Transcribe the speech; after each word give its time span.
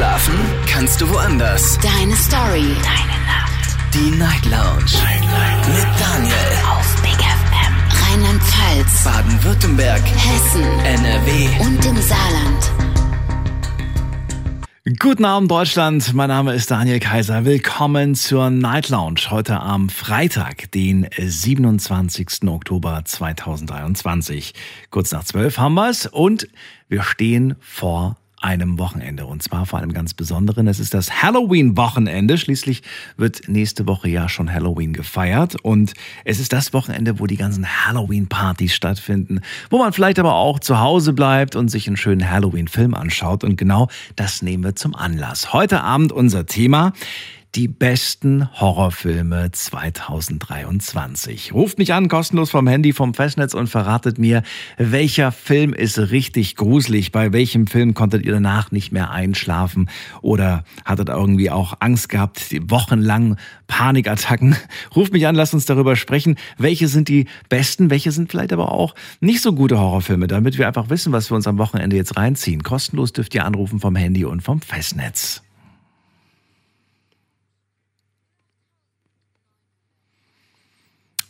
Schlafen 0.00 0.32
kannst 0.66 0.98
du 1.02 1.10
woanders. 1.10 1.78
Deine 1.82 2.16
Story. 2.16 2.74
Deine 2.82 3.18
Nacht. 3.26 3.76
Die 3.92 4.10
Night 4.16 4.46
Lounge. 4.46 4.90
Night, 4.94 5.20
Night. 5.20 5.68
Mit 5.68 6.00
Daniel. 6.00 6.34
Auf 6.70 7.02
Big 7.02 7.18
FM. 7.20 7.74
Rheinland-Pfalz. 8.08 9.04
Baden-Württemberg. 9.04 10.00
Hessen. 10.00 10.62
NRW. 10.86 11.48
Und 11.66 11.84
im 11.84 11.96
Saarland. 12.00 12.72
Guten 14.98 15.26
Abend 15.26 15.50
Deutschland, 15.50 16.14
mein 16.14 16.28
Name 16.28 16.54
ist 16.54 16.70
Daniel 16.70 16.98
Kaiser. 16.98 17.44
Willkommen 17.44 18.14
zur 18.14 18.48
Night 18.48 18.88
Lounge 18.88 19.20
heute 19.28 19.60
am 19.60 19.90
Freitag, 19.90 20.72
den 20.72 21.08
27. 21.14 22.48
Oktober 22.48 23.02
2023. 23.04 24.54
Kurz 24.88 25.12
nach 25.12 25.24
zwölf 25.24 25.58
haben 25.58 25.74
wir 25.74 25.90
es 25.90 26.06
und 26.06 26.48
wir 26.88 27.02
stehen 27.02 27.56
vor 27.60 28.16
einem 28.40 28.78
Wochenende 28.78 29.26
und 29.26 29.42
zwar 29.42 29.66
vor 29.66 29.78
einem 29.78 29.92
ganz 29.92 30.14
besonderen. 30.14 30.66
Es 30.66 30.80
ist 30.80 30.94
das 30.94 31.22
Halloween-Wochenende. 31.22 32.38
Schließlich 32.38 32.82
wird 33.16 33.48
nächste 33.48 33.86
Woche 33.86 34.08
ja 34.08 34.28
schon 34.28 34.52
Halloween 34.52 34.94
gefeiert 34.94 35.56
und 35.62 35.92
es 36.24 36.40
ist 36.40 36.52
das 36.52 36.72
Wochenende, 36.72 37.20
wo 37.20 37.26
die 37.26 37.36
ganzen 37.36 37.66
Halloween-Partys 37.86 38.74
stattfinden, 38.74 39.40
wo 39.68 39.78
man 39.78 39.92
vielleicht 39.92 40.18
aber 40.18 40.34
auch 40.34 40.58
zu 40.58 40.80
Hause 40.80 41.12
bleibt 41.12 41.54
und 41.54 41.68
sich 41.68 41.86
einen 41.86 41.98
schönen 41.98 42.28
Halloween-Film 42.30 42.94
anschaut 42.94 43.44
und 43.44 43.56
genau 43.56 43.88
das 44.16 44.40
nehmen 44.40 44.64
wir 44.64 44.74
zum 44.74 44.94
Anlass. 44.94 45.52
Heute 45.52 45.82
Abend 45.82 46.10
unser 46.10 46.46
Thema 46.46 46.94
die 47.54 47.66
besten 47.66 48.48
Horrorfilme 48.60 49.50
2023. 49.50 51.52
Ruft 51.52 51.78
mich 51.78 51.92
an, 51.92 52.08
kostenlos 52.08 52.50
vom 52.50 52.68
Handy, 52.68 52.92
vom 52.92 53.12
Festnetz 53.12 53.54
und 53.54 53.66
verratet 53.66 54.18
mir, 54.18 54.44
welcher 54.78 55.32
Film 55.32 55.72
ist 55.72 55.98
richtig 55.98 56.54
gruselig, 56.54 57.10
bei 57.10 57.32
welchem 57.32 57.66
Film 57.66 57.94
konntet 57.94 58.24
ihr 58.24 58.32
danach 58.32 58.70
nicht 58.70 58.92
mehr 58.92 59.10
einschlafen 59.10 59.90
oder 60.22 60.62
hattet 60.84 61.08
irgendwie 61.08 61.50
auch 61.50 61.74
Angst 61.80 62.08
gehabt, 62.08 62.40
wochenlang 62.70 63.36
Panikattacken. 63.66 64.54
Ruft 64.94 65.12
mich 65.12 65.26
an, 65.26 65.34
lasst 65.34 65.54
uns 65.54 65.66
darüber 65.66 65.96
sprechen, 65.96 66.36
welche 66.56 66.86
sind 66.86 67.08
die 67.08 67.26
besten, 67.48 67.90
welche 67.90 68.12
sind 68.12 68.30
vielleicht 68.30 68.52
aber 68.52 68.70
auch 68.70 68.94
nicht 69.20 69.42
so 69.42 69.52
gute 69.52 69.78
Horrorfilme, 69.78 70.28
damit 70.28 70.56
wir 70.56 70.68
einfach 70.68 70.88
wissen, 70.88 71.12
was 71.12 71.32
wir 71.32 71.34
uns 71.34 71.48
am 71.48 71.58
Wochenende 71.58 71.96
jetzt 71.96 72.16
reinziehen. 72.16 72.62
Kostenlos 72.62 73.12
dürft 73.12 73.34
ihr 73.34 73.44
anrufen 73.44 73.80
vom 73.80 73.96
Handy 73.96 74.24
und 74.24 74.42
vom 74.42 74.60
Festnetz. 74.60 75.42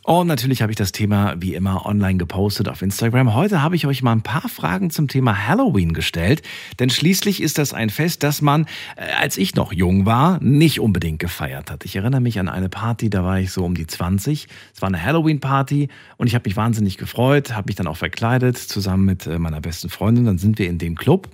Und 0.03 0.25
natürlich 0.25 0.63
habe 0.63 0.71
ich 0.71 0.77
das 0.77 0.91
Thema 0.91 1.35
wie 1.37 1.53
immer 1.53 1.85
online 1.85 2.17
gepostet 2.17 2.67
auf 2.67 2.81
Instagram. 2.81 3.35
Heute 3.35 3.61
habe 3.61 3.75
ich 3.75 3.85
euch 3.85 4.01
mal 4.01 4.13
ein 4.13 4.23
paar 4.23 4.49
Fragen 4.49 4.89
zum 4.89 5.07
Thema 5.07 5.47
Halloween 5.47 5.93
gestellt, 5.93 6.41
denn 6.79 6.89
schließlich 6.89 7.39
ist 7.39 7.59
das 7.59 7.75
ein 7.75 7.91
Fest, 7.91 8.23
das 8.23 8.41
man, 8.41 8.65
äh, 8.95 9.03
als 9.19 9.37
ich 9.37 9.53
noch 9.53 9.71
jung 9.71 10.07
war, 10.07 10.41
nicht 10.41 10.79
unbedingt 10.79 11.19
gefeiert 11.19 11.69
hat. 11.69 11.85
Ich 11.85 11.95
erinnere 11.95 12.19
mich 12.19 12.39
an 12.39 12.49
eine 12.49 12.67
Party, 12.67 13.11
da 13.11 13.23
war 13.23 13.39
ich 13.39 13.51
so 13.51 13.63
um 13.63 13.75
die 13.75 13.85
20. 13.85 14.47
Es 14.73 14.81
war 14.81 14.87
eine 14.87 15.03
Halloween-Party 15.03 15.89
und 16.17 16.25
ich 16.25 16.33
habe 16.33 16.49
mich 16.49 16.57
wahnsinnig 16.57 16.97
gefreut, 16.97 17.53
habe 17.53 17.67
mich 17.67 17.75
dann 17.75 17.85
auch 17.85 17.97
verkleidet 17.97 18.57
zusammen 18.57 19.05
mit 19.05 19.27
äh, 19.27 19.37
meiner 19.37 19.61
besten 19.61 19.89
Freundin. 19.89 20.25
Dann 20.25 20.39
sind 20.39 20.57
wir 20.57 20.67
in 20.67 20.79
den 20.79 20.95
Club 20.95 21.29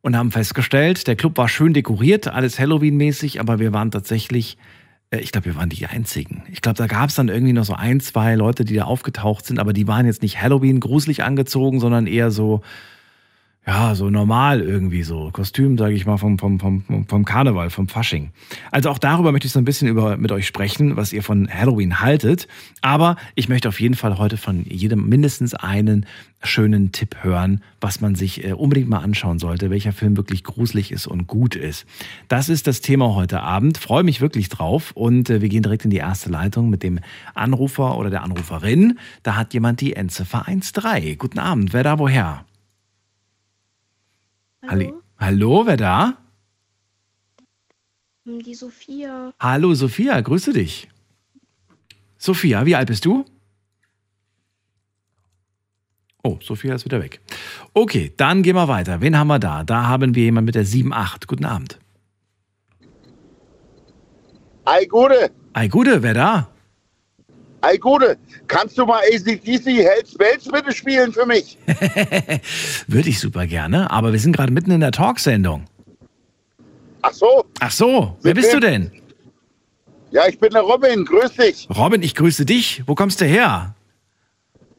und 0.00 0.16
haben 0.16 0.32
festgestellt, 0.32 1.06
der 1.06 1.14
Club 1.14 1.38
war 1.38 1.48
schön 1.48 1.74
dekoriert, 1.74 2.26
alles 2.26 2.58
Halloween-mäßig, 2.58 3.38
aber 3.38 3.60
wir 3.60 3.72
waren 3.72 3.92
tatsächlich 3.92 4.58
ich 5.10 5.32
glaube, 5.32 5.46
wir 5.46 5.56
waren 5.56 5.70
die 5.70 5.86
Einzigen. 5.86 6.42
Ich 6.50 6.60
glaube, 6.60 6.76
da 6.76 6.86
gab 6.86 7.08
es 7.08 7.14
dann 7.14 7.28
irgendwie 7.28 7.54
noch 7.54 7.64
so 7.64 7.74
ein, 7.74 8.00
zwei 8.00 8.34
Leute, 8.34 8.64
die 8.64 8.74
da 8.74 8.84
aufgetaucht 8.84 9.46
sind, 9.46 9.58
aber 9.58 9.72
die 9.72 9.88
waren 9.88 10.06
jetzt 10.06 10.22
nicht 10.22 10.40
Halloween 10.40 10.80
gruselig 10.80 11.22
angezogen, 11.22 11.80
sondern 11.80 12.06
eher 12.06 12.30
so, 12.30 12.60
ja, 13.66 13.94
so 13.94 14.08
normal 14.08 14.62
irgendwie 14.62 15.02
so. 15.02 15.28
Kostüm, 15.30 15.76
sage 15.76 15.92
ich 15.92 16.06
mal, 16.06 16.16
vom, 16.16 16.38
vom, 16.38 16.58
vom, 16.58 17.06
vom 17.06 17.24
Karneval, 17.26 17.68
vom 17.68 17.86
Fasching. 17.86 18.30
Also 18.70 18.88
auch 18.88 18.98
darüber 18.98 19.30
möchte 19.30 19.46
ich 19.46 19.52
so 19.52 19.58
ein 19.58 19.66
bisschen 19.66 19.88
über, 19.88 20.16
mit 20.16 20.32
euch 20.32 20.46
sprechen, 20.46 20.96
was 20.96 21.12
ihr 21.12 21.22
von 21.22 21.50
Halloween 21.52 22.00
haltet. 22.00 22.48
Aber 22.80 23.16
ich 23.34 23.50
möchte 23.50 23.68
auf 23.68 23.78
jeden 23.78 23.94
Fall 23.94 24.16
heute 24.16 24.38
von 24.38 24.64
jedem 24.64 25.06
mindestens 25.10 25.52
einen 25.52 26.06
schönen 26.42 26.92
Tipp 26.92 27.16
hören, 27.20 27.62
was 27.78 28.00
man 28.00 28.14
sich 28.14 28.42
äh, 28.42 28.52
unbedingt 28.52 28.88
mal 28.88 29.00
anschauen 29.00 29.38
sollte, 29.38 29.68
welcher 29.68 29.92
Film 29.92 30.16
wirklich 30.16 30.44
gruselig 30.44 30.90
ist 30.90 31.06
und 31.06 31.26
gut 31.26 31.54
ist. 31.54 31.84
Das 32.28 32.48
ist 32.48 32.66
das 32.66 32.80
Thema 32.80 33.14
heute 33.14 33.42
Abend. 33.42 33.76
Freue 33.76 34.02
mich 34.02 34.22
wirklich 34.22 34.48
drauf 34.48 34.92
und 34.92 35.28
äh, 35.28 35.42
wir 35.42 35.50
gehen 35.50 35.62
direkt 35.62 35.84
in 35.84 35.90
die 35.90 35.98
erste 35.98 36.30
Leitung 36.30 36.70
mit 36.70 36.82
dem 36.82 37.00
Anrufer 37.34 37.98
oder 37.98 38.08
der 38.08 38.22
Anruferin. 38.22 38.98
Da 39.24 39.36
hat 39.36 39.52
jemand 39.52 39.82
die 39.82 39.94
Endziffer 39.94 40.46
13. 40.46 41.18
Guten 41.18 41.38
Abend, 41.38 41.74
wer 41.74 41.82
da 41.82 41.98
woher? 41.98 42.47
Hallo? 44.68 45.02
Hallo, 45.18 45.66
wer 45.66 45.76
da? 45.76 46.18
Hm, 48.26 48.40
Die 48.42 48.54
Sophia. 48.54 49.32
Hallo 49.40 49.74
Sophia, 49.74 50.20
grüße 50.20 50.52
dich. 50.52 50.88
Sophia, 52.18 52.66
wie 52.66 52.76
alt 52.76 52.88
bist 52.88 53.04
du? 53.04 53.24
Oh, 56.22 56.38
Sophia 56.42 56.74
ist 56.74 56.84
wieder 56.84 57.00
weg. 57.00 57.20
Okay, 57.72 58.12
dann 58.16 58.42
gehen 58.42 58.56
wir 58.56 58.68
weiter. 58.68 59.00
Wen 59.00 59.16
haben 59.16 59.28
wir 59.28 59.38
da? 59.38 59.64
Da 59.64 59.86
haben 59.86 60.14
wir 60.14 60.24
jemanden 60.24 60.46
mit 60.46 60.54
der 60.56 60.66
7-8. 60.66 61.26
Guten 61.26 61.44
Abend. 61.44 61.78
Ei 64.66 64.84
Gude, 64.84 65.30
Ei, 65.54 65.68
Gute, 65.68 66.02
wer 66.02 66.12
da? 66.12 66.50
Ei 67.62 67.76
Gude, 67.76 68.16
kannst 68.46 68.78
du 68.78 68.84
mal 68.86 69.00
ACDC 69.12 69.64
Hells 69.66 70.14
Bells 70.16 70.44
bitte 70.48 70.72
spielen 70.72 71.12
für 71.12 71.26
mich? 71.26 71.58
Würde 72.86 73.08
ich 73.08 73.18
super 73.20 73.46
gerne, 73.46 73.90
aber 73.90 74.12
wir 74.12 74.20
sind 74.20 74.34
gerade 74.36 74.52
mitten 74.52 74.70
in 74.70 74.80
der 74.80 74.92
Talksendung. 74.92 75.64
Ach 77.02 77.12
so, 77.12 77.44
Ach 77.60 77.70
so, 77.70 78.16
wer 78.22 78.34
bist 78.34 78.52
du 78.52 78.60
denn? 78.60 78.90
ja, 80.10 80.26
ich 80.26 80.38
bin 80.38 80.50
der 80.50 80.62
Robin, 80.62 81.04
grüß 81.04 81.32
dich, 81.34 81.68
Robin, 81.76 82.02
ich 82.02 82.14
grüße 82.14 82.44
dich. 82.44 82.82
Wo 82.86 82.94
kommst 82.94 83.20
du 83.20 83.24
her? 83.24 83.74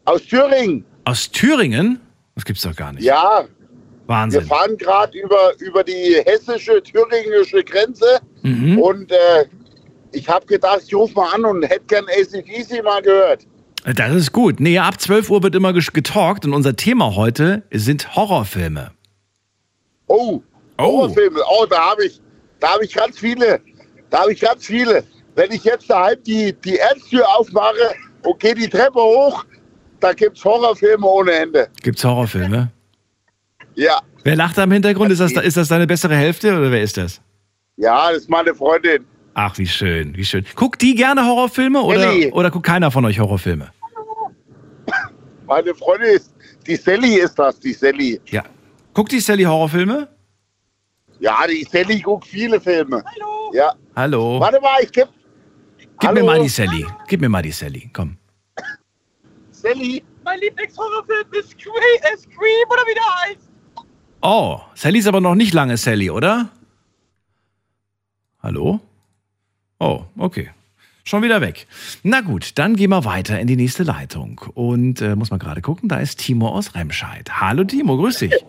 aus 0.06 0.23
Thüringen. 0.25 0.84
Aus 1.06 1.29
Thüringen? 1.29 2.00
Das 2.35 2.44
gibt's 2.46 2.63
doch 2.63 2.75
gar 2.75 2.94
nicht. 2.94 3.03
Ja, 3.03 3.44
wir 3.44 4.07
Wahnsinn. 4.07 4.46
fahren 4.47 4.75
gerade 4.78 5.16
über, 5.19 5.51
über 5.59 5.84
die 5.84 6.19
hessische, 6.25 6.81
thüringische 6.81 7.63
Grenze 7.63 8.19
Mhm. 8.41 8.79
und 8.79 9.11
äh, 9.11 9.46
ich 10.12 10.28
habe 10.28 10.46
gedacht, 10.46 10.81
ich 10.86 10.94
rufe 10.94 11.14
mal 11.14 11.34
an 11.34 11.46
und 11.46 11.64
hätte 11.64 11.86
gern 11.88 12.06
ACDC 12.06 12.84
mal 12.84 13.02
gehört. 13.02 13.46
Das 13.96 14.14
ist 14.14 14.31
gut. 14.31 14.59
Nee, 14.59 14.78
ab 14.78 15.00
12 15.00 15.30
Uhr 15.30 15.44
wird 15.44 15.56
immer 15.56 15.74
getalkt 15.74 16.46
und 16.46 16.53
unser 16.53 16.75
Thema 16.75 17.16
heute 17.16 17.64
sind 17.72 18.16
Horrorfilme. 18.16 18.92
Oh, 20.08 20.42
Oh. 20.80 20.84
Horrorfilme, 20.84 21.42
oh, 21.50 21.66
da 21.66 21.92
habe 21.92 22.06
ich, 22.06 22.22
da 22.62 22.74
habe 22.74 22.86
ich 22.86 22.94
ganz 22.94 23.20
viele, 23.20 23.59
da 24.09 24.22
habe 24.22 24.31
ich 24.31 24.40
ganz 24.40 24.66
viele. 24.66 25.03
Wenn 25.36 25.52
ich 25.52 25.64
jetzt 25.66 25.90
daheim 25.90 26.18
die, 26.26 26.53
die 26.53 26.78
Erztür 26.78 27.28
aufmache 27.38 27.96
und 28.24 28.40
gehe 28.40 28.56
die 28.56 28.70
Treppe 28.70 29.00
hoch, 29.02 29.44
da 30.00 30.14
gibt's 30.14 30.44
Horrorfilme 30.44 31.06
ohne 31.06 31.34
Ende. 31.34 31.68
Gibt's 31.84 32.03
Horrorfilme? 32.03 32.72
Ja. 33.76 34.00
Wer 34.24 34.36
lacht 34.38 34.58
da 34.58 34.64
im 34.64 34.72
Hintergrund? 34.72 35.12
Ist 35.12 35.20
das, 35.20 35.34
ist 35.34 35.58
das 35.58 35.68
deine 35.68 35.86
bessere 35.86 36.16
Hälfte 36.16 36.58
oder 36.58 36.72
wer 36.72 36.81
ist 36.81 36.96
das? 36.96 37.20
Ja, 37.76 38.12
das 38.12 38.22
ist 38.22 38.30
meine 38.30 38.56
Freundin. 38.56 39.06
Ach, 39.34 39.57
wie 39.57 39.67
schön, 39.67 40.16
wie 40.17 40.25
schön. 40.25 40.45
Guckt 40.56 40.81
die 40.81 40.95
gerne 40.95 41.25
Horrorfilme 41.25 41.81
oder, 41.81 42.12
Elli. 42.12 42.31
oder 42.31 42.51
guckt 42.51 42.66
keiner 42.66 42.91
von 42.91 43.06
euch 43.06 43.19
Horrorfilme? 43.19 43.72
Meine 45.45 45.73
Freundin 45.75 46.16
ist, 46.16 46.34
die 46.67 46.75
Sally 46.75 47.16
ist 47.16 47.38
das, 47.40 47.59
die 47.59 47.73
Sally. 47.73 48.19
Ja. 48.28 48.44
Guckt 48.94 49.12
die 49.12 49.19
Sally 49.19 49.44
Horrorfilme? 49.44 50.07
Ja, 51.19 51.45
die 51.47 51.63
Sally 51.63 52.00
guckt 52.01 52.25
viele 52.28 52.59
Filme. 52.59 53.03
Hallo. 53.06 53.51
Ja. 53.53 53.73
Hallo. 53.95 54.40
Warte 54.40 54.59
mal, 54.62 54.81
ich 54.84 54.91
geb. 54.91 55.07
Gib 55.78 56.11
mir 56.13 56.19
Hallo? 56.19 56.25
mal 56.25 56.41
die 56.41 56.50
Sally. 56.50 56.85
Gib 57.07 57.22
mir 57.22 57.29
mal 57.29 57.41
die 57.41 57.51
Sally. 57.51 57.90
Komm. 57.94 58.17
Sally. 59.51 60.03
Mein 60.23 60.40
Lieblingshorrorfilm 60.40 61.28
ist 61.31 61.51
Scream, 61.51 61.73
äh, 62.01 62.17
Scream 62.17 62.67
oder 62.69 62.84
wie 62.85 62.94
der 62.94 63.22
heißt. 63.22 63.50
Oh, 64.22 64.59
Sally 64.75 65.00
ist 65.00 65.07
aber 65.07 65.22
noch 65.22 65.35
nicht 65.35 65.53
lange 65.53 65.78
Sally, 65.78 66.09
oder? 66.09 66.50
Hallo? 68.43 68.79
Oh, 69.79 70.02
okay. 70.17 70.49
Schon 71.05 71.23
wieder 71.23 71.41
weg. 71.41 71.66
Na 72.03 72.22
gut, 72.22 72.58
dann 72.59 72.76
gehen 72.76 72.90
wir 72.91 73.03
weiter 73.05 73.40
in 73.40 73.47
die 73.47 73.55
nächste 73.55 73.84
Leitung. 73.84 74.40
Und 74.53 75.02
äh, 75.02 75.16
muss 75.16 75.31
man 75.31 75.40
gerade 75.40 75.61
gucken, 75.61 75.90
da 75.90 75.99
ist 75.99 76.20
Timo 76.20 76.49
aus 76.49 76.76
Remscheid. 76.76 77.29
Hallo 77.41 77.64
Timo, 77.64 77.97
grüß 77.97 78.20
dich. 78.20 78.34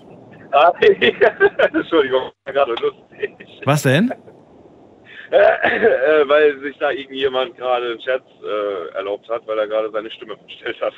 Entschuldigung, 1.73 2.31
gerade 2.45 2.73
lustig. 2.73 3.31
Was 3.65 3.83
denn? 3.83 4.13
Äh, 5.31 6.29
weil 6.29 6.59
sich 6.61 6.77
da 6.79 6.91
irgendjemand 6.91 7.57
gerade 7.57 7.93
einen 7.93 8.01
Scherz 8.03 8.25
äh, 8.43 8.97
erlaubt 8.97 9.29
hat, 9.29 9.47
weil 9.47 9.57
er 9.61 9.69
gerade 9.69 9.89
seine 9.93 10.11
Stimme 10.11 10.37
verstellt 10.37 10.77
hat. 10.83 10.93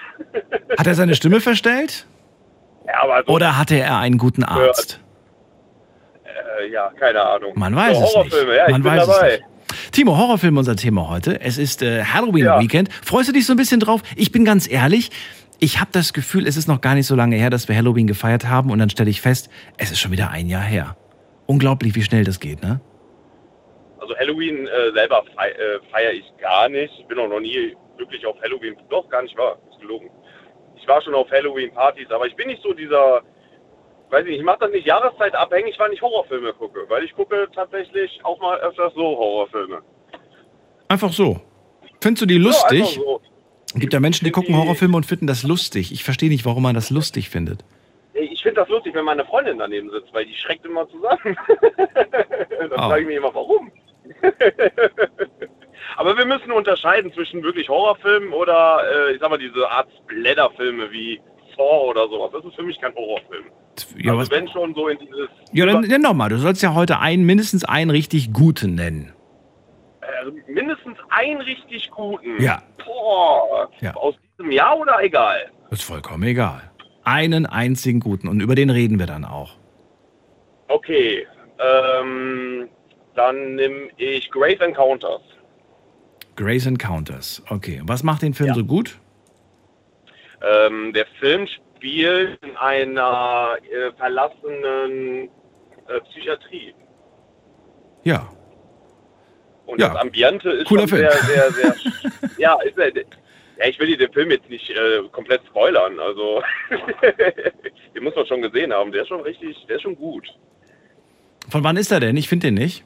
Hat 0.79 0.87
er 0.87 0.95
seine 0.95 1.15
Stimme 1.15 1.41
verstellt? 1.41 2.07
ja, 2.87 3.03
aber 3.03 3.23
so, 3.27 3.33
Oder 3.35 3.59
hatte 3.59 3.77
er 3.77 3.99
einen 3.99 4.17
guten 4.17 4.43
Arzt? 4.43 5.01
äh, 6.59 6.67
ja, 6.73 6.91
keine 6.99 7.21
Ahnung. 7.21 7.53
Man 7.57 7.77
weiß 7.77 7.99
so, 7.99 8.03
es 8.03 8.07
nicht. 8.07 8.17
Horrorfilme, 8.17 8.57
ja, 8.57 8.67
ich 8.67 8.73
Man 8.73 8.83
bin 8.83 8.93
weiß 8.93 9.07
dabei. 9.07 9.29
es 9.29 9.39
nicht. 9.41 9.52
Timo, 9.93 10.17
Horrorfilm 10.17 10.57
unser 10.57 10.77
Thema 10.77 11.09
heute. 11.09 11.41
Es 11.41 11.59
ist 11.59 11.83
äh, 11.83 12.05
Halloween 12.05 12.45
Ja. 12.45 12.61
Weekend. 12.61 12.93
Freust 13.05 13.29
du 13.29 13.33
dich 13.33 13.47
so 13.47 13.53
ein 13.53 13.57
bisschen 13.57 13.81
drauf? 13.81 14.03
Ich 14.17 14.33
bin 14.33 14.45
ganz 14.45 14.71
ehrlich, 14.71 15.11
ich 15.59 15.81
habe 15.81 15.91
das 15.93 16.13
Gefühl, 16.13 16.47
es 16.47 16.57
ist 16.57 16.67
noch 16.69 16.81
gar 16.81 16.95
nicht 16.95 17.07
so 17.07 17.15
lange 17.15 17.37
her, 17.37 17.51
dass 17.51 17.69
wir 17.69 17.77
Halloween 17.77 18.07
gefeiert 18.07 18.49
haben 18.49 18.71
und 18.71 18.79
dann 18.79 18.91
stelle 18.91 19.11
ich 19.11 19.21
fest, 19.21 19.49
es 19.79 19.91
ist 19.93 20.01
schon 20.01 20.11
wieder 20.13 20.31
ein 20.31 20.49
Jahr 20.49 20.63
her. 20.63 20.97
Unglaublich, 21.47 21.95
wie 21.95 22.03
schnell 22.03 22.25
das 22.25 22.41
geht, 22.41 22.63
ne? 22.63 22.81
Also 24.01 24.17
Halloween 24.17 24.67
äh, 24.67 24.93
selber 24.95 25.23
fei 25.37 25.51
äh, 25.51 25.79
feiere 25.93 26.13
ich 26.13 26.25
gar 26.41 26.69
nicht. 26.69 26.93
Ich 26.99 27.07
bin 27.07 27.19
auch 27.19 27.29
noch 27.29 27.41
nie 27.41 27.77
wirklich 27.97 28.27
auf 28.27 28.37
Halloween, 28.43 28.75
doch 28.91 29.09
gar 29.09 29.23
nicht 29.23 29.37
wahr, 29.39 29.59
ist 29.71 29.81
gelogen. 29.81 30.11
Ich 30.77 30.89
war 30.89 31.01
schon 31.03 31.15
auf 31.15 31.31
Halloween-Partys, 31.31 32.11
aber 32.11 32.27
ich 32.27 32.35
bin 32.35 32.49
nicht 32.49 32.63
so 32.63 32.73
dieser, 32.73 33.23
weiß 34.13 34.25
ich 34.25 34.31
nicht, 34.31 34.39
ich 34.41 34.45
mache 34.45 34.59
das 34.61 34.71
nicht 34.71 34.87
jahreszeitabhängig, 34.87 35.79
weil 35.79 35.93
ich 35.93 36.03
Horrorfilme 36.03 36.53
gucke. 36.53 36.85
Weil 36.89 37.05
ich 37.05 37.15
gucke 37.15 37.49
tatsächlich 37.55 38.21
auch 38.25 38.39
mal 38.41 38.59
öfters 38.61 38.93
so 38.95 39.03
Horrorfilme. 39.03 39.81
Einfach 40.89 41.13
so. 41.13 41.41
Findest 42.01 42.23
du 42.23 42.27
die 42.27 42.37
Ja, 42.37 42.43
lustig? 42.43 42.81
einfach 42.83 42.93
so. 42.95 43.21
Es 43.75 43.81
gibt 43.81 43.93
ja 43.95 44.01
Menschen, 44.01 44.25
die 44.27 44.31
gucken 44.31 44.55
Horrorfilme 44.57 44.97
und 44.97 45.07
finden 45.07 45.27
das 45.27 45.43
lustig. 45.45 45.93
Ich 45.93 46.05
verstehe 46.05 46.29
nicht, 46.29 46.45
warum 46.45 46.63
man 46.63 46.75
das 46.75 46.91
lustig 46.91 47.31
findet. 47.31 47.65
Ich 48.13 48.43
finde 48.43 48.61
das 48.61 48.69
lustig, 48.69 48.95
wenn 48.95 49.05
meine 49.05 49.25
Freundin 49.25 49.59
daneben 49.59 49.89
sitzt, 49.91 50.13
weil 50.13 50.27
die 50.27 50.35
schreckt 50.35 50.67
immer 50.67 50.87
zusammen. 50.91 51.37
Dann 51.79 52.73
Oh. 52.73 52.77
frage 52.77 53.01
ich 53.03 53.07
mich 53.07 53.17
immer, 53.17 53.35
warum. 53.35 53.73
Aber 55.97 56.17
wir 56.17 56.25
müssen 56.27 56.51
unterscheiden 56.53 57.13
zwischen 57.13 57.43
wirklich 57.43 57.69
Horrorfilmen 57.69 58.33
oder, 58.33 58.83
äh, 59.09 59.13
ich 59.15 59.21
sag 59.21 59.31
mal, 59.31 59.39
diese 59.39 59.69
Art 59.71 59.89
Splatter-Filme 60.05 60.91
wie 60.91 61.21
Saw 61.57 61.89
oder 61.91 62.09
sowas. 62.09 62.31
Das 62.33 62.45
ist 62.45 62.55
für 62.55 62.63
mich 62.63 62.81
kein 62.81 62.95
Horrorfilm. 62.95 63.45
Ja, 63.99 64.13
also 64.13 64.23
was, 64.23 64.31
wenn 64.31 64.49
schon 64.49 64.75
so 64.75 64.89
in 64.89 64.99
dieses... 64.99 65.29
ja 65.53 65.65
dann 65.67 65.81
nenn 65.83 66.03
doch 66.03 66.13
mal. 66.15 66.29
Du 66.29 66.39
sollst 66.39 66.63
ja 66.63 66.75
heute 66.75 66.99
einen, 67.01 67.25
mindestens 67.25 67.65
einen 67.65 67.91
richtig 67.91 68.33
guten 68.33 68.75
nennen. 68.75 69.13
äh, 70.03 70.51
mindestens 70.53 70.99
einen 71.11 71.41
richtig 71.41 71.91
guten. 71.91 72.43
Ja. 72.43 72.63
Boah, 72.85 73.71
Ja. 73.81 73.95
aus 73.95 74.15
diesem 74.39 74.51
Jahr 74.53 74.79
oder 74.79 75.03
egal? 75.03 75.51
Ist 75.71 75.85
vollkommen 75.85 76.23
egal. 76.25 76.71
Einen 77.05 77.47
einzigen 77.47 78.01
guten. 78.01 78.29
Und 78.29 78.41
über 78.41 78.55
den 78.55 78.71
reden 78.71 78.99
wir 78.99 79.07
dann 79.07 79.25
auch. 79.25 79.53
Okay, 80.69 81.27
ähm, 81.59 82.69
dann 83.15 83.55
nehme 83.57 83.89
ich 83.97 84.31
Grave 84.31 84.61
Encounters. 84.65 85.21
Grace 86.37 86.67
Encounters. 86.67 87.43
Okay. 87.51 87.81
Was 87.85 88.03
macht 88.03 88.23
den 88.23 88.33
Film 88.35 88.49
Ja. 88.49 88.55
so 88.55 88.65
gut? 88.65 88.99
Ähm, 90.45 90.93
der 90.93 91.07
Film 91.21 91.47
spielt 91.47 92.43
in 92.43 92.57
einer 92.57 93.57
äh, 93.71 93.93
verlassenen 93.97 95.29
äh, 95.89 96.01
Psychiatrie. 96.11 96.75
Ja. 98.05 98.29
Und 99.67 99.81
Ja. 99.81 99.89
das 99.89 99.97
Ambiente 99.99 100.51
ist 100.51 100.67
Cooler 100.67 100.89
Film. 100.89 101.01
sehr, 101.03 101.13
sehr, 101.13 101.51
sehr. 101.53 101.75
ja, 102.39 102.61
ist 102.63 102.77
er. 102.79 102.93
Ja, 103.59 103.67
ich 103.69 103.79
will 103.79 103.87
dir 103.87 103.99
den 103.99 104.13
Film 104.13 104.31
jetzt 104.31 104.49
nicht 104.49 104.69
äh, 104.71 105.03
komplett 105.13 105.43
spoilern. 105.47 106.01
Also, 106.01 106.43
den 107.95 108.03
muss 108.03 108.17
man 108.17 108.27
schon 108.27 108.43
gesehen 108.43 108.73
haben. 108.73 108.91
Der 108.91 109.03
ist 109.03 109.09
schon 109.09 109.21
richtig, 109.21 109.57
der 109.69 109.77
ist 109.77 109.83
schon 109.83 109.95
gut. 109.97 110.27
Von 111.51 111.63
wann 111.63 111.77
ist 111.77 111.93
er 111.93 112.01
denn? 112.01 112.17
Ich 112.17 112.29
finde 112.29 112.49
den 112.49 112.55
nicht. 112.55 112.85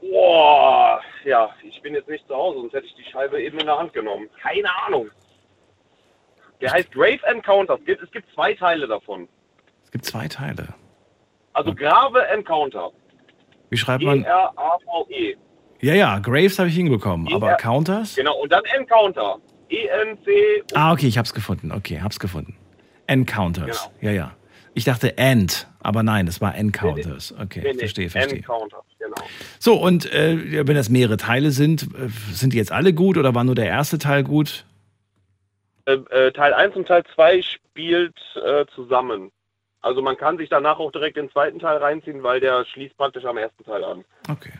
Boah, 0.00 1.00
ja, 1.24 1.50
ich 1.62 1.80
bin 1.82 1.94
jetzt 1.94 2.08
nicht 2.08 2.26
zu 2.26 2.34
Hause, 2.34 2.60
sonst 2.60 2.72
hätte 2.74 2.86
ich 2.86 2.94
die 2.94 3.10
Scheibe 3.10 3.40
eben 3.42 3.58
in 3.58 3.66
der 3.66 3.78
Hand 3.78 3.92
genommen. 3.92 4.28
Keine 4.42 4.68
Ahnung. 4.86 5.10
Der 6.60 6.72
heißt 6.72 6.92
Grave 6.92 7.20
Encounters. 7.26 7.80
Es 7.86 8.10
gibt- 8.10 8.32
zwei 8.34 8.54
Teile 8.54 8.86
davon. 8.86 9.28
Es 9.84 9.90
gibt 9.90 10.04
zwei 10.04 10.28
Teile. 10.28 10.68
Also 11.52 11.74
Grave 11.74 12.26
Encounter. 12.28 12.90
Wie 13.70 13.76
schreibt 13.76 14.04
man? 14.04 14.22
E-R-A-V-E. 14.22 15.36
Ja, 15.80 15.94
ja, 15.94 16.18
Graves 16.18 16.58
habe 16.58 16.68
ich 16.68 16.76
hinbekommen. 16.76 17.32
Aber 17.32 17.50
Ja. 17.50 17.56
Counters? 17.56 18.14
Genau, 18.16 18.36
und 18.40 18.52
dann 18.52 18.62
Encounter. 18.76 19.38
E 19.68 19.76
E-N-C. 19.86 20.62
Ah, 20.74 20.92
okay, 20.92 21.06
ich 21.06 21.16
hab's 21.16 21.32
gefunden. 21.32 21.72
Okay, 21.72 22.00
hab's 22.02 22.18
gefunden. 22.18 22.56
Encounters. 23.06 23.90
Genau. 24.00 24.02
Ja, 24.02 24.10
ja. 24.10 24.32
Ich 24.74 24.84
dachte 24.84 25.16
End, 25.18 25.66
aber 25.80 26.02
nein, 26.02 26.26
es 26.28 26.40
war 26.40 26.54
Encounters. 26.54 27.32
Okay, 27.40 27.60
Nee, 27.64 27.72
nee, 27.72 27.78
verstehe, 27.78 28.08
verstehe. 28.10 28.38
Encounter, 28.38 28.82
genau. 28.98 29.16
So, 29.58 29.74
und 29.80 30.12
äh, 30.12 30.66
wenn 30.66 30.76
das 30.76 30.88
mehrere 30.90 31.16
Teile 31.16 31.50
sind, 31.50 31.82
äh, 31.82 32.08
sind 32.32 32.52
die 32.52 32.56
jetzt 32.56 32.70
alle 32.72 32.92
gut 32.92 33.16
oder 33.16 33.34
war 33.34 33.42
nur 33.44 33.54
der 33.56 33.66
erste 33.66 33.98
Teil 33.98 34.22
gut? 34.22 34.64
Äh, 35.86 35.94
äh, 36.10 36.30
Teil 36.32 36.52
1 36.54 36.76
und 36.76 36.86
Teil 36.88 37.04
2 37.14 37.42
spielt 37.42 38.16
äh, 38.36 38.66
zusammen. 38.74 39.32
Also 39.80 40.02
man 40.02 40.16
kann 40.16 40.36
sich 40.36 40.48
danach 40.50 40.78
auch 40.78 40.92
direkt 40.92 41.16
den 41.16 41.30
zweiten 41.30 41.58
Teil 41.58 41.78
reinziehen, 41.78 42.22
weil 42.22 42.38
der 42.40 42.64
schließt 42.66 42.96
praktisch 42.96 43.24
am 43.24 43.38
ersten 43.38 43.64
Teil 43.64 43.82
an. 43.82 44.04
Okay. 44.28 44.52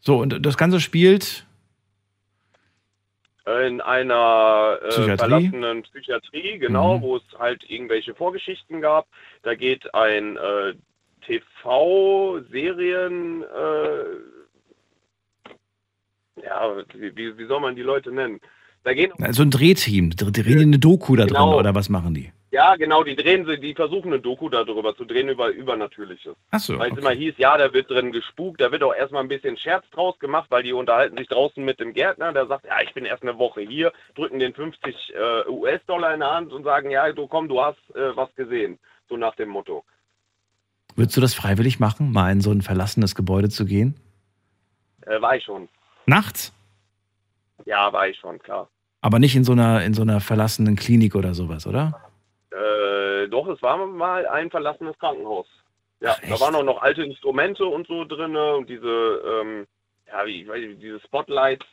So, 0.00 0.18
und 0.18 0.44
das 0.44 0.56
Ganze 0.58 0.80
spielt. 0.80 1.46
in 3.46 3.80
einer 3.80 4.78
äh, 4.82 4.88
Psychiatrie? 4.88 5.16
verlassenen 5.16 5.82
Psychiatrie, 5.82 6.58
genau, 6.58 6.98
Mhm. 6.98 7.02
wo 7.02 7.16
es 7.16 7.22
halt 7.38 7.64
irgendwelche 7.68 8.14
Vorgeschichten 8.14 8.80
gab. 8.82 9.06
Da 9.42 9.54
geht 9.54 9.92
ein 9.94 10.36
äh, 10.36 10.74
TV-Serien, 11.26 13.42
äh, 13.42 14.04
ja, 16.44 16.76
wie, 16.94 17.16
wie 17.16 17.38
wie 17.38 17.46
soll 17.46 17.60
man 17.60 17.74
die 17.76 17.82
Leute 17.82 18.12
nennen? 18.12 18.40
Da 18.82 18.94
gehen, 18.94 19.12
So 19.30 19.42
ein 19.42 19.50
Drehteam. 19.50 20.10
Die 20.10 20.16
drehen 20.32 20.58
die 20.58 20.62
eine 20.64 20.78
Doku 20.78 21.14
da 21.16 21.24
drin 21.24 21.34
Genau. 21.34 21.58
oder 21.58 21.74
was 21.74 21.88
machen 21.88 22.14
die? 22.14 22.32
ja, 22.52 22.74
genau, 22.74 23.04
die 23.04 23.14
drehen 23.14 23.46
sie, 23.46 23.58
die 23.60 23.74
versuchen 23.74 24.12
eine 24.12 24.20
Doku 24.20 24.48
darüber 24.48 24.96
zu 24.96 25.04
drehen 25.04 25.28
über 25.28 25.48
Übernatürliches. 25.50 26.34
Achso. 26.50 26.78
Weil 26.78 26.92
es 26.92 26.98
immer 26.98 27.12
hieß, 27.12 27.34
ja, 27.38 27.56
da 27.56 27.72
wird 27.72 27.88
drin 27.88 28.10
gespukt, 28.10 28.60
da 28.60 28.72
wird 28.72 28.82
auch 28.82 28.92
erstmal 28.92 29.22
ein 29.22 29.28
bisschen 29.28 29.56
Scherz 29.56 29.84
draus 29.90 30.18
gemacht, 30.18 30.46
weil 30.50 30.64
die 30.64 30.72
unterhalten 30.72 31.16
sich 31.16 31.28
draußen 31.28 31.64
mit 31.64 31.78
dem 31.78 31.92
Gärtner, 31.92 32.32
der 32.32 32.46
sagt, 32.46 32.64
ja, 32.66 32.80
ich 32.82 32.92
bin 32.92 33.04
erst 33.04 33.22
eine 33.22 33.38
Woche 33.38 33.60
hier, 33.60 33.92
drücken 34.16 34.40
den 34.40 34.52
50 34.52 35.14
äh, 35.14 35.48
US-Dollar 35.48 36.12
in 36.14 36.20
der 36.20 36.30
Hand 36.32 36.52
und 36.52 36.64
sagen, 36.64 36.90
ja, 36.90 37.12
du 37.12 37.28
komm, 37.28 37.48
du 37.48 37.60
hast 37.62 37.78
äh, 37.94 38.16
was 38.16 38.34
gesehen. 38.34 38.78
So 39.08 39.16
nach 39.16 39.36
dem 39.36 39.48
Motto. 39.50 39.84
Würdest 40.96 41.16
du 41.16 41.20
das 41.20 41.34
freiwillig 41.34 41.78
machen, 41.78 42.10
mal 42.10 42.32
in 42.32 42.40
so 42.40 42.50
ein 42.50 42.62
verlassenes 42.62 43.14
Gebäude 43.14 43.48
zu 43.48 43.64
gehen? 43.64 43.94
Äh, 45.06 45.20
war 45.20 45.36
ich 45.36 45.44
schon. 45.44 45.68
Nachts? 46.06 46.52
Ja, 47.70 47.92
war 47.92 48.08
ich 48.08 48.18
schon, 48.18 48.40
klar. 48.40 48.68
Aber 49.00 49.20
nicht 49.20 49.36
in 49.36 49.44
so 49.44 49.52
einer, 49.52 49.84
in 49.84 49.94
so 49.94 50.02
einer 50.02 50.20
verlassenen 50.20 50.74
Klinik 50.74 51.14
oder 51.14 51.34
sowas, 51.34 51.68
oder? 51.68 52.10
Äh, 52.50 53.28
doch, 53.28 53.46
es 53.46 53.62
war 53.62 53.86
mal 53.86 54.26
ein 54.26 54.50
verlassenes 54.50 54.98
Krankenhaus. 54.98 55.46
Ja, 56.00 56.16
Ach, 56.16 56.28
da 56.28 56.40
waren 56.40 56.56
auch 56.56 56.64
noch 56.64 56.82
alte 56.82 57.04
Instrumente 57.04 57.64
und 57.64 57.86
so 57.86 58.04
drin 58.04 58.34
und 58.34 58.68
diese, 58.68 59.22
ähm, 59.24 59.66
ja, 60.08 60.26
wie, 60.26 60.42
ich 60.42 60.48
weiß 60.48 60.60
nicht, 60.66 60.82
diese 60.82 60.98
Spotlights, 61.00 61.64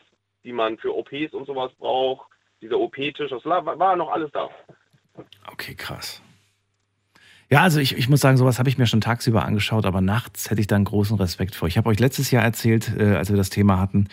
die 0.43 0.53
man 0.53 0.77
für 0.77 0.95
OPs 0.95 1.33
und 1.33 1.47
sowas 1.47 1.71
braucht. 1.79 2.29
Dieser 2.61 2.77
OP-Tisch, 2.77 3.31
das 3.31 3.43
war, 3.45 3.65
war 3.65 3.95
noch 3.95 4.11
alles 4.11 4.29
da. 4.33 4.49
Okay, 5.51 5.73
krass. 5.73 6.21
Ja, 7.49 7.63
also 7.63 7.79
ich, 7.79 7.97
ich 7.97 8.07
muss 8.07 8.19
sagen, 8.19 8.37
sowas 8.37 8.59
habe 8.59 8.69
ich 8.69 8.77
mir 8.77 8.85
schon 8.85 9.01
tagsüber 9.01 9.45
angeschaut, 9.45 9.87
aber 9.87 10.01
nachts 10.01 10.51
hätte 10.51 10.61
ich 10.61 10.67
da 10.67 10.75
einen 10.75 10.85
großen 10.85 11.17
Respekt 11.17 11.55
vor. 11.55 11.67
Ich 11.67 11.77
habe 11.77 11.89
euch 11.89 11.99
letztes 11.99 12.29
Jahr 12.29 12.43
erzählt, 12.43 12.91
äh, 12.99 13.15
als 13.15 13.31
wir 13.31 13.37
das 13.37 13.49
Thema 13.49 13.79
hatten, 13.79 14.09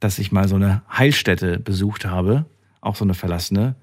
dass 0.00 0.18
ich 0.18 0.32
mal 0.32 0.48
so 0.48 0.56
eine 0.56 0.82
Heilstätte 0.90 1.58
besucht 1.58 2.04
habe, 2.06 2.44
auch 2.80 2.96
so 2.96 3.04
eine 3.04 3.14
verlassene, 3.14 3.74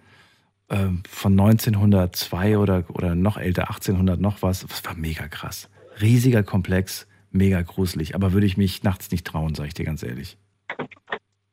ähm, 0.70 1.04
von 1.10 1.34
1902 1.34 2.58
oder, 2.58 2.84
oder 2.90 3.16
noch 3.16 3.38
älter, 3.38 3.64
1800 3.70 4.20
noch 4.20 4.42
was. 4.42 4.66
Das 4.66 4.86
war 4.86 4.96
mega 4.96 5.28
krass. 5.28 5.70
Riesiger 6.02 6.44
Komplex, 6.44 7.08
mega 7.32 7.62
gruselig, 7.62 8.16
aber 8.16 8.32
würde 8.34 8.46
ich 8.46 8.58
mich 8.58 8.84
nachts 8.84 9.12
nicht 9.12 9.26
trauen, 9.28 9.56
sage 9.56 9.68
ich 9.68 9.74
dir 9.74 9.86
ganz 9.86 10.04
ehrlich. 10.04 10.38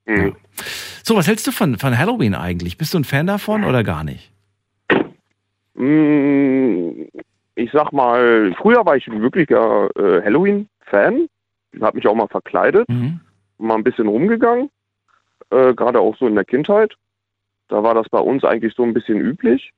Mhm. 0.06 0.36
So, 1.02 1.16
was 1.16 1.26
hältst 1.26 1.46
du 1.46 1.52
von, 1.52 1.78
von 1.78 1.96
Halloween 1.96 2.34
eigentlich? 2.34 2.76
Bist 2.78 2.94
du 2.94 2.98
ein 2.98 3.04
Fan 3.04 3.26
davon 3.26 3.64
oder 3.64 3.82
gar 3.84 4.04
nicht? 4.04 4.32
Mm, 5.74 7.04
Ich 7.54 7.70
sag 7.72 7.92
mal, 7.92 8.54
früher 8.60 8.84
war 8.86 8.96
ich 8.96 9.06
ein 9.08 9.20
wirklicher 9.20 9.88
äh, 9.96 10.22
Halloween-Fan. 10.22 11.26
Hab 11.80 11.94
mich 11.94 12.06
auch 12.06 12.14
mal 12.14 12.28
verkleidet, 12.28 12.88
Mhm. 12.88 13.20
Mal 13.60 13.76
ein 13.76 13.84
bisschen 13.84 14.08
rumgegangen. 14.08 14.70
Äh, 15.50 15.74
Gerade 15.74 16.00
auch 16.00 16.16
so 16.16 16.26
in 16.26 16.34
der 16.34 16.44
Kindheit. 16.44 16.94
Da 17.68 17.82
war 17.82 17.94
das 17.94 18.08
bei 18.08 18.18
uns 18.18 18.44
eigentlich 18.44 18.74
so 18.74 18.82
ein 18.82 18.94
bisschen 18.94 19.20
üblich. 19.20 19.72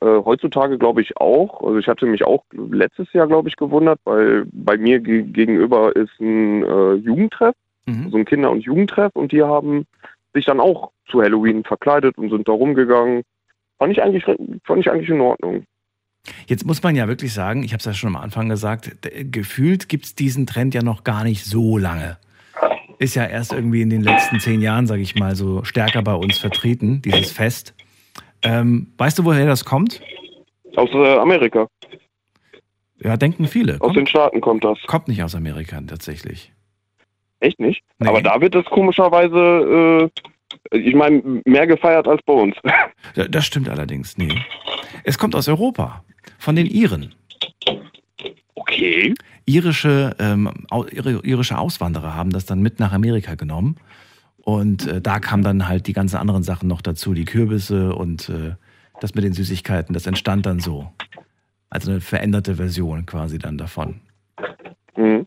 Äh, 0.00 0.06
heutzutage 0.24 0.78
glaube 0.78 1.02
ich 1.02 1.16
auch. 1.18 1.60
Also 1.62 1.78
ich 1.78 1.86
hatte 1.88 2.06
mich 2.06 2.24
auch 2.24 2.44
letztes 2.52 3.12
Jahr, 3.12 3.26
glaube 3.26 3.48
ich, 3.48 3.56
gewundert, 3.56 4.00
weil 4.04 4.46
bei 4.52 4.76
mir 4.76 5.00
ge 5.00 5.22
gegenüber 5.22 5.94
ist 5.94 6.18
ein 6.20 6.62
äh, 6.64 6.94
Jugendtreff, 6.94 7.54
Mhm. 7.86 8.10
so 8.10 8.16
ein 8.16 8.24
Kinder- 8.24 8.52
und 8.52 8.60
Jugendtreff 8.60 9.10
und 9.16 9.32
die 9.32 9.42
haben 9.42 9.86
sich 10.34 10.44
dann 10.44 10.60
auch 10.60 10.92
zu 11.10 11.20
Halloween 11.20 11.64
verkleidet 11.64 12.16
und 12.16 12.30
sind 12.30 12.46
da 12.46 12.52
rumgegangen. 12.52 13.22
Fand 13.78 13.92
ich 13.92 14.00
eigentlich, 14.00 14.24
fand 14.24 14.80
ich 14.80 14.88
eigentlich 14.88 15.08
in 15.08 15.20
Ordnung. 15.20 15.64
Jetzt 16.46 16.64
muss 16.64 16.80
man 16.82 16.94
ja 16.94 17.08
wirklich 17.08 17.34
sagen, 17.34 17.64
ich 17.64 17.72
habe 17.72 17.80
es 17.80 17.84
ja 17.84 17.92
schon 17.92 18.14
am 18.14 18.22
Anfang 18.22 18.48
gesagt, 18.48 18.96
gefühlt 19.32 19.88
gibt 19.88 20.04
es 20.04 20.14
diesen 20.14 20.46
Trend 20.46 20.74
ja 20.74 20.82
noch 20.84 21.02
gar 21.02 21.24
nicht 21.24 21.44
so 21.44 21.76
lange. 21.76 22.18
Ist 23.02 23.16
ja 23.16 23.26
erst 23.26 23.52
irgendwie 23.52 23.82
in 23.82 23.90
den 23.90 24.02
letzten 24.02 24.38
zehn 24.38 24.60
Jahren, 24.60 24.86
sage 24.86 25.02
ich 25.02 25.16
mal, 25.16 25.34
so 25.34 25.64
stärker 25.64 26.02
bei 26.02 26.14
uns 26.14 26.38
vertreten, 26.38 27.02
dieses 27.02 27.32
Fest. 27.32 27.74
Ähm, 28.42 28.92
weißt 28.96 29.18
du, 29.18 29.24
woher 29.24 29.44
das 29.44 29.64
kommt? 29.64 30.00
Aus 30.76 30.88
äh, 30.92 31.16
Amerika. 31.16 31.66
Ja, 33.02 33.16
denken 33.16 33.48
viele. 33.48 33.80
Aus 33.80 33.88
den 33.88 33.94
Kommt, 33.94 34.08
Staaten 34.08 34.40
kommt 34.40 34.62
das. 34.62 34.78
kommt 34.86 35.08
nicht 35.08 35.20
aus 35.24 35.34
Amerika 35.34 35.80
tatsächlich. 35.80 36.52
Echt 37.40 37.58
nicht? 37.58 37.82
Nee. 37.98 38.06
Aber 38.06 38.22
da 38.22 38.40
wird 38.40 38.54
es 38.54 38.64
komischerweise, 38.66 40.08
äh, 40.72 40.78
ich 40.78 40.94
meine, 40.94 41.42
mehr 41.44 41.66
gefeiert 41.66 42.06
als 42.06 42.22
bei 42.24 42.34
uns. 42.34 42.54
Das 43.30 43.44
stimmt 43.44 43.68
allerdings, 43.68 44.16
nee. 44.16 44.32
Es 45.02 45.18
kommt 45.18 45.34
aus 45.34 45.48
Europa, 45.48 46.04
von 46.38 46.54
den 46.54 46.66
Iren. 46.66 47.16
Okay. 48.54 49.12
Irische, 49.44 50.14
ähm, 50.18 50.50
irische 50.70 51.58
Auswanderer 51.58 52.14
haben 52.14 52.30
das 52.30 52.46
dann 52.46 52.60
mit 52.60 52.78
nach 52.78 52.92
Amerika 52.92 53.34
genommen. 53.34 53.76
Und 54.36 54.86
äh, 54.86 55.00
da 55.00 55.20
kamen 55.20 55.44
dann 55.44 55.68
halt 55.68 55.86
die 55.86 55.92
ganzen 55.92 56.16
anderen 56.16 56.42
Sachen 56.42 56.68
noch 56.68 56.82
dazu, 56.82 57.14
die 57.14 57.24
Kürbisse 57.24 57.94
und 57.94 58.28
äh, 58.28 58.54
das 59.00 59.14
mit 59.14 59.24
den 59.24 59.32
Süßigkeiten. 59.32 59.94
Das 59.94 60.06
entstand 60.06 60.46
dann 60.46 60.60
so. 60.60 60.92
Also 61.70 61.90
eine 61.90 62.00
veränderte 62.00 62.56
Version 62.56 63.06
quasi 63.06 63.38
dann 63.38 63.56
davon. 63.56 64.00
Mhm. 64.96 65.26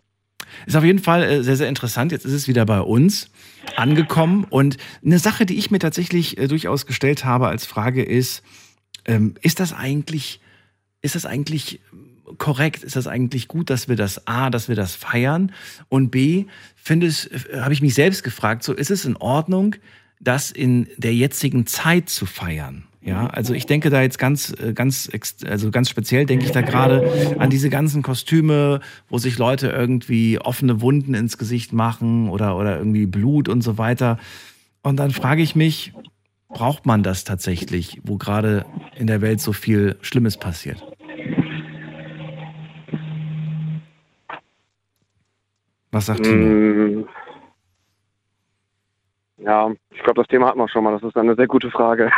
Ist 0.65 0.75
auf 0.75 0.83
jeden 0.83 0.99
Fall 0.99 1.23
äh, 1.23 1.43
sehr, 1.43 1.55
sehr 1.55 1.69
interessant. 1.69 2.11
Jetzt 2.11 2.25
ist 2.25 2.33
es 2.33 2.47
wieder 2.47 2.65
bei 2.65 2.81
uns 2.81 3.31
angekommen. 3.75 4.45
Und 4.49 4.77
eine 5.03 5.19
Sache, 5.19 5.45
die 5.45 5.57
ich 5.57 5.71
mir 5.71 5.79
tatsächlich 5.79 6.37
äh, 6.37 6.47
durchaus 6.47 6.85
gestellt 6.85 7.25
habe 7.25 7.47
als 7.47 7.65
Frage 7.65 8.03
ist, 8.03 8.43
ähm, 9.05 9.35
ist 9.41 9.59
das 9.59 9.73
eigentlich, 9.73 10.39
ist 11.01 11.15
das 11.15 11.25
eigentlich 11.25 11.81
korrekt? 12.37 12.83
Ist 12.83 12.95
das 12.95 13.07
eigentlich 13.07 13.47
gut, 13.47 13.69
dass 13.69 13.87
wir 13.87 13.95
das 13.95 14.27
A, 14.27 14.49
dass 14.49 14.67
wir 14.67 14.75
das 14.75 14.95
feiern? 14.95 15.51
Und 15.89 16.09
B, 16.11 16.45
finde 16.75 17.07
es, 17.07 17.25
äh, 17.25 17.61
habe 17.61 17.73
ich 17.73 17.81
mich 17.81 17.93
selbst 17.93 18.23
gefragt, 18.23 18.63
so 18.63 18.73
ist 18.73 18.91
es 18.91 19.05
in 19.05 19.17
Ordnung, 19.17 19.75
das 20.19 20.51
in 20.51 20.87
der 20.97 21.13
jetzigen 21.13 21.65
Zeit 21.67 22.09
zu 22.09 22.25
feiern? 22.25 22.85
Ja, 23.05 23.27
also 23.27 23.53
ich 23.53 23.67
denke 23.67 23.91
da 23.91 24.01
jetzt 24.01 24.17
ganz, 24.17 24.51
äh, 24.59 24.73
ganz, 24.73 25.09
also 25.45 25.69
ganz 25.69 25.89
speziell 25.89 26.25
denke 26.25 26.45
ich 26.45 26.51
da 26.51 26.61
gerade 26.61 27.35
an 27.37 27.51
diese 27.51 27.69
ganzen 27.69 28.01
Kostüme, 28.01 28.79
wo 29.09 29.19
sich 29.19 29.37
Leute 29.37 29.67
irgendwie 29.67 30.39
offene 30.39 30.81
Wunden 30.81 31.13
ins 31.13 31.37
Gesicht 31.37 31.71
machen 31.71 32.29
oder, 32.29 32.57
oder 32.57 32.79
irgendwie 32.79 33.05
Blut 33.05 33.47
und 33.47 33.61
so 33.61 33.77
weiter. 33.77 34.17
Und 34.81 34.97
dann 34.97 35.11
frage 35.11 35.43
ich 35.43 35.55
mich, 35.55 35.93
braucht 36.49 36.87
man 36.87 37.03
das 37.03 37.25
tatsächlich, 37.25 38.01
wo 38.03 38.17
gerade 38.17 38.65
in 38.97 39.05
der 39.05 39.21
Welt 39.21 39.39
so 39.39 39.53
viel 39.53 39.97
Schlimmes 40.01 40.37
passiert? 40.37 40.83
Was 45.95 46.07
sagt 46.07 46.23
Timo? 46.23 46.45
Mm. 46.45 47.07
Ja, 49.37 49.71
ich 49.91 50.03
glaube, 50.03 50.19
das 50.21 50.27
Thema 50.27 50.47
hatten 50.47 50.59
wir 50.59 50.67
schon 50.67 50.83
mal. 50.83 50.91
Das 50.91 51.03
ist 51.03 51.15
eine 51.15 51.35
sehr 51.35 51.47
gute 51.47 51.71
Frage. 51.71 52.11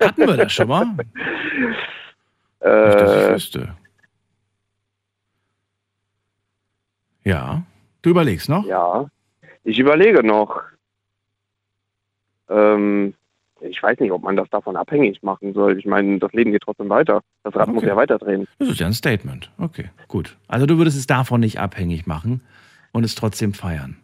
Hatten 0.00 0.26
wir 0.26 0.38
das 0.38 0.50
schon 0.54 0.68
mal? 0.68 0.86
Nicht, 0.96 1.04
dass 2.62 3.14
ich 3.14 3.28
äh, 3.28 3.34
wüsste. 3.34 3.76
Ja, 7.24 7.62
du 8.00 8.08
überlegst 8.08 8.48
noch? 8.48 8.64
ja, 8.64 9.06
ich 9.64 9.78
überlege 9.78 10.26
noch. 10.26 10.62
Ähm, 12.48 13.12
ich 13.60 13.82
weiß 13.82 13.98
nicht, 14.00 14.12
ob 14.12 14.22
man 14.22 14.36
das 14.36 14.48
davon 14.48 14.76
abhängig 14.76 15.22
machen 15.22 15.52
soll. 15.52 15.78
Ich 15.78 15.84
meine, 15.84 16.18
das 16.18 16.32
Leben 16.32 16.52
geht 16.52 16.62
trotzdem 16.62 16.88
weiter. 16.88 17.20
Das 17.42 17.54
Rad 17.54 17.68
muss 17.68 17.78
Okay. 17.82 17.88
ja 17.88 17.96
weiterdrehen. 17.96 18.48
Das 18.58 18.68
ist 18.70 18.80
ja 18.80 18.86
ein 18.86 18.94
Statement. 18.94 19.50
Okay, 19.58 19.90
gut. 20.08 20.38
Also 20.48 20.64
du 20.64 20.78
würdest 20.78 20.96
es 20.96 21.06
davon 21.06 21.40
nicht 21.40 21.60
abhängig 21.60 22.06
machen 22.06 22.40
und 22.94 23.04
es 23.04 23.14
trotzdem 23.14 23.52
feiern. 23.52 23.96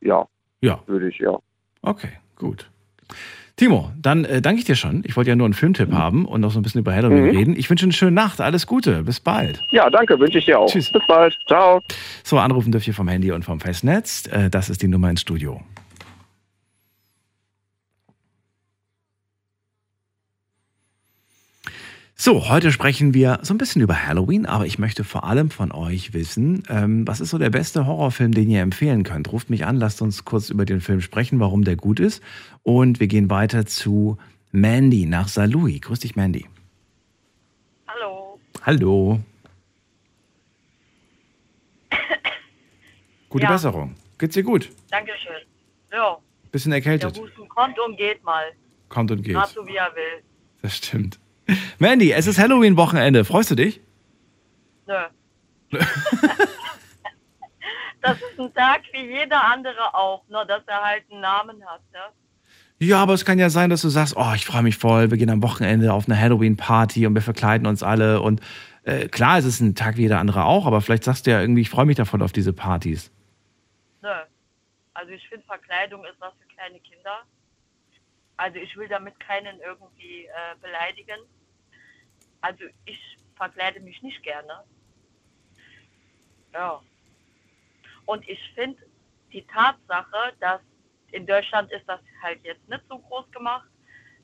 Ja, 0.00 0.26
Ja, 0.60 0.80
würde 0.86 1.08
ich, 1.08 1.18
ja. 1.18 1.36
okay, 1.82 2.10
gut. 2.36 2.70
Timo, 3.56 3.92
dann 4.00 4.24
äh, 4.24 4.42
danke 4.42 4.58
ich 4.60 4.64
dir 4.64 4.74
schon. 4.74 5.02
Ich 5.06 5.16
wollte 5.16 5.30
ja 5.30 5.36
nur 5.36 5.44
einen 5.46 5.54
Filmtipp 5.54 5.92
haben 5.92 6.26
und 6.26 6.40
noch 6.40 6.50
so 6.50 6.58
ein 6.58 6.62
bisschen 6.62 6.80
über 6.80 6.92
Halloween 6.92 7.24
Mhm. 7.30 7.36
reden. 7.36 7.56
Ich 7.56 7.70
wünsche 7.70 7.84
eine 7.84 7.92
schöne 7.92 8.10
Nacht. 8.10 8.40
Alles 8.40 8.66
Gute. 8.66 9.04
Bis 9.04 9.20
bald. 9.20 9.62
Ja, 9.70 9.88
danke, 9.90 10.18
wünsche 10.18 10.38
ich 10.38 10.46
dir 10.46 10.58
auch. 10.58 10.66
Tschüss. 10.66 10.90
Bis 10.90 11.02
bald. 11.06 11.36
Ciao. 11.46 11.80
So, 12.24 12.38
anrufen 12.38 12.72
dürft 12.72 12.88
ihr 12.88 12.94
vom 12.94 13.06
Handy 13.06 13.30
und 13.30 13.44
vom 13.44 13.60
Festnetz. 13.60 14.26
Äh, 14.26 14.50
das 14.50 14.70
ist 14.70 14.82
die 14.82 14.88
Nummer 14.88 15.08
ins 15.08 15.20
Studio. 15.20 15.60
So, 22.16 22.48
heute 22.48 22.70
sprechen 22.70 23.12
wir 23.12 23.40
so 23.42 23.52
ein 23.52 23.58
bisschen 23.58 23.82
über 23.82 24.06
Halloween, 24.06 24.46
aber 24.46 24.66
ich 24.66 24.78
möchte 24.78 25.02
vor 25.02 25.24
allem 25.24 25.50
von 25.50 25.72
euch 25.72 26.12
wissen, 26.14 26.62
ähm, 26.68 27.06
was 27.08 27.20
ist 27.20 27.30
so 27.30 27.38
der 27.38 27.50
beste 27.50 27.86
Horrorfilm, 27.86 28.30
den 28.32 28.48
ihr 28.50 28.62
empfehlen 28.62 29.02
könnt? 29.02 29.32
Ruft 29.32 29.50
mich 29.50 29.66
an, 29.66 29.76
lasst 29.76 30.00
uns 30.00 30.24
kurz 30.24 30.48
über 30.48 30.64
den 30.64 30.80
Film 30.80 31.00
sprechen, 31.00 31.40
warum 31.40 31.64
der 31.64 31.74
gut 31.74 31.98
ist. 31.98 32.22
Und 32.62 33.00
wir 33.00 33.08
gehen 33.08 33.30
weiter 33.30 33.66
zu 33.66 34.16
Mandy 34.52 35.06
nach 35.06 35.26
Saarlouis. 35.26 35.80
Grüß 35.80 35.98
dich, 35.98 36.14
Mandy. 36.14 36.46
Hallo. 37.88 38.38
Hallo. 38.62 39.20
Gute 43.28 43.44
Ja. 43.44 43.50
Besserung. 43.50 43.96
Geht's 44.18 44.34
dir 44.34 44.44
gut? 44.44 44.70
Dankeschön. 44.90 45.32
Ja, 45.92 46.16
Bisschen 46.52 46.70
der 46.70 46.78
erkältet. 46.78 47.18
Husten 47.18 47.48
kommt 47.48 47.76
und 47.80 47.96
geht 47.96 48.22
mal. 48.22 48.44
Kommt 48.88 49.10
und 49.10 49.22
geht. 49.22 49.34
Gerade 49.34 49.52
so 49.52 49.66
wie 49.66 49.74
er 49.74 49.92
will. 49.96 50.22
Das 50.62 50.76
stimmt. 50.76 51.18
Mandy, 51.78 52.12
es 52.12 52.26
ist 52.26 52.38
Halloween-Wochenende. 52.38 53.24
Freust 53.24 53.50
du 53.50 53.54
dich? 53.54 53.80
Nö. 54.86 54.94
das 58.02 58.16
ist 58.18 58.38
ein 58.38 58.52
Tag 58.54 58.82
wie 58.92 59.06
jeder 59.06 59.42
andere 59.44 59.94
auch, 59.94 60.22
nur 60.28 60.44
dass 60.44 60.62
er 60.66 60.82
halt 60.82 61.04
einen 61.10 61.20
Namen 61.20 61.64
hat. 61.66 61.80
Ne? 61.92 62.00
Ja, 62.78 63.02
aber 63.02 63.14
es 63.14 63.24
kann 63.24 63.38
ja 63.38 63.50
sein, 63.50 63.70
dass 63.70 63.82
du 63.82 63.88
sagst, 63.88 64.16
oh, 64.16 64.32
ich 64.34 64.44
freue 64.44 64.62
mich 64.62 64.76
voll, 64.76 65.10
wir 65.10 65.18
gehen 65.18 65.30
am 65.30 65.42
Wochenende 65.42 65.92
auf 65.92 66.06
eine 66.06 66.20
Halloween-Party 66.20 67.06
und 67.06 67.14
wir 67.14 67.22
verkleiden 67.22 67.66
uns 67.66 67.82
alle. 67.82 68.20
Und 68.20 68.40
äh, 68.82 69.08
klar, 69.08 69.38
es 69.38 69.44
ist 69.44 69.60
ein 69.60 69.74
Tag 69.74 69.96
wie 69.96 70.02
jeder 70.02 70.18
andere 70.18 70.44
auch, 70.44 70.66
aber 70.66 70.80
vielleicht 70.80 71.04
sagst 71.04 71.26
du 71.26 71.30
ja 71.30 71.40
irgendwie, 71.40 71.62
ich 71.62 71.70
freue 71.70 71.86
mich 71.86 71.96
davon 71.96 72.20
auf 72.20 72.32
diese 72.32 72.52
Partys. 72.52 73.10
Nö. 74.02 74.10
Also 74.92 75.12
ich 75.12 75.26
finde, 75.28 75.46
Verkleidung 75.46 76.04
ist 76.04 76.20
was 76.20 76.32
für 76.40 76.54
kleine 76.54 76.78
Kinder. 76.80 77.22
Also 78.36 78.58
ich 78.58 78.76
will 78.76 78.88
damit 78.88 79.18
keinen 79.20 79.60
irgendwie 79.60 80.26
äh, 80.26 80.56
beleidigen. 80.60 81.20
Also 82.40 82.64
ich 82.84 82.98
verkleide 83.36 83.80
mich 83.80 84.02
nicht 84.02 84.22
gerne. 84.22 84.64
Ja. 86.52 86.80
Und 88.06 88.28
ich 88.28 88.40
finde 88.54 88.82
die 89.32 89.46
Tatsache, 89.46 90.32
dass 90.40 90.60
in 91.12 91.26
Deutschland 91.26 91.70
ist 91.72 91.88
das 91.88 92.00
halt 92.22 92.44
jetzt 92.44 92.68
nicht 92.68 92.82
so 92.88 92.98
groß 92.98 93.30
gemacht, 93.30 93.68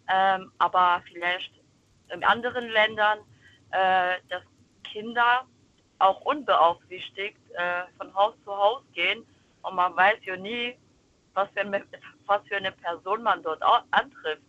ähm, 0.08 0.52
aber 0.58 1.02
vielleicht 1.06 1.52
in 2.12 2.24
anderen 2.24 2.68
Ländern, 2.68 3.20
äh, 3.70 4.16
dass 4.28 4.42
Kinder 4.84 5.46
auch 5.98 6.20
unbeaufsichtigt 6.22 7.38
äh, 7.54 7.82
von 7.96 8.12
Haus 8.14 8.34
zu 8.44 8.56
Haus 8.56 8.82
gehen 8.92 9.24
und 9.62 9.74
man 9.76 9.94
weiß 9.96 10.18
ja 10.24 10.36
nie, 10.36 10.76
was 11.34 11.48
für 11.50 11.64
was 12.30 12.40
für 12.48 12.56
eine 12.56 12.72
Person 12.72 13.22
man 13.22 13.42
dort 13.42 13.60
antrifft. 13.90 14.42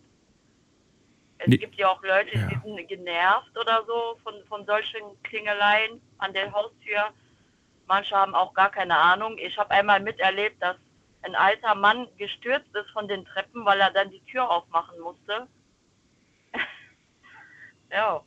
Es 1.39 1.47
Nee. 1.47 1.57
gibt 1.57 1.75
ja 1.75 1.89
auch 1.89 2.01
Leute, 2.03 2.37
Ja. 2.37 2.47
die 2.47 2.59
sind 2.63 2.87
genervt 2.87 3.57
oder 3.59 3.83
so 3.87 4.17
von, 4.23 4.35
von 4.47 4.63
solchen 4.67 5.01
Klingeleien 5.23 5.99
an 6.19 6.31
der 6.33 6.51
Haustür. 6.51 7.09
Manche 7.87 8.15
haben 8.15 8.35
auch 8.35 8.53
gar 8.53 8.69
keine 8.69 8.95
Ahnung. 8.95 9.35
Ich 9.39 9.57
habe 9.57 9.71
einmal 9.71 9.99
miterlebt, 9.99 10.61
dass 10.61 10.77
ein 11.23 11.33
alter 11.35 11.73
Mann 11.75 12.07
gestürzt 12.17 12.69
ist 12.75 12.89
von 12.91 13.07
den 13.07 13.25
Treppen, 13.25 13.65
weil 13.65 13.79
er 13.79 13.89
dann 13.91 14.11
die 14.11 14.21
Tür 14.31 14.47
aufmachen 14.49 14.99
musste. 15.01 15.47
ja. 17.91 18.21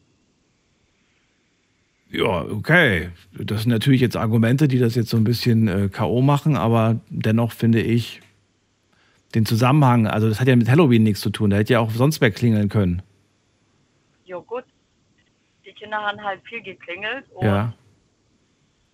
Ja, 2.10 2.42
okay. 2.42 3.10
Das 3.32 3.62
sind 3.62 3.70
natürlich 3.72 4.00
jetzt 4.00 4.16
Argumente, 4.16 4.66
die 4.68 4.78
das 4.78 4.94
jetzt 4.96 5.10
so 5.10 5.16
ein 5.16 5.24
bisschen 5.24 5.68
äh, 5.68 5.88
K.O. 5.88 6.20
machen, 6.20 6.56
aber 6.56 7.00
dennoch 7.08 7.52
finde 7.52 7.80
ich 7.80 8.20
den 9.34 9.46
Zusammenhang, 9.46 10.06
also 10.06 10.28
das 10.28 10.40
hat 10.40 10.48
ja 10.48 10.56
mit 10.56 10.68
Halloween 10.68 11.02
nichts 11.02 11.20
zu 11.20 11.30
tun, 11.30 11.50
da 11.50 11.56
hätte 11.56 11.72
ja 11.74 11.80
auch 11.80 11.90
sonst 11.90 12.20
wer 12.20 12.30
klingeln 12.30 12.68
können. 12.68 13.02
Jo 14.24 14.42
gut. 14.42 14.64
Die 15.66 15.72
Kinder 15.72 15.98
haben 15.98 16.22
halt 16.22 16.40
viel 16.48 16.62
geklingelt 16.62 17.24
und 17.34 17.46
Ja. 17.46 17.72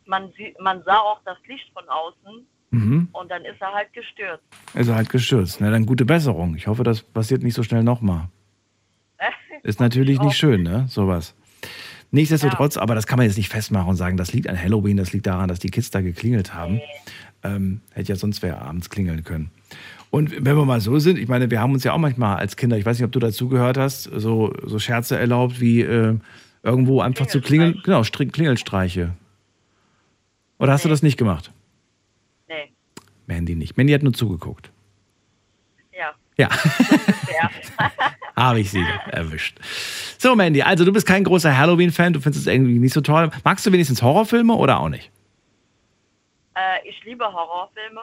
man, 0.06 0.32
man 0.60 0.82
sah 0.84 0.98
auch 0.98 1.20
das 1.24 1.36
Licht 1.46 1.70
von 1.72 1.84
außen 1.88 2.46
Mhm. 2.72 3.08
und 3.12 3.30
dann 3.30 3.44
ist 3.44 3.60
er 3.60 3.72
halt 3.72 3.92
gestürzt. 3.92 4.44
Ist 4.74 4.88
er 4.88 4.94
halt 4.94 5.08
gestürzt. 5.10 5.60
Na 5.60 5.70
dann 5.70 5.86
gute 5.86 6.04
Besserung. 6.04 6.54
Ich 6.54 6.68
hoffe, 6.68 6.84
das 6.84 7.02
passiert 7.02 7.42
nicht 7.42 7.54
so 7.54 7.62
schnell 7.64 7.82
nochmal. 7.82 8.28
Ist 9.64 9.80
natürlich 9.80 10.20
nicht 10.20 10.36
schön, 10.36 10.62
ne? 10.62 10.86
Sowas. 10.88 11.34
Nichtsdestotrotz, 12.12 12.76
aber 12.76 12.94
das 12.94 13.06
kann 13.06 13.18
man 13.18 13.26
jetzt 13.26 13.36
nicht 13.36 13.48
festmachen 13.50 13.88
und 13.90 13.96
sagen, 13.96 14.16
das 14.16 14.32
liegt 14.32 14.48
an 14.48 14.60
Halloween, 14.60 14.96
das 14.96 15.12
liegt 15.12 15.26
daran, 15.26 15.48
dass 15.48 15.58
die 15.60 15.70
Kids 15.70 15.90
da 15.90 16.00
geklingelt 16.00 16.54
haben. 16.54 16.80
Ähm, 17.42 17.80
hätte 17.92 18.10
ja 18.12 18.16
sonst 18.16 18.42
wer 18.42 18.62
abends 18.62 18.88
klingeln 18.90 19.22
können. 19.24 19.50
Und 20.10 20.44
wenn 20.44 20.56
wir 20.56 20.64
mal 20.64 20.80
so 20.80 20.98
sind, 20.98 21.18
ich 21.18 21.28
meine, 21.28 21.50
wir 21.50 21.60
haben 21.60 21.72
uns 21.72 21.84
ja 21.84 21.92
auch 21.92 21.98
manchmal 21.98 22.36
als 22.36 22.56
Kinder, 22.56 22.76
ich 22.76 22.84
weiß 22.84 22.98
nicht, 22.98 23.04
ob 23.04 23.12
du 23.12 23.20
dazugehört 23.20 23.78
hast, 23.78 24.04
so, 24.04 24.52
so 24.64 24.78
Scherze 24.78 25.16
erlaubt, 25.16 25.60
wie 25.60 25.82
äh, 25.82 26.16
irgendwo 26.62 27.00
einfach 27.00 27.26
zu 27.26 27.40
klingeln. 27.40 27.80
Genau, 27.84 28.02
Klingelstreiche. 28.02 29.14
Oder 30.58 30.72
hast 30.72 30.84
du 30.84 30.88
das 30.88 31.02
nicht 31.02 31.16
gemacht? 31.16 31.52
Nee, 32.48 32.72
Mandy 33.26 33.54
nicht. 33.54 33.76
Mandy 33.76 33.92
hat 33.92 34.02
nur 34.02 34.12
zugeguckt. 34.12 34.70
ja. 35.92 36.12
Ja. 36.36 36.48
ja. 37.40 37.50
Habe 38.36 38.60
ich 38.60 38.70
sie 38.70 38.84
erwischt. 39.10 39.58
So, 40.18 40.34
Mandy, 40.34 40.62
also 40.62 40.84
du 40.84 40.92
bist 40.92 41.06
kein 41.06 41.24
großer 41.24 41.56
Halloween-Fan, 41.56 42.14
du 42.14 42.20
findest 42.20 42.46
es 42.46 42.52
irgendwie 42.52 42.78
nicht 42.78 42.94
so 42.94 43.00
toll. 43.00 43.30
Magst 43.44 43.64
du 43.66 43.72
wenigstens 43.72 44.02
Horrorfilme 44.02 44.54
oder 44.54 44.80
auch 44.80 44.88
nicht? 44.88 45.10
äh, 46.60 46.88
ich 46.88 47.02
liebe 47.04 47.24
Horrorfilme. 47.24 48.00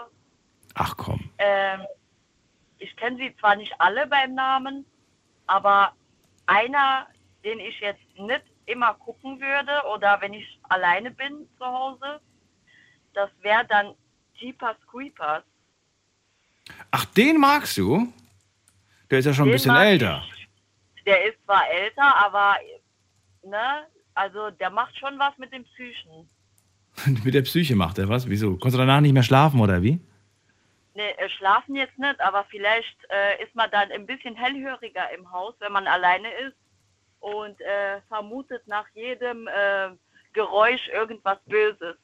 Ach 0.74 0.96
komm. 0.98 1.30
Ähm, 1.38 1.82
ich 2.80 2.96
kenne 2.96 3.18
sie 3.18 3.36
zwar 3.40 3.56
nicht 3.56 3.74
alle 3.80 4.08
beim 4.08 4.34
Namen, 4.36 4.86
aber 5.46 5.94
einer, 6.46 7.08
den 7.44 7.60
ich 7.60 7.80
jetzt 7.80 8.02
nicht 8.18 8.44
immer 8.66 8.94
gucken 8.96 9.40
würde 9.40 9.72
oder 9.94 10.20
wenn 10.22 10.34
ich 10.34 10.60
alleine 10.64 11.12
bin 11.12 11.48
zu 11.58 11.66
Hause, 11.66 12.20
das 13.14 13.30
wäre 13.42 13.66
dann 13.68 13.94
Jeepers 14.36 14.78
Creepers. 14.92 15.44
Ach, 16.92 17.06
den 17.06 17.40
magst 17.40 17.78
du? 17.78 18.12
Der 19.10 19.20
ist 19.20 19.26
ja 19.26 19.34
schon 19.34 19.46
ein 19.46 19.50
Den 19.50 19.54
bisschen 19.54 19.74
mag 19.74 19.86
älter. 19.86 20.24
Ich. 20.28 21.04
Der 21.06 21.26
ist 21.26 21.38
zwar 21.46 21.70
älter, 21.70 22.16
aber 22.18 22.58
ne, 23.44 23.88
also 24.14 24.52
der 24.52 24.70
macht 24.70 24.98
schon 24.98 25.18
was 25.18 25.38
mit 25.38 25.54
dem 25.54 25.64
Psychen. 25.64 26.30
Mit 27.24 27.36
der 27.36 27.44
Psyche 27.44 27.76
macht 27.76 28.00
er 28.00 28.10
was? 28.10 28.28
Wieso? 28.28 28.58
Konntest 28.58 28.74
du 28.74 28.80
danach 28.80 29.02
nicht 29.02 29.14
mehr 29.14 29.22
schlafen 29.22 29.60
oder 29.60 29.84
wie? 29.84 30.00
Ne, 30.98 31.16
äh, 31.20 31.30
schlafen 31.30 31.76
jetzt 31.76 32.00
nicht, 32.00 32.20
aber 32.20 32.44
vielleicht 32.50 32.98
äh, 33.10 33.44
ist 33.44 33.54
man 33.54 33.70
dann 33.70 33.92
ein 33.92 34.08
bisschen 34.08 34.36
hellhöriger 34.36 35.12
im 35.16 35.32
Haus, 35.32 35.54
wenn 35.60 35.72
man 35.72 35.86
alleine 35.86 36.28
ist 36.48 36.58
und 37.20 37.62
äh, 37.62 38.02
vermutet 38.08 38.68
nach 38.68 38.88
jedem 38.96 39.48
äh, 39.48 39.90
Geräusch 40.34 40.88
irgendwas 40.92 41.38
Böses. 41.46 41.98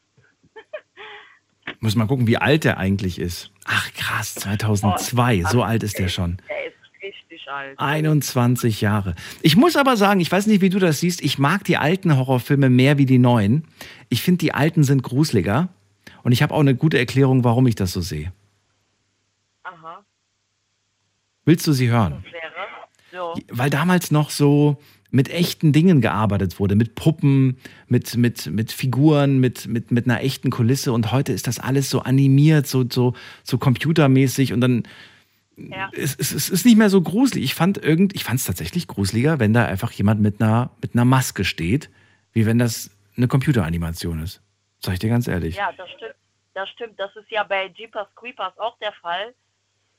Muss 1.79 1.95
mal 1.95 2.05
gucken, 2.05 2.27
wie 2.27 2.37
alt 2.37 2.65
der 2.65 2.77
eigentlich 2.77 3.17
ist. 3.17 3.51
Ach 3.65 3.91
krass, 3.93 4.35
2002, 4.35 5.41
so 5.41 5.63
alt 5.63 5.81
ist 5.81 5.97
der 5.97 6.07
schon. 6.07 6.37
Der 6.47 6.67
ist 6.67 6.77
richtig 7.01 7.49
alt. 7.49 7.79
21 7.79 8.79
Jahre. 8.81 9.15
Ich 9.41 9.55
muss 9.55 9.75
aber 9.75 9.97
sagen, 9.97 10.19
ich 10.19 10.31
weiß 10.31 10.45
nicht, 10.45 10.61
wie 10.61 10.69
du 10.69 10.77
das 10.77 10.99
siehst, 10.99 11.23
ich 11.23 11.39
mag 11.39 11.63
die 11.63 11.77
alten 11.77 12.15
Horrorfilme 12.15 12.69
mehr 12.69 12.99
wie 12.99 13.07
die 13.07 13.17
neuen. 13.17 13.67
Ich 14.09 14.21
finde, 14.21 14.37
die 14.37 14.53
alten 14.53 14.83
sind 14.83 15.01
gruseliger. 15.01 15.69
Und 16.21 16.31
ich 16.31 16.43
habe 16.43 16.53
auch 16.53 16.59
eine 16.59 16.75
gute 16.75 16.99
Erklärung, 16.99 17.43
warum 17.43 17.65
ich 17.65 17.75
das 17.75 17.91
so 17.91 18.01
sehe. 18.01 18.31
Aha, 19.63 20.03
Willst 21.45 21.67
du 21.67 21.73
sie 21.73 21.89
hören? 21.89 22.23
Weil 23.49 23.69
damals 23.69 24.11
noch 24.11 24.29
so 24.29 24.77
mit 25.11 25.29
echten 25.29 25.73
Dingen 25.73 26.01
gearbeitet 26.01 26.59
wurde, 26.59 26.75
mit 26.75 26.95
Puppen, 26.95 27.57
mit, 27.87 28.17
mit, 28.17 28.47
mit 28.47 28.71
Figuren, 28.71 29.39
mit, 29.39 29.67
mit, 29.67 29.91
mit 29.91 30.05
einer 30.05 30.21
echten 30.21 30.49
Kulisse. 30.49 30.91
Und 30.91 31.11
heute 31.11 31.31
ist 31.33 31.45
das 31.45 31.59
alles 31.59 31.89
so 31.91 31.99
animiert, 32.01 32.65
so, 32.65 32.83
so, 32.89 33.13
so 33.43 33.59
computermäßig 33.59 34.53
und 34.53 34.61
dann 34.61 34.83
Ja. 35.55 35.91
es, 35.93 36.15
es, 36.15 36.31
es 36.31 36.49
ist 36.49 36.65
nicht 36.65 36.77
mehr 36.77 36.89
so 36.89 37.01
gruselig. 37.01 37.43
Ich 37.43 37.53
fand 37.53 37.77
irgend, 37.77 38.15
ich 38.15 38.23
fand 38.23 38.39
es 38.39 38.45
tatsächlich 38.45 38.87
gruseliger, 38.87 39.39
wenn 39.39 39.53
da 39.53 39.65
einfach 39.65 39.91
jemand 39.91 40.19
mit 40.19 40.41
einer, 40.41 40.71
mit 40.81 40.95
einer 40.95 41.05
Maske 41.05 41.45
steht, 41.45 41.91
wie 42.31 42.47
wenn 42.47 42.57
das 42.57 42.89
eine 43.15 43.27
Computeranimation 43.27 44.23
ist. 44.23 44.41
Sag 44.79 44.93
ich 44.93 44.99
dir 44.99 45.09
ganz 45.09 45.27
ehrlich. 45.27 45.55
Ja, 45.57 45.71
das 45.77 45.89
stimmt. 45.91 46.15
Das 46.55 46.69
stimmt. 46.69 46.99
Das 46.99 47.15
ist 47.15 47.29
ja 47.29 47.43
bei 47.43 47.67
Jeepers 47.67 48.07
Creepers 48.15 48.57
auch 48.57 48.77
der 48.79 48.93
Fall. 48.93 49.35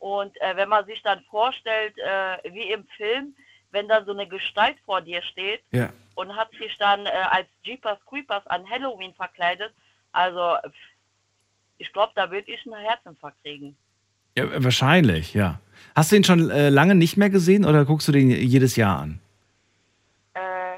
Und 0.05 0.39
äh, 0.43 0.55
wenn 0.55 0.69
man 0.69 0.85
sich 0.85 1.01
dann 1.03 1.23
vorstellt, 1.31 1.97
äh, 1.97 2.53
wie 2.53 2.71
im 2.71 2.85
Film, 2.99 3.35
wenn 3.71 3.89
da 3.89 4.05
so 4.05 4.13
eine 4.13 4.29
Gestalt 4.29 4.77
vor 4.85 5.01
dir 5.01 5.23
steht 5.23 5.63
Ja. 5.73 5.89
und 6.15 6.37
hat 6.37 6.51
sich 6.61 6.77
dann 6.77 7.07
äh, 7.07 7.11
als 7.31 7.47
Jeepers 7.63 7.99
Creepers 8.05 8.47
an 8.49 8.69
Halloween 8.69 9.15
verkleidet, 9.15 9.73
also 10.13 10.57
ich 11.79 11.91
glaube, 11.95 12.13
da 12.17 12.31
würde 12.31 12.53
ich 12.53 12.61
einen 12.67 12.85
Herzinfarkt 12.85 13.41
kriegen. 13.43 13.75
ja, 14.37 14.63
wahrscheinlich, 14.63 15.33
ja. 15.33 15.59
Hast 15.97 16.13
du 16.13 16.17
ihn 16.17 16.25
schon 16.25 16.51
äh, 16.51 16.69
lange 16.69 16.95
nicht 16.95 17.17
mehr 17.17 17.31
gesehen 17.31 17.65
oder 17.65 17.87
guckst 17.87 18.07
du 18.07 18.13
den 18.13 18.29
jedes 18.31 18.77
Jahr 18.77 18.99
an? 19.01 19.21
Äh, 20.35 20.77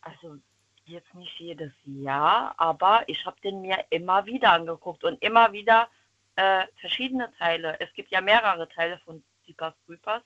also 0.00 0.36
jetzt 0.86 1.14
nicht 1.14 1.38
jedes 1.38 1.70
Jahr, 1.84 2.54
aber 2.56 3.04
ich 3.06 3.24
habe 3.24 3.36
den 3.44 3.62
mir 3.62 3.78
immer 3.90 4.26
wieder 4.26 4.50
angeguckt 4.52 5.04
und 5.04 5.22
immer 5.22 5.52
wieder 5.52 5.86
äh, 6.36 6.64
verschiedene 6.80 7.30
Teile. 7.38 7.78
Es 7.80 7.92
gibt 7.94 8.10
ja 8.10 8.20
mehrere 8.20 8.68
Teile 8.68 8.98
von 9.04 9.22
Jeepers 9.44 9.74
Creepers. 9.86 10.22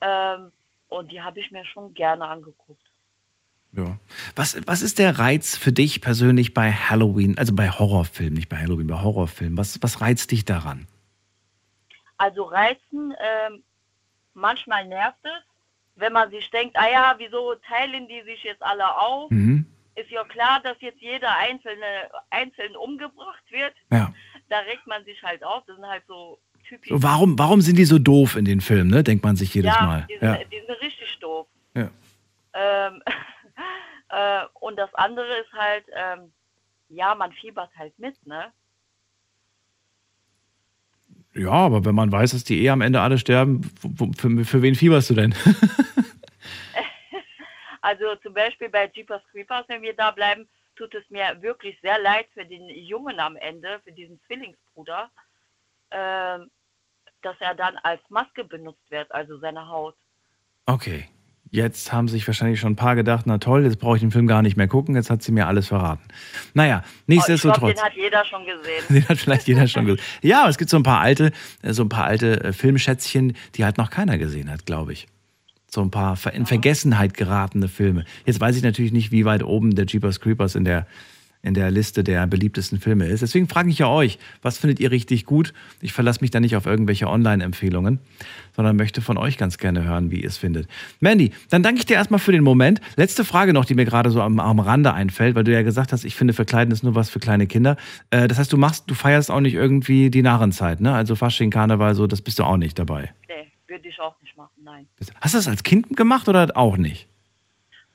Ähm, 0.00 0.52
und 0.88 1.10
die 1.10 1.22
habe 1.22 1.40
ich 1.40 1.50
mir 1.50 1.64
schon 1.64 1.94
gerne 1.94 2.26
angeguckt. 2.26 2.82
Ja. 3.72 3.98
Was, 4.36 4.60
was 4.66 4.82
ist 4.82 4.98
der 4.98 5.18
Reiz 5.18 5.56
für 5.56 5.72
dich 5.72 6.02
persönlich 6.02 6.52
bei 6.52 6.70
Halloween, 6.70 7.38
also 7.38 7.54
bei 7.54 7.70
Horrorfilmen, 7.70 8.34
nicht 8.34 8.50
bei 8.50 8.58
Halloween, 8.58 8.86
bei 8.86 9.00
Horrorfilmen? 9.00 9.56
Was, 9.56 9.82
was 9.82 10.02
reizt 10.02 10.30
dich 10.30 10.44
daran? 10.44 10.86
Also 12.18 12.44
Reizen, 12.44 13.14
ähm, 13.18 13.64
manchmal 14.34 14.86
nervt 14.86 15.18
es, 15.22 15.42
wenn 15.96 16.12
man 16.12 16.30
sich 16.30 16.50
denkt, 16.50 16.76
ah 16.76 16.88
ja, 16.90 17.14
wieso 17.18 17.54
teilen 17.66 18.06
die 18.08 18.22
sich 18.22 18.42
jetzt 18.42 18.62
alle 18.62 18.96
auf? 18.96 19.30
Mhm. 19.30 19.66
Ist 19.94 20.10
ja 20.10 20.24
klar, 20.24 20.60
dass 20.62 20.80
jetzt 20.80 21.00
jeder 21.00 21.34
einzelne 21.36 22.10
einzeln 22.30 22.76
umgebracht 22.76 23.42
wird. 23.50 23.74
Ja. 23.90 24.12
Da 24.52 24.58
regt 24.58 24.86
man 24.86 25.02
sich 25.06 25.22
halt 25.22 25.42
auf. 25.42 25.64
Das 25.66 25.76
sind 25.76 25.86
halt 25.86 26.02
so 26.06 26.38
typisch. 26.68 26.90
So, 26.90 27.02
warum, 27.02 27.38
warum 27.38 27.62
sind 27.62 27.76
die 27.76 27.86
so 27.86 27.98
doof 27.98 28.36
in 28.36 28.44
den 28.44 28.60
Filmen, 28.60 28.90
ne? 28.90 29.02
Denkt 29.02 29.24
man 29.24 29.34
sich 29.34 29.54
jedes 29.54 29.74
ja, 29.74 29.86
Mal. 29.86 30.06
Die 30.10 30.18
sind, 30.18 30.22
Ja. 30.22 30.44
die 30.44 30.60
sind 30.66 30.80
richtig 30.82 31.18
doof. 31.20 31.46
Ja. 31.74 31.90
Ähm, 32.52 33.02
äh, 34.10 34.44
und 34.60 34.76
das 34.76 34.94
andere 34.94 35.38
ist 35.38 35.50
halt, 35.54 35.84
ähm, 35.96 36.32
ja, 36.90 37.14
man 37.14 37.32
fiebert 37.32 37.70
halt 37.78 37.98
mit, 37.98 38.14
ne? 38.26 38.52
ja, 41.34 41.50
aber 41.50 41.86
wenn 41.86 41.94
man 41.94 42.12
weiß, 42.12 42.32
dass 42.32 42.44
die 42.44 42.62
eh 42.62 42.68
am 42.68 42.82
Ende 42.82 43.00
alle 43.00 43.16
sterben, 43.16 43.62
für, 44.18 44.44
für 44.44 44.60
wen 44.60 44.74
fieberst 44.74 45.08
du 45.08 45.14
denn? 45.14 45.34
Also 47.80 48.14
zum 48.22 48.34
Beispiel 48.34 48.68
bei 48.68 48.88
Jeepers 48.94 49.22
Creepers, 49.32 49.64
wenn 49.68 49.82
wir 49.82 49.94
da 49.94 50.12
bleiben, 50.12 50.46
tut 50.76 50.94
es 50.94 51.04
mir 51.10 51.40
wirklich 51.42 51.78
sehr 51.82 51.98
leid 52.00 52.26
für 52.34 52.44
den 52.44 52.68
Jungen 52.68 53.20
am 53.20 53.36
Ende, 53.36 53.80
für 53.84 53.92
diesen 53.92 54.20
Zwillingsbruder, 54.26 55.10
ähm, 55.90 56.50
dass 57.22 57.36
er 57.40 57.54
dann 57.54 57.76
als 57.82 58.00
Maske 58.08 58.44
benutzt 58.44 58.90
wird, 58.90 59.10
also 59.12 59.38
seine 59.38 59.68
Haut. 59.68 59.94
Okay. 60.66 61.08
Jetzt 61.54 61.92
haben 61.92 62.08
sich 62.08 62.26
wahrscheinlich 62.26 62.60
schon 62.60 62.72
ein 62.72 62.76
paar 62.76 62.96
gedacht, 62.96 63.26
na 63.26 63.36
toll, 63.36 63.64
jetzt 63.64 63.78
brauche 63.78 63.96
ich 63.96 64.00
den 64.00 64.10
Film 64.10 64.26
gar 64.26 64.40
nicht 64.40 64.56
mehr 64.56 64.68
gucken, 64.68 64.94
jetzt 64.96 65.10
hat 65.10 65.22
sie 65.22 65.32
mir 65.32 65.46
alles 65.46 65.68
verraten. 65.68 66.02
Naja, 66.54 66.82
Oh, 66.82 66.88
nichtsdestotrotz. 67.08 67.74
den 67.74 67.84
hat 67.84 67.92
jeder 67.92 68.24
schon 68.24 68.46
gesehen. 68.46 68.82
Den 68.88 69.06
hat 69.06 69.18
vielleicht 69.18 69.46
jeder 69.46 69.68
schon 69.68 69.84
gesehen. 69.84 70.02
Ja, 70.22 70.40
aber 70.40 70.48
es 70.48 70.56
gibt 70.56 70.70
so 70.70 70.78
ein 70.78 70.82
paar 70.82 71.00
alte, 71.00 71.30
äh, 71.60 71.74
so 71.74 71.82
ein 71.82 71.90
paar 71.90 72.04
alte 72.06 72.42
äh, 72.42 72.52
Filmschätzchen, 72.54 73.36
die 73.54 73.66
halt 73.66 73.76
noch 73.76 73.90
keiner 73.90 74.16
gesehen 74.16 74.50
hat, 74.50 74.64
glaube 74.64 74.94
ich. 74.94 75.06
So 75.74 75.80
ein 75.80 75.90
paar 75.90 76.18
in 76.34 76.44
Vergessenheit 76.44 77.14
geratene 77.14 77.66
Filme. 77.66 78.04
Jetzt 78.26 78.40
weiß 78.40 78.56
ich 78.56 78.62
natürlich 78.62 78.92
nicht, 78.92 79.10
wie 79.10 79.24
weit 79.24 79.42
oben 79.42 79.74
der 79.74 79.86
Jeepers 79.86 80.20
Creepers 80.20 80.54
in 80.54 80.64
der, 80.64 80.86
in 81.40 81.54
der 81.54 81.70
Liste 81.70 82.04
der 82.04 82.26
beliebtesten 82.26 82.78
Filme 82.78 83.06
ist. 83.06 83.22
Deswegen 83.22 83.48
frage 83.48 83.70
ich 83.70 83.78
ja 83.78 83.88
euch, 83.88 84.18
was 84.42 84.58
findet 84.58 84.80
ihr 84.80 84.90
richtig 84.90 85.24
gut? 85.24 85.54
Ich 85.80 85.94
verlasse 85.94 86.20
mich 86.20 86.30
da 86.30 86.40
nicht 86.40 86.56
auf 86.56 86.66
irgendwelche 86.66 87.08
Online-Empfehlungen, 87.08 88.00
sondern 88.54 88.76
möchte 88.76 89.00
von 89.00 89.16
euch 89.16 89.38
ganz 89.38 89.56
gerne 89.56 89.82
hören, 89.82 90.10
wie 90.10 90.20
ihr 90.20 90.28
es 90.28 90.36
findet. 90.36 90.68
Mandy, 91.00 91.32
dann 91.48 91.62
danke 91.62 91.78
ich 91.78 91.86
dir 91.86 91.94
erstmal 91.94 92.20
für 92.20 92.32
den 92.32 92.44
Moment. 92.44 92.82
Letzte 92.96 93.24
Frage 93.24 93.54
noch, 93.54 93.64
die 93.64 93.74
mir 93.74 93.86
gerade 93.86 94.10
so 94.10 94.20
am, 94.20 94.40
am 94.40 94.60
Rande 94.60 94.92
einfällt, 94.92 95.34
weil 95.36 95.44
du 95.44 95.52
ja 95.54 95.62
gesagt 95.62 95.94
hast, 95.94 96.04
ich 96.04 96.16
finde, 96.16 96.34
Verkleiden 96.34 96.70
ist 96.70 96.84
nur 96.84 96.94
was 96.94 97.08
für 97.08 97.18
kleine 97.18 97.46
Kinder. 97.46 97.78
Äh, 98.10 98.28
das 98.28 98.38
heißt, 98.38 98.52
du 98.52 98.58
machst, 98.58 98.90
du 98.90 98.94
feierst 98.94 99.30
auch 99.30 99.40
nicht 99.40 99.54
irgendwie 99.54 100.10
die 100.10 100.20
Narrenzeit, 100.20 100.82
ne? 100.82 100.92
Also 100.92 101.16
Fasching, 101.16 101.48
Karneval, 101.50 101.94
so, 101.94 102.06
das 102.06 102.20
bist 102.20 102.38
du 102.38 102.44
auch 102.44 102.58
nicht 102.58 102.78
dabei. 102.78 103.10
Nee, 103.26 103.41
würde 103.72 103.88
ich 103.88 103.98
auch 103.98 104.20
nicht 104.20 104.36
machen, 104.36 104.62
nein. 104.62 104.86
Hast 105.20 105.34
du 105.34 105.38
das 105.38 105.48
als 105.48 105.62
Kind 105.62 105.96
gemacht 105.96 106.28
oder 106.28 106.46
auch 106.54 106.76
nicht? 106.76 107.08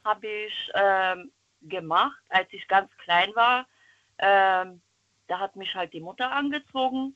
Habe 0.03 0.27
ich 0.27 0.71
ähm, 0.73 1.31
gemacht, 1.61 2.19
als 2.29 2.47
ich 2.51 2.67
ganz 2.67 2.89
klein 3.03 3.29
war. 3.35 3.67
Ähm, 4.17 4.81
da 5.27 5.39
hat 5.39 5.55
mich 5.55 5.73
halt 5.75 5.93
die 5.93 5.99
Mutter 5.99 6.31
angezogen, 6.31 7.15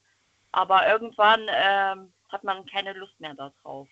aber 0.52 0.88
irgendwann 0.88 1.42
ähm, 1.50 2.14
hat 2.30 2.44
man 2.44 2.66
keine 2.68 2.94
Lust 2.94 3.20
mehr 3.20 3.34
darauf. 3.34 3.88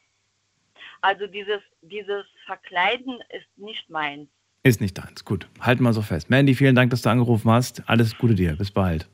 Also 1.01 1.25
dieses, 1.25 1.61
dieses 1.81 2.25
Verkleiden 2.45 3.19
ist 3.29 3.47
nicht 3.57 3.89
meins. 3.89 4.29
Ist 4.61 4.81
nicht 4.81 4.97
deins. 4.97 5.25
Gut, 5.25 5.47
halten 5.61 5.83
wir 5.83 5.93
so 5.93 6.01
fest. 6.01 6.29
Mandy, 6.29 6.53
vielen 6.53 6.75
Dank, 6.75 6.91
dass 6.91 7.01
du 7.01 7.09
angerufen 7.09 7.49
hast. 7.49 7.81
Alles 7.89 8.15
Gute 8.17 8.35
dir. 8.35 8.55
Bis 8.55 8.69
bald. 8.69 9.09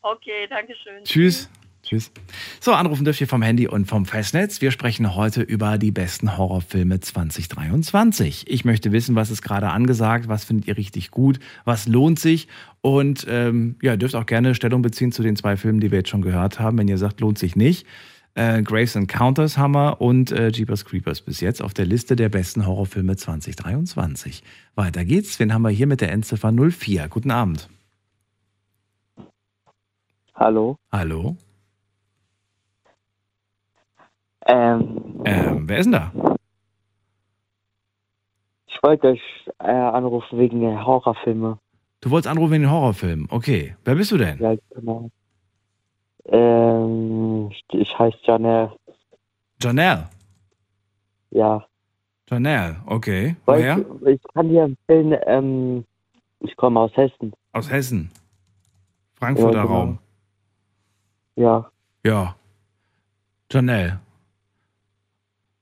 Okay, 0.00 0.46
danke 0.48 0.74
schön. 0.76 1.04
Tschüss. 1.04 1.50
Tschüss. 1.50 1.67
So, 2.60 2.72
anrufen 2.72 3.04
dürft 3.04 3.20
ihr 3.20 3.28
vom 3.28 3.42
Handy 3.42 3.66
und 3.66 3.86
vom 3.86 4.04
Festnetz. 4.04 4.60
Wir 4.60 4.70
sprechen 4.70 5.14
heute 5.14 5.42
über 5.42 5.78
die 5.78 5.90
besten 5.90 6.36
Horrorfilme 6.36 7.00
2023. 7.00 8.44
Ich 8.48 8.64
möchte 8.64 8.92
wissen, 8.92 9.14
was 9.14 9.30
ist 9.30 9.42
gerade 9.42 9.70
angesagt, 9.70 10.28
was 10.28 10.44
findet 10.44 10.68
ihr 10.68 10.76
richtig 10.76 11.10
gut, 11.10 11.38
was 11.64 11.88
lohnt 11.88 12.18
sich 12.18 12.48
und 12.80 13.26
ähm, 13.28 13.76
ja, 13.82 13.96
dürft 13.96 14.14
auch 14.14 14.26
gerne 14.26 14.54
Stellung 14.54 14.82
beziehen 14.82 15.12
zu 15.12 15.22
den 15.22 15.36
zwei 15.36 15.56
Filmen, 15.56 15.80
die 15.80 15.90
wir 15.90 15.98
jetzt 15.98 16.10
schon 16.10 16.22
gehört 16.22 16.60
haben. 16.60 16.78
Wenn 16.78 16.88
ihr 16.88 16.98
sagt, 16.98 17.20
lohnt 17.20 17.38
sich 17.38 17.56
nicht. 17.56 17.86
Äh, 18.34 18.62
Graves 18.62 18.94
Encounters 18.94 19.58
Hammer 19.58 20.00
und 20.00 20.30
äh, 20.30 20.48
Jeepers 20.48 20.84
Creepers 20.84 21.22
bis 21.22 21.40
jetzt 21.40 21.60
auf 21.62 21.74
der 21.74 21.86
Liste 21.86 22.14
der 22.14 22.28
besten 22.28 22.66
Horrorfilme 22.66 23.16
2023. 23.16 24.44
Weiter 24.74 25.04
geht's. 25.04 25.40
Wen 25.40 25.52
haben 25.52 25.62
wir 25.62 25.70
hier 25.70 25.86
mit 25.86 26.00
der 26.00 26.12
Endziffer 26.12 26.52
04? 26.52 27.08
Guten 27.08 27.30
Abend. 27.30 27.68
Hallo. 30.34 30.76
Hallo. 30.92 31.36
Ähm, 34.48 35.22
Ähm, 35.24 35.68
wer 35.68 35.78
ist 35.78 35.84
denn 35.84 35.92
da? 35.92 36.12
ich 38.66 38.82
wollte 38.82 39.08
euch 39.08 39.22
äh, 39.58 39.66
anrufen 39.70 40.38
wegen 40.38 40.60
der 40.60 40.84
Horrorfilme. 40.86 41.58
Du 42.00 42.10
wolltest 42.10 42.30
anrufen 42.30 42.54
in 42.54 42.62
den 42.62 42.70
Horrorfilm. 42.70 43.26
Okay. 43.30 43.76
Wer 43.84 43.94
bist 43.96 44.12
du 44.12 44.16
denn? 44.18 44.38
Ja, 44.38 44.54
genau. 44.70 45.10
Ähm, 46.26 47.50
ich, 47.50 47.64
ich 47.72 47.98
heiße 47.98 48.18
Janelle. 48.22 48.72
Janelle. 49.60 50.08
Ja. 51.30 51.64
Janelle, 52.30 52.76
okay. 52.86 53.36
Woher? 53.46 53.78
Wollt, 54.00 54.20
ich 54.20 54.32
kann 54.34 54.48
dir 54.48 54.64
empfehlen, 54.64 55.18
ähm, 55.26 55.84
Ich 56.40 56.54
komme 56.56 56.80
aus 56.80 56.96
Hessen. 56.96 57.32
Aus 57.52 57.70
Hessen. 57.70 58.10
Frankfurter 59.14 59.56
Ja, 59.58 59.62
genau. 59.64 59.74
Raum. 59.74 59.98
Ja. 61.36 61.70
Ja. 62.04 62.36
Janelle. 63.50 63.98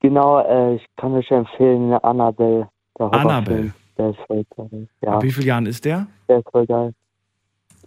Genau, 0.01 0.41
äh, 0.41 0.77
ich 0.77 0.87
kann 0.97 1.13
euch 1.15 1.31
empfehlen, 1.31 1.93
Annabelle. 1.95 2.69
Annabelle. 2.99 3.73
Der 3.99 4.11
ist 4.11 4.19
voll 4.27 4.45
geil. 4.57 4.89
Ja, 5.01 5.15
Ab 5.15 5.23
wie 5.23 5.33
vielen 5.33 5.47
Jahren 5.47 5.67
ist 5.67 5.85
der? 5.85 6.07
der 6.29 6.39
ist 6.39 6.51
voll 6.51 6.67
geil. 6.67 6.95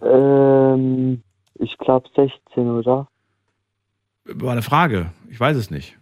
Ähm, 0.01 1.21
ich 1.55 1.77
glaube 1.77 2.09
16, 2.15 2.69
oder? 2.69 3.07
War 4.25 4.51
eine 4.51 4.61
Frage. 4.61 5.11
Ich 5.29 5.39
weiß 5.39 5.57
es 5.57 5.69
nicht. 5.69 5.97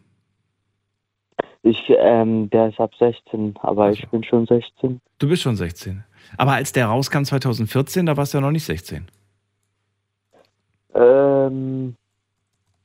Ich, 1.64 1.84
ähm, 1.90 2.50
der 2.50 2.70
ist 2.70 2.80
ab 2.80 2.92
16, 2.98 3.56
aber 3.62 3.92
ich 3.92 4.08
bin 4.10 4.24
schon 4.24 4.46
16. 4.46 5.02
Du 5.20 5.28
bist 5.28 5.42
schon 5.44 5.56
16. 5.58 6.04
Aber 6.38 6.54
als 6.54 6.72
der 6.72 6.88
rauskam 6.88 7.24
2014, 7.24 8.06
da 8.06 8.16
warst 8.16 8.34
du 8.34 8.38
ja 8.38 8.42
noch 8.42 8.52
nicht 8.52 8.64
16. 8.66 9.08
Ähm, 10.96 11.96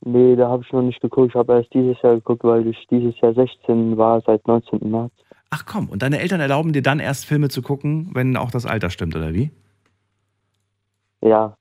nee, 0.04 0.36
da 0.36 0.48
habe 0.48 0.62
ich 0.64 0.72
noch 0.72 0.82
nicht 0.82 1.00
geguckt. 1.00 1.30
Ich 1.30 1.34
habe 1.34 1.54
erst 1.54 1.72
dieses 1.72 2.00
Jahr 2.02 2.14
geguckt, 2.14 2.44
weil 2.44 2.66
ich 2.66 2.86
dieses 2.90 3.18
Jahr 3.20 3.34
16 3.34 3.96
war, 3.96 4.20
seit 4.20 4.46
19. 4.46 4.90
März. 4.90 5.12
Ach 5.50 5.66
komm, 5.66 5.88
und 5.88 6.02
deine 6.02 6.20
Eltern 6.20 6.40
erlauben 6.40 6.72
dir 6.72 6.82
dann 6.82 6.98
erst 6.98 7.26
Filme 7.26 7.48
zu 7.48 7.62
gucken, 7.62 8.10
wenn 8.14 8.36
auch 8.36 8.50
das 8.50 8.64
Alter 8.66 8.90
stimmt, 8.90 9.14
oder 9.16 9.34
wie? 9.34 9.50
Ja, 11.20 11.56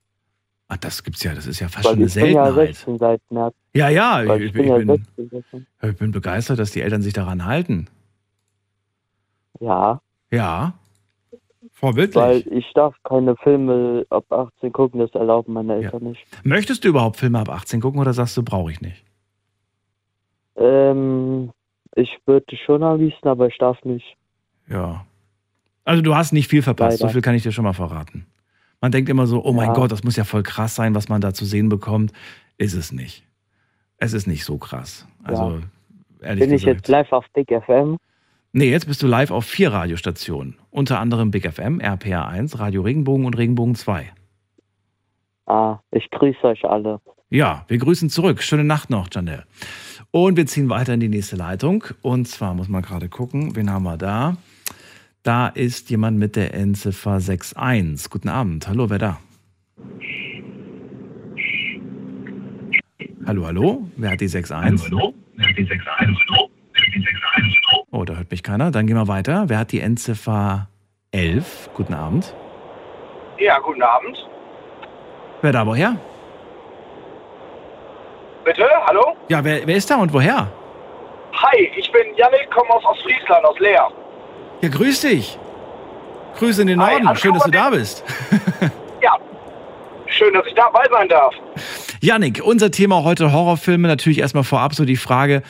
Ach, 0.74 0.78
das 0.78 1.04
gibt's 1.04 1.22
ja, 1.22 1.36
das 1.36 1.48
ist 1.48 1.60
ja 1.60 1.68
fast 1.68 1.84
weil 1.84 1.96
schon 1.96 2.00
eine 2.00 2.08
ich 2.08 2.14
bin 2.14 2.34
ja 2.34 2.46
Seltenheit. 2.46 2.76
16 2.76 2.98
seit 2.98 3.22
März. 3.30 3.56
Ja, 3.74 3.90
ja, 3.90 4.24
ich, 4.24 4.42
ich 4.44 4.54
bin 4.54 4.68
ja 4.70 4.78
bin, 4.78 4.88
16. 4.88 5.30
deswegen. 5.30 5.68
ich 5.82 5.98
bin 5.98 6.12
begeistert, 6.14 6.60
dass 6.60 6.72
die 6.72 6.82
Eltern 6.82 7.02
sich 7.02 7.12
daran 7.12 7.44
halten. 7.44 7.90
Ja, 9.60 10.00
Ja. 10.32 10.74
Vorbildlich. 11.82 12.16
weil 12.16 12.44
ich 12.52 12.72
darf 12.74 12.96
keine 13.04 13.36
Filme 13.38 14.06
ab 14.10 14.32
18 14.32 14.72
gucken, 14.72 15.00
das 15.02 15.12
erlauben 15.14 15.52
meine 15.54 15.74
Eltern 15.76 16.04
nicht. 16.04 16.22
Möchtest 16.46 16.84
du 16.86 16.90
überhaupt 16.90 17.18
Filme 17.18 17.40
ab 17.40 17.50
18 17.50 17.82
gucken 17.82 18.00
oder 18.00 18.14
sagst 18.14 18.38
du, 18.38 18.44
brauche 18.44 18.72
ich 18.72 18.80
nicht? 18.82 19.04
Ähm, 20.56 21.52
ich 21.96 22.10
würde 22.26 22.56
schon 22.66 22.84
am 22.84 23.00
liebsten, 23.00 23.28
aber 23.28 23.48
ich 23.48 23.58
darf 23.58 23.84
nicht. 23.84 24.16
Ja. 24.70 25.06
Also 25.84 26.02
du 26.02 26.16
hast 26.16 26.32
nicht 26.34 26.48
viel 26.48 26.62
verpasst, 26.62 27.00
Leider. 27.02 27.10
so 27.10 27.14
viel 27.14 27.22
kann 27.22 27.36
ich 27.36 27.44
dir 27.44 27.52
schon 27.52 27.64
mal 27.66 27.74
verraten. 27.74 28.26
Man 28.80 28.92
denkt 28.92 29.10
immer 29.10 29.28
so, 29.28 29.44
oh 29.44 29.52
mein 29.52 29.68
Ja. 29.70 29.74
Gott, 29.74 29.92
das 29.92 30.04
muss 30.04 30.16
ja 30.16 30.24
voll 30.24 30.44
krass 30.44 30.76
sein, 30.76 30.96
was 30.96 31.10
man 31.10 31.22
da 31.22 31.34
zu 31.34 31.46
sehen 31.46 31.70
bekommt. 31.70 32.12
Ist 32.58 32.74
es 32.74 32.92
nicht. 32.92 33.24
Es 33.98 34.14
ist 34.14 34.28
nicht 34.28 34.46
so 34.46 34.58
krass. 34.58 35.08
Also, 35.24 35.62
ehrlich 36.22 36.46
Bin 36.46 36.54
ich 36.56 36.64
gesagt. 36.64 36.82
jetzt 36.82 36.88
live 36.88 37.12
auf 37.12 37.26
Big 37.34 37.50
FM? 37.50 37.98
Nee, 38.54 38.70
jetzt 38.70 38.86
bist 38.86 39.02
du 39.02 39.08
live 39.08 39.32
auf 39.32 39.46
vier 39.46 39.72
Radiostationen. 39.72 40.56
Unter 40.72 41.00
anderem 41.00 41.32
Big 41.32 41.50
FM, 41.50 41.80
RPR 41.80 42.28
1, 42.28 42.60
Radio 42.60 42.82
Regenbogen 42.82 43.26
und 43.26 43.38
Regenbogen 43.38 43.76
2. 43.76 44.12
Ah, 45.46 45.80
ich 45.92 46.10
grüße 46.10 46.44
euch 46.44 46.66
alle. 46.66 47.00
Ja, 47.30 47.64
wir 47.70 47.78
grüßen 47.78 48.10
zurück. 48.10 48.44
Schöne 48.44 48.66
Nacht 48.66 48.90
noch, 48.90 49.08
Janelle. 49.10 49.46
Und 50.12 50.36
wir 50.36 50.48
ziehen 50.48 50.68
weiter 50.68 50.94
in 50.94 51.00
die 51.00 51.08
nächste 51.08 51.38
Leitung. 51.38 51.86
Und 52.02 52.28
zwar 52.28 52.54
muss 52.54 52.68
man 52.68 52.82
gerade 52.82 53.08
gucken, 53.08 53.56
wen 53.56 53.72
haben 53.72 53.84
wir 53.84 53.96
da? 53.96 54.36
Da 55.24 55.48
ist 55.48 55.90
jemand 55.90 56.18
mit 56.18 56.36
der 56.36 56.54
Endziffer 56.54 57.14
61. 57.14 58.10
Guten 58.10 58.28
Abend. 58.28 58.68
Hallo, 58.68 58.90
wer 58.90 59.00
da? 59.00 59.20
Hallo, 63.26 63.46
hallo? 63.46 63.88
Wer 63.96 64.12
hat 64.12 64.20
die 64.20 64.26
61? 64.28 64.92
Hallo, 64.92 65.14
Wer 65.38 65.48
hat 65.48 65.58
die 65.58 65.62
61? 65.62 66.52
Oh, 67.92 68.06
da 68.06 68.16
hört 68.16 68.32
mich 68.32 68.44
keiner. 68.44 68.72
Dann 68.72 68.88
gehen 68.88 68.96
wir 68.96 69.08
weiter. 69.08 69.46
Wer 69.48 69.60
hat 69.60 69.72
die 69.72 69.82
Endziffer 69.82 70.68
11? 71.12 71.70
Guten 71.74 71.94
Abend. 71.94 72.34
Ja, 73.38 73.60
guten 73.60 73.82
Abend. 73.82 74.18
Wer 75.42 75.52
da 75.52 75.66
woher? 75.66 75.96
Bitte, 78.46 78.66
hallo? 78.86 79.16
Ja, 79.30 79.44
wer, 79.44 79.66
wer 79.66 79.76
ist 79.76 79.90
da 79.90 79.98
und 79.98 80.14
woher? 80.14 80.52
Hi, 81.34 81.72
ich 81.76 81.92
bin 81.92 82.02
Yannick, 82.16 82.50
komme 82.52 82.70
aus 82.72 82.84
Ostfriesland, 82.86 83.46
aus 83.46 83.60
Leer. 83.60 83.88
Ja, 84.62 84.70
grüß 84.70 85.02
dich. 85.02 85.38
Grüße 86.38 86.62
in 86.62 86.68
den 86.68 86.82
Hi, 86.84 87.02
Norden. 87.02 87.18
Schön, 87.18 87.34
dass 87.34 87.44
du 87.44 87.52
da 87.52 87.70
bist. 87.70 88.04
Ja, 89.04 89.18
schön, 90.06 90.32
dass 90.36 90.46
ich 90.46 90.54
dabei 90.54 90.84
sein 90.92 91.10
darf. 91.10 91.34
Janik, 92.02 92.40
unser 92.44 92.70
Thema 92.70 93.04
heute 93.04 93.34
Horrorfilme. 93.34 93.88
Natürlich 93.88 94.20
erstmal 94.20 94.44
vorab 94.44 94.76
so 94.76 94.86
die 94.86 94.96
Frage, 94.96 95.42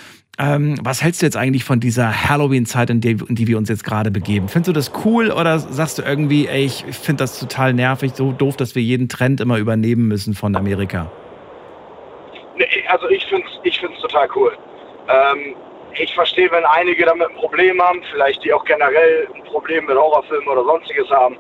ähm, 0.41 0.75
was 0.82 1.04
hältst 1.04 1.21
du 1.21 1.27
jetzt 1.27 1.38
eigentlich 1.38 1.63
von 1.63 1.80
dieser 1.80 2.30
Halloween-Zeit, 2.30 2.89
in 2.89 3.01
in 3.01 3.36
die 3.36 3.47
wir 3.47 3.58
uns 3.58 3.69
jetzt 3.69 3.84
gerade 3.84 4.10
begeben? 4.10 4.47
Findest 4.49 4.69
du 4.69 4.73
das 4.73 4.91
cool 5.06 5.32
oder 5.32 5.60
sagst 5.60 5.99
du 5.99 6.01
irgendwie, 6.01 6.47
ey, 6.47 6.65
ich 6.65 6.84
finde 6.86 7.23
das 7.23 7.39
total 7.39 7.73
nervig, 7.73 8.13
so 8.15 8.32
doof, 8.32 8.58
dass 8.58 8.73
wir 8.73 8.82
jeden 8.82 9.08
Trend 9.08 9.39
immer 9.39 9.58
übernehmen 9.58 10.08
müssen 10.08 10.34
von 10.34 10.56
Amerika? 10.56 11.12
Nee, 12.58 12.65
also 12.88 13.08
ich 13.10 13.23
finde 13.25 13.45
es 13.47 13.60
ich 13.63 13.80
find's 13.80 14.01
total 14.01 14.27
cool. 14.36 14.51
Ähm, 15.08 15.56
ich 15.99 16.13
verstehe, 16.15 16.49
wenn 16.51 16.65
einige 16.65 17.06
damit 17.06 17.30
ein 17.30 17.36
Problem 17.36 17.80
haben, 17.82 18.01
vielleicht 18.12 18.43
die 18.43 18.51
auch 18.51 18.65
generell 18.65 19.27
ein 19.36 19.43
Problem 19.43 19.86
mit 19.86 19.95
Horrorfilmen 19.95 20.47
oder 20.47 20.63
sonstiges 20.63 21.10
haben. 21.12 21.38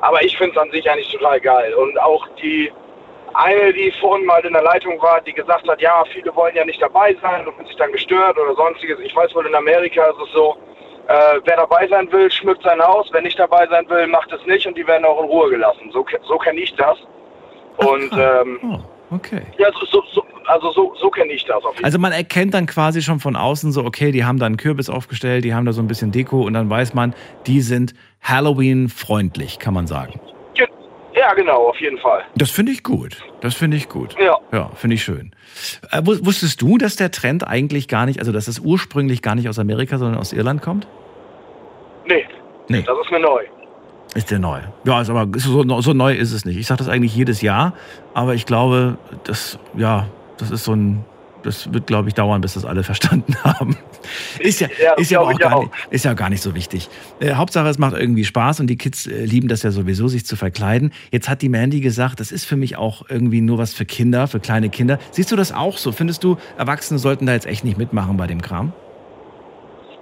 Aber 0.00 0.24
ich 0.24 0.36
finde 0.36 0.52
es 0.56 0.58
an 0.58 0.70
sich 0.72 0.90
eigentlich 0.90 1.12
total 1.12 1.40
geil. 1.40 1.72
Und 1.74 2.00
auch 2.00 2.26
die 2.42 2.72
eine, 3.34 3.72
die 3.72 3.92
vorhin 4.00 4.26
mal 4.26 4.44
in 4.44 4.52
der 4.52 4.62
Leitung 4.62 5.00
war, 5.00 5.20
die 5.20 5.32
gesagt 5.32 5.68
hat, 5.68 5.80
ja, 5.80 6.04
viele 6.12 6.34
wollen 6.34 6.54
ja 6.54 6.64
nicht 6.64 6.80
dabei 6.82 7.16
sein 7.22 7.46
und 7.46 7.56
sind 7.56 7.68
sich 7.68 7.76
dann 7.76 7.92
gestört 7.92 8.38
oder 8.38 8.54
sonstiges. 8.54 8.98
Ich 9.00 9.14
weiß 9.14 9.34
wohl, 9.34 9.46
in 9.46 9.54
Amerika 9.54 10.04
ist 10.06 10.18
es 10.26 10.32
so, 10.32 10.56
äh, 11.08 11.40
wer 11.44 11.56
dabei 11.56 11.86
sein 11.88 12.10
will, 12.12 12.30
schmückt 12.30 12.62
sein 12.62 12.80
Haus. 12.80 13.08
Wer 13.12 13.22
nicht 13.22 13.38
dabei 13.38 13.66
sein 13.68 13.88
will, 13.88 14.06
macht 14.06 14.30
es 14.32 14.44
nicht 14.46 14.66
und 14.66 14.76
die 14.76 14.86
werden 14.86 15.04
auch 15.04 15.20
in 15.22 15.26
Ruhe 15.28 15.50
gelassen. 15.50 15.90
So, 15.92 16.04
so 16.26 16.38
kenne 16.38 16.60
ich 16.60 16.74
das. 16.74 16.98
Und 17.78 18.12
ähm, 18.12 18.58
Oh, 18.62 19.14
okay. 19.16 19.42
ja, 19.58 19.68
so, 19.72 19.86
so, 19.86 20.02
so, 20.12 20.24
also 20.46 20.70
so, 20.72 20.94
so 21.00 21.10
kenne 21.10 21.32
ich 21.32 21.44
das 21.44 21.56
auf 21.56 21.64
jeden 21.72 21.76
Fall. 21.76 21.84
Also 21.84 21.98
man 21.98 22.12
erkennt 22.12 22.54
dann 22.54 22.66
quasi 22.66 23.02
schon 23.02 23.20
von 23.20 23.36
außen 23.36 23.72
so, 23.72 23.84
okay, 23.84 24.12
die 24.12 24.24
haben 24.24 24.38
da 24.38 24.46
einen 24.46 24.56
Kürbis 24.56 24.90
aufgestellt, 24.90 25.44
die 25.44 25.54
haben 25.54 25.64
da 25.64 25.72
so 25.72 25.80
ein 25.80 25.86
bisschen 25.88 26.12
Deko 26.12 26.42
und 26.42 26.54
dann 26.54 26.68
weiß 26.68 26.94
man, 26.94 27.14
die 27.46 27.60
sind 27.60 27.94
Halloween-freundlich, 28.22 29.58
kann 29.58 29.74
man 29.74 29.86
sagen. 29.86 30.20
Ja, 31.20 31.34
genau, 31.34 31.68
auf 31.68 31.78
jeden 31.80 31.98
Fall. 31.98 32.22
Das 32.34 32.50
finde 32.50 32.72
ich 32.72 32.82
gut. 32.82 33.18
Das 33.42 33.54
finde 33.54 33.76
ich 33.76 33.88
gut. 33.90 34.14
Ja. 34.18 34.38
Ja, 34.52 34.70
finde 34.74 34.94
ich 34.94 35.02
schön. 35.04 35.32
Äh, 35.90 35.98
wus- 35.98 36.24
wusstest 36.24 36.62
du, 36.62 36.78
dass 36.78 36.96
der 36.96 37.10
Trend 37.10 37.46
eigentlich 37.46 37.88
gar 37.88 38.06
nicht, 38.06 38.20
also 38.20 38.32
dass 38.32 38.48
es 38.48 38.58
ursprünglich 38.58 39.20
gar 39.20 39.34
nicht 39.34 39.46
aus 39.48 39.58
Amerika, 39.58 39.98
sondern 39.98 40.18
aus 40.18 40.32
Irland 40.32 40.62
kommt? 40.62 40.86
Nee, 42.06 42.24
Nee. 42.68 42.82
das 42.86 42.96
ist 43.04 43.10
mir 43.10 43.20
neu. 43.20 43.42
Ist 44.14 44.30
der 44.30 44.38
neu? 44.38 44.60
Ja, 44.84 45.02
ist 45.02 45.10
aber 45.10 45.26
so, 45.38 45.80
so 45.82 45.92
neu 45.92 46.14
ist 46.14 46.32
es 46.32 46.44
nicht. 46.46 46.56
Ich 46.56 46.66
sage 46.66 46.78
das 46.78 46.88
eigentlich 46.88 47.14
jedes 47.14 47.42
Jahr, 47.42 47.74
aber 48.14 48.34
ich 48.34 48.46
glaube, 48.46 48.96
das, 49.24 49.58
ja, 49.76 50.06
das 50.38 50.50
ist 50.50 50.64
so 50.64 50.72
ein, 50.72 51.04
das 51.42 51.72
wird, 51.72 51.86
glaube 51.86 52.08
ich, 52.08 52.14
dauern, 52.14 52.40
bis 52.40 52.54
das 52.54 52.64
alle 52.64 52.82
verstanden 52.90 53.34
haben. 53.44 53.76
Ist 54.38 54.60
ja, 54.60 54.68
Ja, 54.82 54.94
ist 54.94 55.10
ja 55.10 55.20
auch 55.20 55.36
gar 55.38 55.56
auch. 55.56 55.62
nicht, 55.62 55.72
ist 55.90 56.04
ja 56.04 56.14
gar 56.14 56.30
nicht 56.30 56.42
so 56.42 56.54
wichtig. 56.54 56.88
Äh, 57.20 57.34
Hauptsache, 57.34 57.68
es 57.68 57.78
macht 57.78 57.96
irgendwie 57.96 58.24
Spaß 58.24 58.60
und 58.60 58.66
die 58.68 58.76
Kids 58.76 59.06
äh, 59.06 59.24
lieben 59.24 59.48
das 59.48 59.62
ja 59.62 59.70
sowieso, 59.70 60.08
sich 60.08 60.24
zu 60.26 60.36
verkleiden. 60.36 60.92
Jetzt 61.10 61.28
hat 61.28 61.42
die 61.42 61.48
Mandy 61.48 61.80
gesagt, 61.80 62.20
das 62.20 62.32
ist 62.32 62.44
für 62.44 62.56
mich 62.56 62.76
auch 62.76 63.02
irgendwie 63.08 63.40
nur 63.40 63.58
was 63.58 63.74
für 63.74 63.84
Kinder, 63.84 64.26
für 64.28 64.40
kleine 64.40 64.68
Kinder. 64.70 64.98
Siehst 65.10 65.30
du 65.32 65.36
das 65.36 65.52
auch 65.52 65.76
so? 65.78 65.92
Findest 65.92 66.24
du, 66.24 66.36
Erwachsene 66.58 66.98
sollten 66.98 67.26
da 67.26 67.32
jetzt 67.32 67.46
echt 67.46 67.64
nicht 67.64 67.78
mitmachen 67.78 68.16
bei 68.16 68.26
dem 68.26 68.42
Kram? 68.42 68.72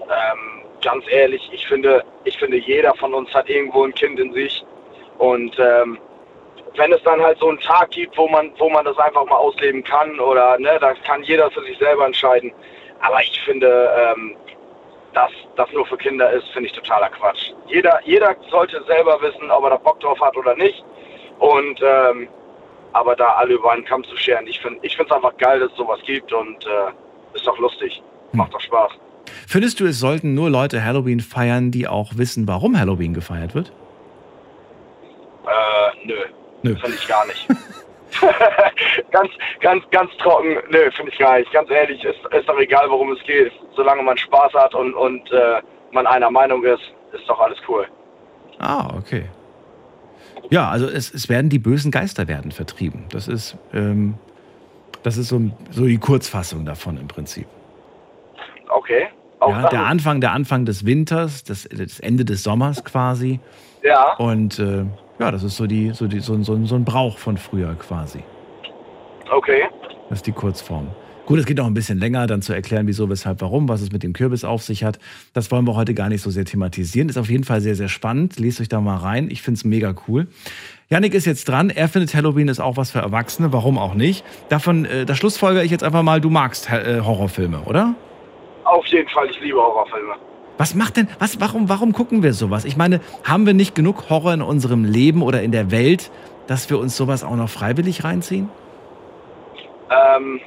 Ähm, 0.02 0.62
ganz 0.82 1.04
ehrlich, 1.10 1.42
ich 1.52 1.66
finde, 1.66 2.02
ich 2.24 2.36
finde, 2.38 2.58
jeder 2.58 2.94
von 2.94 3.14
uns 3.14 3.32
hat 3.34 3.48
irgendwo 3.48 3.84
ein 3.84 3.94
Kind 3.94 4.18
in 4.18 4.32
sich. 4.32 4.64
Und 5.18 5.56
ähm, 5.58 5.98
wenn 6.78 6.92
es 6.92 7.02
dann 7.02 7.20
halt 7.20 7.38
so 7.38 7.48
einen 7.48 7.60
Tag 7.60 7.90
gibt, 7.90 8.16
wo 8.16 8.28
man, 8.28 8.52
wo 8.58 8.70
man 8.70 8.84
das 8.84 8.96
einfach 8.98 9.24
mal 9.26 9.36
ausleben 9.36 9.82
kann 9.84 10.18
oder 10.20 10.58
ne, 10.58 10.78
da 10.80 10.94
kann 10.94 11.22
jeder 11.22 11.50
für 11.50 11.62
sich 11.62 11.76
selber 11.78 12.06
entscheiden. 12.06 12.52
Aber 13.00 13.20
ich 13.20 13.40
finde, 13.42 13.90
ähm, 13.96 14.36
dass 15.12 15.30
das 15.56 15.70
nur 15.72 15.86
für 15.86 15.96
Kinder 15.96 16.30
ist, 16.30 16.48
finde 16.48 16.68
ich 16.68 16.74
totaler 16.74 17.10
Quatsch. 17.10 17.52
Jeder, 17.66 18.00
jeder 18.04 18.36
sollte 18.50 18.82
selber 18.84 19.20
wissen, 19.20 19.50
ob 19.50 19.64
er 19.64 19.70
da 19.70 19.76
Bock 19.76 20.00
drauf 20.00 20.20
hat 20.20 20.36
oder 20.36 20.54
nicht. 20.54 20.84
Und 21.38 21.80
ähm, 21.82 22.28
aber 22.92 23.14
da 23.14 23.32
alle 23.32 23.54
über 23.54 23.72
einen 23.72 23.84
Kamm 23.84 24.02
zu 24.04 24.16
scheren, 24.16 24.46
ich 24.46 24.60
finde 24.60 24.78
ich 24.82 24.96
finde 24.96 25.10
es 25.10 25.16
einfach 25.16 25.36
geil, 25.36 25.60
dass 25.60 25.70
es 25.70 25.76
sowas 25.76 26.00
gibt 26.04 26.32
und 26.32 26.64
äh, 26.66 27.36
ist 27.36 27.46
doch 27.46 27.58
lustig. 27.58 28.02
Macht 28.32 28.54
doch 28.54 28.60
Spaß. 28.60 28.92
Findest 29.46 29.80
du, 29.80 29.86
es 29.86 29.98
sollten 30.00 30.34
nur 30.34 30.50
Leute 30.50 30.84
Halloween 30.84 31.20
feiern, 31.20 31.70
die 31.70 31.86
auch 31.86 32.12
wissen, 32.16 32.48
warum 32.48 32.78
Halloween 32.78 33.14
gefeiert 33.14 33.54
wird? 33.54 33.72
Äh, 35.46 36.06
nö. 36.06 36.16
Nö. 36.62 36.76
Finde 36.76 36.96
ich 36.96 37.08
gar 37.08 37.26
nicht. 37.26 37.46
ganz, 39.10 39.30
ganz, 39.60 39.84
ganz 39.90 40.10
trocken. 40.18 40.56
Nö, 40.70 40.90
finde 40.92 41.12
ich 41.12 41.18
gar 41.18 41.38
nicht. 41.38 41.52
Ganz 41.52 41.70
ehrlich, 41.70 42.02
ist, 42.04 42.18
ist 42.32 42.48
doch 42.48 42.58
egal, 42.58 42.88
worum 42.88 43.12
es 43.12 43.22
geht. 43.24 43.52
Solange 43.76 44.02
man 44.02 44.16
Spaß 44.16 44.52
hat 44.54 44.74
und, 44.74 44.94
und 44.94 45.30
äh, 45.30 45.60
man 45.92 46.06
einer 46.06 46.30
Meinung 46.30 46.64
ist, 46.64 46.82
ist 47.12 47.28
doch 47.28 47.40
alles 47.40 47.58
cool. 47.68 47.86
Ah, 48.58 48.88
okay. 48.96 49.24
Ja, 50.50 50.68
also 50.70 50.86
es, 50.86 51.12
es 51.12 51.28
werden 51.28 51.50
die 51.50 51.58
bösen 51.58 51.90
Geister 51.90 52.26
werden 52.28 52.52
vertrieben. 52.52 53.04
Das 53.10 53.28
ist, 53.28 53.56
ähm, 53.72 54.14
das 55.02 55.16
ist 55.16 55.28
so, 55.28 55.40
so 55.70 55.84
die 55.84 55.98
Kurzfassung 55.98 56.64
davon 56.64 56.96
im 56.96 57.08
Prinzip. 57.08 57.46
Okay. 58.68 59.08
Auch 59.40 59.50
Ja, 59.50 59.68
der 59.68 59.86
Anfang, 59.86 60.20
der 60.20 60.32
Anfang 60.32 60.64
des 60.64 60.84
Winters, 60.84 61.44
das, 61.44 61.68
das 61.70 62.00
Ende 62.00 62.24
des 62.24 62.42
Sommers 62.42 62.84
quasi. 62.84 63.40
Ja. 63.82 64.14
Und 64.16 64.58
äh, 64.58 64.84
ja, 65.18 65.30
das 65.30 65.42
ist 65.42 65.56
so, 65.56 65.66
die, 65.66 65.90
so, 65.90 66.06
die, 66.06 66.20
so, 66.20 66.40
so, 66.42 66.64
so 66.64 66.74
ein 66.74 66.84
Brauch 66.84 67.18
von 67.18 67.36
früher 67.36 67.74
quasi. 67.74 68.22
Okay. 69.30 69.64
Das 70.08 70.18
ist 70.18 70.26
die 70.26 70.32
Kurzform. 70.32 70.88
Gut, 71.26 71.38
es 71.38 71.44
geht 71.44 71.58
noch 71.58 71.66
ein 71.66 71.74
bisschen 71.74 71.98
länger, 71.98 72.26
dann 72.26 72.40
zu 72.40 72.54
erklären, 72.54 72.86
wieso, 72.86 73.10
weshalb, 73.10 73.42
warum, 73.42 73.68
was 73.68 73.82
es 73.82 73.92
mit 73.92 74.02
dem 74.02 74.14
Kürbis 74.14 74.44
auf 74.44 74.62
sich 74.62 74.82
hat. 74.82 74.98
Das 75.34 75.50
wollen 75.50 75.66
wir 75.66 75.74
heute 75.74 75.92
gar 75.92 76.08
nicht 76.08 76.22
so 76.22 76.30
sehr 76.30 76.46
thematisieren. 76.46 77.10
Ist 77.10 77.18
auf 77.18 77.28
jeden 77.28 77.44
Fall 77.44 77.60
sehr, 77.60 77.74
sehr 77.74 77.88
spannend. 77.88 78.38
Lest 78.38 78.62
euch 78.62 78.70
da 78.70 78.80
mal 78.80 78.96
rein. 78.96 79.28
Ich 79.30 79.42
finde 79.42 79.58
es 79.58 79.64
mega 79.66 79.94
cool. 80.08 80.28
Yannick 80.88 81.12
ist 81.12 81.26
jetzt 81.26 81.46
dran. 81.46 81.68
Er 81.68 81.88
findet 81.88 82.14
Halloween 82.14 82.48
ist 82.48 82.60
auch 82.60 82.78
was 82.78 82.92
für 82.92 83.00
Erwachsene. 83.00 83.52
Warum 83.52 83.76
auch 83.76 83.92
nicht? 83.92 84.24
Davon, 84.48 84.86
äh, 84.86 85.04
da 85.04 85.14
schlussfolgere 85.14 85.62
ich 85.62 85.70
jetzt 85.70 85.84
einfach 85.84 86.02
mal, 86.02 86.22
du 86.22 86.30
magst 86.30 86.70
äh, 86.70 87.02
Horrorfilme, 87.02 87.60
oder? 87.66 87.94
Auf 88.64 88.86
jeden 88.86 89.10
Fall, 89.10 89.28
ich 89.28 89.38
liebe 89.40 89.58
Horrorfilme. 89.58 90.14
Was 90.58 90.74
macht 90.74 90.96
denn, 90.96 91.08
was, 91.20 91.40
warum, 91.40 91.68
warum 91.68 91.92
gucken 91.92 92.24
wir 92.24 92.32
sowas? 92.32 92.64
Ich 92.64 92.76
meine, 92.76 93.00
haben 93.22 93.46
wir 93.46 93.54
nicht 93.54 93.76
genug 93.76 94.10
Horror 94.10 94.34
in 94.34 94.42
unserem 94.42 94.84
Leben 94.84 95.22
oder 95.22 95.40
in 95.40 95.52
der 95.52 95.70
Welt, 95.70 96.10
dass 96.48 96.68
wir 96.68 96.78
uns 96.78 96.96
sowas 96.96 97.22
auch 97.22 97.36
noch 97.36 97.48
freiwillig 97.48 98.02
reinziehen? 98.02 98.50
Ähm, 99.90 100.40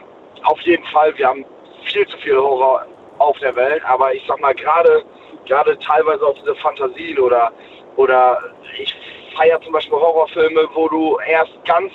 auf 0.43 0.60
jeden 0.62 0.84
Fall, 0.88 1.17
wir 1.17 1.28
haben 1.28 1.45
viel 1.86 2.06
zu 2.08 2.17
viel 2.17 2.36
Horror 2.36 2.86
auf 3.19 3.38
der 3.39 3.56
Welt, 3.56 3.84
aber 3.86 4.13
ich 4.13 4.24
sag 4.28 4.39
mal, 4.41 4.54
gerade 4.54 5.04
gerade 5.45 5.78
teilweise 5.80 6.26
auch 6.26 6.36
diese 6.36 6.56
Fantasien 6.56 7.17
oder 7.19 7.52
oder 7.95 8.38
ich 8.80 8.93
feiere 9.36 9.62
zum 9.62 9.74
Beispiel 9.74 9.97
Horrorfilme, 9.97 10.67
wo 10.74 10.88
du 10.89 11.17
erst 11.26 11.54
ganz 11.65 11.91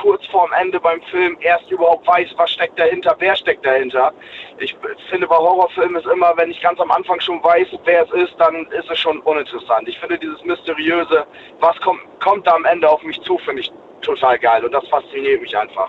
kurz 0.00 0.26
vorm 0.26 0.50
Ende 0.58 0.80
beim 0.80 1.00
Film 1.02 1.36
erst 1.40 1.70
überhaupt 1.70 2.06
weißt, 2.06 2.34
was 2.36 2.50
steckt 2.50 2.78
dahinter, 2.78 3.14
wer 3.18 3.36
steckt 3.36 3.64
dahinter. 3.64 4.12
Ich 4.58 4.74
finde 5.08 5.26
bei 5.26 5.36
Horrorfilmen 5.36 5.96
ist 5.96 6.06
immer, 6.06 6.36
wenn 6.36 6.50
ich 6.50 6.60
ganz 6.60 6.80
am 6.80 6.90
Anfang 6.90 7.20
schon 7.20 7.42
weiß, 7.42 7.68
wer 7.84 8.02
es 8.04 8.10
ist, 8.10 8.34
dann 8.38 8.66
ist 8.66 8.90
es 8.90 8.98
schon 8.98 9.20
uninteressant. 9.20 9.88
Ich 9.88 9.98
finde 9.98 10.18
dieses 10.18 10.42
mysteriöse, 10.44 11.26
was 11.60 11.76
kommt, 11.80 12.00
kommt 12.20 12.46
da 12.46 12.52
am 12.54 12.64
Ende 12.64 12.88
auf 12.88 13.02
mich 13.02 13.20
zu, 13.22 13.38
finde 13.38 13.60
ich 13.60 13.72
total 14.00 14.38
geil 14.38 14.64
und 14.64 14.72
das 14.72 14.86
fasziniert 14.88 15.40
mich 15.40 15.56
einfach. 15.56 15.88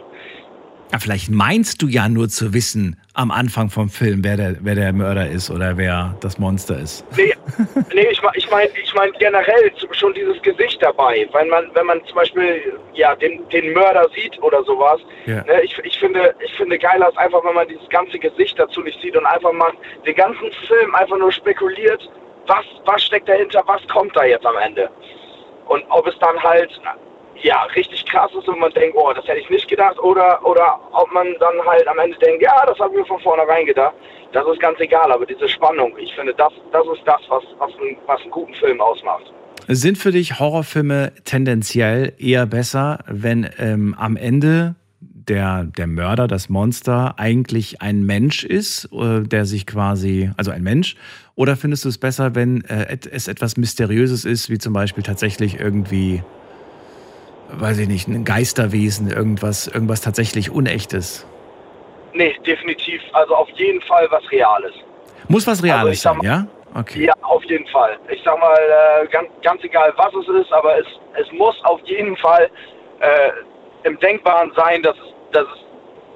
Ja, 0.93 0.99
vielleicht 0.99 1.31
meinst 1.31 1.81
du 1.81 1.87
ja 1.87 2.07
nur 2.07 2.29
zu 2.29 2.53
wissen 2.53 3.01
am 3.15 3.31
Anfang 3.31 3.71
vom 3.71 3.89
Film, 3.89 4.23
wer 4.23 4.37
der, 4.37 4.57
wer 4.59 4.75
der 4.75 4.93
Mörder 4.93 5.27
ist 5.27 5.49
oder 5.49 5.75
wer 5.75 6.15
das 6.21 6.37
Monster 6.37 6.77
ist. 6.77 7.03
Nee, 7.17 7.33
nee 7.95 8.07
ich 8.11 8.21
meine 8.21 8.37
ich 8.37 8.51
mein, 8.51 8.67
ich 8.83 8.93
mein 8.93 9.11
generell 9.13 9.71
schon 9.93 10.13
dieses 10.13 10.39
Gesicht 10.43 10.77
dabei. 10.83 11.27
Wenn 11.33 11.49
man, 11.49 11.65
wenn 11.73 11.87
man 11.87 12.05
zum 12.05 12.17
Beispiel 12.17 12.77
ja, 12.93 13.15
den, 13.15 13.41
den 13.49 13.73
Mörder 13.73 14.07
sieht 14.13 14.39
oder 14.43 14.63
sowas, 14.65 15.01
Ja. 15.25 15.43
ne, 15.45 15.63
ich, 15.63 15.75
ich, 15.83 15.97
finde, 15.97 16.35
ich 16.45 16.53
finde 16.53 16.77
geiler 16.77 17.09
ist 17.09 17.17
einfach, 17.17 17.43
wenn 17.43 17.55
man 17.55 17.67
dieses 17.67 17.89
ganze 17.89 18.19
Gesicht 18.19 18.59
dazu 18.59 18.81
nicht 18.81 19.01
sieht 19.01 19.17
und 19.17 19.25
einfach 19.25 19.51
mal 19.51 19.71
den 20.05 20.15
ganzen 20.15 20.51
Film 20.67 20.93
einfach 20.93 21.17
nur 21.17 21.31
spekuliert, 21.31 22.07
was, 22.45 22.65
was 22.85 23.01
steckt 23.01 23.27
dahinter, 23.27 23.63
was 23.65 23.81
kommt 23.87 24.15
da 24.15 24.25
jetzt 24.25 24.45
am 24.45 24.57
Ende. 24.57 24.91
Und 25.65 25.83
ob 25.89 26.05
es 26.05 26.13
dann 26.19 26.37
halt 26.43 26.69
ja, 27.41 27.63
richtig 27.75 28.05
krass 28.05 28.31
ist 28.37 28.47
und 28.47 28.59
man 28.59 28.71
denkt, 28.73 28.95
oh, 28.97 29.11
das 29.13 29.25
hätte 29.27 29.39
ich 29.39 29.49
nicht 29.49 29.67
gedacht, 29.67 29.97
oder, 29.99 30.45
oder 30.45 30.79
ob 30.91 31.11
man 31.13 31.27
dann 31.39 31.65
halt 31.65 31.87
am 31.87 31.99
Ende 31.99 32.17
denkt, 32.19 32.41
ja, 32.41 32.65
das 32.65 32.77
haben 32.79 32.95
wir 32.95 33.05
von 33.05 33.19
vornherein 33.19 33.65
gedacht. 33.65 33.93
Das 34.31 34.45
ist 34.47 34.59
ganz 34.59 34.79
egal, 34.79 35.11
aber 35.11 35.25
diese 35.25 35.47
Spannung, 35.47 35.93
ich 35.97 36.13
finde, 36.15 36.33
das, 36.35 36.51
das 36.71 36.83
ist 36.87 37.01
das, 37.05 37.21
was, 37.29 37.43
was, 37.59 37.71
einen, 37.79 37.97
was 38.07 38.21
einen 38.21 38.31
guten 38.31 38.53
Film 38.55 38.81
ausmacht. 38.81 39.31
Sind 39.67 39.97
für 39.97 40.11
dich 40.11 40.39
Horrorfilme 40.39 41.13
tendenziell 41.23 42.13
eher 42.17 42.45
besser, 42.45 42.99
wenn 43.07 43.49
ähm, 43.59 43.95
am 43.97 44.17
Ende 44.17 44.75
der, 45.27 45.65
der 45.65 45.87
Mörder, 45.87 46.27
das 46.27 46.49
Monster, 46.49 47.15
eigentlich 47.17 47.81
ein 47.81 48.03
Mensch 48.05 48.43
ist, 48.43 48.89
äh, 48.91 49.21
der 49.21 49.45
sich 49.45 49.65
quasi, 49.65 50.31
also 50.37 50.51
ein 50.51 50.63
Mensch? 50.63 50.95
Oder 51.35 51.55
findest 51.55 51.85
du 51.85 51.89
es 51.89 51.97
besser, 51.97 52.35
wenn 52.35 52.63
äh, 52.65 52.97
es 53.11 53.27
etwas 53.27 53.57
Mysteriöses 53.57 54.25
ist, 54.25 54.49
wie 54.49 54.57
zum 54.57 54.73
Beispiel 54.73 55.03
tatsächlich 55.03 55.59
irgendwie, 55.59 56.23
weiß 57.59 57.79
ich 57.79 57.87
nicht, 57.87 58.07
ein 58.07 58.25
Geisterwesen, 58.25 59.09
irgendwas, 59.09 59.67
irgendwas 59.67 60.01
tatsächlich 60.01 60.51
Unechtes? 60.51 61.25
Nee, 62.13 62.35
definitiv. 62.45 63.01
Also 63.13 63.35
auf 63.35 63.49
jeden 63.55 63.81
Fall 63.81 64.07
was 64.11 64.23
Reales. 64.31 64.73
Muss 65.27 65.47
was 65.47 65.61
Also 65.61 65.65
Reales 65.65 66.01
sag 66.01 66.15
sein, 66.15 66.23
ja? 66.23 66.47
Okay. 66.75 67.05
Ja, 67.05 67.13
auf 67.21 67.43
jeden 67.45 67.67
Fall. 67.67 67.97
Ich 68.09 68.21
sag 68.23 68.39
mal, 68.39 68.57
äh, 68.57 69.07
ganz, 69.07 69.29
ganz 69.43 69.63
egal 69.63 69.93
was 69.95 70.13
es 70.13 70.27
ist, 70.27 70.51
aber 70.51 70.77
es, 70.79 70.87
es 71.19 71.31
muss 71.31 71.55
auf 71.63 71.79
jeden 71.85 72.17
Fall 72.17 72.49
äh, 72.99 73.87
im 73.87 73.99
Denkbaren 73.99 74.51
sein, 74.55 74.81
dass 74.81 74.95
es, 74.97 75.13
dass 75.33 75.43
es 75.43 75.59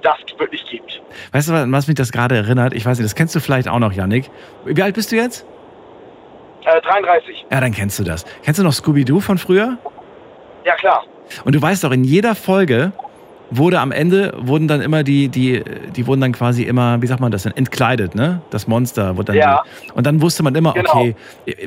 das 0.01 0.39
wirklich 0.39 0.65
gibt. 0.65 1.01
Weißt 1.31 1.49
du, 1.49 1.71
was 1.71 1.87
mich 1.87 1.95
das 1.95 2.11
gerade 2.11 2.35
erinnert? 2.35 2.73
Ich 2.73 2.85
weiß 2.85 2.97
nicht, 2.97 3.05
das 3.05 3.15
kennst 3.15 3.35
du 3.35 3.39
vielleicht 3.39 3.67
auch 3.67 3.79
noch, 3.79 3.93
Yannick. 3.93 4.29
Wie 4.65 4.81
alt 4.81 4.95
bist 4.95 5.11
du 5.11 5.15
jetzt? 5.15 5.45
Äh, 6.65 6.81
33. 6.81 7.45
Ja, 7.51 7.61
dann 7.61 7.71
kennst 7.71 7.99
du 7.99 8.03
das. 8.03 8.25
Kennst 8.43 8.59
du 8.59 8.63
noch 8.63 8.73
Scooby-Doo 8.73 9.19
von 9.19 9.37
früher? 9.37 9.77
Ja, 10.65 10.75
klar. 10.75 11.03
Und 11.45 11.55
du 11.55 11.61
weißt 11.61 11.83
doch, 11.83 11.91
in 11.91 12.03
jeder 12.03 12.35
Folge 12.35 12.91
wurde 13.49 13.79
am 13.79 13.93
Ende, 13.93 14.33
wurden 14.41 14.67
dann 14.67 14.81
immer 14.81 15.03
die, 15.03 15.29
die, 15.29 15.63
die 15.95 16.05
wurden 16.05 16.19
dann 16.19 16.33
quasi 16.33 16.63
immer, 16.63 17.01
wie 17.01 17.07
sagt 17.07 17.21
man 17.21 17.31
das 17.31 17.43
denn, 17.43 17.55
entkleidet, 17.55 18.13
ne? 18.13 18.41
Das 18.49 18.67
Monster 18.67 19.15
wurde 19.15 19.27
dann. 19.27 19.35
Ja. 19.37 19.63
Und 19.93 20.05
dann 20.05 20.21
wusste 20.21 20.43
man 20.43 20.53
immer, 20.53 20.73
Genau. 20.73 20.91
okay, 20.93 21.15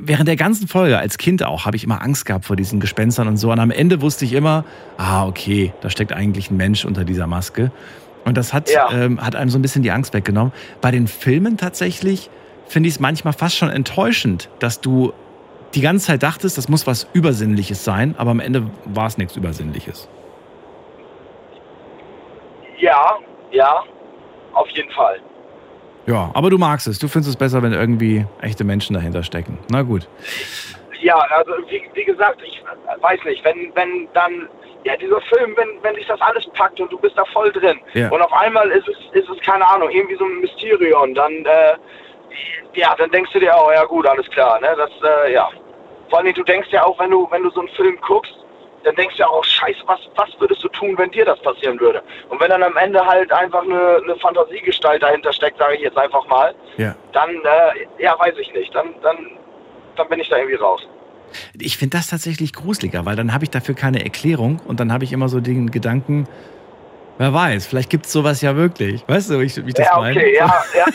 während 0.03 0.29
der 0.29 0.37
ganzen 0.37 0.69
Folge, 0.69 0.99
als 0.99 1.17
Kind 1.17 1.43
auch, 1.43 1.65
habe 1.65 1.77
ich 1.79 1.85
immer 1.85 2.03
Angst 2.03 2.27
gehabt 2.27 2.45
vor 2.45 2.55
diesen 2.57 2.81
Gespenstern 2.81 3.29
und 3.29 3.39
so. 3.39 3.51
Und 3.51 3.61
am 3.61 3.71
Ende 3.71 4.03
wusste 4.03 4.27
ich 4.27 4.35
immer, 4.35 4.65
ah, 4.99 5.27
okay, 5.27 5.73
da 5.81 5.89
steckt 5.89 6.13
eigentlich 6.13 6.51
ein 6.51 6.59
Mensch 6.59 6.85
unter 6.85 7.05
dieser 7.05 7.27
Maske. 7.27 7.71
Und 8.27 8.37
das 8.37 8.53
hat, 8.53 8.71
Ja. 8.71 8.91
ähm, 8.93 9.19
hat 9.25 9.35
einem 9.35 9.49
so 9.49 9.59
ein 9.59 9.63
bisschen 9.63 9.83
die 9.83 9.91
Angst 9.91 10.13
weggenommen. 10.13 10.53
Bei 10.83 10.91
den 10.91 11.07
Filmen 11.09 11.57
tatsächlich 11.57 12.29
finde 12.69 12.89
ich 12.91 12.97
es 12.97 13.01
manchmal 13.01 13.33
fast 13.33 13.57
schon 13.57 13.71
enttäuschend, 13.71 14.51
dass 14.59 14.83
du 14.83 15.15
die 15.75 15.81
ganze 15.81 16.07
Zeit 16.07 16.23
dachtest, 16.23 16.59
das 16.59 16.69
muss 16.69 16.87
was 16.87 17.07
Übersinnliches 17.13 17.85
sein, 17.85 18.15
aber 18.19 18.31
am 18.31 18.41
Ende 18.41 18.69
war 18.87 19.07
es 19.07 19.19
nichts 19.19 19.37
Übersinnliches. 19.37 20.09
Ja, 22.79 23.19
ja, 23.51 23.83
auf 24.55 24.69
jeden 24.71 24.91
Fall. 24.91 25.21
Ja, 26.07 26.31
aber 26.35 26.51
du 26.51 26.59
magst 26.59 26.87
es. 26.89 26.99
Du 26.99 27.09
findest 27.09 27.31
es 27.31 27.37
besser, 27.37 27.63
wenn 27.63 27.73
irgendwie 27.73 28.25
echte 28.41 28.65
Menschen 28.65 28.95
dahinter 28.95 29.23
stecken. 29.23 29.59
Na 29.71 29.83
gut. 29.83 30.09
Ja, 31.03 31.17
also 31.17 31.53
wie, 31.69 31.83
wie 31.95 32.05
gesagt, 32.05 32.41
ich 32.45 32.63
weiß 33.01 33.21
nicht, 33.25 33.45
wenn, 33.45 33.71
wenn 33.75 34.09
dann, 34.15 34.49
ja, 34.85 34.97
dieser 34.97 35.21
Film, 35.23 35.55
wenn, 35.57 35.69
wenn 35.83 35.95
dich 35.95 36.07
das 36.07 36.21
alles 36.21 36.47
packt 36.55 36.81
und 36.81 36.91
du 36.91 36.99
bist 36.99 37.17
da 37.17 37.25
voll 37.33 37.53
drin 37.53 37.79
Ja. 37.95 38.09
und 38.11 38.21
auf 38.23 38.33
einmal 38.33 38.71
ist 38.71 38.89
es, 38.89 38.97
ist 39.13 39.29
es, 39.29 39.41
keine 39.45 39.67
Ahnung, 39.67 39.91
irgendwie 39.91 40.17
so 40.17 40.25
ein 40.25 40.41
Mysterion, 40.41 41.15
dann, 41.15 41.33
äh, 41.33 41.77
ja, 42.75 42.95
dann 42.97 43.11
denkst 43.11 43.33
du 43.33 43.41
dir 43.41 43.55
auch, 43.57 43.71
ja 43.73 43.85
gut, 43.85 44.07
alles 44.07 44.29
klar, 44.31 44.61
ne, 44.61 44.69
das, 44.77 44.91
äh, 45.27 45.33
ja. 45.33 45.49
Vor 46.11 46.19
allem, 46.19 46.35
du 46.35 46.43
denkst 46.43 46.69
ja 46.73 46.85
auch, 46.85 46.99
wenn 46.99 47.11
du, 47.11 47.27
wenn 47.31 47.43
du 47.43 47.51
so 47.51 47.61
einen 47.61 47.69
Film 47.71 47.97
guckst, 48.07 48.35
dann 48.85 48.95
denkst 48.97 49.17
du 49.17 49.23
ja 49.23 49.29
auch, 49.29 49.45
scheiße, 49.45 49.81
was, 49.87 50.01
was 50.17 50.29
würdest 50.39 50.63
du 50.65 50.69
tun, 50.69 50.97
wenn 50.97 51.11
dir 51.11 51.25
das 51.25 51.41
passieren 51.41 51.79
würde? 51.79 52.03
Und 52.29 52.41
wenn 52.41 52.49
dann 52.51 52.63
am 52.63 52.77
Ende 52.77 53.05
halt 53.05 53.31
einfach 53.33 53.63
eine, 53.63 54.01
eine 54.03 54.17
Fantasiegestalt 54.17 55.03
dahinter 55.03 55.33
steckt, 55.33 55.59
sage 55.59 55.77
ich 55.77 55.83
jetzt 55.83 55.99
einfach 55.99 56.27
mal, 56.29 56.55
Ja. 56.79 56.95
dann, 57.13 57.31
äh, 57.31 58.03
ja, 58.03 58.19
weiß 58.19 58.35
ich 58.41 58.53
nicht, 58.55 58.75
dann, 58.75 58.95
dann, 59.03 59.17
dann 59.97 60.09
bin 60.09 60.21
ich 60.21 60.29
da 60.29 60.39
irgendwie 60.39 60.57
raus. 60.57 60.81
Ich 61.59 61.77
finde 61.77 61.99
das 61.99 62.09
tatsächlich 62.09 62.53
gruseliger, 62.53 63.05
weil 63.05 63.17
dann 63.17 63.33
habe 63.33 63.45
ich 63.45 63.51
dafür 63.51 63.75
keine 63.75 64.03
Erklärung 64.03 64.61
und 64.67 64.81
dann 64.81 64.93
habe 64.93 65.05
ich 65.05 65.13
immer 65.13 65.29
so 65.29 65.41
den 65.41 65.71
Gedanken, 65.71 66.27
wer 67.19 67.33
weiß, 67.33 67.67
vielleicht 67.67 67.91
gibt 67.91 68.07
es 68.07 68.13
sowas 68.13 68.41
ja 68.41 68.57
wirklich. 68.57 69.05
Weißt 69.07 69.31
du, 69.31 69.39
wie 69.41 69.45
ich, 69.45 69.57
wie 69.57 69.69
ich 69.69 69.75
das 69.75 69.87
ja, 69.87 69.99
meine? 69.99 70.19
okay, 70.19 70.35
ja, 70.35 70.47
ja, 70.75 70.87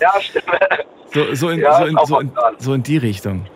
ja, 0.00 0.20
stimmt. 0.20 0.46
So, 1.12 1.34
so, 1.34 1.50
in, 1.50 1.60
Ja, 1.60 1.76
so, 1.76 1.84
in, 1.84 1.98
so, 2.06 2.18
in, 2.20 2.32
so 2.58 2.74
in 2.74 2.82
die 2.82 2.96
Richtung. 2.96 3.46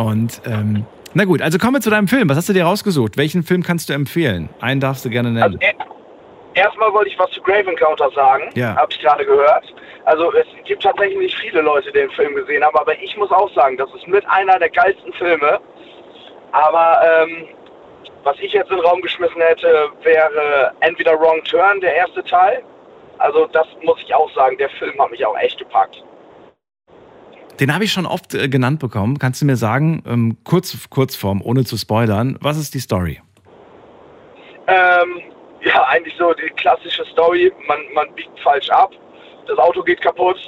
Und 0.00 0.40
ähm, 0.46 0.84
na 1.14 1.24
gut, 1.24 1.42
also 1.42 1.58
kommen 1.58 1.74
wir 1.74 1.80
zu 1.80 1.90
deinem 1.90 2.08
Film. 2.08 2.28
Was 2.28 2.36
hast 2.36 2.48
du 2.48 2.52
dir 2.52 2.64
rausgesucht? 2.64 3.16
Welchen 3.16 3.42
Film 3.42 3.62
kannst 3.62 3.88
du 3.88 3.92
empfehlen? 3.92 4.48
Einen 4.60 4.80
darfst 4.80 5.04
du 5.04 5.10
gerne 5.10 5.28
Also, 5.42 5.58
nennen. 5.58 5.74
er- 6.54 6.64
erstmal 6.64 6.92
wollte 6.92 7.10
ich 7.10 7.18
was 7.18 7.30
zu 7.32 7.42
Grave 7.42 7.68
Encounter 7.68 8.10
sagen, 8.14 8.44
Ja. 8.54 8.76
habe 8.76 8.90
ich 8.92 9.00
gerade 9.00 9.24
gehört. 9.24 9.64
Also 10.04 10.32
es 10.32 10.46
gibt 10.64 10.82
tatsächlich 10.82 11.18
nicht 11.18 11.36
viele 11.38 11.60
Leute, 11.60 11.88
die 11.92 11.98
den 11.98 12.10
Film 12.12 12.34
gesehen 12.34 12.64
haben, 12.64 12.76
aber 12.76 12.98
ich 13.02 13.16
muss 13.16 13.30
auch 13.30 13.52
sagen, 13.54 13.76
das 13.76 13.92
ist 13.94 14.06
mit 14.08 14.24
einer 14.28 14.58
der 14.58 14.70
geilsten 14.70 15.12
Filme. 15.14 15.60
Aber 16.52 17.00
ähm, 17.04 17.46
was 18.24 18.36
ich 18.40 18.52
jetzt 18.52 18.70
in 18.70 18.76
den 18.76 18.84
Raum 18.86 19.00
geschmissen 19.02 19.40
hätte, 19.40 19.88
wäre 20.02 20.72
entweder 20.80 21.18
Wrong 21.20 21.42
Turn, 21.44 21.80
der 21.80 21.94
erste 21.94 22.22
Teil. 22.24 22.62
Also 23.18 23.46
das 23.52 23.66
muss 23.82 23.98
ich 24.02 24.14
auch 24.14 24.30
sagen, 24.34 24.56
der 24.58 24.70
Film 24.70 24.98
hat 25.00 25.10
mich 25.10 25.24
auch 25.26 25.36
echt 25.38 25.58
gepackt. 25.58 26.02
Den 27.60 27.74
habe 27.74 27.84
ich 27.84 27.92
schon 27.92 28.06
oft 28.06 28.34
äh, 28.34 28.48
genannt 28.48 28.80
bekommen. 28.80 29.18
Kannst 29.18 29.42
du 29.42 29.46
mir 29.46 29.56
sagen, 29.56 30.02
ähm, 30.06 30.38
kurz, 30.44 30.88
Kurzform, 30.88 31.42
ohne 31.42 31.64
zu 31.64 31.76
spoilern, 31.76 32.38
was 32.40 32.56
ist 32.56 32.74
die 32.74 32.80
Story? 32.80 33.20
Ähm, 34.66 35.20
ja, 35.62 35.84
eigentlich 35.88 36.14
so 36.18 36.32
die 36.32 36.48
klassische 36.56 37.04
Story. 37.12 37.52
Man, 37.68 37.78
man 37.94 38.06
biegt 38.14 38.38
falsch 38.42 38.70
ab, 38.70 38.92
das 39.46 39.58
Auto 39.58 39.82
geht 39.82 40.00
kaputt 40.00 40.38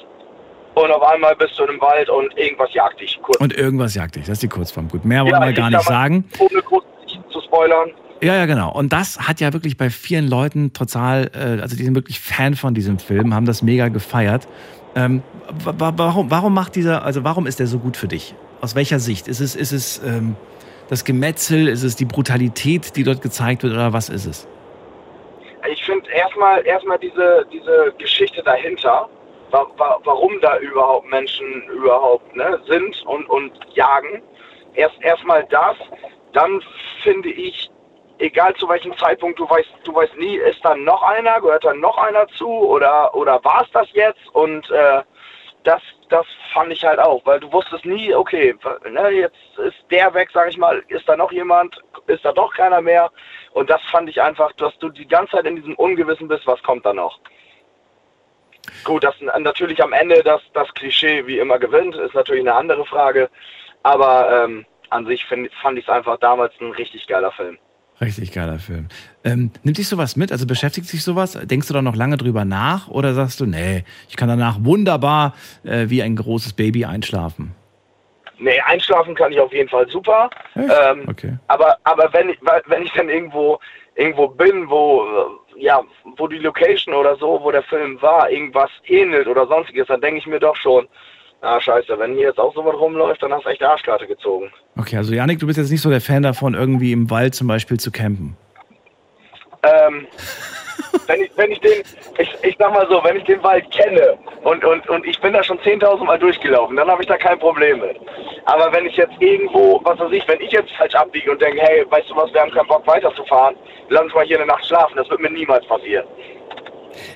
und 0.75 0.90
auf 0.90 1.03
einmal 1.03 1.37
bist 1.37 1.59
du 1.59 1.64
im 1.64 1.81
Wald 1.81 2.09
und 2.09 2.37
irgendwas 2.38 2.72
jagt 2.72 3.01
dich. 3.01 3.18
Kurz. 3.20 3.37
Und 3.40 3.57
irgendwas 3.57 3.94
jagt 3.94 4.16
dich. 4.16 4.22
Das 4.22 4.35
ist 4.35 4.42
die 4.42 4.48
Kurzform. 4.48 4.88
Gut, 4.88 5.05
mehr 5.05 5.22
wollen 5.22 5.33
Ja, 5.33 5.44
wir 5.46 5.53
gar 5.53 5.70
nicht 5.70 5.83
sagen. 5.83 6.25
Ohne 6.38 6.62
groß 6.62 6.83
zu 7.31 7.40
spoilern. 7.42 7.90
Ja, 8.22 8.37
ja, 8.37 8.46
genau. 8.46 8.72
Und 8.72 8.92
das 8.92 9.18
hat 9.18 9.40
ja 9.40 9.53
wirklich 9.53 9.77
bei 9.77 9.90
vielen 9.90 10.29
Leuten 10.29 10.72
total, 10.72 11.31
äh, 11.35 11.61
also 11.61 11.77
die 11.77 11.83
sind 11.83 11.96
wirklich 11.96 12.20
Fan 12.20 12.55
von 12.55 12.72
diesem 12.72 13.01
Film, 13.01 13.35
haben 13.35 13.46
das 13.46 13.62
mega 13.62 13.88
gefeiert. 13.88 14.46
Ähm, 14.94 15.22
wa- 15.64 15.74
wa- 15.78 15.92
warum, 15.96 16.31
warum 16.31 16.55
macht 16.55 16.76
dieser, 16.76 17.05
also 17.05 17.24
warum 17.24 17.46
ist 17.46 17.59
der 17.61 17.66
so 17.66 17.78
gut 17.78 17.96
für 17.96 18.09
dich? 18.09 18.35
Aus 18.61 18.74
welcher 18.74 18.98
Sicht? 18.98 19.26
Ist 19.28 19.40
es, 19.40 19.57
ist 19.57 19.72
es 19.72 20.02
ähm, 20.05 20.37
das 20.88 21.05
Gemetzel, 21.05 21.68
ist 21.68 21.83
es 21.83 21.96
die 21.96 22.05
Brutalität, 22.05 22.94
die 22.96 23.02
dort 23.05 23.22
gezeigt 23.22 23.62
wird, 23.62 23.72
oder 23.72 23.92
was 23.92 24.09
ist 24.09 24.26
es? 24.26 24.46
Ich 25.70 25.85
finde 25.85 26.11
erstmal 26.11 26.64
erstmal 26.66 26.98
diese, 26.98 27.46
diese 27.52 27.92
Geschichte 27.98 28.42
dahinter, 28.42 29.09
wa 29.50 29.66
wa 29.78 29.98
warum 30.05 30.33
da 30.42 30.59
überhaupt 30.59 31.09
Menschen 31.11 31.62
überhaupt 31.74 32.35
ne, 32.37 32.59
sind 32.68 33.02
und, 33.07 33.28
und 33.31 33.52
jagen. 33.74 34.22
Erst 34.74 35.00
erstmal 35.02 35.44
das, 35.50 35.76
dann 36.33 36.61
finde 37.02 37.31
ich, 37.31 37.70
egal 38.22 38.54
zu 38.54 38.68
welchem 38.68 38.96
Zeitpunkt, 38.96 39.38
du 39.38 39.48
weißt, 39.48 39.68
du 39.85 39.94
weißt 39.94 40.16
nie, 40.16 40.37
ist 40.37 40.64
da 40.64 40.74
noch 40.74 41.02
einer, 41.02 41.40
gehört 41.40 41.64
da 41.64 41.74
noch 41.74 41.98
einer 41.98 42.26
zu 42.28 42.48
oder 42.48 43.14
oder 43.14 43.42
war 43.44 43.62
es 43.62 43.70
das 43.72 43.88
jetzt? 43.92 44.26
Und 44.32 44.70
äh, 44.70 45.02
das, 45.64 45.82
das 46.08 46.26
fand 46.52 46.72
ich 46.72 46.85
halt 46.85 46.98
auch, 46.98 47.24
weil 47.24 47.40
du 47.40 47.52
wusstest 47.52 47.85
nie, 47.85 48.14
okay, 48.14 48.54
ne, 48.88 49.11
jetzt 49.11 49.58
ist 49.58 49.76
der 49.90 50.12
weg, 50.14 50.30
sag 50.32 50.48
ich 50.48 50.58
mal, 50.58 50.82
ist 50.88 51.08
da 51.08 51.16
noch 51.16 51.32
jemand, 51.32 51.80
ist 52.06 52.24
da 52.24 52.32
doch 52.32 52.52
keiner 52.54 52.80
mehr. 52.80 53.11
Und 53.52 53.70
das 53.70 53.80
fand 53.90 54.08
ich 54.08 54.20
einfach, 54.20 54.52
dass 54.52 54.76
du 54.78 54.88
die 54.88 55.06
ganze 55.06 55.37
Zeit 55.37 55.46
in 55.46 55.56
diesem 55.56 55.74
Ungewissen 55.76 56.28
bist, 56.28 56.46
was 56.46 56.62
kommt 56.62 56.85
da 56.85 56.92
noch. 56.92 57.20
Gut, 58.85 59.04
dass 59.04 59.14
natürlich 59.20 59.82
am 59.82 59.92
Ende 59.92 60.22
das, 60.22 60.40
das 60.52 60.72
Klischee 60.74 61.26
wie 61.26 61.38
immer 61.38 61.58
gewinnt, 61.58 61.94
ist 61.96 62.14
natürlich 62.14 62.42
eine 62.42 62.54
andere 62.54 62.85
Frage. 62.87 63.30
Aber 63.82 64.44
ähm, 64.44 64.66
an 64.90 65.06
sich 65.06 65.24
find, 65.26 65.52
fand 65.54 65.78
ich 65.78 65.85
es 65.85 65.90
einfach 65.90 66.18
damals 66.18 66.52
ein 66.61 66.72
richtig 66.72 67.06
geiler 67.06 67.32
Film. 67.32 67.58
Richtig 68.03 68.33
geiler 68.33 68.59
Film. 68.59 68.88
Ähm, 69.23 69.53
nimmt 69.62 69.79
dich 69.79 69.88
sowas 69.88 70.17
mit? 70.17 70.33
Also 70.33 70.45
beschäftigt 70.47 70.88
sich 70.88 71.05
sowas? 71.05 71.38
Denkst 71.45 71.69
du 71.69 71.75
da 71.75 71.83
noch 71.83 71.95
lange 71.95 72.17
drüber 72.17 72.45
nach? 72.45 72.88
Oder 72.88 73.15
sagst 73.15 73.38
du, 73.38 73.47
nee, 73.47 73.85
ich 74.09 74.17
kann 74.17 74.29
danach 74.29 74.57
wunderbar 74.61 75.35
äh, 75.65 75.85
wie 75.88 76.03
ein 76.03 76.17
großes 76.17 76.55
Baby 76.55 76.85
einschlafen? 76.85 77.55
Nee, 78.38 78.59
einschlafen 78.67 79.15
kann 79.15 79.31
ich 79.31 79.38
auf 79.38 79.53
jeden 79.53 79.69
Fall 79.69 79.88
super. 79.88 80.29
Ähm, 80.57 81.05
Okay. 81.07 81.37
aber 81.47 81.77
aber 81.85 82.12
wenn 82.12 82.29
ich 82.29 82.38
wenn 82.67 82.83
ich 82.83 82.93
dann 82.93 83.09
irgendwo 83.09 83.61
irgendwo 83.95 84.27
bin, 84.27 84.69
wo 84.69 85.05
äh, 85.05 85.62
ja, 85.62 85.81
wo 86.17 86.27
die 86.27 86.38
Location 86.38 86.95
oder 86.95 87.15
so, 87.17 87.38
wo 87.41 87.53
der 87.53 87.62
Film 87.62 88.03
war, 88.03 88.29
irgendwas 88.29 88.71
ähnelt 88.87 89.29
oder 89.29 89.47
sonstiges, 89.47 89.87
dann 89.87 90.01
denke 90.01 90.19
ich 90.19 90.27
mir 90.27 90.41
doch 90.41 90.57
schon, 90.57 90.88
ah 91.42 91.61
scheiße, 91.61 91.98
wenn 91.98 92.14
hier 92.14 92.28
jetzt 92.28 92.38
auch 92.38 92.55
sowas 92.55 92.74
rumläuft, 92.74 93.22
dann 93.22 93.33
hast 93.33 93.44
du 93.44 93.50
echt 93.50 93.61
die 93.61 93.64
Arschkarte 93.64 94.07
gezogen. 94.07 94.50
Okay, 94.78 94.96
also 94.96 95.12
Janik, 95.12 95.38
du 95.38 95.46
bist 95.46 95.59
jetzt 95.59 95.70
nicht 95.70 95.83
so 95.83 95.90
der 95.90 96.00
Fan 96.00 96.22
davon, 96.22 96.55
irgendwie 96.55 96.92
im 96.92 97.11
Wald 97.11 97.35
zum 97.35 97.48
Beispiel 97.48 97.78
zu 97.78 97.90
campen. 97.90 98.37
Ähm, 99.62 100.07
wenn 101.07 101.20
ich, 101.20 101.31
wenn 101.37 101.52
ich 101.52 101.61
den, 101.61 101.83
ich, 102.18 102.35
ich 102.42 102.57
sag 102.59 102.72
mal 102.72 102.87
so, 102.88 103.02
wenn 103.05 103.16
ich 103.16 103.24
den 103.24 103.42
Wald 103.42 103.70
kenne 103.70 104.18
und, 104.42 104.64
und, 104.64 104.88
und 104.88 105.07
ich 105.07 105.20
bin 105.20 105.33
da 105.33 105.42
schon 105.42 105.59
10.000 105.59 106.05
Mal 106.05 106.18
durchgelaufen, 106.18 106.76
dann 106.76 106.88
habe 106.88 107.02
ich 107.02 107.09
da 107.09 107.16
kein 107.16 107.38
Problem 107.38 107.81
mit. 107.81 107.96
Aber 108.44 108.72
wenn 108.72 108.87
ich 108.87 108.96
jetzt 108.96 109.14
irgendwo, 109.20 109.81
was 109.85 109.98
weiß 109.98 110.12
ich, 110.12 110.26
wenn 110.28 110.40
ich 110.40 110.52
jetzt 110.52 110.72
falsch 110.72 110.94
abbiege 110.94 111.31
und 111.33 111.40
denke, 111.40 111.61
hey, 111.61 111.85
weißt 111.88 112.11
du 112.11 112.16
was, 112.16 112.33
wir 112.33 112.40
haben 112.40 112.50
keinen 112.50 112.68
Bock 112.68 112.87
weiterzufahren, 112.87 113.57
lass 113.88 114.02
uns 114.05 114.14
mal 114.14 114.24
hier 114.24 114.38
eine 114.38 114.46
Nacht 114.46 114.66
schlafen, 114.66 114.96
das 114.96 115.09
wird 115.11 115.20
mir 115.20 115.31
niemals 115.31 115.66
passieren. 115.66 116.07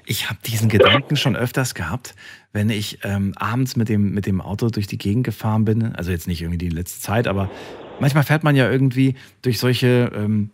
Ich 0.07 0.29
habe 0.29 0.39
diesen 0.47 0.69
Gedanken 0.69 1.17
schon 1.17 1.37
öfters 1.37 1.75
gehabt, 1.75 2.15
wenn 2.57 2.71
ich 2.71 2.99
ähm, 3.05 3.35
abends 3.37 3.77
mit 3.77 3.91
dem, 3.91 4.13
mit 4.13 4.25
dem 4.25 4.41
Auto 4.41 4.71
durch 4.71 4.87
die 4.87 4.97
Gegend 4.97 5.25
gefahren 5.25 5.67
bin. 5.67 5.95
Also 5.95 6.11
jetzt 6.11 6.27
nicht 6.27 6.41
irgendwie 6.41 6.57
die 6.57 6.71
letzte 6.71 7.03
Zeit, 7.03 7.29
aber 7.29 7.51
manchmal 8.01 8.25
fährt 8.25 8.45
man 8.45 8.57
ja 8.57 8.71
irgendwie 8.71 9.15
durch 9.43 9.59
solche 9.59 10.11
ähm, 10.17 10.49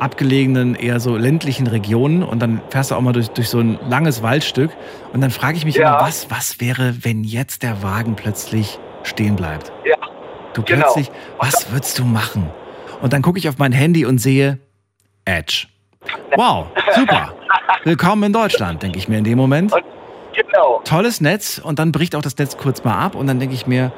abgelegenen, 0.00 0.74
eher 0.74 0.98
so 0.98 1.16
ländlichen 1.16 1.68
Regionen 1.68 2.24
und 2.24 2.40
dann 2.40 2.60
fährst 2.70 2.90
du 2.90 2.96
auch 2.96 3.00
mal 3.00 3.12
durch, 3.12 3.28
durch 3.28 3.48
so 3.48 3.60
ein 3.60 3.78
langes 3.88 4.20
Waldstück 4.20 4.72
und 5.12 5.20
dann 5.20 5.30
frage 5.30 5.56
ich 5.56 5.64
mich 5.64 5.76
Ja. 5.76 5.90
immer, 5.96 6.00
was, 6.08 6.28
was 6.28 6.60
wäre, 6.60 6.96
wenn 7.04 7.22
jetzt 7.22 7.62
der 7.62 7.84
Wagen 7.84 8.16
plötzlich 8.16 8.80
stehen 9.04 9.36
bleibt? 9.36 9.70
Ja, 9.86 9.94
Du 10.54 10.62
genau. 10.64 10.82
plötzlich, 10.82 11.12
was 11.38 11.70
würdest 11.72 12.00
du 12.00 12.04
machen? 12.04 12.50
Und 13.00 13.12
dann 13.12 13.22
gucke 13.22 13.38
ich 13.38 13.48
auf 13.48 13.58
mein 13.58 13.70
Handy 13.70 14.04
und 14.04 14.18
sehe 14.18 14.58
Edge. 15.24 15.68
Wow, 16.34 16.66
super. 16.96 17.32
Willkommen 17.84 18.24
in 18.24 18.32
Deutschland, 18.32 18.82
denke 18.82 18.98
ich 18.98 19.06
mir 19.08 19.18
in 19.18 19.24
dem 19.24 19.38
Moment. 19.38 19.72
Genau. 20.34 20.80
Tolles 20.84 21.20
Netz 21.20 21.60
und 21.62 21.78
dann 21.78 21.92
bricht 21.92 22.16
auch 22.16 22.22
das 22.22 22.36
Netz 22.36 22.56
kurz 22.56 22.84
mal 22.84 22.96
ab 22.96 23.14
und 23.14 23.26
dann 23.26 23.38
denke 23.38 23.54
ich 23.54 23.66
mir, 23.66 23.92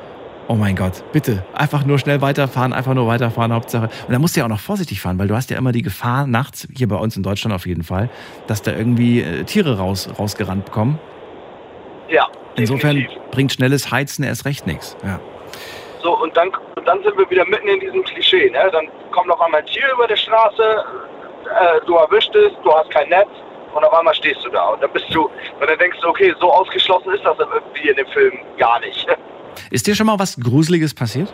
oh 0.49 0.55
mein 0.55 0.77
Gott, 0.77 1.03
bitte, 1.13 1.45
einfach 1.53 1.85
nur 1.85 1.99
schnell 1.99 2.21
weiterfahren, 2.21 2.73
einfach 2.73 2.95
nur 2.95 3.07
weiterfahren, 3.07 3.53
Hauptsache. 3.53 3.87
Und 4.07 4.13
dann 4.13 4.21
musst 4.21 4.37
du 4.37 4.41
ja 4.41 4.47
auch 4.47 4.51
noch 4.51 4.61
vorsichtig 4.61 5.01
fahren, 5.01 5.19
weil 5.19 5.29
du 5.29 5.35
hast 5.35 5.51
ja 5.51 5.59
immer 5.59 5.73
die 5.73 5.83
Gefahr 5.83 6.27
nachts, 6.27 6.69
hier 6.77 6.89
bei 6.89 6.97
uns 6.97 7.17
in 7.17 7.23
Deutschland 7.23 7.55
auf 7.55 7.67
jeden 7.67 7.83
Fall, 7.83 8.09
dass 8.47 8.63
da 8.63 8.73
irgendwie 8.73 9.23
äh, 9.23 9.45
Tiere 9.45 9.79
raus, 9.79 10.09
rausgerannt 10.19 10.71
kommen. 10.71 10.99
Ja. 12.09 12.29
Insofern 12.57 12.97
definitiv. 12.97 13.31
bringt 13.33 13.53
schnelles 13.53 13.91
Heizen 13.91 14.23
erst 14.23 14.45
recht 14.45 14.67
nichts. 14.67 14.97
Ja. 15.05 15.21
So, 16.03 16.17
und 16.19 16.37
dann, 16.37 16.51
dann 16.85 17.03
sind 17.03 17.19
wir 17.19 17.29
wieder 17.29 17.45
mitten 17.47 17.69
in 17.69 17.81
diesem 17.81 18.03
Klischee. 18.05 18.51
Ne? 18.51 18.71
Dann 18.73 18.87
kommt 19.11 19.31
auf 19.31 19.41
einmal 19.41 19.61
ein 19.61 19.67
Tier 19.67 19.85
über 19.93 20.07
die 20.07 20.17
Straße, 20.17 20.85
äh, 21.45 21.87
du 21.87 21.97
erwischt 21.97 22.35
es, 22.35 22.53
du 22.63 22.73
hast 22.73 22.91
kein 22.91 23.09
Netz 23.09 23.29
und 23.77 23.85
auf 23.85 23.93
einmal 23.93 24.15
stehst 24.15 24.45
du 24.45 24.49
da. 24.51 24.71
Und 24.71 24.83
dann 24.83 24.91
bist 24.93 25.07
du, 25.13 25.25
und 25.25 25.69
dann 25.69 25.79
denkst 25.79 25.99
du, 26.01 26.09
okay, 26.09 26.35
so 26.41 26.51
ausgeschlossen 26.53 27.13
ist 27.13 27.25
das 27.25 27.37
irgendwie 27.39 27.89
in 27.89 27.97
dem 27.97 28.07
Film 28.09 28.39
gar 28.59 28.81
nicht. 28.81 29.07
Ist 29.71 29.87
dir 29.87 29.95
schon 29.95 30.07
mal 30.07 30.19
was 30.19 30.39
Gruseliges 30.39 30.95
passiert? 30.95 31.33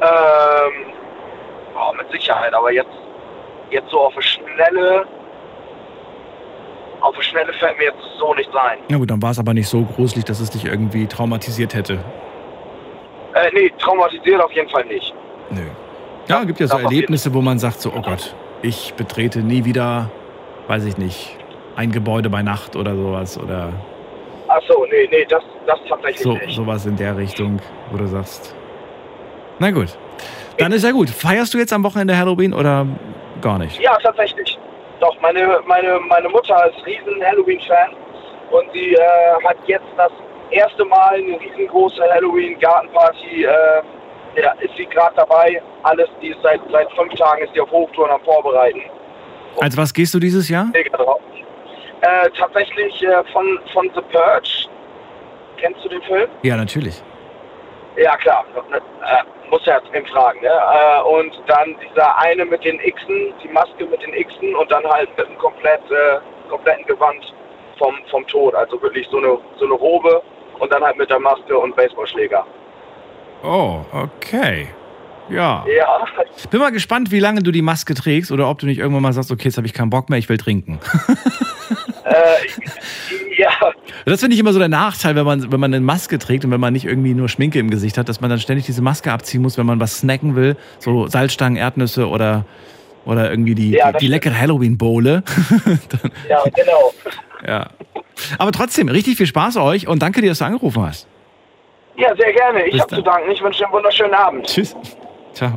ähm, 0.00 0.92
oh, 1.74 1.92
mit 1.96 2.10
Sicherheit, 2.12 2.54
aber 2.54 2.72
jetzt, 2.72 2.90
jetzt 3.70 3.90
so 3.90 4.00
auf 4.00 4.12
eine 4.12 4.22
Schnelle, 4.22 5.06
auf 7.00 7.14
eine 7.14 7.24
Schnelle 7.24 7.52
fällt 7.54 7.78
mir 7.78 7.84
jetzt 7.84 8.02
so 8.18 8.34
nicht 8.34 8.50
sein. 8.52 8.78
Na 8.88 8.98
gut, 8.98 9.10
dann 9.10 9.20
war 9.22 9.30
es 9.30 9.38
aber 9.38 9.54
nicht 9.54 9.68
so 9.68 9.82
gruselig, 9.82 10.24
dass 10.24 10.40
es 10.40 10.50
dich 10.50 10.64
irgendwie 10.64 11.06
traumatisiert 11.06 11.74
hätte. 11.74 11.98
Äh, 13.34 13.50
nee, 13.52 13.72
traumatisiert 13.78 14.40
auf 14.40 14.52
jeden 14.52 14.70
Fall 14.70 14.84
nicht. 14.86 15.12
Nö. 15.50 15.62
Ja, 16.28 16.44
gibt 16.44 16.60
ja 16.60 16.66
so 16.66 16.78
Erlebnisse, 16.78 17.32
wo 17.32 17.40
man 17.40 17.58
sagt 17.58 17.80
so, 17.80 17.92
oh 17.94 18.02
Gott, 18.02 18.34
ich 18.62 18.94
betrete 18.94 19.40
nie 19.40 19.64
wieder, 19.64 20.10
weiß 20.68 20.84
ich 20.84 20.98
nicht, 20.98 21.36
ein 21.76 21.90
Gebäude 21.90 22.30
bei 22.30 22.42
Nacht 22.42 22.76
oder 22.76 22.94
sowas 22.94 23.38
oder 23.38 23.72
Ach 24.48 24.60
so, 24.66 24.86
nee, 24.90 25.08
nee, 25.10 25.26
das, 25.28 25.42
das 25.66 25.78
tatsächlich 25.88 26.22
so, 26.22 26.32
nicht. 26.32 26.56
sowas 26.56 26.86
in 26.86 26.96
der 26.96 27.16
Richtung, 27.16 27.60
wo 27.90 27.98
du 27.98 28.06
sagst. 28.06 28.54
Na 29.58 29.70
gut. 29.70 29.88
Dann 30.56 30.72
ist 30.72 30.84
ja 30.84 30.90
gut. 30.90 31.10
Feierst 31.10 31.52
du 31.52 31.58
jetzt 31.58 31.72
am 31.72 31.84
Wochenende 31.84 32.16
Halloween 32.16 32.54
oder 32.54 32.86
gar 33.42 33.58
nicht? 33.58 33.78
Ja, 33.80 33.96
tatsächlich. 34.02 34.58
Doch, 35.00 35.14
meine, 35.20 35.60
meine, 35.66 36.00
meine 36.08 36.28
Mutter 36.28 36.70
ist 36.70 36.84
riesen 36.86 37.22
Halloween-Fan 37.22 37.90
und 38.50 38.72
sie 38.72 38.94
äh, 38.94 38.98
hat 39.44 39.56
jetzt 39.66 39.86
das 39.96 40.10
erste 40.50 40.84
Mal 40.86 41.14
eine 41.14 41.38
riesengroße 41.38 42.02
Halloween-Gartenparty. 42.10 43.44
Äh, 43.44 44.40
ja, 44.42 44.52
ist 44.60 44.74
sie 44.76 44.86
gerade 44.86 45.14
dabei. 45.16 45.60
Alles, 45.82 46.08
die 46.22 46.28
ist 46.28 46.38
seit, 46.42 46.60
seit 46.72 46.90
fünf 46.92 47.14
Tagen 47.14 47.44
ist 47.44 47.54
die 47.54 47.60
auf 47.60 47.70
Hochtouren 47.70 48.10
am 48.12 48.20
Vorbereiten. 48.22 48.80
Als 49.60 49.76
was 49.76 49.92
gehst 49.92 50.14
du 50.14 50.18
dieses 50.18 50.48
Jahr? 50.48 50.70
Drauf. 50.92 51.20
Äh, 52.00 52.30
tatsächlich 52.36 53.02
äh, 53.02 53.24
von, 53.32 53.58
von 53.72 53.90
The 53.94 54.00
Purge. 54.12 54.68
Kennst 55.56 55.84
du 55.84 55.88
den 55.88 56.02
Film? 56.02 56.28
Ja, 56.42 56.56
natürlich. 56.56 57.02
Ja, 57.96 58.16
klar. 58.16 58.44
Äh, 58.70 59.50
muss 59.50 59.64
ja 59.66 59.80
im 59.92 60.06
Fragen. 60.06 60.40
Ne? 60.40 60.48
Äh, 60.48 61.02
und 61.02 61.32
dann 61.46 61.74
dieser 61.80 62.16
eine 62.18 62.44
mit 62.44 62.64
den 62.64 62.78
Xen, 62.78 63.34
die 63.42 63.48
Maske 63.48 63.86
mit 63.86 64.00
den 64.02 64.12
Xen 64.12 64.54
und 64.54 64.70
dann 64.70 64.84
halt 64.84 65.08
mit 65.16 65.26
einem 65.26 65.38
komplett, 65.38 65.80
äh, 65.90 66.18
kompletten 66.48 66.86
Gewand 66.86 67.34
vom, 67.78 67.96
vom 68.10 68.26
Tod. 68.28 68.54
Also 68.54 68.80
wirklich 68.80 69.08
so 69.10 69.18
eine, 69.18 69.38
so 69.58 69.64
eine 69.64 69.74
Robe 69.74 70.22
und 70.60 70.72
dann 70.72 70.82
halt 70.84 70.96
mit 70.96 71.10
der 71.10 71.18
Maske 71.18 71.58
und 71.58 71.74
Baseballschläger. 71.74 72.46
Oh, 73.42 73.80
okay. 73.92 74.68
Ja. 75.30 75.64
Ja. 75.76 76.06
Bin 76.50 76.60
mal 76.60 76.70
gespannt, 76.70 77.10
wie 77.10 77.20
lange 77.20 77.42
du 77.42 77.50
die 77.50 77.62
Maske 77.62 77.94
trägst 77.94 78.32
oder 78.32 78.48
ob 78.48 78.58
du 78.58 78.66
nicht 78.66 78.78
irgendwann 78.78 79.02
mal 79.02 79.12
sagst, 79.12 79.30
okay, 79.30 79.44
jetzt 79.44 79.56
habe 79.56 79.66
ich 79.66 79.74
keinen 79.74 79.90
Bock 79.90 80.08
mehr, 80.08 80.18
ich 80.18 80.28
will 80.28 80.38
trinken. 80.38 80.80
äh, 82.04 82.12
ja. 83.36 83.50
Das 84.04 84.20
finde 84.20 84.34
ich 84.34 84.40
immer 84.40 84.52
so 84.52 84.58
der 84.58 84.68
Nachteil, 84.68 85.16
wenn 85.16 85.24
man, 85.24 85.52
wenn 85.52 85.60
man 85.60 85.72
eine 85.74 85.84
Maske 85.84 86.18
trägt 86.18 86.44
und 86.44 86.50
wenn 86.50 86.60
man 86.60 86.72
nicht 86.72 86.86
irgendwie 86.86 87.14
nur 87.14 87.28
Schminke 87.28 87.58
im 87.58 87.70
Gesicht 87.70 87.98
hat, 87.98 88.08
dass 88.08 88.20
man 88.20 88.30
dann 88.30 88.38
ständig 88.38 88.66
diese 88.66 88.82
Maske 88.82 89.12
abziehen 89.12 89.42
muss, 89.42 89.58
wenn 89.58 89.66
man 89.66 89.80
was 89.80 89.98
snacken 89.98 90.36
will. 90.36 90.56
So 90.78 91.06
Salzstangen, 91.08 91.56
Erdnüsse 91.56 92.08
oder, 92.08 92.44
oder 93.04 93.30
irgendwie 93.30 93.54
die, 93.54 93.72
Ja, 93.72 93.92
die, 93.92 93.98
die 93.98 94.06
leckere 94.06 94.38
Halloween-Bowle. 94.38 95.22
Ja, 96.28 96.42
genau. 96.54 96.92
ja. 97.46 97.66
Aber 98.38 98.52
trotzdem, 98.52 98.88
richtig 98.88 99.16
viel 99.16 99.26
Spaß 99.26 99.58
euch 99.58 99.86
und 99.86 100.02
danke 100.02 100.20
dir, 100.20 100.30
dass 100.30 100.38
du 100.38 100.44
angerufen 100.44 100.82
hast. 100.82 101.06
Ja, 101.96 102.14
sehr 102.16 102.32
gerne. 102.32 102.64
Ich 102.66 102.80
habe 102.80 102.94
zu 102.94 103.02
danken. 103.02 103.30
Ich 103.30 103.42
wünsche 103.42 103.58
dir 103.58 103.66
einen 103.66 103.74
wunderschönen 103.74 104.14
Abend. 104.14 104.46
Tschüss. 104.46 104.74
Ciao. 105.38 105.56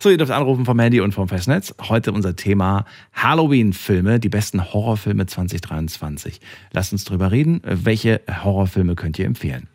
So, 0.00 0.10
ihr 0.10 0.16
dürft 0.16 0.32
anrufen 0.32 0.64
vom 0.64 0.80
Handy 0.80 1.00
und 1.00 1.12
vom 1.12 1.28
Festnetz. 1.28 1.72
Heute 1.80 2.10
unser 2.10 2.34
Thema 2.34 2.86
Halloween-Filme, 3.12 4.18
die 4.18 4.28
besten 4.28 4.72
Horrorfilme 4.72 5.26
2023. 5.26 6.40
Lasst 6.72 6.92
uns 6.92 7.04
drüber 7.04 7.30
reden. 7.30 7.60
Welche 7.62 8.20
Horrorfilme 8.28 8.96
könnt 8.96 9.16
ihr 9.16 9.26
empfehlen? 9.26 9.68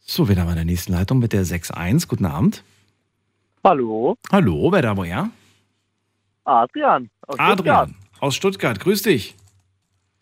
So, 0.00 0.28
haben 0.28 0.34
wir 0.34 0.48
in 0.48 0.54
der 0.56 0.64
nächsten 0.64 0.92
Leitung 0.92 1.20
mit 1.20 1.32
der 1.32 1.44
6.1? 1.44 2.08
Guten 2.08 2.26
Abend. 2.26 2.64
Hallo, 3.62 4.16
Hallo, 4.32 4.72
wer 4.72 4.82
da 4.82 4.96
woher? 4.96 5.30
Adrian. 6.42 7.10
Aus 7.28 7.38
Adrian 7.38 7.94
aus 8.18 8.34
Stuttgart. 8.34 8.80
Grüß 8.80 9.02
dich. 9.02 9.28
Stuttgart. 9.28 9.44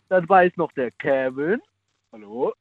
Dabei 0.09 0.45
ist 0.45 0.57
noch 0.57 0.71
der 0.73 0.91
Kevin. 0.91 1.59
Hallo. 2.11 2.53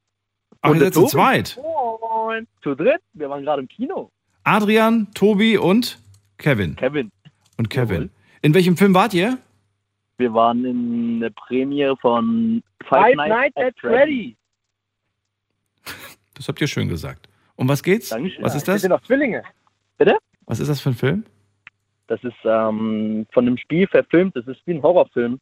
Ach, 0.62 0.70
ihr 0.70 0.74
der 0.74 0.84
seid 0.92 0.94
zu 0.94 1.06
zweit. 1.06 1.58
Moin. 1.62 2.46
Zu 2.62 2.74
dritt. 2.74 3.00
Wir 3.12 3.30
waren 3.30 3.42
gerade 3.44 3.62
im 3.62 3.68
Kino. 3.68 4.10
Adrian, 4.44 5.08
Tobi 5.14 5.58
und 5.58 5.98
Kevin. 6.38 6.76
Kevin. 6.76 7.10
Und 7.56 7.70
Kevin. 7.70 8.10
In 8.42 8.54
welchem 8.54 8.76
Film 8.76 8.94
wart 8.94 9.14
ihr? 9.14 9.38
Wir 10.18 10.32
waren 10.32 10.64
in 10.64 11.20
der 11.20 11.30
Premiere 11.30 11.96
von 11.98 12.62
Five, 12.84 12.88
Five 12.88 13.16
Nights, 13.16 13.56
Nights 13.56 13.56
at 13.56 13.80
Freddy. 13.80 14.36
Das 16.34 16.48
habt 16.48 16.60
ihr 16.60 16.66
schön 16.66 16.86
gesagt. 16.90 17.30
Um 17.54 17.66
was 17.66 17.82
geht's? 17.82 18.10
Dankeschön. 18.10 18.44
Was 18.44 18.54
ist 18.54 18.66
Wir 18.66 18.74
das? 18.74 18.82
sind 18.82 18.90
doch 18.90 19.00
Zwillinge. 19.00 19.42
Bitte? 19.96 20.18
Was 20.44 20.60
ist 20.60 20.68
das 20.68 20.82
für 20.82 20.90
ein 20.90 20.94
Film? 20.94 21.24
Das 22.08 22.22
ist 22.24 22.36
ähm, 22.44 23.26
von 23.32 23.46
einem 23.46 23.56
Spiel 23.56 23.86
verfilmt. 23.88 24.36
Das 24.36 24.46
ist 24.46 24.60
wie 24.66 24.74
ein 24.74 24.82
Horrorfilm. 24.82 25.40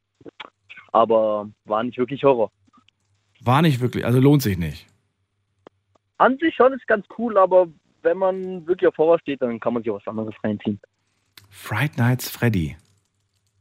Aber 0.92 1.50
war 1.64 1.82
nicht 1.82 1.98
wirklich 1.98 2.22
Horror. 2.22 2.52
War 3.44 3.62
nicht 3.62 3.80
wirklich, 3.80 4.04
also 4.04 4.20
lohnt 4.20 4.42
sich 4.42 4.56
nicht. 4.58 4.86
An 6.18 6.38
sich 6.38 6.54
schon 6.54 6.72
ist 6.72 6.86
ganz 6.86 7.06
cool, 7.18 7.36
aber 7.38 7.68
wenn 8.02 8.18
man 8.18 8.66
wirklich 8.66 8.88
auf 8.88 8.96
Horror 8.98 9.18
steht, 9.18 9.42
dann 9.42 9.60
kann 9.60 9.74
man 9.74 9.82
sich 9.82 9.90
auch 9.90 9.96
was 9.96 10.06
anderes 10.06 10.34
reinziehen. 10.42 10.80
Fright 11.50 11.96
Nights 11.98 12.30
Freddy. 12.30 12.76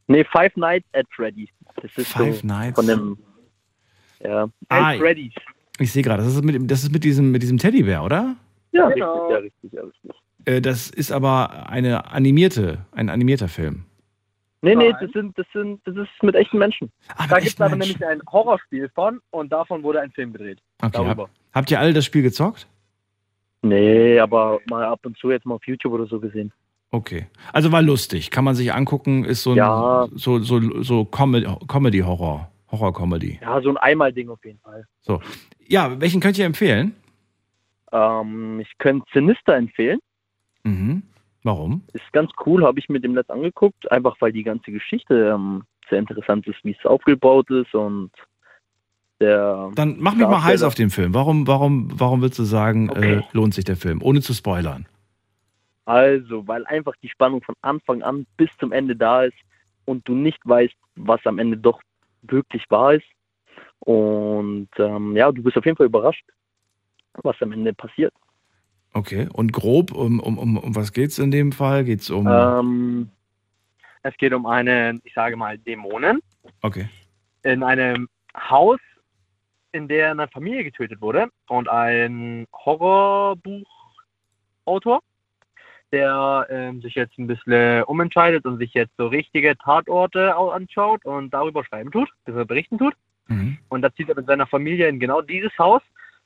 Nee, 0.08 0.24
Five 0.26 0.56
Nights 0.56 0.88
at 0.94 1.06
Freddy's. 1.16 1.50
Das 1.82 1.92
ist 1.98 2.08
Five 2.12 2.42
so 2.42 2.48
Nights. 2.48 2.76
von 2.76 2.88
dem. 2.88 3.18
Ja. 4.24 4.48
Ah, 4.70 4.92
At 4.92 4.98
Freddy's. 5.00 5.34
Ich 5.80 5.92
sehe 5.92 6.04
gerade, 6.04 6.24
das 6.24 6.34
ist 6.36 6.44
mit, 6.44 6.56
dem- 6.56 6.68
das 6.68 6.84
ist 6.84 6.92
mit 6.92 7.04
diesem, 7.04 7.32
mit 7.32 7.42
diesem 7.42 7.58
Teddybär, 7.58 8.04
oder? 8.04 8.36
Ja, 8.72 8.90
Genau. 8.90 9.28
richtig, 9.28 9.32
ja, 9.32 9.38
richtig, 9.40 9.74
ja, 9.74 9.82
richtig. 9.82 10.12
Äh, 10.46 10.62
das 10.62 10.90
ist 10.90 11.12
aber 11.12 11.70
eine 11.70 12.12
animierte, 12.12 12.86
ein 12.92 13.10
animierter 13.10 13.48
Film. 13.48 13.86
Nee, 14.64 14.76
nee, 14.76 14.94
das 15.00 15.12
sind, 15.12 15.38
das 15.38 15.46
sind, 15.54 15.82
das 15.86 15.96
ist 15.98 16.10
mit 16.24 16.36
echten 16.36 16.58
Menschen. 16.58 16.90
Ah, 17.18 17.28
Da 17.28 17.40
gibt 17.40 17.54
es 17.54 17.60
aber 17.62 17.76
nämlich 17.76 18.04
ein 18.06 18.22
Horrorspiel 18.32 18.90
von 18.96 19.20
und 19.30 19.52
davon 19.52 19.84
wurde 19.84 20.00
ein 20.02 20.12
Film 20.12 20.32
gedreht. 20.34 20.60
Okay, 20.82 20.92
darüber. 20.94 21.24
hab, 21.24 21.30
habt 21.54 21.70
ihr 21.72 21.80
alle 21.80 21.92
das 21.94 22.06
Spiel 22.06 22.22
gezockt? 22.24 22.68
Nee, 23.62 24.20
aber 24.20 24.60
mal 24.70 24.86
ab 24.86 25.02
und 25.06 25.18
zu 25.18 25.32
jetzt 25.32 25.46
mal 25.46 25.56
auf 25.56 25.68
YouTube 25.68 25.94
oder 25.94 26.06
so 26.06 26.20
gesehen. 26.20 26.52
Okay. 26.92 27.28
Also 27.52 27.72
war 27.72 27.82
lustig, 27.82 28.32
kann 28.32 28.44
man 28.44 28.56
sich 28.56 28.74
angucken, 28.74 29.26
ist 29.26 29.44
so 29.44 29.52
ein 29.52 29.58
Ja. 29.58 30.08
so, 30.14 30.40
so, 30.40 30.82
so 30.82 31.06
Comedy- 31.06 31.48
Comedy-Horror. 31.68 32.50
Horror-Comedy. 32.72 33.40
Ja, 33.42 33.62
so 33.62 33.70
ein 33.70 33.78
Einmal-Ding 33.78 34.30
auf 34.30 34.44
jeden 34.46 34.60
Fall. 34.60 34.86
So. 35.02 35.22
Ja, 35.68 36.00
welchen 36.02 36.22
könnt 36.22 36.38
ihr 36.40 36.46
empfehlen? 36.46 36.96
Ähm, 37.92 38.60
ich 38.62 38.78
könnte 38.80 39.06
Sinister 39.14 39.56
empfehlen. 39.56 40.00
Mhm. 40.64 41.04
Warum? 41.44 41.84
Ist 41.94 42.12
ganz 42.14 42.32
cool, 42.46 42.66
habe 42.66 42.80
ich 42.80 42.90
mir 42.90 43.00
dem 43.00 43.14
Netz 43.14 43.30
angeguckt, 43.30 43.92
einfach 43.92 44.16
weil 44.20 44.32
die 44.32 44.44
ganze 44.44 44.72
Geschichte 44.72 45.32
ähm, 45.34 45.64
sehr 45.90 46.00
interessant 46.00 46.48
ist, 46.48 46.64
wie 46.64 46.76
es 46.78 46.86
aufgebaut 46.86 47.50
ist 47.50 47.74
und 47.74 48.12
der. 49.20 49.72
Dann 49.76 49.98
mach 50.00 50.16
mich 50.16 50.28
mal 50.28 50.44
heiß 50.44 50.64
auf 50.64 50.76
den 50.76 50.90
Film. 50.90 51.14
Warum, 51.14 51.46
warum, 51.48 51.90
warum 52.00 52.22
würdest 52.22 52.40
du 52.40 52.44
sagen, 52.44 52.90
Okay. 52.90 53.16
äh, 53.18 53.22
lohnt 53.34 53.54
sich 53.54 53.66
der 53.66 53.76
Film? 53.76 54.02
Ohne 54.02 54.22
zu 54.22 54.34
spoilern. 54.34 54.86
Also, 55.86 56.48
weil 56.48 56.66
einfach 56.66 56.94
die 57.04 57.10
Spannung 57.10 57.42
von 57.42 57.56
Anfang 57.62 58.04
an 58.04 58.26
bis 58.38 58.50
zum 58.58 58.72
Ende 58.72 58.96
da 58.96 59.24
ist 59.24 59.38
und 59.86 60.08
du 60.08 60.14
nicht 60.14 60.40
weißt, 60.46 60.76
was 60.96 61.20
am 61.26 61.40
Ende 61.40 61.58
doch 61.58 61.82
wirklich 62.22 62.64
wahr 62.70 62.94
ist. 62.94 63.06
Und 63.80 64.70
ähm, 64.78 65.18
ja, 65.18 65.30
du 65.32 65.44
bist 65.44 65.58
auf 65.58 65.66
jeden 65.66 65.76
Fall 65.76 65.88
überrascht, 65.88 66.24
was 67.22 67.36
am 67.42 67.52
Ende 67.52 67.74
passiert. 67.74 68.14
Okay. 68.94 69.28
Und 69.34 69.52
grob, 69.54 69.92
um, 69.92 70.20
um, 70.20 70.38
um, 70.38 70.58
um 70.58 70.76
was 70.76 70.94
geht's 70.94 71.18
in 71.20 71.32
dem 71.32 71.52
Fall? 71.52 71.84
Geht's 71.84 72.10
um. 72.10 72.28
Ähm, 72.28 73.10
Es 74.04 74.16
geht 74.18 74.34
um 74.34 74.46
eine, 74.46 75.00
ich 75.04 75.14
sage 75.14 75.36
mal, 75.36 75.58
Dämonen 75.58 76.20
Okay. 76.62 76.88
in 77.44 77.64
einem 77.64 78.08
Haus, 78.38 78.80
in 79.72 79.88
der 79.88 80.12
eine 80.12 80.28
Familie 80.28 80.64
getötet 80.64 81.02
wurde 81.02 81.28
und 81.48 81.68
ein 81.70 82.46
Horrorbuchautor, 82.54 85.02
der 85.92 86.48
ähm, 86.50 86.82
sich 86.82 86.96
jetzt 86.96 87.18
ein 87.18 87.28
bisschen 87.28 87.84
umentscheidet 87.84 88.46
und 88.46 88.58
sich 88.58 88.74
jetzt 88.74 88.94
so 88.98 89.08
richtige 89.08 89.58
Tatorte 89.58 90.36
au- 90.38 90.50
anschaut 90.50 91.06
und 91.06 91.34
darüber 91.34 91.64
schreiben 91.66 91.92
tut, 91.92 92.10
berichten 92.26 92.78
tut. 92.78 92.94
Mhm. 93.28 93.58
Und 93.70 93.82
da 93.82 93.94
zieht 93.94 94.10
er 94.10 94.16
mit 94.16 94.28
seiner 94.28 94.48
Familie 94.48 94.88
in 94.90 95.00
genau 95.00 95.22
dieses 95.22 95.58
Haus 95.58 95.82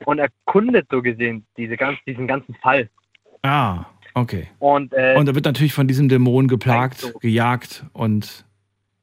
und 0.06 0.20
erkundet 0.20 0.88
so 0.90 1.02
gesehen 1.02 1.46
diese 1.58 1.78
ganz, 1.78 1.98
diesen 2.06 2.28
ganzen 2.28 2.56
Fall. 2.56 2.90
Ah, 3.44 3.86
okay. 4.14 4.48
Und, 4.60 4.94
äh, 4.94 5.16
Und 5.18 5.28
er 5.28 5.36
wird 5.36 5.46
natürlich 5.46 5.74
von 5.74 5.88
diesem 5.88 6.10
Dämon 6.10 6.48
geplagt, 6.48 7.00
so. 7.00 7.14
gejagt 7.20 7.86
und 7.94 8.46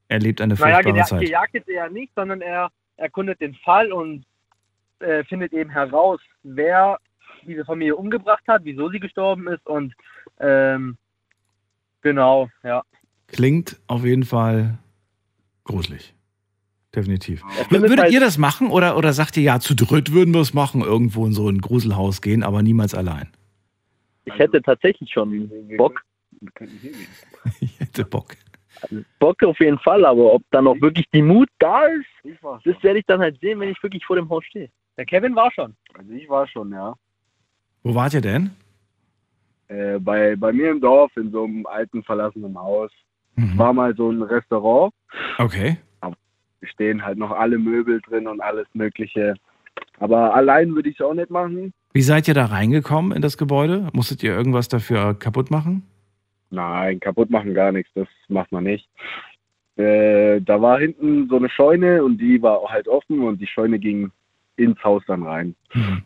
erlebt 0.09 0.41
eine 0.41 0.55
naja, 0.55 0.77
furchtbare 0.77 0.93
geja 0.93 1.05
Zeit. 1.05 1.21
gejagt 1.21 1.55
ist 1.55 1.69
er 1.69 1.91
nicht, 1.91 2.13
sondern 2.15 2.41
er 2.41 2.71
erkundet 2.97 3.41
den 3.41 3.55
Fall 3.57 3.93
und 3.93 4.25
äh, 5.01 5.25
findet 5.25 5.53
eben 5.53 5.71
heraus, 5.71 6.21
wer 6.43 6.99
diese 7.47 7.65
Familie 7.65 7.97
umgebracht 7.97 8.45
hat, 8.47 8.63
wieso 8.65 8.91
sie 8.91 9.01
gestorben 9.01 9.49
ist 9.49 9.67
und 9.67 9.95
ähm, 10.41 10.97
genau, 12.03 12.49
ja. 12.63 12.83
Klingt 13.27 13.81
auf 13.87 14.05
jeden 14.05 14.25
Fall 14.25 14.79
gruselig. 15.65 16.15
Definitiv. 16.95 17.43
Würdet 17.71 17.99
halt- 17.99 18.13
ihr 18.13 18.21
das 18.21 18.39
machen 18.39 18.69
oder, 18.71 18.97
oder 18.97 19.13
sagt 19.13 19.37
ihr, 19.37 19.43
ja, 19.43 19.59
zu 19.61 19.75
dritt 19.75 20.13
würden 20.13 20.33
wir 20.33 20.41
es 20.41 20.55
machen, 20.55 20.81
irgendwo 20.83 21.27
in 21.27 21.33
so 21.33 21.49
ein 21.49 21.61
Gruselhaus 21.61 22.21
gehen, 22.21 22.43
aber 22.43 22.63
niemals 22.63 22.95
allein? 22.95 23.29
Ich 24.27 24.39
hätte 24.39 24.63
tatsächlich 24.63 25.11
schon 25.13 25.51
Bock. 25.77 26.03
Ich 27.61 27.79
hätte 27.79 28.05
Bock. 28.05 28.35
Bock 29.19 29.43
auf 29.45 29.59
jeden 29.61 29.79
Fall, 29.79 30.05
aber 30.05 30.33
ob 30.33 30.43
dann 30.51 30.67
auch 30.67 30.81
wirklich 30.81 31.07
die 31.13 31.23
Mut 31.23 31.49
da 31.59 31.87
ist, 31.87 32.07
das 32.65 32.83
werde 32.83 32.99
ich 32.99 33.07
dann 33.07 33.21
halt 33.21 33.39
sehen, 33.41 33.61
wenn 33.61 33.69
ich 33.69 33.83
wirklich 33.83 34.05
vor 34.05 34.17
dem 34.17 34.29
Haus 34.29 34.45
stehe. 34.45 34.71
Der 34.97 35.05
Kevin 35.05 35.35
war 35.35 35.51
schon. 35.53 35.75
Also 35.97 36.13
ich 36.13 36.29
war 36.29 36.47
schon, 36.49 36.71
ja. 36.73 36.95
Wo 37.83 37.95
wart 37.95 38.15
ihr 38.15 38.21
denn? 38.21 38.51
Äh, 39.69 39.99
bei, 39.99 40.37
bei 40.37 40.53
mir 40.53 40.71
im 40.71 40.81
Dorf 40.81 41.15
in 41.17 41.31
so 41.31 41.45
einem 41.45 41.67
alten 41.67 42.03
verlassenen 42.03 42.57
Haus. 42.59 42.91
Mhm. 43.37 43.59
War 43.59 43.73
mal 43.73 43.95
so 43.97 44.11
ein 44.11 44.23
Restaurant. 44.23 44.93
Okay. 45.39 45.79
Stehen 46.67 47.05
halt 47.05 47.19
noch 47.19 47.31
alle 47.31 47.59
Möbel 47.59 48.01
drin 48.01 48.27
und 48.27 48.41
alles 48.41 48.67
Mögliche. 48.75 49.35
Aber 49.99 50.35
allein 50.35 50.75
würde 50.75 50.89
ich 50.89 50.99
es 50.99 51.05
auch 51.05 51.15
nicht 51.15 51.31
machen. 51.31 51.73
Wie 51.93 52.03
seid 52.03 52.27
ihr 52.29 52.35
da 52.35 52.47
reingekommen 52.47 53.12
in 53.12 53.23
das 53.23 53.39
Gebäude? 53.39 53.89
Musstet 53.93 54.23
ihr 54.23 54.35
irgendwas 54.35 54.69
dafür 54.69 55.15
kaputt 55.15 55.51
machen? 55.51 55.85
Nein, 56.51 57.01
kaputt 57.01 57.31
machen 57.31 57.55
gar 57.55 57.73
nichts, 57.73 57.91
das 57.95 58.09
macht 58.29 58.53
man 58.53 58.65
nicht. 58.65 58.89
Äh, 59.77 60.41
da 60.41 60.61
war 60.62 60.79
hinten 60.79 61.29
so 61.29 61.37
eine 61.37 61.49
Scheune 61.49 62.05
und 62.05 62.19
die 62.19 62.41
war 62.41 62.61
halt 62.69 62.87
offen 62.87 63.21
und 63.21 63.41
die 63.41 63.47
Scheune 63.47 63.79
ging 63.79 64.11
ins 64.57 64.83
Haus 64.85 65.03
dann 65.07 65.25
rein. 65.25 65.55
Mhm. 65.73 66.03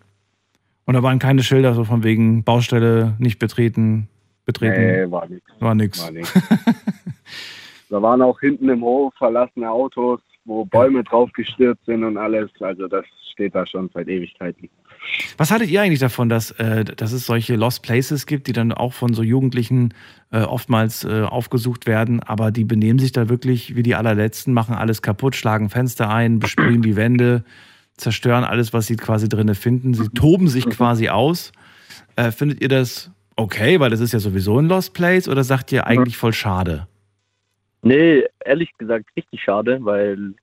Und 0.87 0.95
da 0.95 1.03
waren 1.03 1.19
keine 1.19 1.43
Schilder 1.43 1.75
so 1.75 1.85
von 1.85 2.03
wegen 2.03 2.45
Baustelle 2.45 3.15
nicht 3.19 3.39
betreten, 3.39 4.09
betreten. 4.47 4.81
Nee, 4.81 5.11
war 5.11 5.29
nichts. 5.29 5.51
War 5.61 5.75
nix. 5.75 6.03
War 6.03 6.13
da 7.91 8.03
waren 8.03 8.23
auch 8.23 8.41
hinten 8.41 8.71
im 8.71 8.81
Hof 8.81 9.13
verlassene 9.19 9.71
Autos, 9.71 10.23
wo 10.49 10.65
Bäume 10.65 11.05
drauf 11.05 11.31
gestürzt 11.33 11.85
sind 11.87 12.03
und 12.03 12.17
alles. 12.17 12.51
Also 12.61 12.89
das 12.89 13.05
steht 13.33 13.55
da 13.55 13.67
schon 13.67 13.89
seit 13.95 14.09
Ewigkeiten. 14.09 14.69
Was 15.37 15.51
haltet 15.51 15.71
ihr 15.71 15.81
eigentlich 15.81 16.01
davon, 16.01 16.29
dass, 16.29 16.51
äh, 16.53 16.85
dass 16.85 17.13
es 17.13 17.27
solche 17.27 17.55
Lost 17.55 17.83
Places 17.83 18.27
gibt, 18.27 18.49
die 18.49 18.53
dann 18.53 18.73
auch 18.73 18.93
von 18.93 19.15
so 19.15 19.23
Jugendlichen 19.23 19.95
äh, 20.33 20.41
oftmals 20.41 21.05
äh, 21.05 21.23
aufgesucht 21.23 21.87
werden, 21.87 22.21
aber 22.21 22.51
die 22.51 22.65
benehmen 22.65 22.99
sich 22.99 23.13
da 23.13 23.29
wirklich 23.29 23.77
wie 23.77 23.85
die 23.85 23.95
allerletzten, 23.95 24.53
machen 24.53 24.75
alles 24.75 25.01
kaputt, 25.03 25.37
schlagen 25.37 25.71
Fenster 25.71 26.11
ein, 26.11 26.41
besprühen 26.41 26.83
die 26.83 26.97
Wände, 26.97 27.45
zerstören 27.97 28.43
alles, 28.43 28.73
was 28.73 28.87
sie 28.87 28.97
quasi 28.97 29.29
drinne 29.29 29.55
finden. 29.55 29.95
Sie 29.95 30.09
toben 30.09 30.49
sich 30.49 30.67
quasi 30.67 31.09
aus. 31.09 31.53
Äh, 32.17 32.33
findet 32.33 32.61
ihr 32.61 32.69
das 32.69 33.13
okay, 33.37 33.79
weil 33.79 33.91
das 33.91 34.01
ist 34.01 34.13
ja 34.13 34.19
sowieso 34.19 34.59
ein 34.59 34.67
Lost 34.67 34.95
Place, 34.95 35.29
oder 35.29 35.45
sagt 35.45 35.71
ihr 35.71 35.87
eigentlich 35.87 36.17
voll 36.17 36.33
schade? 36.33 36.88
Nee, 37.83 38.25
ehrlich 38.45 38.71
gesagt 38.79 39.07
richtig 39.17 39.43
schade, 39.43 39.79
weil 39.83 40.35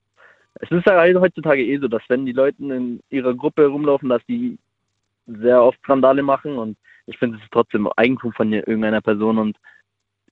es 0.55 0.71
ist 0.71 0.85
ja 0.85 0.97
halt 0.97 1.17
heutzutage 1.17 1.63
eh 1.63 1.77
so, 1.77 1.87
dass 1.87 2.01
wenn 2.07 2.25
die 2.25 2.31
Leute 2.31 2.63
in 2.63 3.01
ihrer 3.09 3.33
Gruppe 3.33 3.67
rumlaufen, 3.67 4.09
dass 4.09 4.25
die 4.25 4.57
sehr 5.27 5.61
oft 5.61 5.77
Skandale 5.79 6.23
machen 6.23 6.57
und 6.57 6.77
ich 7.07 7.17
finde, 7.17 7.37
es 7.37 7.43
ist 7.43 7.51
trotzdem 7.51 7.87
Eigentum 7.97 8.31
von 8.33 8.51
irgendeiner 8.51 9.01
Person 9.01 9.37
und 9.37 9.57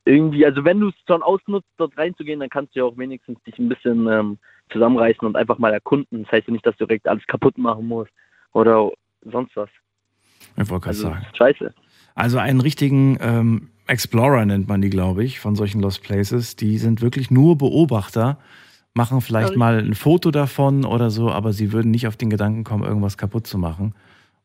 irgendwie, 0.05 0.45
also 0.45 0.63
wenn 0.65 0.79
du 0.79 0.89
es 0.89 0.95
schon 1.07 1.23
ausnutzt, 1.23 1.67
dort 1.77 1.97
reinzugehen, 1.97 2.39
dann 2.39 2.49
kannst 2.49 2.75
du 2.75 2.79
ja 2.79 2.85
auch 2.85 2.97
wenigstens 2.97 3.41
dich 3.43 3.57
ein 3.57 3.69
bisschen 3.69 4.07
ähm, 4.07 4.37
zusammenreißen 4.71 5.25
und 5.25 5.35
einfach 5.35 5.59
mal 5.59 5.71
erkunden. 5.71 6.23
Das 6.23 6.31
heißt 6.31 6.47
ja 6.47 6.53
nicht, 6.53 6.65
dass 6.65 6.75
du 6.77 6.85
direkt 6.85 7.07
alles 7.07 7.25
kaputt 7.27 7.57
machen 7.57 7.87
musst 7.87 8.11
oder 8.53 8.91
sonst 9.21 9.55
was. 9.55 9.69
Ich 10.57 10.69
wollte 10.69 10.85
gerade 10.85 10.87
Also, 10.87 11.03
sagen. 11.03 11.25
scheiße. 11.33 11.73
Also 12.15 12.37
einen 12.37 12.61
richtigen 12.61 13.17
ähm, 13.21 13.69
Explorer 13.87 14.45
nennt 14.45 14.67
man 14.67 14.81
die, 14.81 14.89
glaube 14.89 15.23
ich, 15.23 15.39
von 15.39 15.55
solchen 15.55 15.81
Lost 15.81 16.03
Places. 16.03 16.55
Die 16.55 16.77
sind 16.77 17.01
wirklich 17.01 17.29
nur 17.31 17.57
Beobachter, 17.57 18.37
machen 18.93 19.21
vielleicht 19.21 19.51
Ja, 19.53 19.57
mal 19.57 19.79
ein 19.79 19.93
Foto 19.95 20.31
davon 20.31 20.85
oder 20.85 21.09
so, 21.09 21.31
aber 21.31 21.51
sie 21.53 21.71
würden 21.73 21.91
nicht 21.91 22.07
auf 22.07 22.15
den 22.15 22.29
Gedanken 22.29 22.63
kommen, 22.63 22.83
irgendwas 22.83 23.17
kaputt 23.17 23.47
zu 23.47 23.57
machen. 23.57 23.93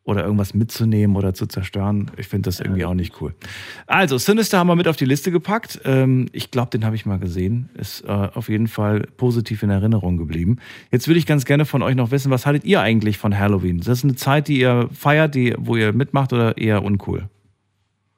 oder 0.05 0.25
irgendwas 0.25 0.55
mitzunehmen 0.55 1.17
oder 1.17 1.35
zu 1.35 1.45
zerstören. 1.45 2.11
Ich 2.17 2.29
finde 2.29 2.49
das 2.49 2.61
irgendwie 2.61 2.87
auch 2.87 2.95
nicht 2.95 3.21
cool. 3.21 3.35
Also, 3.87 4.17
Sinister 4.17 4.57
haben 4.59 4.69
wir 4.69 4.75
mit 4.75 4.89
auf 4.89 4.97
die 4.97 5.05
Liste 5.05 5.31
gepackt. 5.31 5.81
Ähm, 5.85 6.31
ich 6.33 6.51
glaube, 6.51 6.71
den 6.71 6.87
habe 6.87 6.97
ich 6.97 7.05
mal 7.05 7.19
gesehen. 7.19 7.69
Ist 7.75 8.05
äh, 8.07 8.09
auf 8.09 8.49
jeden 8.49 8.69
Fall 8.69 9.01
positiv 9.19 9.63
in 9.63 9.69
Erinnerung 9.69 10.17
geblieben. 10.17 10.57
Jetzt 10.91 11.09
würde 11.09 11.19
ich 11.19 11.27
ganz 11.27 11.45
gerne 11.45 11.67
von 11.67 11.83
euch 11.83 11.95
noch 11.95 12.11
wissen, 12.11 12.31
was 12.31 12.47
haltet 12.47 12.65
ihr 12.65 12.81
eigentlich 12.81 13.19
von 13.19 13.39
Halloween? 13.39 13.81
Ist 13.81 13.89
das 13.89 14.03
eine 14.03 14.17
Zeit, 14.17 14.49
die 14.49 14.61
ihr 14.61 14.89
feiert, 14.95 15.35
die, 15.35 15.55
wo 15.59 15.77
ihr 15.77 15.93
mitmacht 15.93 16.33
oder 16.33 16.57
eher 16.57 16.83
uncool? 16.83 17.29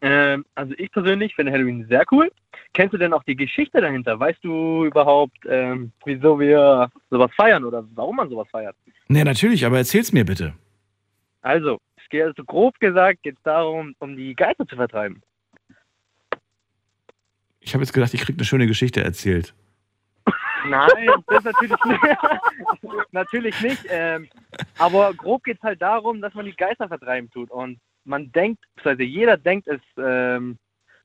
Ähm, 0.03 0.45
also 0.55 0.73
ich 0.79 0.91
persönlich 0.93 1.35
finde 1.35 1.53
Halloween 1.53 1.87
sehr 1.89 2.05
cool. 2.11 2.31
Kennst 2.73 2.95
du 2.95 2.99
denn 2.99 3.13
auch 3.13 3.25
die 3.25 3.37
Geschichte 3.37 3.81
dahinter? 3.81 4.19
Weißt 4.19 4.43
du 4.43 4.85
überhaupt, 4.85 5.37
ähm, 5.49 5.93
wieso 6.05 6.39
wir 6.39 6.91
sowas 7.11 7.31
feiern 7.37 7.65
oder 7.65 7.85
warum 7.95 8.17
man 8.17 8.29
sowas 8.29 8.49
feiert? 8.51 8.77
Nee, 9.09 9.25
natürlich, 9.25 9.67
aber 9.67 9.79
erzähl's 9.79 10.13
mir 10.13 10.25
bitte. 10.25 10.55
Also, 11.43 11.79
es 11.97 12.09
geht 12.09 12.23
also 12.23 12.45
grob 12.45 12.79
gesagt 12.81 13.23
geht 13.23 13.37
es 13.37 13.43
darum, 13.43 13.95
um 13.99 14.17
die 14.17 14.35
Geister 14.35 14.67
zu 14.67 14.77
vertreiben. 14.77 15.23
Ich 17.61 17.75
habe 17.75 17.85
jetzt 17.85 17.93
gedacht, 17.93 18.15
ich 18.15 18.21
krieg 18.21 18.37
eine 18.37 18.45
schöne 18.45 18.67
Geschichte 18.67 19.03
erzählt. 19.03 19.55
Nein, 20.69 21.09
das 21.27 21.45
natürlich 21.45 21.85
nicht. 21.85 22.01
natürlich 23.13 23.61
nicht. 23.63 23.87
Ähm, 23.89 24.29
aber 24.79 25.15
grob 25.15 25.45
geht 25.45 25.59
es 25.59 25.63
halt 25.63 25.81
darum, 25.83 26.21
dass 26.21 26.35
man 26.35 26.45
die 26.45 26.55
Geister 26.55 26.89
vertreiben 26.89 27.31
tut. 27.31 27.51
Und 27.51 27.79
man 28.05 28.31
denkt, 28.33 28.63
also 28.85 29.03
jeder 29.03 29.37
denkt, 29.37 29.69
es 29.69 29.81
ähm, 29.97 30.59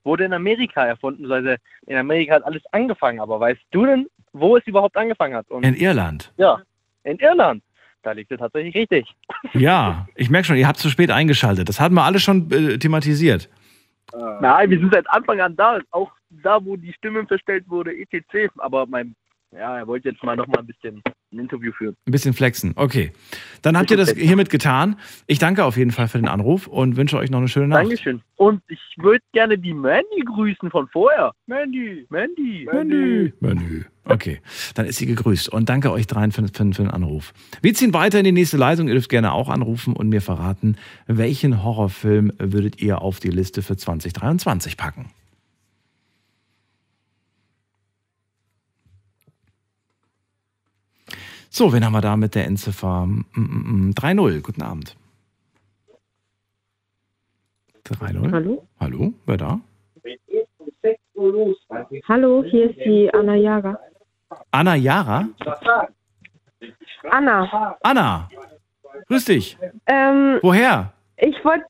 wurde 0.04 0.26
in 0.26 0.34
Amerika 0.34 0.86
erfunden. 0.86 1.32
Also 1.32 1.56
in 1.88 1.98
Amerika 1.98 2.36
hat 2.36 2.46
alles 2.46 2.64
angefangen. 2.72 3.20
Aber 3.20 3.40
weißt 3.40 3.62
du 3.72 3.86
denn, 3.86 4.08
wo 4.34 4.58
es 4.58 4.66
überhaupt 4.68 4.98
angefangen 4.98 5.36
hat? 5.36 5.50
Und, 5.50 5.64
In 5.64 5.76
Irland. 5.76 6.32
Ja, 6.38 6.62
in 7.04 7.18
Irland. 7.20 7.64
Da 8.04 8.12
liegt 8.12 8.32
es 8.32 8.40
tatsächlich 8.40 8.76
richtig. 8.76 9.16
Ja, 9.54 10.08
ich 10.16 10.30
merke 10.30 10.48
schon, 10.48 10.58
ihr 10.58 10.68
habt 10.68 10.80
zu 10.80 10.90
spät 10.90 11.12
eingeschaltet. 11.12 11.70
Das 11.70 11.80
hatten 11.80 11.94
wir 11.94 12.04
alle 12.04 12.20
schon 12.20 12.52
äh, 12.52 12.78
thematisiert. 12.78 13.48
Nein, 14.42 14.70
wir 14.70 14.80
sind 14.80 14.94
seit 14.94 15.10
Anfang 15.10 15.40
an 15.40 15.56
da. 15.56 15.80
Auch 15.92 16.12
da, 16.30 16.64
wo 16.64 16.76
die 16.76 16.94
Stimme 16.94 17.26
verstellt 17.26 17.66
wurde, 17.68 17.92
etc. 17.96 18.52
Aber 18.58 18.86
mein, 18.86 19.16
ja, 19.58 19.78
er 19.78 19.88
wollte 19.88 20.10
jetzt 20.10 20.24
mal 20.24 20.36
noch 20.36 20.48
mal 20.48 20.60
ein 20.60 20.68
bisschen 20.68 21.02
ein 21.32 21.40
Interview 21.40 21.72
führen. 21.72 21.96
Ein 22.06 22.12
bisschen 22.12 22.34
flexen. 22.34 22.74
Okay. 22.76 23.12
Dann 23.62 23.78
habt 23.78 23.92
ihr 23.92 23.98
das 23.98 24.12
hiermit 24.12 24.50
getan. 24.50 24.98
Ich 25.28 25.40
danke 25.40 25.66
auf 25.66 25.78
jeden 25.78 25.92
Fall 25.92 26.08
für 26.08 26.18
den 26.18 26.28
Anruf 26.28 26.68
und 26.68 26.98
wünsche 26.98 27.18
euch 27.18 27.30
noch 27.30 27.40
eine 27.40 27.48
schöne 27.48 27.68
Nacht. 27.68 27.84
Dankeschön. 27.84 28.22
Und 28.38 28.62
ich 28.68 28.80
würde 28.98 29.24
gerne 29.34 29.58
die 29.58 29.74
Mandy 29.74 30.22
grüßen 30.26 30.70
von 30.70 30.88
vorher. 30.90 31.32
Mandy, 31.48 32.06
Mandy, 32.10 32.68
Mandy. 32.72 33.34
Menü. 33.40 33.84
Okay, 34.04 34.40
dann 34.76 34.86
ist 34.86 34.98
sie 34.98 35.08
gegrüßt. 35.08 35.50
Und 35.50 35.70
danke 35.70 35.92
euch 35.92 36.06
dreien 36.06 36.32
für, 36.32 36.44
für, 36.44 36.74
für 36.74 36.84
den 36.84 36.92
Anruf. 36.92 37.34
Wir 37.62 37.74
ziehen 37.74 37.94
weiter 37.94 38.20
in 38.20 38.26
die 38.26 38.32
nächste 38.32 38.58
Leitung. 38.58 38.88
Ihr 38.88 38.94
dürft 38.94 39.10
gerne 39.10 39.34
auch 39.34 39.50
anrufen 39.50 39.94
und 39.94 40.10
mir 40.10 40.22
verraten, 40.22 40.78
welchen 41.08 41.64
Horrorfilm 41.64 42.32
würdet 42.38 42.82
ihr 42.82 43.02
auf 43.02 43.20
die 43.20 43.32
Liste 43.32 43.62
für 43.62 43.78
2023 43.78 44.78
packen? 44.78 45.10
So, 51.58 51.72
wen 51.72 51.86
haben 51.86 51.94
wir 51.94 52.02
da 52.02 52.18
mit 52.18 52.36
der 52.36 52.48
Endziffer? 52.48 53.06
Mm, 53.06 53.24
mm, 53.34 53.88
mm, 53.88 53.92
3-0. 53.92 54.42
Guten 54.42 54.62
Abend. 54.62 54.98
3-0. 57.86 58.30
Hallo? 58.34 58.68
Hallo, 58.78 59.14
wer 59.26 59.38
da? 59.38 59.62
Hallo, 62.10 62.44
hier 62.44 62.72
ist 62.72 62.80
die 62.86 63.10
Anna 63.14 63.36
Jager. 63.36 63.80
Anna 64.52 64.76
Jara? 64.76 65.30
Anna. 67.10 67.78
Anna, 67.84 68.28
grüß 69.08 69.24
dich. 69.24 69.58
Ähm, 69.86 70.40
Woher? 70.42 70.92
ich 71.16 71.38
wollte, 71.46 71.64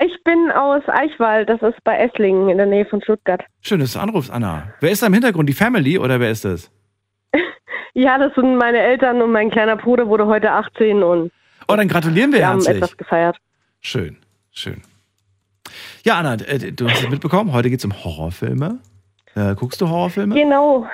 ich 0.00 0.22
bin 0.22 0.52
aus 0.52 0.84
Eichwald, 0.86 1.48
das 1.48 1.60
ist 1.62 1.82
bei 1.82 1.96
Esslingen 1.98 2.50
in 2.50 2.58
der 2.58 2.66
Nähe 2.66 2.86
von 2.86 3.02
Stuttgart. 3.02 3.42
Schön, 3.62 3.80
dass 3.80 3.94
du 3.94 3.98
anrufst, 3.98 4.30
Anna. 4.30 4.74
Wer 4.78 4.92
ist 4.92 5.02
da 5.02 5.08
im 5.08 5.14
Hintergrund? 5.14 5.48
Die 5.48 5.54
Family 5.54 5.98
oder 5.98 6.20
wer 6.20 6.30
ist 6.30 6.44
das? 6.44 6.70
Ja, 7.94 8.16
das 8.18 8.32
sind 8.34 8.56
meine 8.56 8.78
Eltern 8.78 9.20
und 9.22 9.32
mein 9.32 9.50
kleiner 9.50 9.76
Bruder 9.76 10.06
wurde 10.08 10.26
heute 10.26 10.52
18 10.52 11.02
und 11.02 11.32
Oh, 11.66 11.74
dann 11.74 11.88
gratulieren 11.88 12.30
wir 12.32 12.38
wir 12.40 12.46
haben 12.48 12.56
herzlich. 12.58 12.76
etwas 12.76 12.96
gefeiert. 12.96 13.36
Schön, 13.80 14.16
schön. 14.52 14.82
Ja, 16.04 16.18
Anna, 16.18 16.34
äh, 16.34 16.72
du 16.72 16.88
hast 16.88 17.02
es 17.02 17.10
mitbekommen, 17.10 17.52
heute 17.52 17.70
geht 17.70 17.80
es 17.80 17.84
um 17.84 17.92
Horrorfilme. 18.04 18.78
Äh, 19.34 19.54
guckst 19.56 19.80
du 19.80 19.88
Horrorfilme? 19.88 20.34
Genau. 20.34 20.86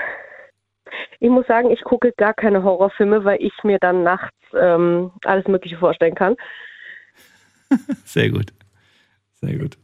Ich 1.20 1.28
muss 1.30 1.46
sagen, 1.46 1.70
ich 1.70 1.82
gucke 1.82 2.12
gar 2.16 2.32
keine 2.34 2.62
Horrorfilme, 2.62 3.24
weil 3.24 3.42
ich 3.42 3.52
mir 3.64 3.78
dann 3.78 4.02
nachts 4.02 4.34
ähm, 4.58 5.10
alles 5.24 5.46
Mögliche 5.46 5.76
vorstellen 5.76 6.14
kann. 6.14 6.36
Sehr 8.04 8.30
gut. 8.30 8.46
Sehr 9.34 9.58
gut. 9.58 9.76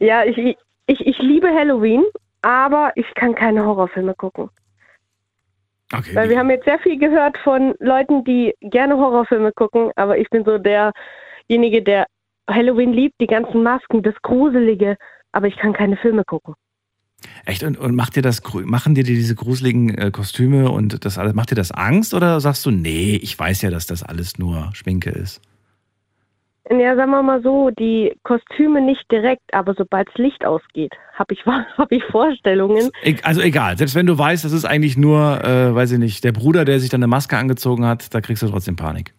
Ja, 0.00 0.24
ich, 0.24 0.36
ich, 0.38 0.56
ich 1.06 1.18
liebe 1.18 1.48
Halloween, 1.48 2.04
aber 2.42 2.92
ich 2.96 3.06
kann 3.14 3.34
keine 3.34 3.64
Horrorfilme 3.64 4.14
gucken. 4.14 4.50
Okay. 5.92 6.14
Weil 6.14 6.30
wir 6.30 6.38
haben 6.38 6.50
jetzt 6.50 6.64
sehr 6.64 6.78
viel 6.78 6.98
gehört 6.98 7.36
von 7.38 7.74
Leuten, 7.78 8.24
die 8.24 8.54
gerne 8.60 8.96
Horrorfilme 8.96 9.52
gucken, 9.52 9.90
aber 9.96 10.18
ich 10.18 10.28
bin 10.30 10.44
so 10.44 10.58
derjenige, 10.58 11.82
der 11.82 12.06
Halloween 12.48 12.92
liebt, 12.92 13.14
die 13.20 13.26
ganzen 13.26 13.62
Masken, 13.62 14.02
das 14.02 14.14
Gruselige, 14.22 14.96
aber 15.32 15.46
ich 15.46 15.56
kann 15.56 15.72
keine 15.72 15.96
Filme 15.96 16.24
gucken. 16.24 16.54
Echt? 17.44 17.62
Und, 17.62 17.78
und 17.78 17.94
macht 17.94 18.16
dir 18.16 18.22
das, 18.22 18.42
machen 18.64 18.94
dir 18.94 19.04
diese 19.04 19.34
gruseligen 19.34 19.96
äh, 19.96 20.10
Kostüme 20.10 20.70
und 20.70 21.04
das 21.04 21.18
alles, 21.18 21.34
macht 21.34 21.50
dir 21.50 21.54
das 21.54 21.70
Angst 21.70 22.14
oder 22.14 22.40
sagst 22.40 22.64
du, 22.66 22.70
nee, 22.70 23.16
ich 23.16 23.38
weiß 23.38 23.62
ja, 23.62 23.70
dass 23.70 23.86
das 23.86 24.02
alles 24.02 24.38
nur 24.38 24.70
Schminke 24.74 25.10
ist? 25.10 25.40
Ja, 26.70 26.96
sagen 26.96 27.10
wir 27.10 27.22
mal 27.22 27.42
so, 27.42 27.70
die 27.70 28.16
Kostüme 28.22 28.80
nicht 28.80 29.10
direkt, 29.10 29.52
aber 29.52 29.74
sobald 29.74 30.08
das 30.08 30.14
Licht 30.16 30.46
ausgeht, 30.46 30.94
habe 31.12 31.34
ich, 31.34 31.44
hab 31.46 31.92
ich 31.92 32.02
Vorstellungen. 32.04 32.90
E 33.02 33.16
also 33.22 33.42
egal, 33.42 33.76
selbst 33.76 33.94
wenn 33.94 34.06
du 34.06 34.16
weißt, 34.16 34.44
das 34.44 34.52
ist 34.52 34.64
eigentlich 34.64 34.96
nur, 34.96 35.44
äh, 35.44 35.74
weiß 35.74 35.92
ich 35.92 35.98
nicht, 35.98 36.24
der 36.24 36.32
Bruder, 36.32 36.64
der 36.64 36.80
sich 36.80 36.88
dann 36.88 37.02
eine 37.02 37.08
Maske 37.08 37.36
angezogen 37.36 37.86
hat, 37.86 38.14
da 38.14 38.20
kriegst 38.22 38.42
du 38.42 38.48
trotzdem 38.48 38.76
Panik. 38.76 39.12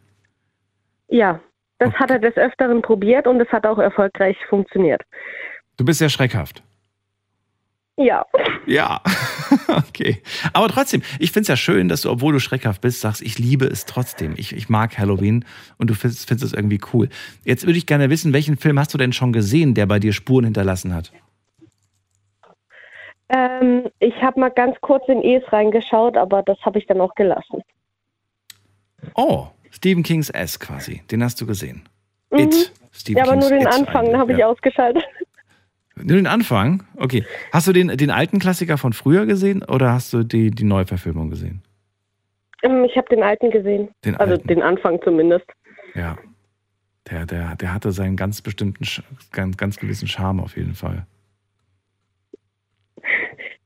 Ja, 1.07 1.39
das 1.77 1.93
hat 1.93 2.09
er 2.09 2.19
des 2.19 2.35
Öfteren 2.35 2.81
probiert 2.81 3.27
und 3.27 3.39
es 3.39 3.49
hat 3.49 3.65
auch 3.67 3.77
erfolgreich 3.77 4.37
funktioniert. 4.49 5.03
Du 5.77 5.85
bist 5.85 5.99
sehr 5.99 6.09
schreckhaft. 6.09 6.63
Ja. 7.97 8.25
Ja, 8.65 9.01
okay. 9.67 10.21
Aber 10.53 10.67
trotzdem, 10.67 11.01
ich 11.19 11.31
finde 11.31 11.41
es 11.43 11.47
ja 11.47 11.57
schön, 11.57 11.87
dass 11.87 12.01
du, 12.01 12.09
obwohl 12.09 12.33
du 12.33 12.39
schreckhaft 12.39 12.81
bist, 12.81 13.01
sagst, 13.01 13.21
ich 13.21 13.39
liebe 13.39 13.65
es 13.65 13.85
trotzdem. 13.85 14.33
Ich, 14.37 14.53
ich 14.53 14.69
mag 14.69 14.97
Halloween 14.97 15.45
und 15.77 15.89
du 15.89 15.93
findest, 15.93 16.27
findest 16.27 16.45
es 16.45 16.53
irgendwie 16.53 16.79
cool. 16.93 17.09
Jetzt 17.43 17.65
würde 17.65 17.77
ich 17.77 17.85
gerne 17.85 18.09
wissen, 18.09 18.33
welchen 18.33 18.57
Film 18.57 18.79
hast 18.79 18.93
du 18.93 18.97
denn 18.97 19.13
schon 19.13 19.33
gesehen, 19.33 19.73
der 19.73 19.85
bei 19.85 19.99
dir 19.99 20.13
Spuren 20.13 20.45
hinterlassen 20.45 20.93
hat? 20.93 21.11
Ähm, 23.29 23.89
ich 23.99 24.15
habe 24.21 24.39
mal 24.39 24.49
ganz 24.49 24.75
kurz 24.81 25.07
in 25.07 25.23
Es 25.23 25.51
reingeschaut, 25.51 26.15
aber 26.15 26.43
das 26.43 26.57
habe 26.61 26.77
ich 26.79 26.85
dann 26.85 27.01
auch 27.01 27.15
gelassen. 27.15 27.63
Oh, 29.15 29.47
Stephen 29.71 30.03
Kings 30.03 30.29
S 30.29 30.59
quasi. 30.59 31.01
Den 31.11 31.23
hast 31.23 31.41
du 31.41 31.45
gesehen. 31.45 31.87
Mhm. 32.31 32.39
It. 32.39 32.73
Stephen 32.91 33.17
ja, 33.17 33.23
aber 33.23 33.35
nur 33.35 33.49
Kings 33.49 33.63
den 33.63 33.83
It 33.83 33.87
Anfang, 33.87 34.17
habe 34.17 34.33
ich 34.33 34.39
ja. 34.39 34.47
ausgeschaltet. 34.47 35.03
Nur 35.97 36.17
den 36.17 36.27
Anfang? 36.27 36.83
Okay. 36.97 37.25
Hast 37.51 37.67
du 37.67 37.73
den, 37.73 37.87
den 37.89 38.11
alten 38.11 38.39
Klassiker 38.39 38.77
von 38.77 38.93
früher 38.93 39.25
gesehen 39.25 39.63
oder 39.63 39.93
hast 39.93 40.11
du 40.13 40.23
die, 40.23 40.51
die 40.51 40.63
Neuverfilmung 40.65 41.29
gesehen? 41.29 41.61
Ähm, 42.63 42.83
Ich 42.83 42.97
habe 42.97 43.07
den 43.09 43.23
alten 43.23 43.49
gesehen. 43.51 43.89
Den 44.03 44.15
also 44.17 44.33
alten. 44.33 44.47
den 44.47 44.61
Anfang 44.61 45.01
zumindest. 45.03 45.45
Ja. 45.93 46.17
Der, 47.09 47.25
der, 47.25 47.55
der 47.55 47.73
hatte 47.73 47.91
seinen 47.91 48.15
ganz 48.17 48.41
bestimmten, 48.41 48.83
ganz, 49.31 49.57
ganz 49.57 49.77
gewissen 49.77 50.07
Charme 50.07 50.39
auf 50.41 50.57
jeden 50.57 50.73
Fall. 50.75 51.05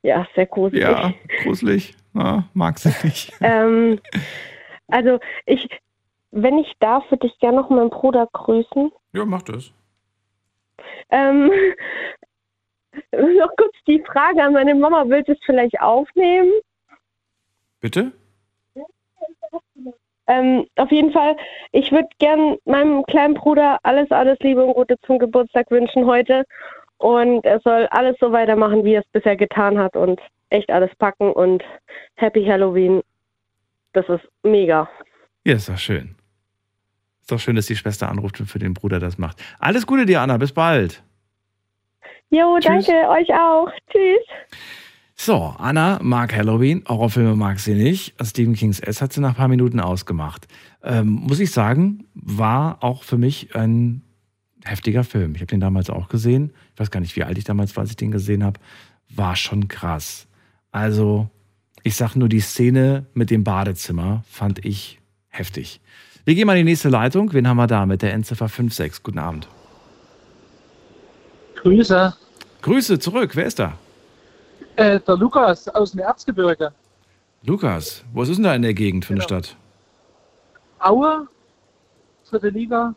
Ja, 0.02 0.26
sehr 0.34 0.46
gruselig. 0.46 0.82
Ja, 0.82 1.14
gruselig. 1.44 1.94
Ja, 2.14 2.46
mag 2.54 2.80
sie 2.80 2.94
nicht. 3.04 3.34
Ähm, 3.42 4.00
also 4.88 5.20
ich, 5.46 5.68
wenn 6.32 6.58
ich 6.58 6.72
darf, 6.80 7.04
würde 7.12 7.28
ich 7.28 7.38
gerne 7.40 7.58
noch 7.58 7.70
meinen 7.70 7.90
Bruder 7.90 8.28
grüßen. 8.32 8.92
Ja, 9.12 9.26
mach 9.26 9.42
das. 9.42 9.74
Ähm, 11.12 11.52
noch 13.12 13.56
kurz 13.58 13.76
die 13.88 14.04
Frage 14.06 14.44
an 14.44 14.54
meine 14.54 14.76
Mama, 14.76 15.06
willst 15.08 15.30
du 15.30 15.34
es 15.34 15.40
vielleicht 15.46 15.80
aufnehmen? 15.80 16.52
Bitte? 17.80 18.12
Ähm, 20.28 20.68
auf 20.76 20.92
jeden 20.92 21.12
Fall, 21.12 21.36
ich 21.72 21.92
würde 21.92 22.08
gern 22.20 22.58
meinem 22.66 23.04
kleinen 23.04 23.34
Bruder 23.34 23.80
alles, 23.82 24.12
alles 24.12 24.38
Liebe 24.42 24.64
und 24.64 24.76
Gute 24.76 24.96
zum 25.02 25.18
Geburtstag 25.18 25.72
wünschen 25.72 26.06
heute. 26.06 26.46
Und 26.98 27.46
er 27.46 27.60
soll 27.62 27.88
alles 27.88 28.16
so 28.20 28.32
weitermachen, 28.32 28.84
wie 28.84 28.94
er 28.94 29.02
es 29.02 29.08
bisher 29.12 29.36
getan 29.36 29.80
hat 29.80 29.96
und 29.96 30.22
echt 30.50 30.70
alles 30.70 30.94
packen 30.98 31.32
und 31.32 31.64
Happy 32.16 32.46
Halloween. 32.46 33.02
Das 33.94 34.08
ist 34.10 34.28
mega. 34.44 34.88
Ja, 35.46 35.56
ist 35.56 35.70
doch 35.70 35.78
schön. 35.78 36.16
Ist 37.30 37.34
doch 37.34 37.40
schön, 37.40 37.56
dass 37.56 37.68
die 37.68 37.76
Schwester 37.76 38.10
anruft 38.10 38.40
und 38.40 38.48
für 38.48 38.58
den 38.58 38.74
Bruder 38.74 39.00
das 39.00 39.20
macht. 39.20 39.40
Alles 39.60 39.86
Gute 39.86 40.08
dir, 40.08 40.22
Anna. 40.22 40.38
Bis 40.38 40.52
bald. 40.52 41.04
Jo, 42.32 42.58
Tschüss. 42.60 42.88
danke, 42.88 43.08
euch 43.08 43.32
auch. 43.32 43.70
Tschüss. 43.92 44.64
So, 45.14 45.54
Anna 45.60 46.00
mag 46.02 46.36
Halloween, 46.36 46.84
Horrorfilme 46.88 47.36
mag 47.36 47.60
sie 47.60 47.76
nicht. 47.76 48.16
Stephen 48.20 48.56
Kings 48.56 48.80
S 48.80 49.00
hat 49.00 49.14
sie 49.14 49.22
nach 49.22 49.30
ein 49.30 49.36
paar 49.36 49.48
Minuten 49.48 49.80
ausgemacht. 49.80 50.48
Ähm, 50.82 51.08
muss 51.28 51.40
ich 51.40 51.52
sagen, 51.52 52.08
war 52.16 52.84
auch 52.84 53.04
für 53.04 53.20
mich 53.20 53.56
ein 53.56 54.02
heftiger 54.66 55.04
Film. 55.04 55.36
Ich 55.36 55.42
habe 55.42 55.52
den 55.52 55.60
damals 55.60 55.92
auch 55.92 56.10
gesehen. 56.10 56.52
Ich 56.74 56.80
weiß 56.80 56.90
gar 56.90 57.00
nicht, 57.00 57.16
wie 57.16 57.24
alt 57.24 57.38
ich 57.38 57.44
damals 57.44 57.76
war, 57.76 57.82
als 57.82 57.92
ich 57.92 57.98
den 57.98 58.10
gesehen 58.10 58.44
habe. 58.44 58.60
War 59.08 59.36
schon 59.36 59.68
krass. 59.68 60.26
Also, 60.72 61.30
ich 61.84 61.96
sag 61.96 62.16
nur, 62.16 62.28
die 62.28 62.40
Szene 62.40 63.06
mit 63.14 63.30
dem 63.30 63.44
Badezimmer 63.44 64.24
fand 64.28 64.66
ich 64.66 65.00
heftig. 65.28 65.80
Wir 66.30 66.36
gehen 66.36 66.46
mal 66.46 66.54
in 66.60 66.64
die 66.64 66.72
nächste 66.74 66.90
Leitung. 66.90 67.34
Wen 67.34 67.48
haben 67.48 67.58
wir 67.58 67.66
da 67.66 67.88
mit 67.88 68.04
der 68.04 68.14
Endziffer 68.14 68.48
56? 68.48 69.02
Guten 69.02 69.18
Abend. 69.18 69.48
Grüße. 71.56 72.14
Grüße 72.62 73.00
zurück. 73.00 73.32
Wer 73.36 73.48
ist 73.48 73.58
da? 73.58 73.74
Äh, 74.76 75.00
der 75.00 75.18
Lukas 75.18 75.68
aus 75.70 75.90
dem 75.90 76.02
Erzgebirge. 76.02 76.72
Lukas, 77.42 78.04
was 78.14 78.30
ist 78.30 78.36
denn 78.36 78.44
da 78.44 78.54
in 78.54 78.62
der 78.62 78.76
Gegend 78.76 79.06
für 79.06 79.14
eine 79.14 79.26
Genau. 79.26 79.40
Stadt? 79.40 79.56
Aue, 80.78 81.28
dritte 82.30 82.50
Liga. 82.50 82.94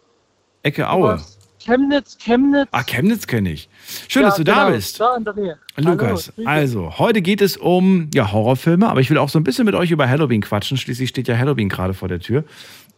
Ecke 0.62 0.90
Aue. 0.90 1.16
Sowas. 1.16 1.38
Chemnitz, 1.64 2.18
Chemnitz. 2.18 2.68
Ah, 2.72 2.82
Chemnitz 2.82 3.26
kenne 3.26 3.52
ich. 3.52 3.68
Schön, 4.08 4.22
Ja, 4.22 4.28
dass 4.28 4.36
du 4.36 4.44
da 4.44 4.64
genau, 4.64 4.76
bist. 4.76 5.00
Da 5.00 5.16
in 5.16 5.24
der 5.24 5.34
Nähe. 5.34 5.58
Lukas, 5.76 6.32
Hallo, 6.36 6.48
also 6.48 6.98
heute 6.98 7.22
geht 7.22 7.40
es 7.40 7.56
um 7.56 8.10
ja, 8.12 8.32
Horrorfilme, 8.32 8.88
aber 8.88 9.00
ich 9.00 9.10
will 9.10 9.18
auch 9.18 9.28
so 9.28 9.38
ein 9.38 9.44
bisschen 9.44 9.64
mit 9.64 9.74
euch 9.74 9.90
über 9.90 10.08
Halloween 10.08 10.40
quatschen. 10.40 10.76
Schließlich 10.76 11.08
steht 11.08 11.28
ja 11.28 11.38
Halloween 11.38 11.68
gerade 11.68 11.94
vor 11.94 12.08
der 12.08 12.20
Tür. 12.20 12.44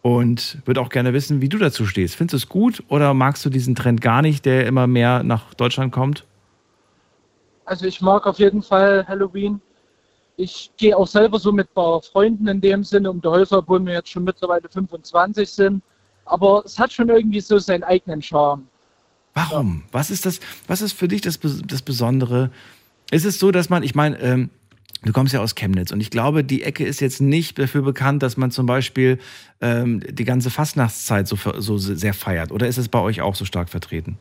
Und 0.07 0.59
würde 0.67 0.83
auch 0.83 0.91
gerne 0.91 1.15
wissen, 1.15 1.41
wie 1.41 1.49
du 1.49 1.57
dazu 1.57 1.87
stehst. 1.87 2.15
Findest 2.17 2.35
du 2.35 2.37
es 2.37 2.49
gut 2.51 2.83
oder 2.89 3.15
magst 3.15 3.43
du 3.43 3.49
diesen 3.49 3.75
Trend 3.75 4.03
gar 4.03 4.21
nicht, 4.21 4.45
der 4.45 4.67
immer 4.67 4.87
mehr 4.87 5.23
nach 5.23 5.55
Deutschland 5.55 5.93
kommt? 5.93 6.27
Also 7.65 7.87
ich 7.87 8.03
mag 8.03 8.27
auf 8.27 8.39
jeden 8.39 8.63
Fall 8.63 9.07
Halloween. 9.09 9.63
Ich 10.37 10.71
gehe 10.77 10.95
auch 10.95 11.07
selber 11.07 11.39
so 11.39 11.53
mit 11.53 11.71
ein 11.71 11.75
paar 11.75 12.03
Freunden 12.03 12.47
in 12.49 12.61
dem 12.61 12.85
Sinne 12.85 13.11
um 13.11 13.23
die 13.23 13.29
Häuser, 13.29 13.57
obwohl 13.57 13.83
wir 13.87 13.95
jetzt 13.95 14.11
schon 14.11 14.25
mittlerweile 14.25 14.69
25 14.69 15.49
sind. 15.49 15.83
Aber 16.27 16.63
es 16.67 16.79
hat 16.79 16.93
schon 16.93 17.09
irgendwie 17.09 17.41
so 17.41 17.59
seinen 17.59 17.85
eigenen 17.85 18.21
Charme. 18.21 18.67
Warum? 19.33 19.85
Was 19.91 20.11
ist 20.11 20.27
das? 20.27 20.39
Was 20.67 20.83
ist 20.83 20.93
für 20.93 21.09
dich 21.09 21.23
das, 21.23 21.41
das 21.41 21.81
Besondere? 21.81 22.51
Ist 23.11 23.25
es 23.25 23.39
so, 23.39 23.51
dass 23.51 23.71
man, 23.71 23.83
ich 23.83 23.95
meine, 23.95 24.21
ähm, 24.21 24.51
du 25.05 25.13
kommst 25.13 25.33
ja 25.33 25.41
aus 25.41 25.55
Chemnitz 25.55 25.93
und 25.93 26.01
ich 26.01 26.11
glaube, 26.11 26.45
die 26.45 26.63
Ecke 26.63 26.85
ist 26.85 27.01
jetzt 27.01 27.21
nicht 27.21 27.59
dafür 27.59 27.83
bekannt, 27.83 28.23
dass 28.23 28.37
man 28.37 28.51
zum 28.51 28.67
Beispiel 28.67 29.19
ähm, 29.61 30.03
die 30.09 30.25
ganze 30.25 30.51
Fastnachtszeit 30.51 31.29
so, 31.29 31.37
so 31.59 31.79
sehr 31.79 32.15
feiert. 32.15 32.53
Oder 32.53 32.67
ist 32.67 32.79
es 32.79 32.89
bei 32.89 33.01
euch 33.01 33.21
auch 33.21 33.35
so 33.35 33.45
stark 33.45 33.69
vertreten? 33.69 34.19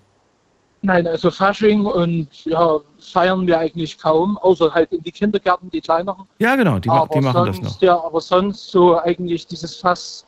Nein, 0.85 1.07
also 1.07 1.31
Fasching 1.31 1.85
und 1.85 2.27
ja, 2.43 2.77
feiern 2.99 3.47
wir 3.47 3.57
eigentlich 3.57 3.97
kaum, 3.97 4.37
außer 4.39 4.73
halt 4.73 4.91
in 4.91 5.01
die 5.01 5.13
Kindergärten, 5.13 5.69
die 5.71 5.79
kleineren. 5.79 6.25
Ja, 6.39 6.57
genau, 6.57 6.77
die, 6.77 6.89
aber 6.89 7.07
die 7.13 7.21
machen 7.21 7.45
sonst, 7.45 7.63
das 7.63 7.73
noch. 7.75 7.81
Ja, 7.81 8.03
aber 8.03 8.19
sonst 8.19 8.69
so 8.69 8.99
eigentlich 8.99 9.47
dieses 9.47 9.77
Fass, 9.77 10.25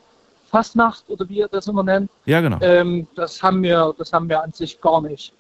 Fassnacht 0.50 1.04
oder 1.10 1.28
wie 1.28 1.40
ihr 1.40 1.50
das 1.50 1.68
immer 1.68 1.84
nennt, 1.84 2.10
Ja, 2.26 2.40
genau. 2.40 2.58
ähm, 2.62 3.06
das 3.16 3.44
haben 3.44 3.62
wir, 3.64 3.94
das 3.98 4.14
haben 4.14 4.30
wir 4.30 4.42
an 4.42 4.54
sich 4.54 4.80
gar 4.80 5.02
nicht. 5.02 5.34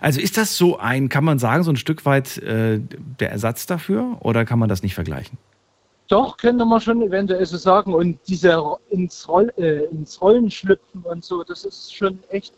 Also 0.00 0.20
ist 0.20 0.36
das 0.36 0.56
so 0.56 0.78
ein, 0.78 1.08
kann 1.08 1.24
man 1.24 1.38
sagen, 1.38 1.62
so 1.62 1.70
ein 1.70 1.76
Stück 1.76 2.04
weit 2.04 2.38
äh, 2.38 2.80
der 3.20 3.30
Ersatz 3.30 3.66
dafür 3.66 4.18
oder 4.20 4.44
kann 4.44 4.58
man 4.58 4.68
das 4.68 4.82
nicht 4.82 4.94
vergleichen? 4.94 5.38
Doch, 6.08 6.36
könnte 6.36 6.64
man 6.64 6.80
schon 6.80 7.02
eventuell 7.02 7.44
so 7.46 7.56
sagen. 7.56 7.92
Und 7.92 8.18
diese 8.28 8.54
Ro- 8.56 8.78
ins, 8.90 9.28
Roll, 9.28 9.52
äh, 9.56 9.84
ins 9.86 10.20
Rollen 10.20 10.50
schlüpfen 10.50 11.02
und 11.02 11.24
so, 11.24 11.42
das 11.42 11.64
ist 11.64 11.94
schon 11.94 12.18
echt 12.30 12.54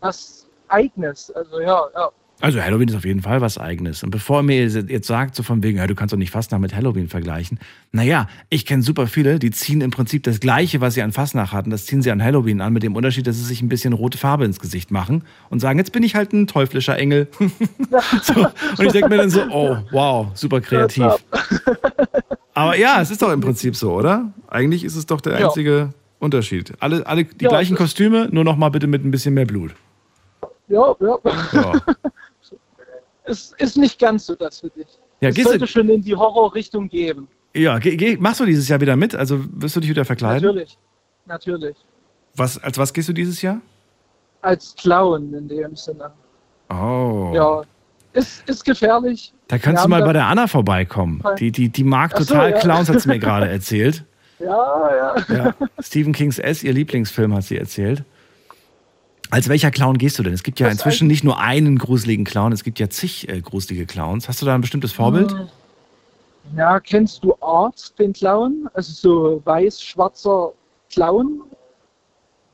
was 0.00 0.46
Eigenes. 0.68 1.30
Also 1.30 1.60
ja, 1.60 1.84
ja. 1.94 2.10
Also 2.42 2.60
Halloween 2.60 2.88
ist 2.88 2.96
auf 2.96 3.04
jeden 3.04 3.22
Fall 3.22 3.40
was 3.40 3.56
Eigenes. 3.56 4.02
Und 4.02 4.10
bevor 4.10 4.40
ihr 4.40 4.42
mir 4.42 4.66
jetzt 4.66 5.06
sagt, 5.06 5.36
so 5.36 5.44
von 5.44 5.62
wegen, 5.62 5.78
ja, 5.78 5.86
du 5.86 5.94
kannst 5.94 6.12
doch 6.12 6.18
nicht 6.18 6.32
Fastnacht 6.32 6.60
mit 6.60 6.74
Halloween 6.74 7.08
vergleichen. 7.08 7.60
Naja, 7.92 8.26
ich 8.50 8.66
kenne 8.66 8.82
super 8.82 9.06
viele, 9.06 9.38
die 9.38 9.52
ziehen 9.52 9.80
im 9.80 9.92
Prinzip 9.92 10.24
das 10.24 10.40
Gleiche, 10.40 10.80
was 10.80 10.94
sie 10.94 11.02
an 11.02 11.12
Fastnacht 11.12 11.52
hatten, 11.52 11.70
das 11.70 11.86
ziehen 11.86 12.02
sie 12.02 12.10
an 12.10 12.20
Halloween 12.22 12.60
an, 12.60 12.72
mit 12.72 12.82
dem 12.82 12.96
Unterschied, 12.96 13.28
dass 13.28 13.36
sie 13.36 13.44
sich 13.44 13.62
ein 13.62 13.68
bisschen 13.68 13.92
rote 13.92 14.18
Farbe 14.18 14.44
ins 14.44 14.58
Gesicht 14.58 14.90
machen 14.90 15.22
und 15.50 15.60
sagen, 15.60 15.78
jetzt 15.78 15.92
bin 15.92 16.02
ich 16.02 16.16
halt 16.16 16.32
ein 16.32 16.48
teuflischer 16.48 16.98
Engel. 16.98 17.28
so. 18.22 18.34
Und 18.76 18.86
ich 18.86 18.92
denke 18.92 19.08
mir 19.08 19.18
dann 19.18 19.30
so, 19.30 19.42
oh, 19.48 19.76
wow, 19.92 20.26
super 20.34 20.60
kreativ. 20.60 21.12
Aber 22.54 22.76
ja, 22.76 23.00
es 23.00 23.12
ist 23.12 23.22
doch 23.22 23.32
im 23.32 23.40
Prinzip 23.40 23.76
so, 23.76 23.92
oder? 23.92 24.32
Eigentlich 24.48 24.82
ist 24.82 24.96
es 24.96 25.06
doch 25.06 25.20
der 25.20 25.38
Ja. 25.38 25.46
einzige 25.46 25.90
Unterschied. 26.18 26.72
Alle, 26.80 27.06
alle 27.06 27.24
die 27.24 27.44
Ja, 27.44 27.50
gleichen 27.50 27.76
Kostüme, 27.76 28.28
nur 28.32 28.42
noch 28.44 28.56
mal 28.56 28.68
bitte 28.70 28.88
mit 28.88 29.04
ein 29.04 29.10
bisschen 29.12 29.34
mehr 29.34 29.46
Blut. 29.46 29.74
Ja, 30.68 30.94
ja. 31.00 31.18
Ja. 31.52 31.72
Es 33.32 33.54
ist 33.58 33.76
nicht 33.76 33.98
ganz 33.98 34.26
so 34.26 34.34
das 34.34 34.60
für 34.60 34.70
dich. 34.70 34.86
Ja, 35.20 35.28
es 35.30 35.34
gehst 35.34 35.46
du- 35.46 35.50
sollte 35.50 35.66
schon 35.66 35.88
in 35.88 36.02
die 36.02 36.14
Horrorrichtung 36.14 36.88
gehen. 36.88 37.28
Ja, 37.54 37.78
geh, 37.78 37.96
geh, 37.96 38.16
machst 38.16 38.40
du 38.40 38.46
dieses 38.46 38.68
Jahr 38.68 38.80
wieder 38.80 38.96
mit? 38.96 39.14
Also 39.14 39.40
wirst 39.52 39.76
du 39.76 39.80
dich 39.80 39.90
wieder 39.90 40.04
verkleiden? 40.04 40.46
Natürlich. 40.46 40.78
Natürlich. 41.26 41.76
Was, 42.34 42.56
als 42.62 42.78
was 42.78 42.92
gehst 42.92 43.08
du 43.08 43.12
dieses 43.12 43.42
Jahr? 43.42 43.60
Als 44.40 44.74
Clown 44.76 45.32
in 45.34 45.48
dem 45.48 45.76
Sinne. 45.76 46.10
Oh. 46.70 47.30
Ja. 47.34 47.62
Ist, 48.14 48.46
ist 48.48 48.64
gefährlich. 48.64 49.32
Da 49.48 49.58
kannst 49.58 49.82
Wir 49.82 49.84
du 49.84 49.88
mal 49.90 50.02
bei 50.02 50.12
der 50.12 50.26
Anna 50.26 50.46
vorbeikommen. 50.46 51.22
Die, 51.38 51.52
die, 51.52 51.68
die 51.68 51.84
mag 51.84 52.16
so, 52.16 52.24
total 52.24 52.50
ja. 52.52 52.58
Clowns, 52.58 52.88
hat 52.88 53.00
sie 53.00 53.08
mir 53.08 53.18
gerade 53.20 53.48
erzählt. 53.48 54.04
Ja, 54.38 55.14
ja. 55.28 55.34
Ja. 55.34 55.54
Stephen 55.80 56.12
Kings 56.12 56.38
S, 56.38 56.62
ihr 56.64 56.72
Lieblingsfilm, 56.72 57.34
hat 57.34 57.44
sie 57.44 57.56
erzählt. 57.58 58.02
Als 59.32 59.48
welcher 59.48 59.70
Clown 59.70 59.96
gehst 59.96 60.18
du 60.18 60.22
denn? 60.22 60.34
Es 60.34 60.42
gibt 60.42 60.60
ja 60.60 60.66
Das 60.66 60.74
inzwischen 60.74 61.08
nicht 61.08 61.24
nur 61.24 61.40
einen 61.40 61.78
gruseligen 61.78 62.26
Clown, 62.26 62.52
es 62.52 62.64
gibt 62.64 62.78
ja 62.78 62.90
zig 62.90 63.30
äh, 63.30 63.40
gruselige 63.40 63.86
Clowns. 63.86 64.28
Hast 64.28 64.42
du 64.42 64.46
da 64.46 64.54
ein 64.54 64.60
bestimmtes 64.60 64.92
Vorbild? 64.92 65.32
Hm. 65.32 65.48
Ja, 66.54 66.78
kennst 66.78 67.24
du 67.24 67.34
Art, 67.40 67.98
den 67.98 68.12
Clown? 68.12 68.68
Also 68.74 68.92
so 68.92 69.42
weiß-schwarzer 69.46 70.52
Clown? 70.90 71.40
Aus 71.44 71.50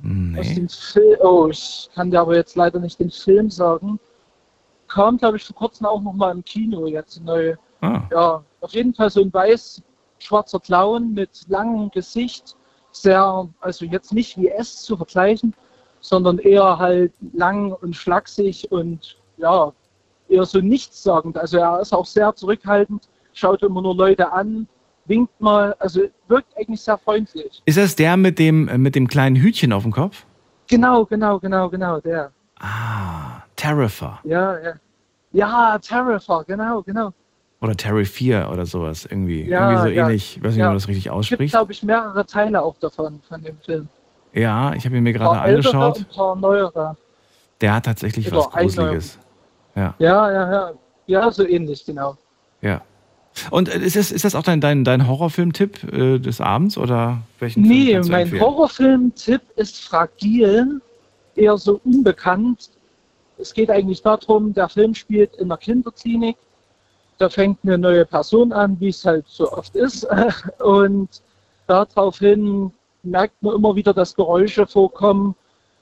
Nee. 0.03 0.55
dem 0.55 0.69
Film. 0.69 1.17
Oh, 1.21 1.49
ich 1.51 1.89
kann 1.97 2.13
dir 2.13 2.21
aber 2.21 2.37
jetzt 2.37 2.55
leider 2.55 2.79
nicht 2.79 3.01
den 3.01 3.11
Film 3.11 3.51
sagen. 3.51 3.99
Kam, 4.87 5.19
glaube 5.19 5.39
ich, 5.39 5.43
vor 5.45 5.57
kurzem 5.57 5.87
auch 5.87 6.01
noch 6.01 6.13
mal 6.13 6.31
im 6.31 6.45
Kino 6.45 6.87
jetzt 6.87 7.21
neu. 7.25 7.57
Ah. 7.81 8.03
Ja, 8.13 8.45
auf 8.61 8.73
jeden 8.73 8.95
Fall 8.95 9.11
so 9.11 9.21
ein 9.23 9.33
weiß-schwarzer 9.33 10.61
Clown 10.61 11.13
mit 11.13 11.31
langem 11.49 11.91
Gesicht. 11.91 12.55
Sehr, 12.93 13.49
also 13.61 13.85
jetzt 13.85 14.13
nicht 14.13 14.39
wie 14.39 14.47
S 14.47 14.77
zu 14.83 14.97
vergleichen, 14.97 15.55
sondern 16.01 16.39
eher 16.39 16.79
halt 16.79 17.13
lang 17.33 17.73
und 17.73 17.95
schlaksig 17.97 18.71
und 18.71 19.17
ja, 19.37 19.73
eher 20.29 20.45
so 20.45 20.61
nichtssagend. 20.61 21.37
Also 21.39 21.59
er 21.59 21.81
ist 21.81 21.93
auch 21.93 22.07
sehr 22.07 22.35
zurückhaltend, 22.35 23.09
schaut 23.33 23.63
immer 23.63 23.83
nur 23.83 23.95
Leute 23.97 24.31
an, 24.33 24.67
winkt 25.07 25.41
mal, 25.41 25.75
also 25.79 26.03
wirkt 26.29 26.57
eigentlich 26.59 26.81
sehr 26.83 26.99
freundlich. 26.99 27.63
Ist 27.65 27.79
das 27.79 27.97
der 27.97 28.17
mit 28.17 28.39
dem, 28.39 28.65
mit 28.83 28.95
dem 28.95 29.09
kleinen 29.09 29.37
Hütchen 29.37 29.73
auf 29.73 29.83
dem 29.85 29.93
Kopf? 29.93 30.25
Genau, 30.69 31.05
genau, 31.07 31.39
genau, 31.39 31.69
genau, 31.71 32.01
der. 32.01 32.31
Terrifier. 33.57 34.19
Ja, 34.25 34.59
ja. 34.61 34.73
Ja, 35.33 35.79
Terrifier, 35.79 36.45
genau, 36.47 36.83
genau. 36.83 37.13
Oder 37.61 37.75
Terrifier 37.77 38.49
oder 38.53 38.65
sowas. 38.67 39.05
Irgendwie, 39.05 39.45
Ja, 39.45 39.71
irgendwie 39.71 39.83
so 39.83 39.95
ja. 39.97 40.05
ähnlich. 40.07 40.37
Ich 40.37 40.43
weiß 40.43 40.51
nicht, 40.53 40.59
Ja. 40.61 40.67
ob 40.67 40.69
man 40.71 40.77
das 40.77 40.89
richtig 40.89 41.07
Es 41.07 41.11
gibt, 41.11 41.15
ausspricht. 41.17 41.53
glaube 41.53 41.73
ich, 41.73 41.83
mehrere 41.83 42.25
Teile 42.25 42.63
auch 42.63 42.77
davon, 42.79 43.21
von 43.29 43.43
dem 43.43 43.59
Film. 43.59 43.89
Ja, 44.33 44.75
ich 44.75 44.85
habe 44.85 44.97
ihn 44.97 45.03
mir 45.03 45.13
gerade 45.13 45.41
angeschaut. 45.41 46.05
neuere. 46.17 46.97
Der 47.61 47.75
hat 47.75 47.87
tatsächlich 47.87 48.29
Oder 48.29 48.39
was 48.39 48.51
Gruseliges. 48.51 49.19
Ja, 49.75 49.95
Ja, 49.99 50.33
ja, 50.33 50.53
ja. 50.53 50.73
Ja, 51.07 51.31
so 51.31 51.47
ähnlich, 51.47 51.85
genau. 51.87 52.17
ja. 52.61 52.83
Und 53.51 53.69
äh, 53.69 53.79
ist 53.79 53.97
das, 53.97 54.11
ist 54.11 54.25
das 54.25 54.35
auch 54.35 54.43
dein, 54.43 54.61
dein, 54.61 54.85
dein 54.85 55.07
Horrorfilm-Tipp 55.07 55.93
äh, 55.93 56.19
des 56.19 56.41
Abends 56.41 56.77
oder 56.77 57.19
welchen 57.39 57.63
Nee, 57.63 57.99
mein? 58.09 58.31
Horrorfilm-Tipp 58.39 59.41
ist 59.57 59.81
fragil, 59.81 60.81
eher 61.37 61.57
so 61.57 61.81
unbekannt. 61.85 62.71
Es 63.39 63.55
geht 63.55 63.71
eigentlich 63.71 64.03
darum, 64.03 64.53
der 64.53 64.69
Film 64.69 64.95
spielt 64.95 65.37
in 65.37 65.47
einer 65.47 65.57
Kinderklinik. 65.57 66.37
Da 67.19 67.29
fängt 67.29 67.59
eine 67.63 67.79
neue 67.79 68.05
Person 68.05 68.53
an, 68.53 68.77
wie 68.81 68.89
es 68.89 69.05
halt 69.05 69.27
so 69.29 69.51
oft 69.53 69.75
ist. 69.77 70.07
Und 70.59 71.23
daraufhin 71.67 72.73
merkt 73.03 73.43
man 73.43 73.55
immer 73.55 73.75
wieder, 73.77 73.95
dass 73.95 74.15
Geräusche 74.15 74.67
vorkommen. 74.67 75.35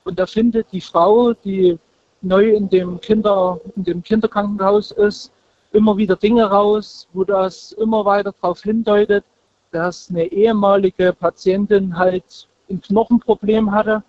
Und 0.04 0.18
da 0.18 0.26
findet 0.26 0.72
die 0.72 0.80
Frau, 0.80 1.32
die 1.32 1.78
neu 2.22 2.50
in 2.50 2.68
dem, 2.68 3.00
Kinder, 3.00 3.60
in 3.76 3.84
dem 3.84 4.02
Kinderkrankenhaus 4.02 4.90
ist, 4.92 5.32
immer 5.72 5.96
wieder 5.96 6.16
Dinge 6.16 6.44
raus, 6.44 7.08
wo 7.12 7.24
das 7.24 7.72
immer 7.72 8.04
weiter 8.04 8.32
darauf 8.40 8.62
hindeutet, 8.62 9.24
dass 9.72 10.08
eine 10.10 10.24
ehemalige 10.26 11.12
Patientin 11.12 11.96
halt 11.96 12.48
ein 12.70 12.80
Knochenproblem 12.80 13.70
hatte 13.70 14.02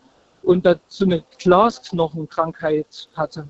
und 0.43 0.65
dazu 0.65 1.05
eine 1.05 1.23
Glasknochenkrankheit 1.39 3.09
hatte. 3.15 3.47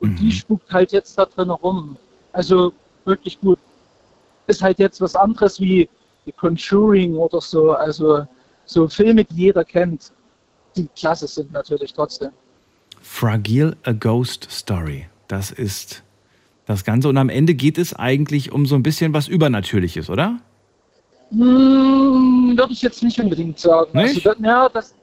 Und 0.00 0.16
die 0.16 0.32
spukt 0.32 0.72
halt 0.72 0.92
jetzt 0.92 1.18
da 1.18 1.26
drin 1.26 1.50
rum. 1.50 1.96
Also 2.32 2.72
wirklich 3.04 3.38
gut. 3.40 3.58
Ist 4.46 4.62
halt 4.62 4.78
jetzt 4.78 5.00
was 5.00 5.14
anderes 5.14 5.60
wie 5.60 5.88
The 6.24 6.32
Conjuring 6.32 7.16
oder 7.16 7.40
so. 7.40 7.72
Also 7.72 8.26
so 8.70 8.88
Filme, 8.88 9.24
die 9.24 9.34
jeder 9.36 9.64
kennt, 9.64 10.12
die 10.76 10.88
klasse 10.96 11.26
sind 11.26 11.52
natürlich 11.52 11.92
trotzdem. 11.92 12.30
Fragile 13.02 13.76
A 13.82 13.92
Ghost 13.92 14.48
Story. 14.50 15.06
Das 15.28 15.50
ist 15.50 16.02
das 16.66 16.84
Ganze. 16.84 17.08
Und 17.08 17.16
am 17.16 17.28
Ende 17.28 17.54
geht 17.54 17.78
es 17.78 17.94
eigentlich 17.94 18.52
um 18.52 18.66
so 18.66 18.76
ein 18.76 18.82
bisschen 18.82 19.12
was 19.12 19.26
Übernatürliches, 19.26 20.08
oder? 20.08 20.38
Hm, 21.30 22.54
Würde 22.56 22.72
ich 22.72 22.82
jetzt 22.82 23.02
nicht 23.02 23.18
unbedingt 23.18 23.58
sagen. 23.58 23.90
Nicht? 23.98 24.26
Also, 24.26 24.40
ja, 24.42 24.68
das, 24.68 24.94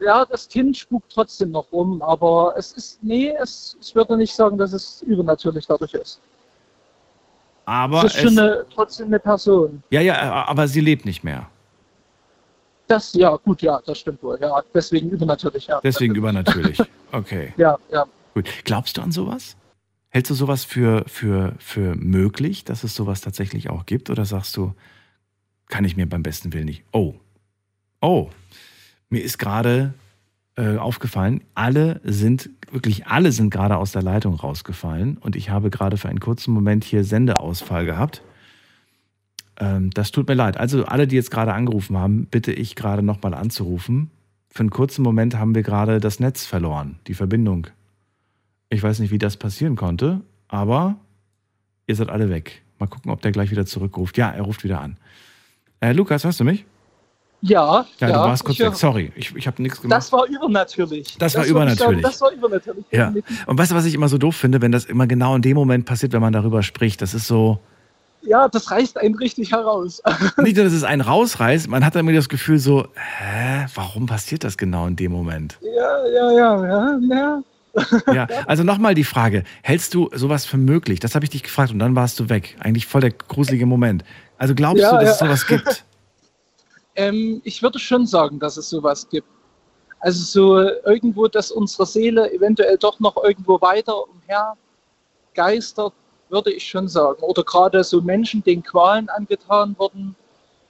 ja, 0.00 0.24
das 0.24 0.48
Kind 0.48 0.76
spukt 0.76 1.12
trotzdem 1.12 1.50
noch 1.50 1.70
rum, 1.72 2.00
aber 2.00 2.54
es 2.56 2.72
ist, 2.72 3.02
nee, 3.02 3.34
es, 3.38 3.76
ich 3.82 3.94
würde 3.94 4.16
nicht 4.16 4.34
sagen, 4.34 4.56
dass 4.56 4.72
es 4.72 5.02
übernatürlich 5.02 5.66
dadurch 5.66 5.92
ist. 5.92 6.20
Aber 7.66 8.04
es 8.04 8.14
ist 8.14 8.22
schon 8.22 8.38
eine, 8.38 8.64
trotzdem 8.74 9.08
eine 9.08 9.18
Person. 9.18 9.82
ja, 9.90 10.00
ja, 10.00 10.44
aber 10.46 10.66
sie 10.66 10.80
lebt 10.80 11.04
nicht 11.04 11.22
mehr. 11.22 11.49
Das, 12.90 13.14
ja, 13.14 13.36
gut, 13.36 13.62
ja, 13.62 13.80
das 13.86 14.00
stimmt 14.00 14.20
wohl. 14.20 14.36
Ja, 14.40 14.64
deswegen 14.74 15.10
übernatürlich, 15.10 15.68
ja. 15.68 15.80
Deswegen 15.80 16.16
übernatürlich. 16.16 16.82
Okay. 17.12 17.54
Ja, 17.56 17.78
ja. 17.92 18.04
Gut. 18.34 18.48
Glaubst 18.64 18.96
du 18.96 19.02
an 19.02 19.12
sowas? 19.12 19.56
Hältst 20.08 20.30
du 20.30 20.34
sowas 20.34 20.64
für, 20.64 21.04
für, 21.06 21.54
für 21.58 21.94
möglich, 21.94 22.64
dass 22.64 22.82
es 22.82 22.96
sowas 22.96 23.20
tatsächlich 23.20 23.70
auch 23.70 23.86
gibt? 23.86 24.10
Oder 24.10 24.24
sagst 24.24 24.56
du, 24.56 24.74
kann 25.68 25.84
ich 25.84 25.96
mir 25.96 26.08
beim 26.08 26.24
besten 26.24 26.52
Willen 26.52 26.64
nicht? 26.64 26.82
Oh, 26.92 27.14
oh, 28.00 28.28
mir 29.08 29.22
ist 29.22 29.38
gerade 29.38 29.94
äh, 30.56 30.76
aufgefallen, 30.76 31.44
alle 31.54 32.00
sind, 32.02 32.50
wirklich 32.72 33.06
alle 33.06 33.30
sind 33.30 33.50
gerade 33.50 33.76
aus 33.76 33.92
der 33.92 34.02
Leitung 34.02 34.34
rausgefallen 34.34 35.16
und 35.16 35.36
ich 35.36 35.50
habe 35.50 35.70
gerade 35.70 35.96
für 35.96 36.08
einen 36.08 36.18
kurzen 36.18 36.52
Moment 36.52 36.82
hier 36.82 37.04
Sendeausfall 37.04 37.86
gehabt. 37.86 38.22
Ähm, 39.60 39.90
das 39.90 40.10
tut 40.10 40.26
mir 40.26 40.34
leid. 40.34 40.56
Also 40.56 40.84
alle, 40.86 41.06
die 41.06 41.16
jetzt 41.16 41.30
gerade 41.30 41.52
angerufen 41.52 41.96
haben, 41.96 42.26
bitte 42.26 42.52
ich 42.52 42.74
gerade 42.74 43.02
nochmal 43.02 43.34
anzurufen. 43.34 44.10
Für 44.48 44.60
einen 44.60 44.70
kurzen 44.70 45.02
Moment 45.02 45.36
haben 45.38 45.54
wir 45.54 45.62
gerade 45.62 46.00
das 46.00 46.18
Netz 46.18 46.44
verloren, 46.46 46.98
die 47.06 47.14
Verbindung. 47.14 47.68
Ich 48.70 48.82
weiß 48.82 48.98
nicht, 48.98 49.12
wie 49.12 49.18
das 49.18 49.36
passieren 49.36 49.76
konnte, 49.76 50.22
aber 50.48 50.96
ihr 51.86 51.94
seid 51.94 52.08
alle 52.08 52.30
weg. 52.30 52.62
Mal 52.78 52.86
gucken, 52.86 53.12
ob 53.12 53.20
der 53.20 53.30
gleich 53.30 53.50
wieder 53.50 53.66
zurückruft. 53.66 54.16
Ja, 54.16 54.30
er 54.30 54.42
ruft 54.42 54.64
wieder 54.64 54.80
an. 54.80 54.96
Äh, 55.80 55.92
Lukas, 55.92 56.24
hörst 56.24 56.40
du 56.40 56.44
mich? 56.44 56.64
Ja, 57.42 57.86
Ja, 57.98 58.06
du 58.08 58.14
warst 58.14 58.44
kurz 58.44 58.58
weg. 58.58 58.74
Sorry, 58.74 59.12
ich, 59.14 59.34
ich 59.34 59.46
habe 59.46 59.62
nichts 59.62 59.80
gemacht. 59.80 59.96
Das 59.96 60.12
war 60.12 60.26
übernatürlich. 60.26 61.16
Das 61.18 61.34
war 61.34 61.42
ich 61.42 61.48
sagen, 61.48 61.58
übernatürlich. 61.58 62.02
Das 62.02 62.20
war 62.20 62.32
übernatürlich. 62.32 62.84
Ja. 62.90 63.14
Und 63.46 63.58
weißt 63.58 63.70
du, 63.72 63.76
was 63.76 63.86
ich 63.86 63.94
immer 63.94 64.08
so 64.08 64.18
doof 64.18 64.36
finde, 64.36 64.60
wenn 64.60 64.72
das 64.72 64.84
immer 64.84 65.06
genau 65.06 65.34
in 65.36 65.42
dem 65.42 65.54
Moment 65.54 65.86
passiert, 65.86 66.12
wenn 66.12 66.20
man 66.20 66.32
darüber 66.32 66.62
spricht? 66.62 67.00
Das 67.00 67.14
ist 67.14 67.26
so, 67.26 67.58
Ja, 68.22 68.48
das 68.48 68.70
reißt 68.70 68.98
einen 68.98 69.14
richtig 69.14 69.52
heraus. 69.52 70.02
nicht 70.38 70.56
nur, 70.56 70.64
dass 70.64 70.74
es 70.74 70.84
einen 70.84 71.00
rausreißt, 71.00 71.68
man 71.68 71.84
hat 71.84 71.94
dann 71.94 72.00
immer 72.00 72.12
das 72.12 72.28
Gefühl 72.28 72.58
so, 72.58 72.86
hä, 72.94 73.66
warum 73.74 74.06
passiert 74.06 74.44
das 74.44 74.58
genau 74.58 74.86
in 74.86 74.96
dem 74.96 75.12
Moment? 75.12 75.58
Ja, 75.62 76.06
ja, 76.06 76.32
ja, 76.32 76.66
ja, 76.66 76.98
ja. 77.08 77.42
Ja, 78.12 78.26
also 78.46 78.64
nochmal 78.64 78.94
die 78.94 79.04
Frage, 79.04 79.44
hältst 79.62 79.94
du 79.94 80.10
sowas 80.12 80.44
für 80.44 80.56
möglich? 80.56 81.00
Das 81.00 81.14
habe 81.14 81.24
ich 81.24 81.30
dich 81.30 81.42
gefragt 81.44 81.72
und 81.72 81.78
dann 81.78 81.94
warst 81.94 82.18
du 82.18 82.28
weg. 82.28 82.56
Eigentlich 82.60 82.86
voll 82.86 83.00
der 83.00 83.12
gruselige 83.12 83.64
Moment. 83.64 84.04
Also 84.38 84.54
glaubst 84.54 84.82
Ja, 84.82 84.90
du, 84.90 84.96
dass 84.96 85.04
ja. 85.04 85.12
es 85.12 85.18
sowas 85.18 85.46
gibt? 85.46 85.84
Ähm, 86.96 87.40
ich 87.44 87.62
würde 87.62 87.78
schon 87.78 88.04
sagen, 88.04 88.40
dass 88.40 88.56
es 88.56 88.68
sowas 88.68 89.08
gibt. 89.08 89.28
Also 90.00 90.24
so 90.24 90.58
irgendwo, 90.84 91.28
dass 91.28 91.52
unsere 91.52 91.86
Seele 91.86 92.32
eventuell 92.32 92.76
doch 92.78 92.98
noch 92.98 93.16
irgendwo 93.22 93.60
weiter 93.60 93.94
umher 94.08 94.56
geistert, 95.34 95.94
würde 96.30 96.52
ich 96.52 96.66
schon 96.66 96.88
sagen. 96.88 97.22
Oder 97.22 97.42
gerade 97.44 97.82
so 97.84 98.00
Menschen, 98.00 98.42
denen 98.44 98.62
Qualen 98.62 99.08
angetan 99.10 99.74
wurden, 99.78 100.14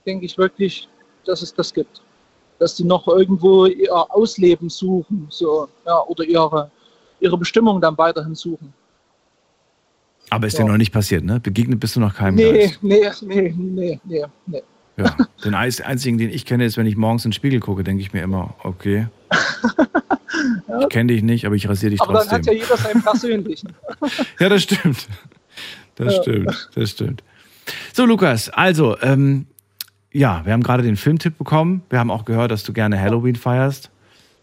denke 0.07 0.25
ich 0.27 0.37
wirklich, 0.39 0.89
dass 1.25 1.43
es 1.43 1.55
das 1.55 1.73
gibt. 1.73 2.03
Dass 2.59 2.75
die 2.77 2.85
noch 2.85 3.07
irgendwo 3.09 3.67
ihr 3.67 3.93
Ausleben 4.15 4.69
suchen, 4.69 5.27
so, 5.31 5.69
ja, 5.87 6.03
oder 6.05 6.25
ihre, 6.25 6.71
ihre 7.21 7.39
Bestimmung 7.39 7.81
dann 7.81 7.97
weiterhin 7.97 8.35
suchen. 8.35 8.73
Aber 10.31 10.47
ist 10.47 10.59
dir 10.59 10.65
noch 10.65 10.77
nicht 10.77 10.93
passiert, 10.93 11.25
ne? 11.25 11.41
Begegnet 11.41 11.81
bist 11.81 11.97
du 11.97 12.01
noch 12.01 12.15
keinem 12.15 12.37
Nee, 12.37 12.53
Geist. 12.67 12.83
nee, 12.83 13.11
nee, 13.23 13.55
nee, 13.57 14.01
nee, 14.05 14.25
nee. 14.47 14.63
Ja. 14.97 15.17
Den 15.45 15.55
einzigen, 15.55 16.19
den 16.19 16.31
ich 16.31 16.45
kenne, 16.45 16.65
ist, 16.67 16.77
wenn 16.77 16.87
ich 16.87 16.97
morgens 16.97 17.25
in 17.25 17.31
den 17.31 17.35
Spiegel 17.35 17.59
gucke, 17.61 17.83
denke 17.83 18.03
ich 18.03 18.13
mir 18.13 18.23
immer, 18.23 18.55
okay, 18.63 19.09
ich 20.83 20.89
kenne 20.91 21.13
dich 21.13 21.23
nicht, 21.23 21.47
aber 21.47 21.55
ich 21.55 21.69
rasiere 21.69 21.91
dich 21.91 22.01
Aber 22.03 22.13
dann 22.13 22.29
trotzdem. 22.29 22.39
hat 22.39 22.47
ja 22.47 22.53
jeder 22.53 22.77
seinen 22.77 23.03
persönlichen. 23.03 23.73
Ja, 24.39 24.49
das 24.49 24.63
stimmt. 24.63 25.09
Das 26.05 26.17
Ja. 26.17 26.23
stimmt, 26.23 26.71
das 26.75 26.91
stimmt. 26.91 27.23
So, 27.93 28.05
Lukas, 28.07 28.49
also, 28.49 28.97
ähm, 29.03 29.47
ja, 30.13 30.41
wir 30.45 30.53
haben 30.53 30.63
gerade 30.63 30.83
den 30.83 30.97
Filmtipp 30.97 31.37
bekommen. 31.39 31.83
Wir 31.91 31.99
haben 31.99 32.11
auch 32.11 32.25
gehört, 32.25 32.51
dass 32.51 32.65
du 32.65 32.73
gerne 32.73 32.99
Halloween 33.01 33.37
feierst, 33.37 33.91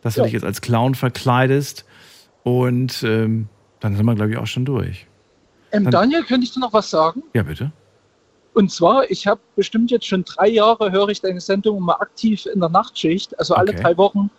dass 0.02 0.14
du 0.14 0.20
Ja. 0.22 0.24
dich 0.26 0.34
jetzt 0.34 0.46
als 0.46 0.62
Clown 0.62 0.96
verkleidest. 0.96 1.86
Und 2.44 3.04
ähm, 3.04 3.50
dann 3.80 3.96
sind 3.96 4.06
wir, 4.06 4.16
glaube 4.16 4.32
ich, 4.32 4.38
auch 4.38 4.48
schon 4.48 4.66
durch. 4.66 5.08
Ähm, 5.72 5.84
Dann- 5.84 5.92
Daniel, 5.92 6.24
könnte 6.24 6.46
ich 6.46 6.54
dir 6.54 6.60
noch 6.62 6.72
was 6.74 6.90
sagen? 6.90 7.24
Ja, 7.34 7.44
bitte. 7.44 7.72
Und 8.54 8.72
zwar, 8.72 9.10
ich 9.12 9.28
habe 9.28 9.42
bestimmt 9.56 9.92
jetzt 9.92 10.06
schon 10.08 10.24
drei 10.24 10.48
Jahre, 10.48 10.92
höre 10.92 11.10
ich 11.10 11.22
deine 11.22 11.42
Sendung 11.42 11.78
immer 11.78 12.00
aktiv 12.02 12.46
in 12.52 12.60
der 12.60 12.70
Nachtschicht, 12.70 13.38
also 13.38 13.54
alle 13.56 13.72
Okay. 13.72 13.82
drei 13.82 13.98
Wochen. 13.98 14.30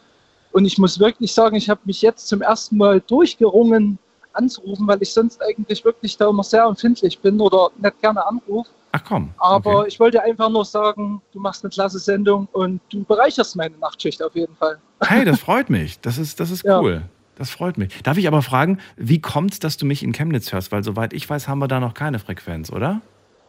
Und 0.53 0.65
ich 0.65 0.79
muss 0.79 0.99
wirklich 0.99 1.33
sagen, 1.35 1.55
ich 1.57 1.69
habe 1.69 1.81
mich 1.85 2.01
jetzt 2.01 2.27
zum 2.29 2.41
ersten 2.43 2.79
Mal 2.79 3.01
durchgerungen 3.01 3.99
anzurufen, 4.39 4.87
weil 4.87 5.03
ich 5.03 5.13
sonst 5.13 5.43
eigentlich 5.43 5.85
wirklich 5.85 6.17
da 6.17 6.29
immer 6.31 6.45
sehr 6.45 6.65
empfindlich 6.65 7.19
bin 7.19 7.41
oder 7.41 7.71
nicht 7.77 8.01
gerne 8.01 8.27
anrufe. 8.27 8.71
Ach 8.93 9.03
komm. 9.07 9.31
Aber 9.39 9.87
ich 9.87 10.01
wollte 10.01 10.23
einfach 10.23 10.49
nur 10.49 10.65
sagen, 10.65 11.21
du 11.33 11.41
machst 11.41 11.63
eine 11.63 11.71
klasse 11.71 11.99
Sendung 11.99 12.49
und 12.53 12.81
du 12.91 13.05
bereicherst 13.05 13.55
meine 13.57 13.77
Nachtschicht 13.77 14.23
auf 14.23 14.35
jeden 14.35 14.57
Fall. 14.57 14.79
Hey, 15.01 15.25
das 15.25 15.41
freut 15.49 15.69
mich. 15.69 16.01
Das 16.01 16.17
ist, 16.17 16.41
das 16.41 16.51
ist 16.51 16.65
Ja. 16.65 16.81
cool. 16.81 17.03
Das 17.37 17.51
freut 17.51 17.79
mich. 17.79 18.03
Darf 18.03 18.17
ich 18.19 18.27
aber 18.27 18.43
fragen, 18.43 18.79
wie 18.97 19.21
kommt 19.21 19.53
es, 19.53 19.59
dass 19.61 19.77
du 19.77 19.87
mich 19.87 20.03
in 20.03 20.13
Chemnitz 20.13 20.53
hörst? 20.53 20.73
Weil 20.73 20.83
soweit 20.83 21.13
ich 21.13 21.29
weiß, 21.29 21.47
haben 21.47 21.61
wir 21.61 21.69
da 21.69 21.79
noch 21.79 21.95
keine 21.95 22.19
Frequenz, 22.19 22.73
oder? 22.73 23.01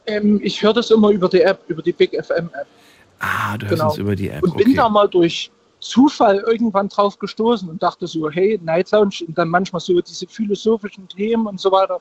Ähm, 0.05 0.39
ich 0.43 0.61
höre 0.61 0.73
das 0.73 0.91
immer 0.91 1.09
über 1.09 1.27
die 1.27 1.41
App, 1.41 1.63
über 1.67 1.81
die 1.81 1.93
Big 1.93 2.11
FM 2.11 2.49
App. 2.53 2.67
Ah, 3.19 3.57
du 3.57 3.67
hörst 3.67 3.81
uns 3.81 3.97
über 3.97 4.15
die 4.15 4.29
App. 4.29 4.43
Und 4.43 4.57
bin 4.57 4.67
okay. 4.67 4.75
da 4.75 4.89
mal 4.89 5.07
durch 5.07 5.49
Zufall 5.79 6.43
irgendwann 6.47 6.89
drauf 6.89 7.17
gestoßen 7.19 7.69
und 7.69 7.81
dachte 7.81 8.05
so, 8.07 8.29
hey, 8.29 8.59
Night 8.63 8.91
Lounge 8.91 9.15
und 9.27 9.37
dann 9.37 9.47
manchmal 9.49 9.79
so 9.79 9.99
diese 10.01 10.27
philosophischen 10.27 11.07
Themen 11.07 11.47
und 11.47 11.59
so 11.59 11.71
weiter. 11.71 11.99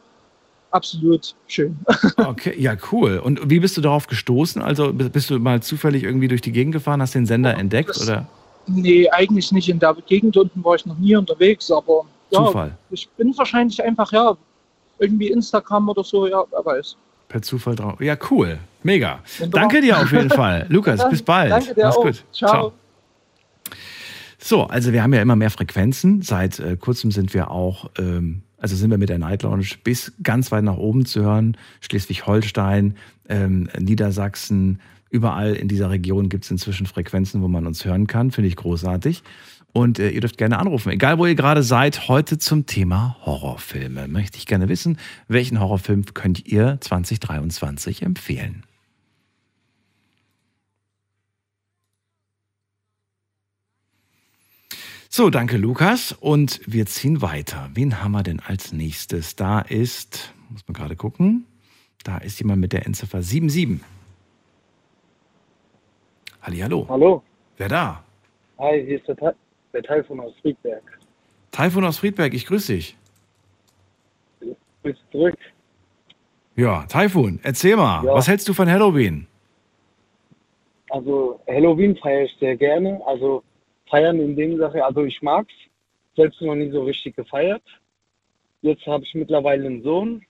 Absolut 0.70 1.34
schön. 1.46 1.78
Okay, 2.16 2.54
ja, 2.58 2.76
cool. 2.92 3.18
Und 3.18 3.48
wie 3.48 3.58
bist 3.60 3.76
du 3.76 3.80
darauf 3.80 4.06
gestoßen? 4.06 4.60
Also 4.60 4.92
bist 4.92 5.30
du 5.30 5.38
mal 5.38 5.62
zufällig 5.62 6.02
irgendwie 6.02 6.28
durch 6.28 6.40
die 6.42 6.52
Gegend 6.52 6.72
gefahren, 6.74 7.00
hast 7.00 7.14
den 7.14 7.26
Sender 7.26 7.54
entdeckt 7.56 7.90
das- 7.90 8.02
oder 8.02 8.26
Nee, 8.70 9.08
eigentlich 9.08 9.50
nicht 9.50 9.70
in 9.70 9.78
der 9.78 9.94
Gegend 10.06 10.36
unten 10.36 10.62
war 10.62 10.74
ich 10.74 10.84
noch 10.84 10.98
nie 10.98 11.16
unterwegs, 11.16 11.70
aber 11.70 12.04
ja, 12.30 12.44
Zufall? 12.44 12.76
ich 12.90 13.08
bin 13.16 13.34
wahrscheinlich 13.38 13.82
einfach, 13.82 14.12
ja, 14.12 14.36
irgendwie 14.98 15.28
Instagram 15.28 15.88
oder 15.88 16.04
so, 16.04 16.26
ja, 16.26 16.44
wer 16.50 16.66
weiß. 16.66 16.96
Per 17.28 17.40
Zufall 17.40 17.76
drauf. 17.76 17.98
Ja, 18.00 18.14
cool. 18.30 18.58
Mega. 18.82 19.20
Wunderbar. 19.38 19.60
Danke 19.62 19.80
dir 19.80 19.98
auf 19.98 20.12
jeden 20.12 20.28
Fall. 20.28 20.66
Lukas, 20.68 21.08
bis 21.10 21.22
bald. 21.22 21.50
danke 21.50 21.74
dir 21.74 21.84
Mach's 21.84 21.96
auch. 21.96 22.02
gut. 22.02 22.24
Ciao. 22.32 22.72
So, 24.38 24.64
also 24.64 24.92
wir 24.92 25.02
haben 25.02 25.12
ja 25.12 25.20
immer 25.20 25.36
mehr 25.36 25.50
Frequenzen. 25.50 26.22
Seit 26.22 26.60
äh, 26.60 26.76
kurzem 26.76 27.10
sind 27.10 27.34
wir 27.34 27.50
auch, 27.50 27.90
ähm, 27.98 28.42
also 28.56 28.76
sind 28.76 28.90
wir 28.90 28.98
mit 28.98 29.08
der 29.08 29.18
Night 29.18 29.42
Lounge 29.42 29.66
bis 29.82 30.12
ganz 30.22 30.52
weit 30.52 30.64
nach 30.64 30.76
oben 30.76 31.06
zu 31.06 31.22
hören. 31.22 31.56
Schleswig-Holstein, 31.80 32.94
ähm, 33.28 33.68
Niedersachsen, 33.78 34.80
überall 35.10 35.54
in 35.54 35.66
dieser 35.66 35.90
Region 35.90 36.28
gibt 36.28 36.44
es 36.44 36.50
inzwischen 36.50 36.86
Frequenzen, 36.86 37.42
wo 37.42 37.48
man 37.48 37.66
uns 37.66 37.84
hören 37.84 38.06
kann. 38.06 38.30
Finde 38.30 38.48
ich 38.48 38.56
großartig. 38.56 39.22
Und 39.72 39.98
äh, 39.98 40.10
ihr 40.10 40.20
dürft 40.20 40.38
gerne 40.38 40.58
anrufen, 40.58 40.90
egal 40.90 41.18
wo 41.18 41.26
ihr 41.26 41.34
gerade 41.34 41.62
seid, 41.62 42.08
heute 42.08 42.38
zum 42.38 42.64
Thema 42.66 43.16
Horrorfilme. 43.24 44.08
Möchte 44.08 44.38
ich 44.38 44.46
gerne 44.46 44.68
wissen, 44.68 44.98
welchen 45.26 45.60
Horrorfilm 45.60 46.04
könnt 46.14 46.46
ihr 46.46 46.78
2023 46.80 48.02
empfehlen? 48.02 48.62
So, 55.08 55.30
danke 55.30 55.56
Lukas. 55.56 56.12
Und 56.12 56.60
wir 56.66 56.86
ziehen 56.86 57.22
weiter. 57.22 57.70
Wen 57.74 58.02
haben 58.02 58.12
wir 58.12 58.22
denn 58.22 58.40
als 58.40 58.72
nächstes? 58.72 59.36
Da 59.36 59.60
ist, 59.60 60.34
muss 60.50 60.66
man 60.68 60.74
gerade 60.74 60.96
gucken, 60.96 61.46
da 62.04 62.18
ist 62.18 62.38
jemand 62.40 62.60
mit 62.60 62.72
der 62.72 62.86
Endziffer 62.86 63.22
77. 63.22 63.80
Hallihallo. 66.42 66.86
Hallo. 66.88 67.22
Wer 67.56 67.68
da? 67.68 68.04
Hi, 68.58 68.84
hier 68.84 68.98
ist 68.98 69.08
der, 69.08 69.16
Te 69.16 69.34
der 69.72 69.82
Teilfon 69.82 70.20
aus 70.20 70.32
Friedberg. 70.42 70.82
Taifun 71.50 71.84
aus 71.84 71.98
Friedberg, 71.98 72.34
ich 72.34 72.46
grüße 72.46 72.74
dich. 72.74 72.96
Bist 74.82 75.00
zurück. 75.10 75.36
Ja, 76.54 76.84
Taifun, 76.86 77.40
erzähl 77.42 77.76
mal, 77.76 78.04
Ja. 78.04 78.14
was 78.14 78.28
hältst 78.28 78.48
du 78.48 78.52
von 78.54 78.68
Halloween? 78.70 79.26
Also 80.90 81.40
Halloween 81.48 81.96
feiere 81.96 82.24
ich 82.24 82.36
sehr 82.40 82.56
gerne. 82.56 83.00
Also 83.06 83.42
feiern 83.88 84.20
in 84.20 84.36
dem 84.36 84.58
Sache, 84.58 84.84
also 84.84 85.04
ich 85.04 85.20
mag's. 85.22 85.54
Selbst 86.16 86.40
noch 86.40 86.54
nie 86.54 86.70
so 86.70 86.82
richtig 86.82 87.16
gefeiert. 87.16 87.62
Jetzt 88.62 88.86
habe 88.86 89.04
ich 89.04 89.14
mittlerweile 89.14 89.66
einen 89.66 89.82
Sohn, 89.82 90.24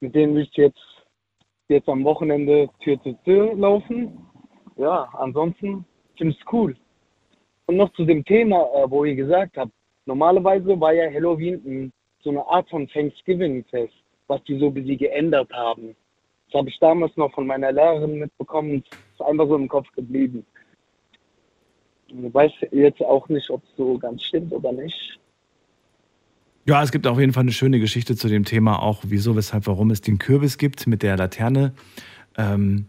mit 0.00 0.14
dem 0.14 0.34
will 0.34 0.42
ich 0.42 0.56
jetzt, 0.56 0.82
jetzt 1.68 1.88
am 1.88 2.04
Wochenende 2.04 2.68
Tür 2.80 3.00
zu 3.02 3.12
Tür 3.24 3.54
laufen. 3.54 4.18
Ja, 4.76 5.08
ansonsten 5.14 5.84
finde 6.16 6.34
ich 6.36 6.52
cool. 6.52 6.76
Und 7.66 7.76
noch 7.76 7.92
zu 7.92 8.04
dem 8.04 8.24
Thema, 8.24 8.68
äh, 8.74 8.90
wo 8.90 9.04
ihr 9.04 9.14
gesagt 9.14 9.56
habt, 9.56 9.72
normalerweise 10.04 10.78
war 10.80 10.92
ja 10.92 11.10
Halloween 11.10 11.92
so 12.22 12.30
eine 12.30 12.46
Art 12.46 12.68
von 12.68 12.88
Thanksgiving-Fest, 12.88 13.94
was 14.26 14.42
die 14.44 14.58
so 14.58 14.66
ein 14.66 14.74
bisschen 14.74 14.98
geändert 14.98 15.52
haben. 15.52 15.94
Das 16.46 16.60
habe 16.60 16.68
ich 16.68 16.78
damals 16.78 17.16
noch 17.16 17.32
von 17.32 17.46
meiner 17.46 17.72
Lehrerin 17.72 18.18
mitbekommen. 18.18 18.84
Ist 19.12 19.22
einfach 19.22 19.46
so 19.46 19.56
im 19.56 19.68
Kopf 19.68 19.90
geblieben. 19.92 20.44
Ich 22.08 22.34
weiß 22.34 22.52
jetzt 22.70 23.00
auch 23.02 23.28
nicht, 23.28 23.50
ob 23.50 23.62
es 23.64 23.70
so 23.76 23.98
ganz 23.98 24.22
stimmt 24.22 24.52
oder 24.52 24.72
nicht. 24.72 25.18
Ja, 26.66 26.82
es 26.82 26.92
gibt 26.92 27.06
auf 27.06 27.18
jeden 27.18 27.32
Fall 27.32 27.42
eine 27.42 27.52
schöne 27.52 27.78
Geschichte 27.78 28.16
zu 28.16 28.28
dem 28.28 28.44
Thema, 28.44 28.80
auch 28.80 29.02
wieso, 29.06 29.36
weshalb, 29.36 29.66
warum 29.66 29.90
es 29.90 30.00
den 30.00 30.18
Kürbis 30.18 30.56
gibt 30.56 30.86
mit 30.86 31.02
der 31.02 31.16
Laterne. 31.16 31.74
Ähm, 32.38 32.86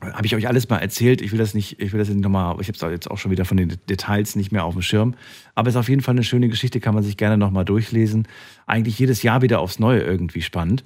habe 0.00 0.26
ich 0.26 0.36
euch 0.36 0.46
alles 0.46 0.68
mal 0.68 0.78
erzählt. 0.78 1.20
Ich 1.22 1.32
will 1.32 1.38
das 1.38 1.54
nicht, 1.54 1.80
ich 1.80 1.92
will 1.92 1.98
das 1.98 2.08
nicht 2.08 2.20
nochmal, 2.20 2.56
ich 2.60 2.68
habe 2.68 2.76
es 2.76 2.92
jetzt 2.92 3.10
auch 3.10 3.18
schon 3.18 3.30
wieder 3.30 3.44
von 3.44 3.56
den 3.56 3.76
Details 3.88 4.36
nicht 4.36 4.52
mehr 4.52 4.64
auf 4.64 4.74
dem 4.74 4.82
Schirm. 4.82 5.14
Aber 5.54 5.68
es 5.68 5.74
ist 5.74 5.78
auf 5.78 5.88
jeden 5.88 6.02
Fall 6.02 6.14
eine 6.14 6.24
schöne 6.24 6.48
Geschichte, 6.48 6.80
kann 6.80 6.94
man 6.94 7.02
sich 7.02 7.16
gerne 7.16 7.36
nochmal 7.36 7.64
durchlesen. 7.64 8.28
Eigentlich 8.66 8.98
jedes 8.98 9.22
Jahr 9.22 9.42
wieder 9.42 9.60
aufs 9.60 9.78
Neue 9.78 10.00
irgendwie 10.00 10.42
spannend. 10.42 10.84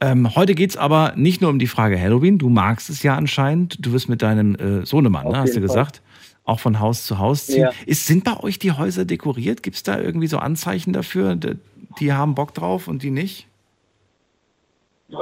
Ähm, 0.00 0.34
heute 0.34 0.54
geht 0.54 0.70
es 0.70 0.76
aber 0.76 1.14
nicht 1.16 1.40
nur 1.40 1.50
um 1.50 1.58
die 1.58 1.66
Frage 1.66 2.00
Halloween. 2.00 2.38
Du 2.38 2.48
magst 2.48 2.90
es 2.90 3.02
ja 3.02 3.16
anscheinend. 3.16 3.84
Du 3.84 3.92
wirst 3.92 4.08
mit 4.08 4.22
deinem 4.22 4.54
äh, 4.56 4.84
Sohnemann, 4.84 5.28
ne, 5.28 5.38
hast 5.38 5.56
du 5.56 5.60
gesagt, 5.60 5.98
Fall. 5.98 6.11
Auch 6.44 6.60
von 6.60 6.80
Haus 6.80 7.06
zu 7.06 7.18
Haus 7.18 7.46
ziehen. 7.46 7.62
Ja. 7.62 7.70
Ist, 7.86 8.06
sind 8.06 8.24
bei 8.24 8.38
euch 8.40 8.58
die 8.58 8.72
Häuser 8.72 9.04
dekoriert? 9.04 9.62
Gibt 9.62 9.76
es 9.76 9.82
da 9.82 10.00
irgendwie 10.00 10.26
so 10.26 10.38
Anzeichen 10.38 10.92
dafür? 10.92 11.36
Die 12.00 12.12
haben 12.12 12.34
Bock 12.34 12.54
drauf 12.54 12.88
und 12.88 13.02
die 13.02 13.10
nicht? 13.10 13.46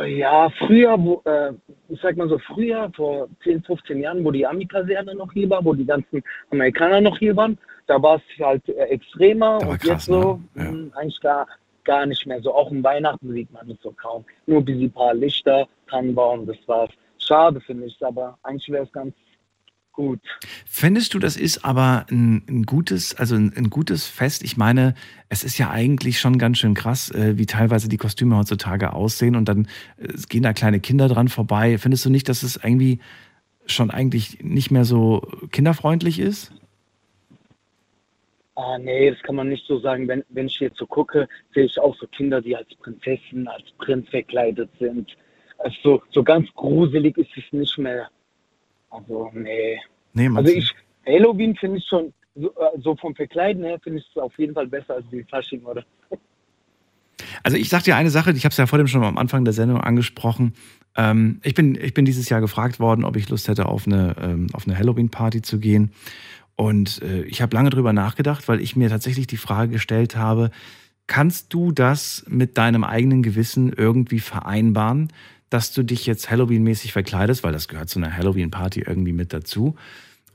Ja, 0.07 0.49
früher, 0.51 0.97
wo, 0.99 1.21
äh, 1.25 1.53
ich 1.89 2.01
sag 2.01 2.16
mal 2.16 2.29
so, 2.29 2.39
früher, 2.39 2.91
vor 2.95 3.29
10, 3.43 3.64
15 3.64 4.01
Jahren, 4.01 4.25
wo 4.25 4.31
die 4.31 4.47
Ami-Kaserne 4.47 5.16
noch 5.16 5.33
hier 5.33 5.51
war, 5.51 5.64
wo 5.64 5.75
die 5.75 5.85
ganzen 5.85 6.23
Amerikaner 6.51 7.01
noch 7.01 7.18
hier 7.18 7.35
waren, 7.37 7.59
da 7.89 8.01
war 8.01 8.16
es 8.16 8.45
halt 8.45 8.68
äh, 8.68 8.85
extremer 8.85 9.59
und 9.61 9.81
krass, 9.81 9.87
jetzt 9.89 10.05
so 10.05 10.41
ne? 10.55 10.62
ja. 10.62 10.62
mh, 10.62 10.71
hm, 10.71 10.93
eigentlich 10.95 11.21
gar, 11.21 11.47
gar 11.83 12.07
nicht 12.07 12.25
mehr 12.25 12.41
so. 12.41 12.55
Auch 12.55 12.71
um 12.71 12.85
Weihnachten 12.85 13.33
sieht 13.33 13.53
man 13.53 13.68
es 13.68 13.79
so 13.83 13.91
kaum. 13.91 14.25
Nur 14.47 14.61
ein 14.61 14.93
paar 14.93 15.12
Lichter, 15.14 15.66
Tannenbaum, 15.89 16.47
das 16.47 16.57
war's. 16.66 16.91
Schade 17.18 17.61
finde 17.61 17.87
ich, 17.87 17.97
aber 18.01 18.39
eigentlich 18.45 18.71
wäre 18.71 18.85
es 18.85 18.93
ganz 18.93 19.12
gut. 19.93 20.20
Findest 20.66 21.14
du, 21.14 21.18
das 21.18 21.36
ist 21.36 21.64
aber 21.64 22.07
ein, 22.11 22.43
ein 22.49 22.62
gutes, 22.64 23.14
also 23.14 23.34
ein, 23.34 23.53
ein, 23.57 23.70
gutes 23.70 24.07
Fest? 24.07 24.43
Ich 24.43 24.57
meine, 24.57 24.95
es 25.28 25.45
ist 25.45 25.59
ja 25.59 25.70
eigentlich 25.70 26.18
schon 26.20 26.38
ganz 26.38 26.59
schön 26.59 26.74
krass, 26.74 27.11
äh, 27.11 27.38
wie 27.38 27.47
teilweise 27.47 27.88
die 27.88 27.97
Kostüme 27.97 28.36
heutzutage 28.36 28.93
aussehen 28.93 29.36
und 29.36 29.49
dann 29.49 29.68
äh, 29.99 30.09
gehen 30.28 30.43
da 30.43 30.53
kleine 30.53 30.80
Kinder 30.80 31.09
dran 31.09 31.28
vorbei. 31.28 31.78
Findest 31.78 32.05
du 32.05 32.11
nicht, 32.11 32.28
dass 32.28 32.43
es 32.43 32.57
irgendwie 32.57 33.01
schon 33.66 33.91
eigentlich 33.91 34.43
nicht 34.43 34.70
mehr 34.70 34.84
so 34.84 35.22
kinderfreundlich 35.51 36.18
ist? 36.18 36.53
Ah, 38.57 38.78
nee, 38.78 39.11
das 39.11 39.22
kann 39.22 39.36
man 39.36 39.49
nicht 39.49 39.66
so 39.66 39.78
sagen. 39.78 40.07
Wenn, 40.07 40.22
wenn 40.28 40.47
ich 40.47 40.61
jetzt 40.61 40.76
so 40.76 40.86
gucke, 40.86 41.28
sehe 41.55 41.64
ich 41.64 41.78
auch 41.78 41.97
so 41.97 42.07
Kinder, 42.07 42.43
die 42.43 42.55
als 42.55 42.68
Prinzessin, 42.82 43.49
als 43.49 43.64
Prinz 43.78 44.09
verkleidet 44.11 44.70
sind. 44.78 45.16
Also 45.59 46.03
so 46.11 46.22
ganz 46.22 46.49
gruselig 46.55 47.16
ist 47.16 47.30
es 47.36 47.45
nicht 47.53 47.78
mehr. 47.78 48.11
Also, 48.91 49.30
nee. 49.34 49.78
nee 50.12 50.28
also 50.34 50.53
ich, 50.53 50.72
Halloween 51.07 51.57
finde 51.57 51.78
ich 51.78 51.86
schon, 51.88 52.12
so, 52.34 52.49
äh, 52.49 52.80
so, 52.82 52.97
vom 52.97 53.14
Verkleiden 53.14 53.64
her 53.64 53.78
finde 53.82 54.01
ich 54.01 54.07
es 54.11 54.16
auf 54.20 54.36
jeden 54.38 54.55
Fall 54.55 54.66
besser 54.66 54.95
als 54.95 55.05
die 55.11 55.24
Fasching, 55.24 55.62
oder? 55.62 55.84
Also 57.43 57.57
ich 57.57 57.68
sag 57.68 57.84
dir 57.84 57.97
eine 57.97 58.11
Sache, 58.11 58.32
ich 58.32 58.45
habe 58.45 58.53
es 58.53 58.57
ja 58.57 58.66
vor 58.66 58.78
dem 58.78 58.86
schon 58.86 59.05
am 59.05 59.18
Anfang 59.18 59.45
der 59.45 59.53
Sendung 59.53 59.80
angesprochen. 59.80 60.55
Ähm, 60.97 61.41
ich, 61.43 61.55
bin, 61.55 61.78
ich 61.80 61.95
bin 61.95 62.05
dieses 62.05 62.28
Jahr 62.28 62.41
gefragt 62.41 62.80
worden, 62.80 63.05
ob 63.05 63.16
ich 63.16 63.28
Lust 63.28 63.49
hätte, 63.49 63.66
auf 63.66 63.86
eine, 63.86 64.16
ähm, 64.20 64.49
auf 64.53 64.66
eine 64.66 64.76
Halloween-Party 64.76 65.43
zu 65.43 65.59
gehen. 65.59 65.93
Und 66.57 67.01
äh, 67.03 67.22
ich 67.22 67.41
habe 67.41 67.55
lange 67.55 67.70
drüber 67.70 67.93
nachgedacht, 67.93 68.49
weil 68.49 68.61
ich 68.61 68.76
mir 68.76 68.88
tatsächlich 68.88 69.26
die 69.26 69.36
Frage 69.36 69.72
gestellt 69.72 70.16
habe, 70.16 70.51
kannst 71.07 71.53
du 71.55 71.72
das 71.72 72.24
mit 72.28 72.59
deinem 72.59 72.84
eigenen 72.84 73.22
Gewissen 73.22 73.72
irgendwie 73.72 74.20
vereinbaren, 74.20 75.09
dass 75.51 75.73
du 75.73 75.83
dich 75.83 76.07
jetzt 76.07 76.31
Halloween-mäßig 76.31 76.93
verkleidest, 76.93 77.43
weil 77.43 77.53
das 77.53 77.69
gehört 77.69 77.89
zu 77.89 77.99
einer 77.99 78.17
Halloween-Party 78.17 78.85
irgendwie 78.87 79.13
mit 79.13 79.33
dazu. 79.33 79.75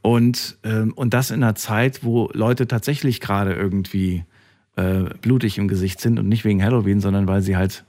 Und, 0.02 0.58
ähm, 0.64 0.94
und 0.94 1.14
das 1.14 1.32
in 1.32 1.42
einer 1.42 1.56
Zeit, 1.56 2.04
wo 2.04 2.30
Leute 2.34 2.68
tatsächlich 2.68 3.22
gerade 3.22 3.54
irgendwie 3.54 4.24
äh, 4.76 5.06
blutig 5.22 5.58
im 5.58 5.68
Gesicht 5.68 6.00
sind 6.00 6.20
und 6.20 6.28
nicht 6.28 6.46
wegen 6.46 6.62
Halloween, 6.64 7.00
sondern 7.00 7.28
weil 7.28 7.42
sie 7.42 7.58
halt, 7.58 7.86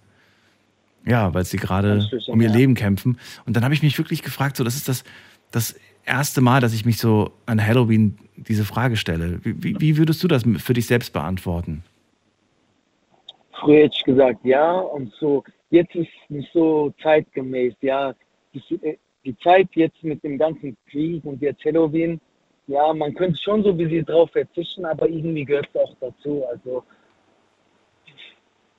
ja, 1.05 1.35
weil 1.35 1.45
sie 1.45 1.59
gerade 1.59 2.09
um 2.29 2.41
ihr 2.41 2.49
Leben 2.49 2.75
kämpfen. 2.75 3.19
Und 3.45 3.57
dann 3.57 3.65
habe 3.65 3.75
ich 3.75 3.83
mich 3.83 3.99
wirklich 3.99 4.23
gefragt, 4.23 4.57
so, 4.57 4.65
das 4.65 4.77
ist 4.77 4.89
das, 4.89 5.05
das 5.51 5.79
erste 6.05 6.41
Mal, 6.41 6.61
dass 6.61 6.73
ich 6.73 6.87
mich 6.87 6.99
so 6.99 7.33
an 7.45 7.65
Halloween 7.65 8.19
diese 8.37 8.65
Frage 8.65 8.97
stelle. 8.97 9.41
Wie, 9.43 9.79
wie 9.81 9.99
würdest 9.99 10.23
du 10.23 10.29
das 10.29 10.45
für 10.59 10.73
dich 10.73 10.87
selbst 10.87 11.13
beantworten? 11.13 11.83
Früher 13.61 13.85
hätte 13.85 13.97
ich 13.99 14.05
gesagt, 14.05 14.45
ja, 14.45 14.73
und 14.73 15.13
so, 15.19 15.43
jetzt 15.71 15.95
ist 15.95 16.09
nicht 16.29 16.53
so 16.53 16.93
zeitgemäß, 17.03 17.75
ja. 17.81 18.15
Die, 18.55 18.75
äh, 18.83 18.97
die 19.25 19.37
Zeit 19.39 19.69
jetzt 19.75 20.03
mit 20.03 20.23
dem 20.23 20.39
ganzen 20.39 20.77
Krieg 20.91 21.25
und 21.25 21.43
jetzt 21.43 21.65
Halloween, 21.65 22.21
ja, 22.69 22.93
man 22.93 23.15
könnte 23.15 23.41
schon 23.41 23.63
so 23.63 23.77
wie 23.79 23.87
sie 23.87 24.03
drauf 24.03 24.31
verzichten, 24.31 24.85
aber 24.85 25.09
irgendwie 25.09 25.45
gehört 25.45 25.69
es 25.73 25.81
auch 25.81 25.95
dazu. 26.01 26.45
Also, 26.51 26.83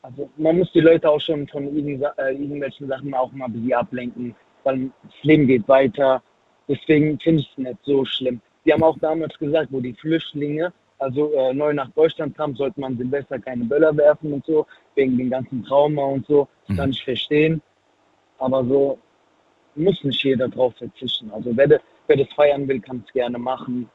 also 0.01 0.29
man 0.38 0.57
muss 0.57 0.71
die 0.71 0.81
Leute 0.81 1.09
auch 1.09 1.21
schon 1.21 1.47
von 1.47 1.65
äh, 1.65 2.31
irgendwelchen 2.31 2.88
Sachen 2.88 3.13
auch 3.13 3.31
mal 3.31 3.45
ein 3.45 3.53
bisschen 3.53 3.73
ablenken, 3.73 4.35
weil 4.63 4.89
das 5.03 5.23
Leben 5.23 5.47
geht 5.47 5.67
weiter 5.67 6.21
Deswegen 6.67 7.17
finde 7.19 7.41
ich 7.41 7.49
es 7.51 7.57
nicht 7.57 7.79
so 7.83 8.03
schlimm. 8.05 8.41
Die 8.65 8.73
haben 8.73 8.83
auch 8.83 8.97
damals 8.99 9.38
gesagt, 9.38 9.71
wo 9.71 9.79
die 9.79 9.93
Flüchtlinge 9.93 10.73
also 10.99 11.31
äh, 11.33 11.53
neu 11.53 11.73
nach 11.73 11.89
Deutschland 11.91 12.35
kamen, 12.35 12.55
sollte 12.55 12.79
man 12.79 12.97
Silvester 12.97 13.38
keine 13.38 13.63
Böller 13.65 13.95
werfen 13.95 14.33
und 14.33 14.45
so, 14.45 14.65
wegen 14.98 15.18
dem 15.18 15.30
ganzen 15.30 15.64
Trauma 15.64 16.04
und 16.04 16.26
so. 16.28 16.48
Das 16.68 16.74
mhm. 16.74 16.80
kann 16.80 16.89
ich 16.89 17.04
verstehen. 17.04 17.62
Aber 18.39 18.66
so 18.66 19.00
muss 19.76 20.04
nicht 20.04 20.24
jeder 20.24 20.50
drauf 20.50 20.74
verzichten. 20.78 21.32
Also 21.32 21.56
wer, 21.56 21.80
wer 22.08 22.18
das 22.18 22.28
feiern 22.36 22.68
will, 22.68 22.80
kann 22.82 23.04
es 23.06 23.14
gerne 23.14 23.38
machen. 23.38 23.89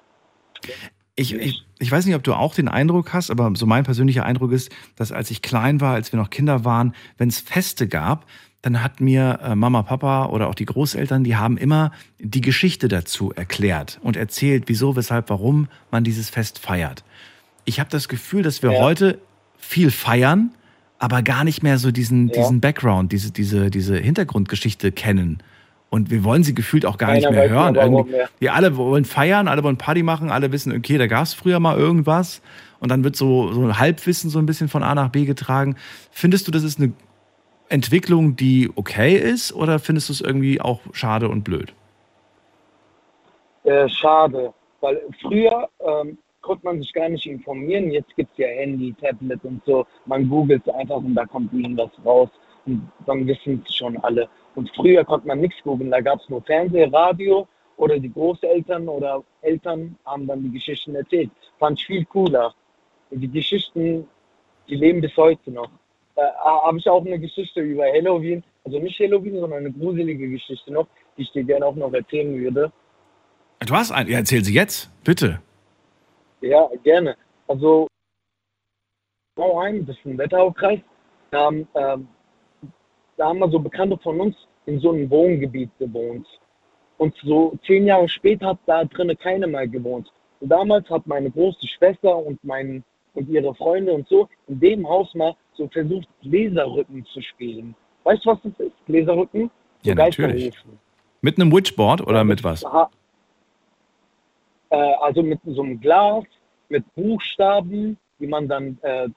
Ich, 1.15 1.35
ich, 1.35 1.65
ich 1.79 1.93
weiß 1.93 2.07
nicht, 2.07 2.15
ob 2.15 2.23
du 2.23 2.33
auch 2.33 2.55
den 2.55 2.69
Eindruck 2.69 3.13
hast, 3.13 3.31
aber 3.31 3.53
so 3.55 3.67
mein 3.67 3.85
persönlicher 3.85 4.25
Eindruck 4.25 4.53
ist, 4.53 4.71
dass 4.97 5.13
als 5.13 5.31
ich 5.31 5.43
klein 5.43 5.81
war, 5.81 5.95
als 5.95 6.13
wir 6.13 6.19
noch 6.19 6.31
Kinder 6.31 6.65
waren, 6.65 6.95
wenn 7.19 7.29
es 7.29 7.41
Feste 7.41 7.87
gab, 7.87 8.27
dann 8.63 8.83
hat 8.83 9.01
mir 9.01 9.41
äh, 9.43 9.55
Mama, 9.55 9.83
Papa 9.83 10.27
oder 10.27 10.49
auch 10.49 10.55
die 10.55 10.65
Großeltern, 10.65 11.25
die 11.25 11.37
haben 11.37 11.57
immer 11.57 11.91
die 12.19 12.41
Geschichte 12.41 12.89
dazu 12.89 13.33
erklärt 13.33 13.99
und 14.03 14.17
erzählt, 14.17 14.65
wieso, 14.69 14.97
weshalb, 14.97 15.29
warum 15.31 15.69
man 15.91 16.05
dieses 16.05 16.31
Fest 16.31 16.61
feiert. 16.61 17.05
Ich 17.65 17.81
habe 17.81 17.91
das 17.91 18.09
Gefühl, 18.09 18.43
dass 18.43 18.63
wir 18.63 18.73
ja. 18.73 18.81
heute 18.81 19.19
viel 19.59 19.91
feiern, 19.91 20.53
aber 21.03 21.23
gar 21.23 21.43
nicht 21.43 21.65
mehr 21.65 21.79
so 21.79 21.91
diesen, 21.91 22.29
ja. 22.29 22.35
diesen 22.35 22.61
Background, 22.61 23.11
diese, 23.11 23.33
diese, 23.33 23.71
diese 23.71 23.97
Hintergrundgeschichte 23.97 24.93
kennen. 24.93 25.43
Und 25.91 26.13
wir 26.13 26.23
wollen 26.23 26.45
sie 26.45 26.55
gefühlt 26.55 26.87
auch 26.87 26.97
gar 26.97 27.09
Keiner 27.09 27.29
nicht 27.29 27.31
mehr 27.33 27.49
hören. 27.51 27.75
Mehr. 28.09 28.29
Wir 28.39 28.55
alle 28.55 28.77
wollen 28.77 29.05
feiern, 29.05 29.49
alle 29.49 29.65
wollen 29.65 29.79
Party 29.79 30.05
machen, 30.05 30.31
alle 30.31 30.53
wissen, 30.53 30.73
okay, 30.73 30.99
da 30.99 31.09
gab 31.09 31.25
es 31.25 31.35
früher 31.35 31.59
mal 31.59 31.77
irgendwas. 31.77 32.41
Und 32.79 32.93
dann 32.93 33.03
wird 33.03 33.17
so, 33.17 33.53
so 33.53 33.63
ein 33.63 33.81
Halbwissen 33.81 34.31
so 34.31 34.39
ein 34.39 34.47
bisschen 34.47 34.69
von 34.69 34.85
A 34.85 34.95
nach 34.95 35.09
B 35.09 35.25
getragen. 35.25 35.75
Findest 36.13 36.47
du, 36.47 36.53
das 36.53 36.63
ist 36.63 36.79
eine 36.79 36.93
Entwicklung, 37.69 38.37
die 38.37 38.71
okay 38.77 39.17
ist, 39.17 39.53
oder 39.53 39.81
findest 39.81 40.09
du 40.09 40.13
es 40.13 40.21
irgendwie 40.21 40.61
auch 40.61 40.83
schade 40.93 41.29
und 41.29 41.43
blöd? 41.43 41.73
Äh, 43.65 43.89
schade, 43.89 44.55
weil 44.81 45.01
früher 45.21 45.69
ähm, 45.81 46.17
konnte 46.43 46.65
man 46.65 46.81
sich 46.81 46.93
gar 46.93 47.09
nicht 47.09 47.27
informieren. 47.27 47.91
Jetzt 47.91 48.15
gibt 48.17 48.33
es 48.33 48.39
ja 48.39 48.49
Handy, 48.49 48.95
Tablet 49.01 49.45
und 49.45 49.63
so. 49.65 49.87
Man 50.07 50.29
googelt 50.29 50.69
einfach 50.69 50.97
und 50.97 51.15
da 51.15 51.25
kommt 51.25 51.53
irgendwas 51.53 51.91
raus. 52.05 52.29
Und 52.67 52.91
dann 53.07 53.27
wissen 53.27 53.65
es 53.67 53.75
schon 53.75 53.97
alle. 53.99 54.29
Und 54.55 54.71
früher 54.77 55.05
konnte 55.05 55.27
man 55.27 55.41
nichts 55.41 55.63
googeln. 55.63 55.91
Da 55.91 56.01
gab 56.01 56.21
es 56.21 56.29
nur 56.29 56.43
Fernseh, 56.43 56.85
Radio 56.85 57.49
oder 57.77 57.99
die 57.99 58.13
Großeltern 58.13 58.89
oder 58.89 59.25
Eltern 59.41 59.97
haben 60.05 60.27
dann 60.27 60.43
die 60.43 60.51
Geschichten 60.51 60.95
erzählt. 60.95 61.31
Fand 61.59 61.81
ich 61.81 61.87
viel 61.87 62.05
cooler. 62.05 62.55
Und 63.11 63.21
die 63.21 63.31
Geschichten, 63.31 64.07
die 64.69 64.77
leben 64.77 65.01
bis 65.01 65.17
heute 65.17 65.51
noch 65.51 65.71
äh, 66.17 66.23
habe 66.45 66.79
ich 66.79 66.89
auch 66.89 67.05
eine 67.05 67.19
Geschichte 67.19 67.61
über 67.61 67.85
Halloween, 67.85 68.43
also 68.65 68.79
nicht 68.79 68.99
Halloween, 69.01 69.41
sondern 69.41 69.61
eine 69.61 69.73
gruselige 69.73 70.29
Geschichte 70.29 70.73
noch, 70.73 70.87
die 71.17 71.23
ich 71.23 71.33
dir 71.33 71.45
gerne 71.45 71.67
auch 71.67 71.75
noch 71.75 71.93
erzählen 71.93 72.37
würde. 72.39 72.73
Du 73.61 73.75
hast 73.75 73.93
eine, 73.93 74.11
ja, 74.11 74.19
erzähl 74.19 74.45
sie 74.45 74.55
jetzt, 74.55 74.91
bitte. 75.05 75.41
Ja, 76.43 76.69
gerne. 76.83 77.17
Also, 77.49 77.87
Bauheim, 79.37 79.87
das 79.87 79.97
ist 79.97 80.05
ein 80.05 80.19
Wetteraukreis, 80.19 80.81
da 81.31 81.47
haben, 81.47 81.69
ähm, 81.75 82.09
da 83.17 83.29
haben 83.29 83.39
wir 83.39 83.49
so 83.49 83.59
Bekannte 83.59 83.97
von 83.99 84.21
uns 84.21 84.37
in 84.67 84.81
so 84.81 84.91
einem 84.93 85.09
Wohngebiet 85.11 85.71
gewohnt. 85.79 86.27
Und 86.99 87.15
so 87.23 87.59
zehn 87.67 87.87
Jahre 87.87 88.09
später 88.09 88.49
hat 88.49 88.59
da 88.67 88.85
drinnen 88.85 89.19
keine 89.19 89.47
mehr 89.47 89.67
gewohnt. 89.67 90.13
Und 90.41 90.49
damals 90.49 90.89
hat 90.91 91.07
meine 91.07 91.31
große 91.31 91.67
Schwester 91.67 92.17
und 92.17 92.43
mein 92.45 92.85
und 93.15 93.29
ihre 93.29 93.55
Freunde 93.55 93.93
und 93.93 94.09
so 94.09 94.29
in 94.49 94.61
dem 94.61 94.89
Haus 94.89 95.15
mal 95.15 95.35
so 95.55 95.69
versucht, 95.69 96.09
Gläserrücken 96.23 97.05
zu 97.13 97.21
spielen. 97.21 97.75
Weißt 98.05 98.25
du, 98.25 98.31
was 98.31 98.39
das 98.43 98.53
ist? 98.59 98.87
Gläserrücken? 98.87 99.51
Ja, 99.83 99.95
natürlich. 99.95 100.55
Mit 101.21 101.39
einem 101.39 101.53
Witchboard 101.53 102.01
oder 102.01 102.19
ja, 102.19 102.25
mit 102.25 102.43
was? 102.43 102.65
Äh, 104.73 104.95
also 105.01 105.23
mit 105.23 105.39
so 105.45 105.63
einem 105.63 105.79
Glas, 105.81 106.25
mit 106.71 106.83
Buchstaben, 106.95 107.99
die 108.19 108.27
man 108.27 108.49
dann 108.49 108.79
äh, 108.81 109.09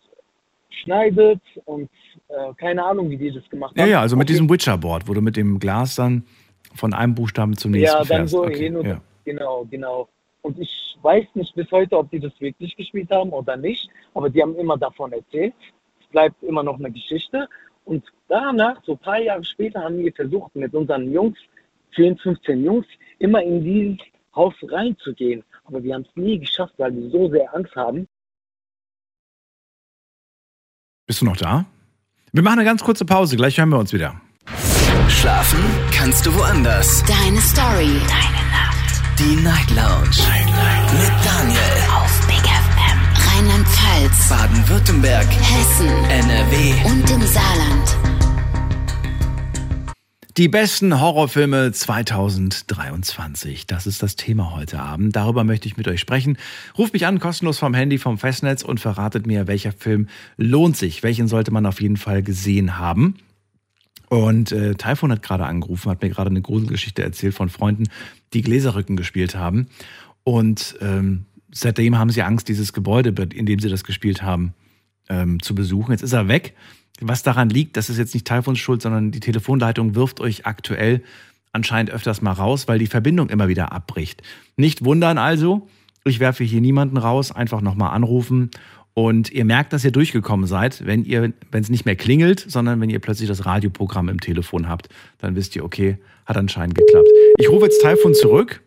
schneidet 0.69 1.39
und 1.63 1.89
äh, 2.27 2.53
keine 2.57 2.83
Ahnung, 2.83 3.09
wie 3.09 3.15
die 3.15 3.31
das 3.31 3.49
gemacht 3.49 3.71
haben. 3.71 3.79
Ja, 3.79 3.85
ja, 3.85 4.01
also 4.01 4.17
mit 4.17 4.27
diesem 4.27 4.49
Witcherboard, 4.49 5.07
wo 5.07 5.13
du 5.13 5.21
mit 5.21 5.37
dem 5.37 5.57
Glas 5.57 5.95
dann 5.95 6.25
von 6.73 6.93
einem 6.93 7.15
Buchstaben 7.15 7.55
zum 7.55 7.71
nächsten 7.71 7.95
Ja, 7.95 7.99
dann 7.99 8.07
fährst. 8.07 8.31
so 8.33 8.43
okay, 8.43 8.65
hin 8.65 8.75
und 8.75 8.85
ja. 8.85 9.01
genau, 9.23 9.65
genau. 9.71 10.09
Und 10.41 10.59
ich 10.59 10.97
weiß 11.01 11.25
nicht 11.35 11.55
bis 11.55 11.71
heute, 11.71 11.97
ob 11.97 12.11
die 12.11 12.19
das 12.19 12.33
wirklich 12.39 12.75
gespielt 12.75 13.09
haben 13.09 13.29
oder 13.29 13.55
nicht, 13.55 13.89
aber 14.13 14.29
die 14.29 14.41
haben 14.41 14.57
immer 14.57 14.77
davon 14.77 15.13
erzählt. 15.13 15.53
Es 16.01 16.07
bleibt 16.07 16.43
immer 16.43 16.63
noch 16.63 16.77
eine 16.77 16.91
Geschichte. 16.91 17.47
Und 17.85 18.03
danach, 18.27 18.83
so 18.83 18.93
ein 18.93 18.97
paar 18.97 19.21
Jahre 19.21 19.45
später, 19.45 19.81
haben 19.81 19.99
wir 19.99 20.11
versucht, 20.11 20.53
mit 20.53 20.73
unseren 20.73 21.11
Jungs, 21.13 21.37
10, 21.95 22.17
15 22.17 22.63
Jungs, 22.65 22.85
immer 23.19 23.41
in 23.41 23.63
dieses 23.63 23.97
Haus 24.35 24.53
reinzugehen. 24.63 25.43
Aber 25.65 25.83
wir 25.83 25.95
haben 25.95 26.05
es 26.07 26.15
nie 26.15 26.39
geschafft, 26.39 26.73
weil 26.77 26.95
wir 26.95 27.09
so 27.09 27.29
sehr 27.29 27.53
Angst 27.55 27.75
haben. 27.75 28.07
Bist 31.07 31.21
du 31.21 31.25
noch 31.25 31.37
da? 31.37 31.65
Wir 32.31 32.43
machen 32.43 32.59
eine 32.59 32.65
ganz 32.65 32.83
kurze 32.83 33.05
Pause, 33.05 33.37
gleich 33.37 33.57
hören 33.57 33.69
wir 33.69 33.79
uns 33.79 33.93
wieder. 33.93 34.19
Schlafen 35.07 35.59
kannst 35.91 36.25
du 36.25 36.35
woanders. 36.35 37.03
Deine 37.05 37.39
Story. 37.39 37.99
Deine 38.07 38.43
Nacht. 38.51 39.19
Die 39.19 39.35
Night 39.37 39.69
Lounge. 39.69 40.17
Mit 40.99 41.13
Daniel. 41.23 41.77
Auf 41.95 42.27
Big 42.27 42.43
FM. 42.43 42.99
Rheinland-Pfalz. 43.27 44.29
Baden-Württemberg. 44.29 45.27
Hessen. 45.27 45.87
NRW. 46.09 46.73
Und 46.85 47.09
im 47.11 47.21
Saarland. 47.21 48.24
Die 50.37 50.49
besten 50.49 50.99
Horrorfilme 50.99 51.71
2023. 51.71 53.67
Das 53.67 53.87
ist 53.87 54.03
das 54.03 54.17
Thema 54.17 54.53
heute 54.53 54.81
Abend. 54.81 55.15
Darüber 55.15 55.45
möchte 55.45 55.69
ich 55.69 55.77
mit 55.77 55.87
euch 55.87 56.01
sprechen. 56.01 56.37
Ruft 56.77 56.91
mich 56.91 57.05
an, 57.05 57.19
kostenlos 57.19 57.57
vom 57.57 57.73
Handy, 57.73 57.97
vom 57.97 58.17
Festnetz 58.17 58.61
und 58.61 58.81
verratet 58.81 59.25
mir, 59.27 59.47
welcher 59.47 59.71
Film 59.71 60.09
lohnt 60.35 60.75
sich. 60.75 61.03
Welchen 61.03 61.29
sollte 61.29 61.51
man 61.51 61.65
auf 61.65 61.79
jeden 61.79 61.95
Fall 61.95 62.21
gesehen 62.21 62.77
haben. 62.77 63.15
Und 64.09 64.51
äh, 64.51 64.75
Typhoon 64.75 65.13
hat 65.13 65.23
gerade 65.23 65.45
angerufen, 65.45 65.89
hat 65.89 66.01
mir 66.01 66.09
gerade 66.09 66.31
eine 66.31 66.41
Gruselgeschichte 66.41 67.01
erzählt 67.01 67.33
von 67.33 67.47
Freunden, 67.47 67.85
die 68.33 68.41
Gläserrücken 68.41 68.97
gespielt 68.97 69.35
haben. 69.35 69.67
Und 70.25 70.75
ähm, 70.81 71.27
seitdem 71.53 71.97
haben 71.97 72.09
sie 72.09 72.23
Angst, 72.23 72.49
dieses 72.49 72.73
Gebäude, 72.73 73.13
in 73.33 73.45
dem 73.45 73.59
sie 73.61 73.69
das 73.69 73.85
gespielt 73.85 74.21
haben, 74.21 74.53
ähm, 75.07 75.41
zu 75.41 75.55
besuchen. 75.55 75.93
Jetzt 75.93 76.03
ist 76.03 76.11
er 76.11 76.27
weg. 76.27 76.55
Was 77.01 77.23
daran 77.23 77.49
liegt, 77.49 77.77
das 77.77 77.89
ist 77.89 77.97
jetzt 77.97 78.13
nicht 78.13 78.27
Typhoons 78.27 78.59
Schuld, 78.59 78.81
sondern 78.81 79.11
die 79.11 79.19
Telefonleitung 79.19 79.95
wirft 79.95 80.19
euch 80.21 80.45
aktuell 80.45 81.03
anscheinend 81.51 81.91
öfters 81.91 82.21
mal 82.21 82.31
raus, 82.31 82.67
weil 82.67 82.79
die 82.79 82.87
Verbindung 82.87 83.29
immer 83.29 83.47
wieder 83.47 83.71
abbricht. 83.71 84.21
Nicht 84.57 84.83
wundern 84.83 85.17
also, 85.17 85.67
ich 86.03 86.19
werfe 86.19 86.43
hier 86.43 86.61
niemanden 86.61 86.97
raus, 86.97 87.31
einfach 87.31 87.61
nochmal 87.61 87.91
anrufen 87.91 88.51
und 88.93 89.29
ihr 89.31 89.43
merkt, 89.43 89.73
dass 89.73 89.83
ihr 89.83 89.91
durchgekommen 89.91 90.47
seid, 90.47 90.85
wenn 90.85 91.03
ihr, 91.03 91.33
wenn 91.51 91.61
es 91.61 91.69
nicht 91.69 91.85
mehr 91.85 91.97
klingelt, 91.97 92.39
sondern 92.47 92.79
wenn 92.79 92.89
ihr 92.89 92.99
plötzlich 92.99 93.27
das 93.27 93.45
Radioprogramm 93.45 94.07
im 94.07 94.21
Telefon 94.21 94.69
habt, 94.69 94.87
dann 95.17 95.35
wisst 95.35 95.55
ihr, 95.57 95.65
okay, 95.65 95.97
hat 96.25 96.37
anscheinend 96.37 96.75
geklappt. 96.75 97.09
Ich 97.37 97.49
rufe 97.49 97.65
jetzt 97.65 97.81
Typhoon 97.81 98.13
zurück. 98.13 98.61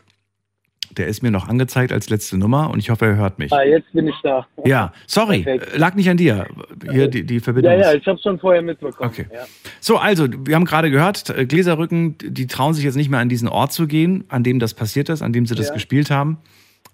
Der 0.96 1.06
ist 1.06 1.22
mir 1.22 1.30
noch 1.30 1.48
angezeigt 1.48 1.92
als 1.92 2.08
letzte 2.10 2.38
Nummer 2.38 2.70
und 2.70 2.78
ich 2.78 2.90
hoffe, 2.90 3.06
er 3.06 3.16
hört 3.16 3.38
mich. 3.38 3.52
Ah, 3.52 3.62
jetzt 3.62 3.92
bin 3.92 4.08
ich 4.08 4.14
da. 4.22 4.46
Ja, 4.64 4.92
sorry, 5.06 5.42
Perfekt. 5.42 5.76
lag 5.76 5.94
nicht 5.94 6.08
an 6.08 6.16
dir. 6.16 6.46
Hier 6.90 7.08
die, 7.08 7.24
die 7.24 7.40
Verbindung. 7.40 7.72
Ja, 7.72 7.92
ja, 7.92 7.94
ich 7.94 8.06
habe 8.06 8.18
schon 8.22 8.38
vorher 8.38 8.62
mitbekommen. 8.62 9.10
Okay. 9.10 9.26
Ja. 9.32 9.44
So, 9.80 9.98
also, 9.98 10.26
wir 10.46 10.54
haben 10.54 10.64
gerade 10.64 10.90
gehört, 10.90 11.28
äh, 11.30 11.46
Gläserrücken, 11.46 12.16
die 12.22 12.46
trauen 12.46 12.74
sich 12.74 12.84
jetzt 12.84 12.96
nicht 12.96 13.10
mehr 13.10 13.20
an 13.20 13.28
diesen 13.28 13.48
Ort 13.48 13.72
zu 13.72 13.86
gehen, 13.86 14.24
an 14.28 14.42
dem 14.42 14.58
das 14.58 14.74
passiert 14.74 15.08
ist, 15.08 15.22
an 15.22 15.32
dem 15.32 15.46
sie 15.46 15.54
das 15.54 15.68
Ja. 15.68 15.74
gespielt 15.74 16.10
haben. 16.10 16.38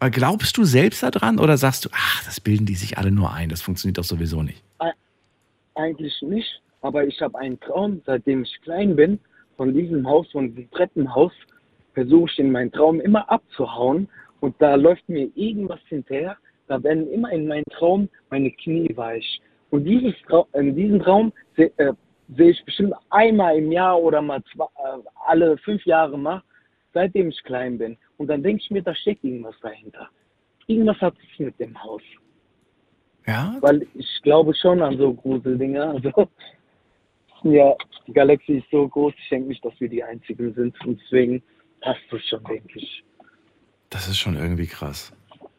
Äh, 0.00 0.10
Glaubst 0.10 0.56
du 0.56 0.64
selbst 0.64 1.02
daran 1.02 1.38
oder 1.38 1.56
sagst 1.56 1.84
du, 1.84 1.88
ach, 1.92 2.24
das 2.24 2.40
bilden 2.40 2.66
die 2.66 2.74
sich 2.74 2.98
alle 2.98 3.10
nur 3.12 3.32
ein, 3.32 3.48
das 3.48 3.62
funktioniert 3.62 3.98
doch 3.98 4.04
sowieso 4.04 4.42
nicht? 4.42 4.62
Eigentlich 5.76 6.14
nicht, 6.22 6.60
aber 6.82 7.04
ich 7.06 7.20
habe 7.20 7.36
einen 7.38 7.58
Traum, 7.60 8.00
seitdem 8.06 8.42
ich 8.44 8.60
klein 8.62 8.94
bin, 8.94 9.18
von 9.56 9.72
diesem 9.74 10.06
Haus, 10.06 10.26
von 10.30 10.54
diesem 10.54 10.70
Treppenhaus, 10.70 11.32
versuche 11.94 12.30
ich 12.30 12.38
in 12.38 12.52
meinen 12.52 12.72
Traum 12.72 13.00
immer 13.00 13.30
abzuhauen 13.30 14.08
und 14.40 14.54
da 14.58 14.74
läuft 14.74 15.08
mir 15.08 15.30
irgendwas 15.34 15.80
hinterher, 15.88 16.36
da 16.66 16.82
werden 16.82 17.10
immer 17.10 17.30
in 17.32 17.46
meinem 17.46 17.64
Traum 17.70 18.08
meine 18.30 18.50
Knie 18.50 18.94
weich. 18.96 19.40
Und 19.70 19.84
dieses 19.84 20.14
Trau 20.28 20.46
in 20.52 20.74
diesem 20.76 21.00
Traum 21.00 21.32
sehe 21.56 21.72
äh, 21.78 21.92
sehe 22.36 22.50
ich 22.50 22.64
bestimmt 22.64 22.94
einmal 23.10 23.56
im 23.58 23.70
Jahr 23.70 24.00
oder 24.00 24.22
mal 24.22 24.42
zwei, 24.54 24.64
äh, 24.64 24.98
alle 25.26 25.56
fünf 25.58 25.84
Jahre 25.84 26.18
mal, 26.18 26.42
seitdem 26.92 27.28
ich 27.28 27.42
klein 27.44 27.78
bin. 27.78 27.96
Und 28.16 28.28
dann 28.28 28.42
denke 28.42 28.62
ich 28.62 28.70
mir, 28.70 28.82
da 28.82 28.94
steckt 28.94 29.24
irgendwas 29.24 29.56
dahinter. 29.60 30.08
Irgendwas 30.66 31.00
hat 31.00 31.14
es 31.18 31.38
mit 31.38 31.58
dem 31.60 31.82
Haus. 31.82 32.02
Ja? 33.26 33.56
Weil 33.60 33.86
ich 33.94 34.20
glaube 34.22 34.54
schon 34.54 34.82
an 34.82 34.96
so 34.96 35.12
Gruseldinger. 35.12 35.90
Also, 35.90 36.28
ja, 37.42 37.74
die 38.06 38.12
Galaxie 38.12 38.58
ist 38.58 38.70
so 38.70 38.88
groß, 38.88 39.12
ich 39.16 39.28
denke 39.28 39.48
nicht, 39.48 39.64
dass 39.64 39.78
wir 39.80 39.88
die 39.88 40.02
Einzigen 40.02 40.54
sind. 40.54 40.80
Und 40.86 41.00
deswegen 41.02 41.42
passt 41.84 42.00
es 42.12 42.24
schon, 42.26 42.42
denke 42.44 42.78
ich. 42.78 43.04
Das 43.90 44.08
ist 44.08 44.18
schon 44.18 44.34
irgendwie 44.36 44.66
krass, 44.66 45.12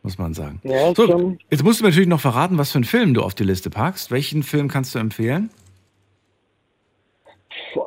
muss 0.04 0.18
man 0.18 0.34
sagen. 0.34 0.60
Ja, 0.64 0.94
so, 0.94 1.38
jetzt 1.50 1.64
musst 1.64 1.80
du 1.80 1.84
mir 1.84 1.90
natürlich 1.90 2.10
noch 2.10 2.20
verraten, 2.20 2.58
was 2.58 2.72
für 2.72 2.80
einen 2.80 2.84
Film 2.86 3.14
du 3.14 3.22
auf 3.22 3.34
die 3.36 3.44
Liste 3.44 3.70
packst. 3.70 4.12
Welchen 4.12 4.44
Film 4.44 4.68
kannst 4.68 4.94
du 4.96 5.00
empfehlen? 5.00 5.50
Da 7.76 7.82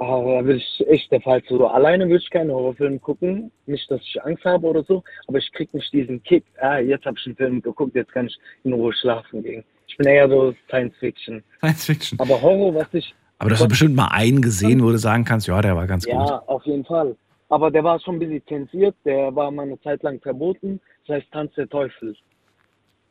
würde 0.45 0.57
ich 0.57 0.85
echt 0.89 1.11
der 1.13 1.21
Fall 1.21 1.43
so. 1.49 1.67
Alleine 1.67 2.05
würde 2.07 2.23
ich 2.23 2.31
keinen 2.31 2.51
Horrorfilm 2.51 3.01
gucken. 3.01 3.51
Nicht, 3.67 3.91
dass 3.91 4.01
ich 4.03 4.23
Angst 4.23 4.45
habe 4.45 4.67
oder 4.67 4.83
so, 4.85 5.03
aber 5.27 5.39
ich 5.39 5.51
kriege 5.53 5.77
nicht 5.77 5.93
diesen 5.93 6.23
Kick. 6.23 6.45
Ah, 6.61 6.79
jetzt 6.79 7.05
habe 7.07 7.17
ich 7.19 7.27
einen 7.27 7.37
Film 7.37 7.63
geguckt, 7.63 7.95
jetzt 7.95 8.13
kann 8.13 8.27
ich 8.27 8.39
in 8.65 8.73
Ruhe 8.73 8.93
schlafen 8.93 9.43
gehen. 9.43 9.65
Ich 9.87 9.97
bin 9.97 10.07
eher 10.07 10.29
so 10.29 10.55
Science 10.69 10.95
Fiction. 10.99 11.43
Science 11.59 11.85
Fiction. 11.87 12.21
Aber 12.21 12.41
Horror, 12.41 12.75
was 12.75 12.93
ich. 12.93 13.15
Aber 13.39 13.51
du 13.51 13.57
hast 13.57 13.69
bestimmt 13.69 13.95
mal 13.95 14.09
einen 14.09 14.43
gesehen, 14.43 14.83
wo 14.83 14.91
du 14.91 14.99
sagen 14.99 15.25
kannst, 15.25 15.47
ja, 15.47 15.61
der 15.63 15.77
war 15.77 15.87
ganz 15.87 16.07
Ja, 16.07 16.17
gut. 16.19 16.49
auf 16.49 16.65
jeden 16.65 16.85
Fall. 16.85 17.17
Aber 17.51 17.71
der 17.71 17.83
war 17.85 17.99
schon 18.01 18.17
ein 18.17 18.19
bisschen 18.19 18.47
zensiert, 18.47 18.95
der 19.05 19.35
war 19.35 19.51
mal 19.51 19.63
eine 19.63 19.81
Zeit 19.81 20.03
lang 20.03 20.21
verboten. 20.21 20.81
Das 21.07 21.17
heißt 21.17 21.33
Tanz 21.33 21.55
der 21.55 21.69
Teufel. 21.69 22.15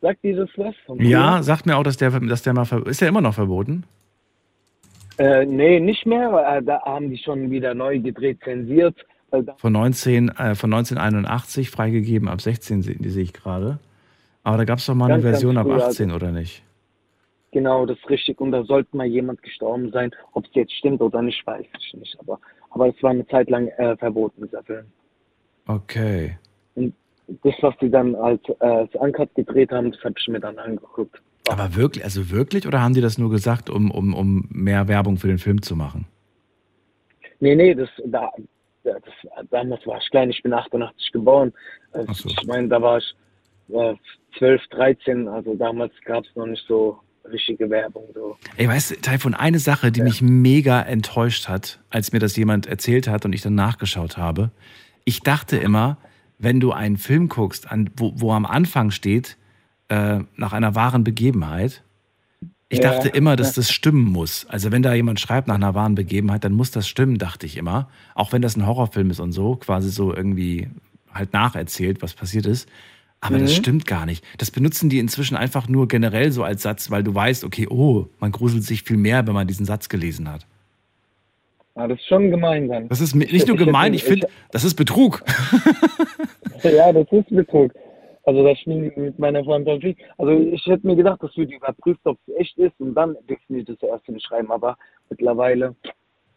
Sagt 0.00 0.22
dieses 0.22 0.48
was? 0.56 0.74
von 0.86 0.98
Ja, 1.00 1.32
früher? 1.34 1.42
sagt 1.42 1.66
mir 1.66 1.76
auch, 1.76 1.82
dass 1.82 1.96
der, 1.96 2.10
dass 2.20 2.42
der 2.42 2.52
mal, 2.54 2.66
ist 2.86 3.00
der 3.00 3.08
immer 3.08 3.20
noch 3.20 3.34
verboten? 3.34 3.84
Äh, 5.18 5.44
nee, 5.46 5.80
nicht 5.80 6.06
mehr. 6.06 6.30
Äh, 6.58 6.62
da 6.62 6.80
haben 6.82 7.10
die 7.10 7.18
schon 7.18 7.50
wieder 7.50 7.74
neu 7.74 7.98
gedreht, 7.98 8.38
zensiert. 8.44 8.94
Von, 9.58 9.72
19, 9.72 10.28
äh, 10.30 10.54
von 10.54 10.72
1981, 10.72 11.70
freigegeben 11.70 12.28
ab 12.28 12.40
16, 12.40 12.82
se- 12.82 12.94
die 12.94 13.10
sehe 13.10 13.24
ich 13.24 13.32
gerade. 13.34 13.78
Aber 14.42 14.56
da 14.56 14.64
gab 14.64 14.78
es 14.78 14.86
doch 14.86 14.94
mal 14.94 15.06
eine 15.06 15.14
Ganz, 15.14 15.24
ganz 15.24 15.32
Version 15.34 15.58
ab 15.58 15.66
früher, 15.66 15.84
18, 15.86 16.12
oder 16.12 16.30
nicht? 16.30 16.62
genau, 17.50 17.84
das 17.84 17.98
ist 17.98 18.08
richtig. 18.08 18.40
Und 18.40 18.52
da 18.52 18.62
sollte 18.62 18.96
mal 18.96 19.06
jemand 19.06 19.42
gestorben 19.42 19.90
sein. 19.90 20.12
Ob 20.32 20.44
es 20.46 20.50
jetzt 20.54 20.72
stimmt 20.72 21.00
oder 21.02 21.20
nicht, 21.20 21.44
weiß 21.46 21.66
ich 21.78 21.94
nicht. 21.94 22.16
Aber, 22.20 22.38
aber 22.70 22.88
es 22.88 23.02
war 23.02 23.10
eine 23.10 23.26
Zeit 23.26 23.50
lang 23.50 23.68
äh, 23.78 23.96
verboten, 23.96 24.42
dieser 24.44 24.62
Film. 24.62 24.86
Okay. 25.66 26.38
Und 26.74 26.94
das, 27.42 27.54
was 27.60 27.76
die 27.78 27.90
dann 27.90 28.14
als, 28.14 28.40
äh, 28.60 28.64
als 28.64 28.94
Uncut 28.94 29.34
gedreht 29.34 29.70
haben, 29.70 29.92
das 29.92 30.02
habe 30.02 30.14
ich 30.18 30.28
mir 30.28 30.40
dann 30.40 30.58
angeguckt. 30.58 31.20
Aber 31.48 31.76
wirklich, 31.76 32.04
also 32.04 32.30
wirklich, 32.30 32.66
oder 32.66 32.82
haben 32.82 32.94
die 32.94 33.00
das 33.00 33.18
nur 33.18 33.30
gesagt, 33.30 33.70
um, 33.70 33.90
um, 33.90 34.14
um 34.14 34.46
mehr 34.50 34.88
Werbung 34.88 35.16
für 35.16 35.28
den 35.28 35.38
Film 35.38 35.62
zu 35.62 35.76
machen? 35.76 36.06
Nee, 37.40 37.54
nee, 37.54 37.74
das, 37.74 37.88
da, 38.04 38.30
das, 38.82 39.02
damals 39.50 39.86
war 39.86 39.98
ich 39.98 40.10
klein, 40.10 40.30
ich 40.30 40.42
bin 40.42 40.52
88 40.52 41.12
geboren. 41.12 41.52
Also 41.92 42.28
Ich 42.28 42.46
meine, 42.46 42.68
da 42.68 42.82
war 42.82 42.98
ich 42.98 43.14
äh, 43.68 43.94
12, 44.38 44.62
13, 44.70 45.28
also 45.28 45.54
damals 45.54 45.92
gab 46.04 46.24
es 46.24 46.36
noch 46.36 46.46
nicht 46.46 46.64
so 46.66 46.98
richtige 47.24 47.68
Werbung. 47.70 48.04
So. 48.14 48.36
Ey, 48.56 48.68
weißt 48.68 48.90
du, 48.90 49.00
Taifun, 49.00 49.34
eine 49.34 49.58
Sache, 49.58 49.92
die 49.92 50.02
mich 50.02 50.22
mega 50.22 50.80
enttäuscht 50.80 51.48
hat, 51.48 51.78
als 51.90 52.12
mir 52.12 52.18
das 52.18 52.36
jemand 52.36 52.66
erzählt 52.66 53.08
hat 53.08 53.24
und 53.24 53.32
ich 53.32 53.42
dann 53.42 53.54
nachgeschaut 53.54 54.16
habe. 54.16 54.50
Ich 55.04 55.20
dachte 55.20 55.56
immer, 55.56 55.98
wenn 56.38 56.60
du 56.60 56.72
einen 56.72 56.96
Film 56.96 57.28
guckst, 57.28 57.70
an, 57.70 57.90
wo, 57.96 58.12
wo 58.16 58.32
am 58.32 58.46
Anfang 58.46 58.90
steht, 58.90 59.36
äh, 59.88 60.20
nach 60.36 60.52
einer 60.52 60.74
wahren 60.74 61.04
Begebenheit, 61.04 61.82
ich 62.70 62.80
Ja. 62.80 62.92
dachte 62.92 63.08
immer, 63.08 63.34
dass 63.34 63.54
das 63.54 63.70
stimmen 63.70 64.04
muss. 64.04 64.44
Also 64.46 64.70
wenn 64.70 64.82
da 64.82 64.92
jemand 64.92 65.20
schreibt 65.20 65.48
nach 65.48 65.54
einer 65.54 65.74
wahren 65.74 65.94
Begebenheit, 65.94 66.44
dann 66.44 66.52
muss 66.52 66.70
das 66.70 66.86
stimmen, 66.86 67.16
dachte 67.16 67.46
ich 67.46 67.56
immer. 67.56 67.88
Auch 68.14 68.32
wenn 68.32 68.42
das 68.42 68.56
ein 68.56 68.66
Horrorfilm 68.66 69.10
ist 69.10 69.20
und 69.20 69.32
so, 69.32 69.56
quasi 69.56 69.88
so 69.90 70.14
irgendwie 70.14 70.68
halt 71.12 71.32
nacherzählt, 71.32 72.02
was 72.02 72.12
passiert 72.12 72.44
ist. 72.44 72.68
Aber 73.20 73.38
das 73.38 73.50
Mhm. 73.50 73.56
stimmt 73.56 73.86
gar 73.86 74.06
nicht. 74.06 74.24
Das 74.38 74.50
benutzen 74.50 74.88
die 74.90 74.98
inzwischen 75.00 75.36
einfach 75.36 75.68
nur 75.68 75.88
generell 75.88 76.30
so 76.30 76.44
als 76.44 76.62
Satz, 76.62 76.90
weil 76.90 77.02
du 77.02 77.14
weißt, 77.14 77.44
okay, 77.44 77.66
oh, 77.68 78.06
man 78.20 78.30
gruselt 78.30 78.62
sich 78.62 78.82
viel 78.84 78.96
mehr, 78.96 79.26
wenn 79.26 79.34
man 79.34 79.46
diesen 79.48 79.66
Satz 79.66 79.88
gelesen 79.88 80.30
hat. 80.30 80.46
Ah, 81.74 81.86
das 81.86 81.98
ist 81.98 82.06
schon 82.06 82.30
gemein 82.30 82.68
dann. 82.68 82.88
Das 82.88 83.00
ist 83.00 83.14
nicht 83.14 83.46
nur 83.46 83.56
gemein, 83.56 83.94
ich 83.94 84.02
finde, 84.04 84.28
das 84.50 84.64
ist 84.64 84.74
Betrug. 84.74 85.22
Ja, 86.64 86.92
das 86.92 87.06
ist 87.12 87.28
Betrug. 87.28 87.72
Also 88.24 88.42
das 88.44 88.58
spielen 88.58 88.90
die 88.94 89.00
mit 89.00 89.18
meiner 89.18 89.44
Fantasie. 89.44 89.96
Also 90.18 90.32
ich 90.32 90.66
hätte 90.66 90.86
mir 90.86 90.96
gedacht, 90.96 91.22
das 91.22 91.36
wird 91.36 91.52
überprüft, 91.52 92.00
ob 92.04 92.18
es 92.26 92.34
echt 92.36 92.58
ist 92.58 92.74
und 92.80 92.94
dann 92.94 93.16
die 93.48 93.64
das 93.64 93.76
erst 93.80 94.04
schreiben. 94.26 94.50
Aber 94.50 94.76
mittlerweile 95.08 95.76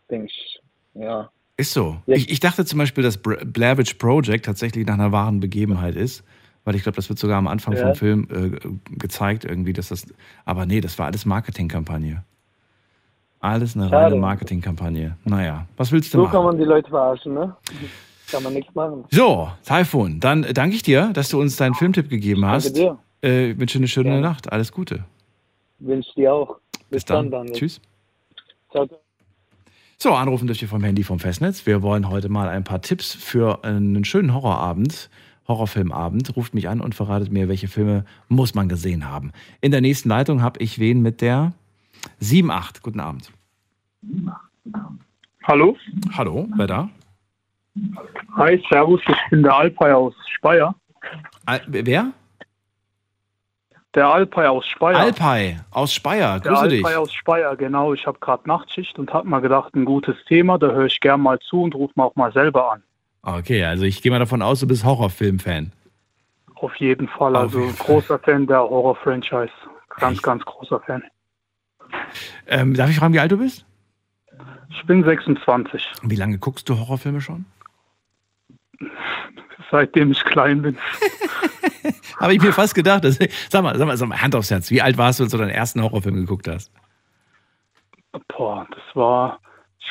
denke 0.10 0.28
ich, 0.28 0.60
ja. 0.94 1.30
Ist 1.58 1.74
so. 1.74 1.98
Ich, 2.06 2.30
ich 2.30 2.40
dachte 2.40 2.66
zum 2.66 2.80
Beispiel, 2.80 3.04
dass 3.04 3.20
Witch 3.26 3.96
Project 3.96 4.46
tatsächlich 4.46 4.86
nach 4.86 4.94
einer 4.94 5.12
wahren 5.12 5.40
Begebenheit 5.40 5.96
ist, 5.96 6.24
weil 6.66 6.76
ich 6.76 6.84
glaube, 6.84 6.96
das 6.96 7.10
wird 7.10 7.20
sogar 7.20 7.38
am 7.38 7.48
Anfang 7.48 7.76
Ja. 7.76 7.88
vom 7.88 7.96
Film 7.96 8.28
äh, 8.32 8.96
gezeigt 8.98 9.46
irgendwie, 9.46 9.74
dass 9.74 9.90
das. 9.90 10.06
Aber 10.46 10.66
nee, 10.66 10.82
das 10.82 10.98
war 11.00 11.08
alles 11.08 11.26
Marketingkampagne. 11.26 12.24
Alles 13.40 13.76
eine 13.76 13.90
Schade. 13.90 14.06
reine 14.06 14.16
Marketingkampagne. 14.18 15.18
Naja, 15.26 15.66
was 15.78 15.92
willst 15.92 16.14
du 16.14 16.20
So 16.20 16.24
machen? 16.24 16.32
kann 16.34 16.44
man 16.46 16.58
die 16.58 16.64
Leute 16.64 16.90
verarschen, 16.90 17.34
ne? 17.34 17.56
Kann 18.30 18.44
man 18.44 18.54
nichts 18.54 18.74
machen. 18.76 19.04
So, 19.10 19.52
Taifun, 19.66 20.20
dann 20.20 20.46
danke 20.54 20.76
ich 20.76 20.84
dir, 20.84 21.10
dass 21.14 21.30
du 21.30 21.42
uns 21.42 21.56
deinen 21.58 21.74
Filmtipp 21.74 22.10
gegeben 22.10 22.42
Danke 22.42 22.56
hast. 22.56 22.74
dir. 22.78 22.98
Äh, 23.22 23.58
wünsche 23.58 23.78
eine 23.80 23.88
schöne 23.88 24.10
Gerne. 24.10 24.22
Nacht. 24.22 24.52
Alles 24.52 24.72
Gute. 24.72 25.04
Wünsche 25.80 26.12
dir 26.16 26.34
auch. 26.34 26.58
Bis 26.92 27.04
dann. 27.06 27.32
Daniel. 27.32 27.56
Tschüss. 27.56 27.82
Ciao, 28.72 28.86
ciao. 28.86 29.00
So, 29.98 30.14
anrufen 30.14 30.48
dürft 30.48 30.62
ihr 30.62 30.68
vom 30.68 30.84
Handy 30.84 31.04
vom 31.04 31.20
Festnetz. 31.20 31.66
Wir 31.66 31.82
wollen 31.84 32.10
heute 32.10 32.30
mal 32.30 32.48
ein 32.50 32.64
paar 32.64 32.82
Tipps 32.82 33.14
für 33.14 33.64
einen 33.64 34.04
schönen 34.06 34.34
Horrorabend, 34.34 35.10
Horrorfilmabend. 35.52 36.36
Ruft 36.38 36.54
mich 36.54 36.70
an 36.70 36.80
und 36.80 36.96
verratet 36.96 37.32
mir, 37.32 37.50
welche 37.50 37.68
Filme 37.68 38.06
muss 38.30 38.56
man 38.56 38.70
gesehen 38.70 39.10
haben. 39.10 39.34
In 39.60 39.72
der 39.72 39.82
nächsten 39.82 40.08
Leitung 40.08 40.42
habe 40.42 40.60
ich 40.62 40.80
wen 40.80 41.02
mit 41.02 41.20
der 41.20 41.52
78. 42.22 42.82
Guten 42.82 43.02
Abend. 43.02 43.32
Hallo? 45.44 45.76
Hallo, 46.14 46.48
wer 46.56 46.68
da? 46.68 46.90
Hi, 48.38 48.64
Servus, 48.70 49.02
ich 49.08 49.30
bin 49.30 49.44
der 49.44 49.54
Alpay 49.54 49.92
aus 49.92 50.14
Speyer. 50.38 50.74
Al 51.46 51.62
wer? 51.68 52.14
Der 53.94 54.08
Alpay 54.08 54.48
aus 54.48 54.66
Speyer. 54.68 54.98
Alpay 54.98 55.58
aus 55.72 55.94
Speyer. 55.94 56.40
Der 56.40 56.54
Grüße 56.54 56.68
dich. 56.70 56.86
Alpay 56.86 56.98
aus 56.98 57.14
Speyer, 57.14 57.56
genau. 57.58 57.94
Ich 57.94 58.08
habe 58.08 58.20
gerade 58.20 58.48
Nachtschicht 58.48 58.98
und 58.98 59.12
habe 59.14 59.28
mal 59.28 59.42
gedacht, 59.42 59.76
ein 59.76 59.84
gutes 59.84 60.16
Thema, 60.28 60.58
da 60.58 60.68
höre 60.68 60.86
ich 60.86 61.02
gern 61.02 61.22
mal 61.22 61.40
zu 61.40 61.62
und 61.64 61.76
rufe 61.76 61.94
mal 61.96 62.06
auch 62.06 62.16
mal 62.16 62.32
selber 62.32 62.72
an. 62.72 62.84
Okay, 63.24 63.64
also 63.64 63.84
ich 63.84 64.02
gehe 64.02 64.12
mal 64.12 64.20
davon 64.20 64.42
aus, 64.42 64.60
du 64.60 64.68
bist 64.68 64.84
Horrorfilm-Fan. 64.84 65.72
Auf 66.56 66.76
jeden 66.76 67.08
Fall, 67.08 67.36
also 67.36 67.60
jeden 67.60 67.74
Fall. 67.74 67.86
großer 67.88 68.20
Fan 68.20 68.48
der 68.48 68.60
Horror-Franchise. 68.62 69.52
Ganz, 69.98 70.22
ganz 70.22 70.44
großer 70.46 70.80
Fan. 70.80 71.04
Ähm, 72.48 72.74
darf 72.74 72.90
ich 72.90 72.98
fragen, 72.98 73.14
wie 73.14 73.20
alt 73.20 73.32
du 73.32 73.38
bist? 73.38 73.66
Ich 74.70 74.86
bin 74.86 75.04
26, 75.04 75.92
Wie 76.04 76.16
lange 76.16 76.38
guckst 76.38 76.68
du 76.70 76.80
Horrorfilme 76.80 77.22
schon? 77.22 77.46
seitdem 79.72 80.12
ich 80.12 80.24
klein 80.24 80.62
bin. 80.62 80.78
Habe 82.20 82.34
ich 82.36 82.42
mir 82.42 82.54
fast 82.54 82.76
gedacht. 82.76 83.04
Dass, 83.04 83.18
sag, 83.50 83.64
mal, 83.64 83.78
sag, 83.78 83.88
mal, 83.88 83.98
sag 83.98 84.08
mal, 84.08 84.22
Hand 84.22 84.36
aufs 84.36 84.52
Herz. 84.52 84.70
Wie 84.70 84.82
alt 84.82 84.98
warst 84.98 85.20
du, 85.20 85.24
als 85.24 85.32
du 85.32 85.38
deinen 85.38 85.50
ersten 85.50 85.82
Horrorfilm 85.82 86.16
geguckt 86.16 86.48
hast? 86.48 86.72
Boah, 88.28 88.68
das 88.70 88.96
war, 88.96 89.40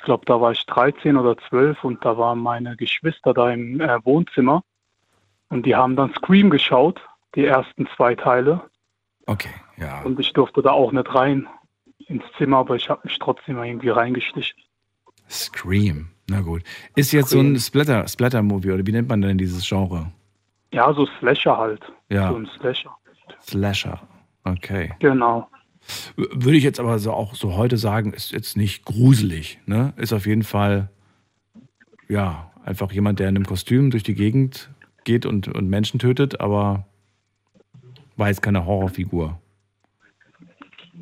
ich 0.00 0.04
glaube, 0.06 0.24
da 0.24 0.40
war 0.40 0.52
ich 0.52 0.64
13 0.64 1.18
oder 1.18 1.36
12 1.36 1.84
und 1.84 2.02
da 2.02 2.16
waren 2.16 2.38
meine 2.38 2.74
Geschwister 2.74 3.34
da 3.34 3.50
im 3.50 3.82
äh, 3.82 4.02
Wohnzimmer 4.02 4.64
und 5.50 5.66
die 5.66 5.76
haben 5.76 5.94
dann 5.94 6.14
Scream 6.14 6.48
geschaut, 6.48 6.98
die 7.34 7.44
ersten 7.44 7.86
zwei 7.94 8.14
Teile. 8.14 8.62
Okay, 9.26 9.52
ja. 9.76 10.00
Und 10.00 10.18
ich 10.18 10.32
durfte 10.32 10.62
da 10.62 10.70
auch 10.70 10.90
nicht 10.92 11.14
rein 11.14 11.46
ins 12.06 12.24
Zimmer, 12.38 12.58
aber 12.58 12.76
ich 12.76 12.88
habe 12.88 13.02
mich 13.04 13.18
trotzdem 13.18 13.62
irgendwie 13.62 13.90
reingeschlichen. 13.90 14.58
Scream. 15.28 16.08
Na 16.30 16.40
gut. 16.40 16.62
Ist 16.96 17.12
jetzt 17.12 17.28
so 17.28 17.38
ein 17.38 17.58
Splatter, 17.58 18.08
Splatter-Movie 18.08 18.72
oder 18.72 18.86
wie 18.86 18.92
nennt 18.92 19.10
man 19.10 19.20
denn 19.20 19.36
dieses 19.36 19.68
Genre? 19.68 20.10
Ja, 20.72 20.94
so 20.94 21.04
Slasher 21.18 21.58
halt. 21.58 21.82
Ja. 22.08 22.30
So 22.30 22.36
ein 22.36 22.48
Slasher. 22.58 22.96
Slasher. 23.42 24.00
Okay. 24.44 24.94
Genau. 24.98 25.46
Würde 26.16 26.56
ich 26.56 26.64
jetzt 26.64 26.80
aber 26.80 26.98
so 26.98 27.12
auch 27.12 27.34
so 27.34 27.56
heute 27.56 27.76
sagen, 27.76 28.12
ist 28.12 28.32
jetzt 28.32 28.56
nicht 28.56 28.84
gruselig. 28.84 29.58
Ne? 29.66 29.92
Ist 29.96 30.12
auf 30.12 30.26
jeden 30.26 30.42
Fall, 30.42 30.90
ja, 32.08 32.50
einfach 32.64 32.92
jemand, 32.92 33.18
der 33.18 33.28
in 33.28 33.36
einem 33.36 33.46
Kostüm 33.46 33.90
durch 33.90 34.02
die 34.02 34.14
Gegend 34.14 34.70
geht 35.04 35.26
und, 35.26 35.48
und 35.48 35.68
Menschen 35.68 35.98
tötet, 35.98 36.40
aber 36.40 36.86
war 38.16 38.28
jetzt 38.28 38.42
keine 38.42 38.66
Horrorfigur. 38.66 39.38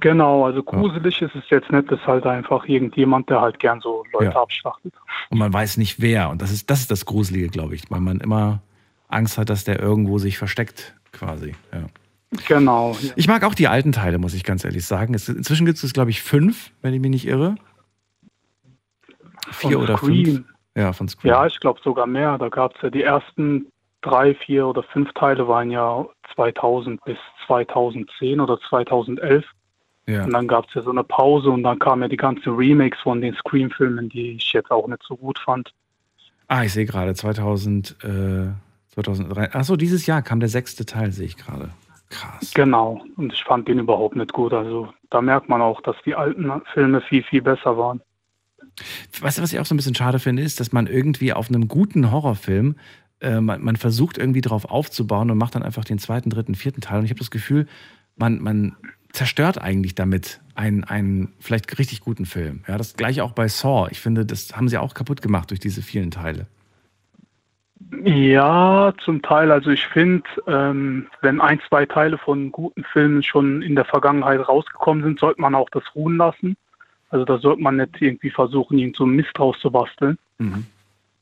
Genau, 0.00 0.44
also 0.44 0.62
gruselig 0.62 1.20
ist 1.22 1.34
es 1.34 1.42
jetzt 1.50 1.72
nicht, 1.72 1.90
das 1.90 1.98
ist 1.98 2.06
halt 2.06 2.24
einfach 2.24 2.64
irgendjemand, 2.66 3.28
der 3.30 3.40
halt 3.40 3.58
gern 3.58 3.80
so 3.80 4.04
Leute 4.12 4.26
Ja. 4.26 4.42
abschlachtet. 4.42 4.94
Und 5.30 5.38
man 5.38 5.52
weiß 5.52 5.76
nicht 5.76 6.00
wer. 6.00 6.30
Und 6.30 6.40
das 6.40 6.52
ist 6.52 6.70
das, 6.70 6.80
ist 6.80 6.90
das 6.92 7.04
Gruselige, 7.04 7.48
glaube 7.48 7.74
ich, 7.74 7.90
weil 7.90 8.00
man 8.00 8.20
immer 8.20 8.62
Angst 9.08 9.38
hat, 9.38 9.50
dass 9.50 9.64
der 9.64 9.80
irgendwo 9.80 10.18
sich 10.18 10.38
versteckt, 10.38 10.94
quasi. 11.12 11.54
Ja. 11.72 11.86
Genau. 12.46 12.96
Ja. 13.00 13.12
Ich 13.16 13.28
mag 13.28 13.44
auch 13.44 13.54
die 13.54 13.68
alten 13.68 13.92
Teile, 13.92 14.18
muss 14.18 14.34
ich 14.34 14.44
ganz 14.44 14.64
ehrlich 14.64 14.84
sagen. 14.84 15.14
Es, 15.14 15.28
inzwischen 15.28 15.66
gibt 15.66 15.82
es, 15.82 15.92
glaube 15.92 16.10
ich, 16.10 16.22
fünf, 16.22 16.72
wenn 16.82 16.92
ich 16.92 17.00
mich 17.00 17.10
nicht 17.10 17.26
irre. 17.26 17.54
Vier 19.50 19.72
Von 19.72 19.82
oder 19.82 19.96
Scream. 19.96 20.24
fünf. 20.24 20.44
Ja, 20.76 20.92
von 20.92 21.08
Scream. 21.08 21.30
Ja, 21.30 21.46
ich 21.46 21.58
glaube 21.60 21.80
sogar 21.82 22.06
mehr. 22.06 22.36
Da 22.38 22.48
gab 22.48 22.76
es 22.76 22.82
ja 22.82 22.90
die 22.90 23.02
ersten 23.02 23.66
drei, 24.02 24.34
vier 24.34 24.66
oder 24.66 24.82
fünf 24.82 25.12
Teile 25.14 25.48
waren 25.48 25.70
ja 25.70 26.06
2000 26.34 27.02
bis 27.04 27.16
2010 27.46 28.40
oder 28.40 28.58
2011. 28.68 29.44
Ja. 30.06 30.24
Und 30.24 30.32
dann 30.32 30.48
gab 30.48 30.66
es 30.68 30.74
ja 30.74 30.82
so 30.82 30.90
eine 30.90 31.04
Pause 31.04 31.50
und 31.50 31.62
dann 31.62 31.78
kamen 31.78 32.02
ja 32.02 32.08
die 32.08 32.16
ganzen 32.16 32.54
Remakes 32.54 32.98
von 33.00 33.20
den 33.20 33.34
Scream-Filmen, 33.34 34.08
die 34.08 34.32
ich 34.32 34.52
jetzt 34.52 34.70
auch 34.70 34.86
nicht 34.86 35.02
so 35.02 35.16
gut 35.16 35.38
fand. 35.38 35.70
Ah, 36.46 36.64
ich 36.64 36.72
sehe 36.72 36.86
gerade, 36.86 37.14
2000, 37.14 37.96
äh, 38.04 38.46
2003. 38.94 39.54
Achso, 39.54 39.76
dieses 39.76 40.06
Jahr 40.06 40.22
kam 40.22 40.40
der 40.40 40.48
sechste 40.48 40.86
Teil, 40.86 41.12
sehe 41.12 41.26
ich 41.26 41.36
gerade. 41.36 41.70
Krass. 42.10 42.52
Genau. 42.54 43.04
Und 43.16 43.32
ich 43.32 43.44
fand 43.44 43.68
den 43.68 43.78
überhaupt 43.78 44.16
nicht 44.16 44.32
gut. 44.32 44.52
Also 44.52 44.92
da 45.10 45.20
merkt 45.20 45.48
man 45.48 45.60
auch, 45.60 45.80
dass 45.82 45.96
die 46.04 46.14
alten 46.14 46.50
Filme 46.72 47.00
viel, 47.02 47.22
viel 47.22 47.42
besser 47.42 47.76
waren. 47.76 48.00
Weißt 49.20 49.38
du, 49.38 49.42
was 49.42 49.52
ich 49.52 49.58
auch 49.58 49.66
so 49.66 49.74
ein 49.74 49.76
bisschen 49.76 49.94
schade 49.94 50.18
finde, 50.18 50.42
ist, 50.42 50.60
dass 50.60 50.72
man 50.72 50.86
irgendwie 50.86 51.32
auf 51.32 51.48
einem 51.48 51.68
guten 51.68 52.10
Horrorfilm, 52.10 52.76
äh, 53.20 53.40
man, 53.40 53.62
man 53.62 53.76
versucht 53.76 54.18
irgendwie 54.18 54.40
drauf 54.40 54.64
aufzubauen 54.66 55.30
und 55.30 55.38
macht 55.38 55.54
dann 55.54 55.62
einfach 55.62 55.84
den 55.84 55.98
zweiten, 55.98 56.30
dritten, 56.30 56.54
vierten 56.54 56.80
Teil. 56.80 57.00
Und 57.00 57.04
ich 57.04 57.10
habe 57.10 57.18
das 57.18 57.30
Gefühl, 57.30 57.66
man, 58.16 58.40
man 58.40 58.76
zerstört 59.12 59.60
eigentlich 59.60 59.94
damit 59.94 60.40
einen, 60.54 60.84
einen 60.84 61.34
vielleicht 61.40 61.78
richtig 61.78 62.00
guten 62.00 62.26
Film. 62.26 62.62
Ja, 62.68 62.78
das 62.78 62.94
gleiche 62.94 63.24
auch 63.24 63.32
bei 63.32 63.48
Saw. 63.48 63.88
Ich 63.90 64.00
finde, 64.00 64.24
das 64.24 64.56
haben 64.56 64.68
sie 64.68 64.78
auch 64.78 64.94
kaputt 64.94 65.22
gemacht 65.22 65.50
durch 65.50 65.60
diese 65.60 65.82
vielen 65.82 66.10
Teile. 66.10 66.46
Ja, 68.04 68.92
zum 69.04 69.22
Teil. 69.22 69.50
Also 69.50 69.70
ich 69.70 69.86
finde, 69.86 70.28
ähm, 70.46 71.06
wenn 71.22 71.40
ein, 71.40 71.60
zwei 71.68 71.86
Teile 71.86 72.18
von 72.18 72.52
guten 72.52 72.84
Filmen 72.84 73.22
schon 73.22 73.62
in 73.62 73.74
der 73.74 73.84
Vergangenheit 73.84 74.46
rausgekommen 74.46 75.04
sind, 75.04 75.18
sollte 75.18 75.40
man 75.40 75.54
auch 75.54 75.70
das 75.70 75.84
ruhen 75.94 76.16
lassen. 76.16 76.56
Also 77.10 77.24
da 77.24 77.38
sollte 77.38 77.62
man 77.62 77.76
nicht 77.76 78.00
irgendwie 78.00 78.30
versuchen, 78.30 78.78
irgend 78.78 78.96
so 78.96 79.04
einen 79.04 79.16
Mist 79.16 79.30
draus 79.34 79.58
zu 79.60 79.70
basteln. 79.70 80.18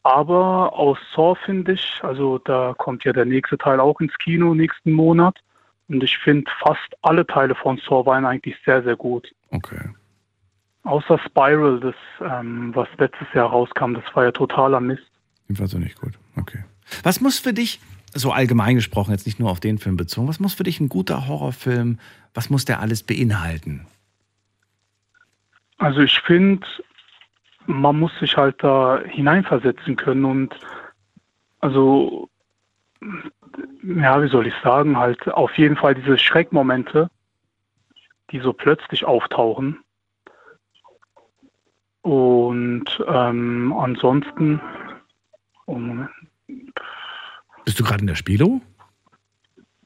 Aber 0.03 0.73
aus 0.73 0.99
Saw 1.15 1.35
finde 1.35 1.73
ich, 1.73 2.01
also 2.03 2.39
da 2.39 2.75
kommt 2.77 3.05
ja 3.05 3.13
der 3.13 3.25
nächste 3.25 3.59
Teil 3.59 3.81
auch 3.81 4.01
ins 4.01 4.17
Kino 4.19 4.55
nächsten 4.55 4.93
Monat. 4.93 5.39
Und 5.89 6.03
ich 6.03 6.19
finde, 6.19 6.51
fast 6.61 6.97
alle 7.03 7.27
Teile 7.27 7.55
von 7.55 7.79
Saw 7.79 8.07
waren 8.07 8.25
eigentlich 8.25 8.57
sehr, 8.65 8.83
sehr 8.83 8.97
gut. 8.97 9.33
Okay. 9.51 9.91
Außer 10.83 11.19
Spiral, 11.19 11.81
das, 11.81 11.95
ähm, 12.21 12.75
was 12.75 12.89
letztes 12.99 13.27
Jahr 13.35 13.51
rauskam, 13.51 13.95
das 13.95 14.05
war 14.15 14.25
ja 14.25 14.33
totaler 14.33 14.81
Mist. 14.81 15.11
Jedenfalls 15.49 15.71
so 15.71 15.79
nicht 15.79 16.01
gut. 16.01 16.15
Okay. 16.37 16.65
Was 17.03 17.21
muss 17.21 17.39
für 17.39 17.53
dich, 17.53 17.81
so 18.15 18.33
allgemein 18.33 18.77
gesprochen, 18.77 19.13
jetzt 19.13 19.27
nicht 19.27 19.39
nur 19.39 19.51
auf 19.51 19.61
den 19.61 19.79
Film 19.79 19.97
bezogen, 19.97 20.29
was 20.29 20.41
muss 20.41 20.55
für 20.55 20.65
dich 20.65 20.81
ein 20.81 20.89
guter 20.89 21.27
Horrorfilm, 21.27 21.99
was 22.35 22.51
muss 22.51 22.65
der 22.65 22.81
alles 22.81 23.03
beinhalten? 23.03 23.87
Also 25.79 26.01
ich 26.01 26.19
finde, 26.21 26.67
man 27.67 27.99
muss 27.99 28.13
sich 28.19 28.37
halt 28.37 28.63
da 28.63 29.01
hineinversetzen 29.05 29.97
können 29.97 30.25
und 30.25 30.55
also 31.61 32.29
ja, 33.83 34.23
wie 34.23 34.29
soll 34.29 34.47
ich 34.47 34.55
sagen, 34.63 34.97
halt 34.97 35.29
auf 35.29 35.57
jeden 35.59 35.77
Fall 35.77 35.95
diese 35.95 36.19
Schreckmomente, 36.19 37.11
die 38.31 38.41
so 38.41 38.53
plötzlich 38.53 39.05
auftauchen. 39.05 39.79
Und 42.03 42.85
ähm, 43.09 43.73
ansonsten, 43.77 44.61
oh 45.67 45.75
Moment, 45.79 46.11
Bist 47.65 47.79
du 47.79 47.85
gerade 47.85 48.01
in 48.01 48.07
der 48.07 48.15
Spielo? 48.15 48.61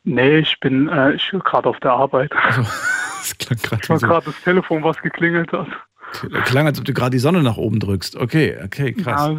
nee, 0.05 0.39
ich 0.39 0.59
bin 0.61 0.89
äh, 0.89 1.12
ich 1.15 1.31
gerade 1.44 1.69
auf 1.69 1.78
der 1.81 1.93
Arbeit. 1.93 2.32
Das 3.20 3.36
klang 3.36 3.59
gerade 3.59 3.82
Ich 3.82 3.90
war 3.90 3.98
so. 3.98 4.07
gerade 4.07 4.24
das 4.27 4.40
Telefon, 4.43 4.82
was 4.82 4.97
geklingelt 5.02 5.52
hat. 5.52 5.69
Klang, 6.47 6.66
als 6.66 6.78
ob 6.78 6.86
du 6.86 6.94
gerade 6.94 7.11
die 7.11 7.19
Sonne 7.19 7.43
nach 7.43 7.59
oben 7.59 7.78
drückst. 7.78 8.16
Okay, 8.16 8.57
okay, 8.65 8.94
krass. 8.94 9.36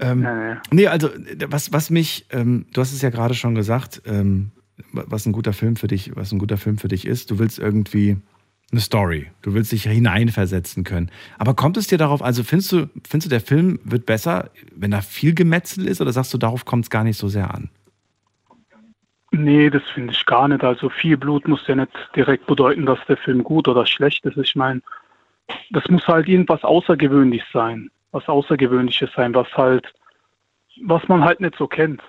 Ja, 0.00 0.12
Ähm, 0.12 0.58
nee, 0.70 0.86
also 0.86 1.10
was, 1.48 1.72
was 1.72 1.90
mich, 1.90 2.26
ähm, 2.30 2.66
du 2.72 2.80
hast 2.80 2.92
es 2.92 3.02
ja 3.02 3.10
gerade 3.10 3.34
schon 3.34 3.56
gesagt, 3.56 4.00
ähm, 4.06 4.52
was 4.92 5.26
ein 5.26 5.32
guter 5.32 5.52
Film 5.52 5.74
für 5.74 5.88
dich, 5.88 6.14
was 6.14 6.30
ein 6.30 6.38
guter 6.38 6.56
Film 6.56 6.78
für 6.78 6.86
dich 6.86 7.04
ist. 7.04 7.32
Du 7.32 7.40
willst 7.40 7.58
irgendwie 7.58 8.16
eine 8.72 8.80
Story. 8.80 9.30
Du 9.42 9.54
willst 9.54 9.72
dich 9.72 9.84
hineinversetzen 9.84 10.84
können. 10.84 11.10
Aber 11.38 11.54
kommt 11.54 11.76
es 11.76 11.88
dir 11.88 11.98
darauf, 11.98 12.22
also 12.22 12.44
findest 12.44 12.72
du, 12.72 12.90
findest 13.06 13.26
du, 13.26 13.30
der 13.30 13.40
Film 13.40 13.80
wird 13.84 14.06
besser, 14.06 14.50
wenn 14.74 14.90
da 14.92 15.00
viel 15.00 15.34
Gemetzel 15.34 15.86
ist, 15.86 16.00
oder 16.00 16.12
sagst 16.12 16.32
du, 16.32 16.38
darauf 16.38 16.64
kommt 16.64 16.84
es 16.84 16.90
gar 16.90 17.04
nicht 17.04 17.18
so 17.18 17.28
sehr 17.28 17.52
an? 17.52 17.70
Nee, 19.32 19.70
das 19.70 19.82
finde 19.94 20.12
ich 20.12 20.26
gar 20.26 20.48
nicht. 20.48 20.64
Also 20.64 20.88
viel 20.88 21.16
Blut 21.16 21.46
muss 21.46 21.66
ja 21.66 21.76
nicht 21.76 21.92
direkt 22.16 22.46
bedeuten, 22.46 22.86
dass 22.86 22.98
der 23.08 23.16
Film 23.16 23.44
gut 23.44 23.68
oder 23.68 23.86
schlecht 23.86 24.24
ist. 24.24 24.36
Ich 24.36 24.56
meine, 24.56 24.82
das 25.70 25.84
muss 25.88 26.06
halt 26.06 26.28
irgendwas 26.28 26.62
Außergewöhnliches 26.64 27.46
sein. 27.52 27.90
Was 28.12 28.28
Außergewöhnliches 28.28 29.10
sein, 29.14 29.34
was 29.34 29.46
halt, 29.56 29.92
was 30.84 31.06
man 31.06 31.24
halt 31.24 31.40
nicht 31.40 31.56
so 31.56 31.68
kennt. 31.68 32.02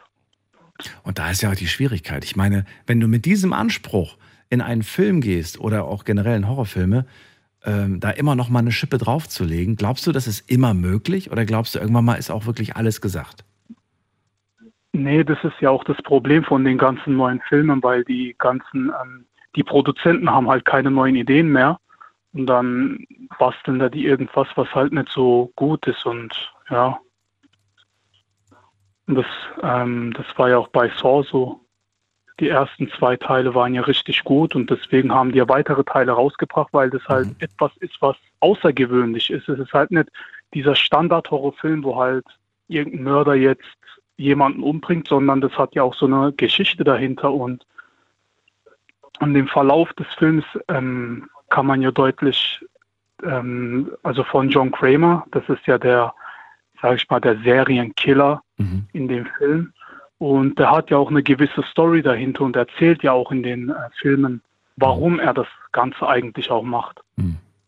Und 1.04 1.20
da 1.20 1.30
ist 1.30 1.42
ja 1.42 1.52
auch 1.52 1.56
die 1.56 1.68
Schwierigkeit. 1.68 2.24
Ich 2.24 2.36
meine, 2.36 2.66
wenn 2.88 3.00
du 3.00 3.08
mit 3.08 3.26
diesem 3.26 3.54
Anspruch 3.54 4.18
in 4.52 4.62
einen 4.62 4.84
Film 4.84 5.22
gehst 5.22 5.60
oder 5.60 5.86
auch 5.86 6.04
generell 6.04 6.36
in 6.38 6.48
Horrorfilme, 6.48 7.06
ähm, 7.64 8.00
da 8.00 8.12
immer 8.12 8.36
noch 8.36 8.50
mal 8.50 8.60
eine 8.60 8.72
Schippe 8.72 8.98
draufzulegen, 8.98 9.76
glaubst 9.76 10.06
du, 10.06 10.12
das 10.12 10.28
ist 10.28 10.52
immer 10.52 10.74
möglich 10.74 11.32
oder 11.32 11.46
glaubst 11.46 11.74
du, 11.74 11.80
irgendwann 11.80 12.06
mal 12.06 12.16
ist 12.16 12.30
auch 12.30 12.46
wirklich 12.46 12.76
alles 12.76 13.02
gesagt? 13.02 13.46
Nee, 14.94 15.24
das 15.24 15.38
ist 15.44 15.60
ja 15.62 15.70
auch 15.70 15.86
das 15.86 15.98
Problem 16.04 16.44
von 16.44 16.66
den 16.66 16.78
ganzen 16.78 17.16
neuen 17.16 17.40
Filmen, 17.48 17.82
weil 17.82 18.04
die 18.04 18.36
ganzen, 18.38 18.92
ähm, 19.02 19.26
die 19.56 19.64
Produzenten 19.64 20.30
haben 20.30 20.50
halt 20.50 20.66
keine 20.66 20.92
neuen 20.92 21.16
Ideen 21.16 21.50
mehr. 21.50 21.80
Und 22.34 22.48
dann 22.48 23.06
basteln 23.40 23.80
da 23.80 23.90
die 23.90 24.06
irgendwas, 24.06 24.48
was 24.56 24.74
halt 24.74 24.92
nicht 24.92 25.10
so 25.10 25.52
gut 25.56 25.86
ist 25.88 26.06
und 26.06 26.34
ja. 26.70 27.00
Und 29.08 29.16
das, 29.16 29.26
ähm, 29.64 30.14
das 30.14 30.26
war 30.38 30.50
ja 30.50 30.58
auch 30.58 30.70
bei 30.70 30.90
Saw 30.98 31.24
so. 31.24 31.62
Die 32.40 32.50
ersten 32.50 32.90
zwei 32.98 33.18
Teile 33.18 33.54
waren 33.54 33.74
ja 33.74 33.82
richtig 33.82 34.24
gut 34.24 34.56
und 34.56 34.70
deswegen 34.70 35.14
haben 35.14 35.32
die 35.32 35.38
ja 35.38 35.48
weitere 35.50 35.84
Teile 35.84 36.14
rausgebracht, 36.14 36.70
weil 36.74 36.90
das 36.90 37.08
halt 37.08 37.28
Mhm. 37.28 37.36
etwas 37.40 37.72
ist, 37.78 38.02
was 38.02 38.16
außergewöhnlich 38.40 39.30
ist. 39.30 39.48
Es 39.48 39.60
ist 39.60 39.74
halt 39.74 39.92
nicht 39.92 40.10
dieser 40.54 40.76
Standard-Horrorfilm, 40.76 41.84
wo 41.84 41.98
halt 41.98 42.26
irgendein 42.68 43.04
Mörder 43.04 43.36
jetzt 43.36 43.62
jemanden 44.18 44.64
umbringt, 44.64 45.08
sondern 45.08 45.42
das 45.42 45.52
hat 45.58 45.76
ja 45.76 45.84
auch 45.84 45.94
so 45.94 46.06
eine 46.06 46.32
Geschichte 46.34 46.84
dahinter 46.84 47.32
und 47.32 47.66
an 49.20 49.34
dem 49.34 49.48
Verlauf 49.48 49.94
des 49.94 50.08
Films 50.18 50.46
ähm, 50.68 51.30
kann 51.50 51.66
man 51.66 51.82
ja 51.82 51.92
deutlich, 51.92 52.66
ähm, 53.24 53.92
also 54.04 54.24
von 54.24 54.50
John 54.50 54.72
Kramer, 54.72 55.26
das 55.32 55.48
ist 55.48 55.66
ja 55.68 55.78
der, 55.78 56.14
sage 56.82 56.96
ich 56.96 57.10
mal, 57.10 57.20
der 57.20 57.38
Serienkiller 57.40 58.42
in 58.94 59.08
dem 59.08 59.26
Film. 59.38 59.74
Und 60.22 60.60
der 60.60 60.70
hat 60.70 60.92
ja 60.92 60.98
auch 60.98 61.10
eine 61.10 61.24
gewisse 61.24 61.64
Story 61.64 62.04
dahinter 62.04 62.44
und 62.44 62.56
erzählt 62.56 63.02
ja 63.02 63.12
auch 63.12 63.32
in 63.32 63.42
den 63.42 63.70
äh, 63.70 63.74
Filmen, 64.00 64.44
warum 64.76 65.20
er 65.20 65.34
das 65.34 65.48
Ganze 65.72 66.08
eigentlich 66.08 66.52
auch 66.52 66.62
macht. 66.62 67.00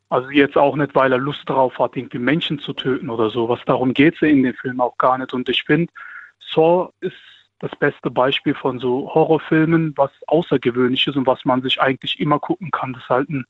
Also 0.10 0.30
jetzt 0.30 0.56
auch 0.56 0.76
nicht, 0.76 0.94
weil 0.94 1.12
er 1.12 1.18
Lust 1.18 1.50
darauf 1.50 1.80
hat, 1.80 1.98
irgendwie 1.98 2.20
Menschen 2.20 2.60
zu 2.60 2.74
töten 2.74 3.10
oder 3.10 3.32
sowas. 3.32 3.60
Darum 3.66 3.96
geht 3.96 4.14
es 4.14 4.22
ja 4.22 4.28
in 4.28 4.44
dem 4.44 4.54
Film 4.54 4.82
auch 4.82 4.96
gar 5.00 5.18
nicht. 5.18 5.34
Und 5.34 5.50
ich 5.50 5.64
finde, 5.64 5.92
Saw 6.40 6.92
ist 7.00 7.16
das 7.58 7.72
beste 7.78 8.12
Beispiel 8.12 8.54
von 8.54 8.78
so 8.78 9.12
Horrorfilmen, 9.12 9.98
was 9.98 10.12
außergewöhnlich 10.28 11.08
ist 11.08 11.16
und 11.16 11.26
was 11.26 11.44
man 11.46 11.64
sich 11.64 11.82
eigentlich 11.82 12.20
immer 12.20 12.38
gucken 12.38 12.70
kann. 12.70 12.94
Das 12.94 13.02
ist 13.02 13.10
halt 13.10 13.30
ein 13.32 13.46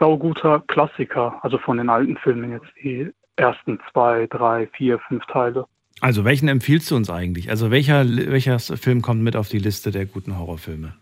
sauguter 0.00 0.58
Klassiker, 0.66 1.38
also 1.42 1.56
von 1.56 1.76
den 1.76 1.88
alten 1.88 2.16
Filmen 2.16 2.50
jetzt 2.50 2.72
die 2.82 3.12
ersten 3.36 3.78
zwei, 3.92 4.26
drei, 4.26 4.66
vier, 4.72 4.98
fünf 4.98 5.24
Teile. 5.26 5.66
Also 6.02 6.24
welchen 6.24 6.48
empfiehlst 6.48 6.90
du 6.90 6.96
uns 6.96 7.08
eigentlich? 7.10 7.48
Also 7.48 7.70
welcher, 7.70 8.04
welcher 8.04 8.58
Film 8.58 9.02
kommt 9.02 9.22
mit 9.22 9.36
auf 9.36 9.48
die 9.48 9.60
Liste 9.60 9.92
der 9.92 10.04
guten 10.04 10.36
Horrorfilme? 10.36 10.94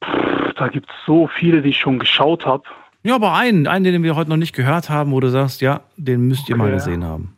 Da 0.00 0.66
gibt 0.66 0.90
es 0.90 0.96
so 1.06 1.28
viele, 1.28 1.62
die 1.62 1.68
ich 1.68 1.78
schon 1.78 2.00
geschaut 2.00 2.44
habe. 2.44 2.64
Ja, 3.04 3.14
aber 3.14 3.34
einen, 3.34 3.68
einen, 3.68 3.84
den 3.84 4.02
wir 4.02 4.16
heute 4.16 4.30
noch 4.30 4.36
nicht 4.36 4.52
gehört 4.52 4.90
haben, 4.90 5.12
wo 5.12 5.20
du 5.20 5.28
sagst, 5.28 5.60
ja, 5.60 5.82
den 5.96 6.26
müsst 6.26 6.48
ihr 6.48 6.56
mal 6.56 6.72
gesehen 6.72 7.04
haben. 7.04 7.36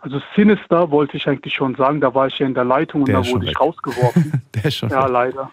Also 0.00 0.22
Sinister 0.34 0.90
wollte 0.90 1.18
ich 1.18 1.28
eigentlich 1.28 1.52
schon 1.54 1.74
sagen, 1.74 2.00
da 2.00 2.14
war 2.14 2.28
ich 2.28 2.38
ja 2.38 2.46
in 2.46 2.54
der 2.54 2.64
Leitung 2.64 3.02
und 3.02 3.08
Der 3.08 3.20
da 3.20 3.28
wurde 3.28 3.44
ich 3.44 3.50
weg. 3.50 3.60
rausgeworfen. 3.60 4.42
Der 4.54 4.64
ist 4.64 4.76
schon 4.76 4.88
ja, 4.88 5.04
weg. 5.04 5.10
leider. 5.10 5.50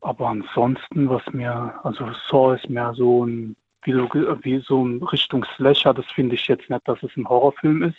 Aber 0.00 0.28
ansonsten, 0.28 1.08
was 1.10 1.22
mir, 1.32 1.74
also 1.82 2.08
Saw 2.30 2.54
ist 2.54 2.70
mehr 2.70 2.94
so 2.94 3.26
ein, 3.26 3.56
wie 3.82 3.94
so, 3.94 4.08
wie 4.42 4.62
so 4.64 4.84
ein 4.84 5.02
Richtung 5.02 5.44
Slasher, 5.56 5.92
das 5.92 6.06
finde 6.06 6.36
ich 6.36 6.46
jetzt 6.46 6.70
nicht, 6.70 6.86
dass 6.86 7.02
es 7.02 7.10
ein 7.16 7.28
Horrorfilm 7.28 7.82
ist. 7.82 7.96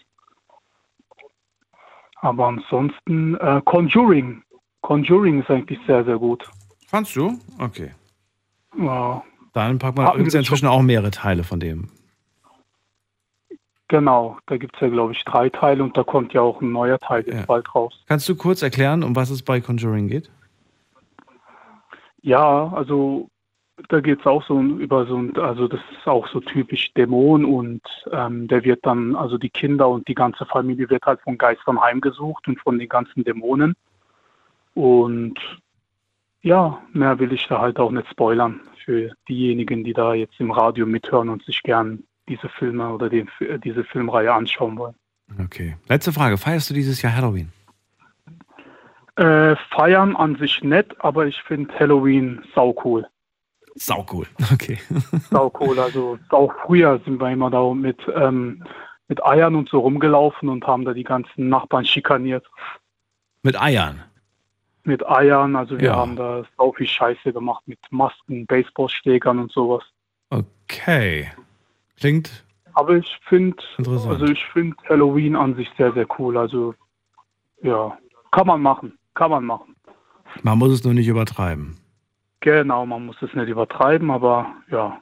Aber 2.24 2.48
ansonsten, 2.48 3.36
äh, 3.36 3.62
Conjuring. 3.66 4.41
Conjuring 4.82 5.41
ist 5.41 5.50
eigentlich 5.52 5.78
sehr, 5.86 6.06
sehr 6.06 6.18
gut. 6.18 6.50
Fandst 6.88 7.16
du? 7.18 7.38
Okay. 7.60 7.91
Ja, 8.78 9.22
Dann 9.52 9.78
packt 9.78 9.98
man 9.98 10.08
übrigens 10.14 10.34
inzwischen 10.34 10.68
auch 10.68 10.82
mehrere 10.82 11.12
Teile 11.12 11.44
von 11.44 11.60
dem. 11.60 11.90
genau. 13.90 14.38
Da 14.48 14.58
gibt 14.58 14.74
es 14.76 14.82
ja, 14.82 14.88
glaube 14.88 15.12
ich, 15.12 15.24
drei 15.26 15.50
Teile 15.50 15.84
und 15.84 15.95
da 15.98 16.04
kommt 16.04 16.34
ja 16.34 16.41
auch 16.41 16.62
ein 16.62 16.72
neuer 16.72 16.98
Teil 17.00 17.26
Ja. 17.28 17.44
bald 17.45 17.76
raus. 17.76 17.94
Kannst 18.08 18.28
du 18.30 18.36
kurz 18.36 18.62
erklären, 18.62 19.04
um 19.04 19.16
was 19.16 19.30
es 19.30 19.44
bei 19.44 19.60
Conjuring 19.60 20.08
geht? 20.08 20.32
Ja, 22.22 22.72
also 22.74 23.30
da 23.89 23.99
geht 23.99 24.19
es 24.19 24.26
auch 24.26 24.43
so 24.43 24.60
über 24.61 25.05
so 25.05 25.18
ein, 25.18 25.38
also 25.38 25.68
das 25.68 25.80
ist 25.91 26.07
auch 26.07 26.27
so 26.27 26.39
typisch 26.39 26.93
Dämon 26.93 27.45
und 27.45 27.81
ähm, 28.11 28.47
der 28.47 28.64
wird 28.64 28.85
dann, 28.85 29.15
also 29.15 29.38
die 29.38 29.49
Kinder 29.49 29.88
und 29.89 30.07
die 30.07 30.15
ganze 30.15 30.45
Familie 30.45 30.89
wird 30.89 31.05
halt 31.05 31.22
von 31.22 31.38
Geistern 31.38 31.81
heimgesucht 31.81 32.47
und 32.47 32.60
von 32.60 32.80
den 32.80 32.89
ganzen 32.89 33.23
Dämonen. 33.23 33.76
Und 34.73 35.39
ja, 36.41 36.81
mehr 36.91 37.19
will 37.19 37.31
ich 37.31 37.47
da 37.47 37.60
halt 37.60 37.80
auch 37.80 37.91
nicht 37.91 38.10
spoilern 38.10 38.60
für 38.84 39.11
diejenigen, 39.30 39.84
die 39.84 39.93
da 39.93 40.14
jetzt 40.14 40.39
im 40.39 40.51
Radio 40.51 40.85
mithören 40.85 41.30
und 41.30 41.43
sich 41.43 41.61
gern 41.64 42.03
diese 42.27 42.49
Filme 42.49 42.89
oder 42.89 43.10
den, 43.10 43.30
diese 43.64 43.84
Filmreihe 43.84 44.34
anschauen 44.34 44.77
wollen. 44.77 44.95
Okay. 45.39 45.77
Letzte 45.88 46.11
Frage. 46.11 46.38
Feierst 46.38 46.69
du 46.69 46.73
dieses 46.73 47.01
Jahr 47.01 47.15
Halloween? 47.15 47.51
Äh, 49.15 49.55
feiern 49.69 50.15
an 50.15 50.35
sich 50.38 50.64
nett, 50.64 50.95
aber 50.99 51.27
ich 51.27 51.41
finde 51.43 51.73
Halloween 51.80 52.41
sau 52.55 52.76
cool. 52.84 53.05
Sau 53.76 54.06
cool. 54.12 54.28
Okay. 54.54 54.78
Sau 55.32 55.52
cool. 55.60 55.80
Also 55.80 56.20
auch 56.30 56.54
früher 56.66 57.00
sind 57.06 57.20
wir 57.20 57.32
immer 57.32 57.50
da 57.50 57.74
mit, 57.74 58.00
ähm, 58.16 58.64
mit 59.08 59.24
Eiern 59.26 59.56
und 59.56 59.70
so 59.70 59.80
rumgelaufen 59.80 60.48
und 60.50 60.66
haben 60.68 60.86
da 60.86 60.94
die 60.94 61.04
ganzen 61.04 61.50
Nachbarn 61.50 61.86
schikaniert. 61.86 62.45
Mit 63.41 63.60
Eiern. 63.60 64.04
Mit 64.84 65.08
Eiern, 65.08 65.56
also 65.56 65.78
wir 65.80 65.88
Ja. 65.90 65.95
haben 65.95 66.16
da 66.16 66.44
sau 66.58 66.72
viel 66.74 66.88
Scheiße 66.88 67.32
gemacht 67.34 67.64
mit 67.68 67.80
Masken, 67.90 68.45
Baseballschlägern 68.45 69.40
und 69.40 69.52
sowas. 69.52 69.84
Okay. 70.30 71.32
Klingt 71.98 72.44
Aber 72.74 72.95
ich 72.98 73.20
finde, 73.28 73.64
also 73.78 74.26
ich 74.26 74.44
finde 74.48 74.76
Halloween 74.90 75.36
an 75.36 75.56
sich 75.56 75.70
sehr, 75.78 75.94
sehr 75.94 76.06
cool. 76.20 76.38
Also 76.38 76.74
ja, 77.62 77.98
kann 78.32 78.48
man 78.48 78.62
machen, 78.62 78.98
kann 79.14 79.32
man 79.32 79.45
machen. 79.45 79.76
Man 80.41 80.58
muss 80.58 80.72
es 80.74 80.84
nur 80.84 80.94
nicht 80.94 81.08
übertreiben. 81.08 81.78
Genau, 82.44 82.86
man 82.86 83.06
muss 83.06 83.15
es 83.22 83.34
nicht 83.34 83.48
übertreiben, 83.48 84.11
aber 84.11 84.53
ja, 84.70 85.02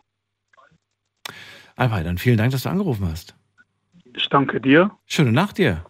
Albei, 1.75 2.03
dann 2.03 2.19
vielen 2.19 2.37
Dank, 2.37 2.51
dass 2.51 2.61
du 2.63 2.69
angerufen 2.69 3.07
hast. 3.09 3.35
ich 4.15 4.29
danke 4.29 4.61
dir 4.61 4.91
Schöne 5.07 5.31
Nacht 5.31 5.57
dir. 5.57 5.83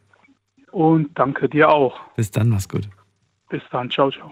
und 0.71 1.09
danke 1.19 1.49
dir 1.49 1.69
auch. 1.69 1.99
Bis 2.15 2.31
dann, 2.31 2.47
mach's 2.47 2.69
gut. 2.69 2.87
Bis 3.49 3.61
dann, 3.71 3.89
ciao, 3.89 4.09
ciao. 4.11 4.31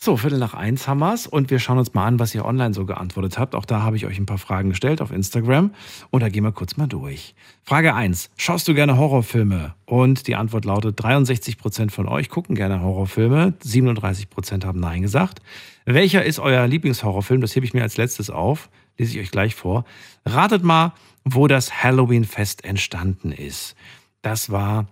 So, 0.00 0.16
Viertel 0.16 0.38
nach 0.38 0.54
eins 0.54 0.86
haben 0.86 1.00
wir's 1.00 1.26
und 1.26 1.50
wir 1.50 1.58
schauen 1.58 1.76
uns 1.76 1.92
mal 1.92 2.06
an, 2.06 2.20
was 2.20 2.32
ihr 2.32 2.44
online 2.44 2.72
so 2.72 2.86
geantwortet 2.86 3.36
habt. 3.36 3.56
Auch 3.56 3.64
da 3.64 3.82
habe 3.82 3.96
ich 3.96 4.06
euch 4.06 4.16
ein 4.16 4.26
paar 4.26 4.38
Fragen 4.38 4.68
gestellt 4.68 5.02
auf 5.02 5.10
Instagram 5.10 5.74
und 6.10 6.22
da 6.22 6.28
gehen 6.28 6.44
wir 6.44 6.52
kurz 6.52 6.76
mal 6.76 6.86
durch. 6.86 7.34
Frage 7.64 7.92
eins: 7.94 8.30
Schaust 8.36 8.68
du 8.68 8.74
gerne 8.74 8.96
Horrorfilme? 8.96 9.74
Und 9.86 10.28
die 10.28 10.36
Antwort 10.36 10.64
lautet, 10.64 11.00
63% 11.00 11.90
von 11.90 12.06
euch 12.06 12.28
gucken 12.28 12.54
gerne 12.54 12.80
Horrorfilme, 12.80 13.54
37% 13.60 14.64
haben 14.64 14.78
Nein 14.78 15.02
gesagt. 15.02 15.42
Welcher 15.84 16.24
ist 16.24 16.38
euer 16.38 16.64
Lieblingshorrorfilm? 16.68 17.40
Das 17.40 17.56
hebe 17.56 17.66
ich 17.66 17.74
mir 17.74 17.82
als 17.82 17.96
letztes 17.96 18.30
auf, 18.30 18.70
lese 18.98 19.18
ich 19.18 19.24
euch 19.24 19.32
gleich 19.32 19.56
vor. 19.56 19.84
Ratet 20.24 20.62
mal, 20.62 20.92
wo 21.24 21.48
das 21.48 21.82
Halloween-Fest 21.82 22.64
entstanden 22.64 23.32
ist. 23.32 23.74
Das 24.22 24.52
war 24.52 24.86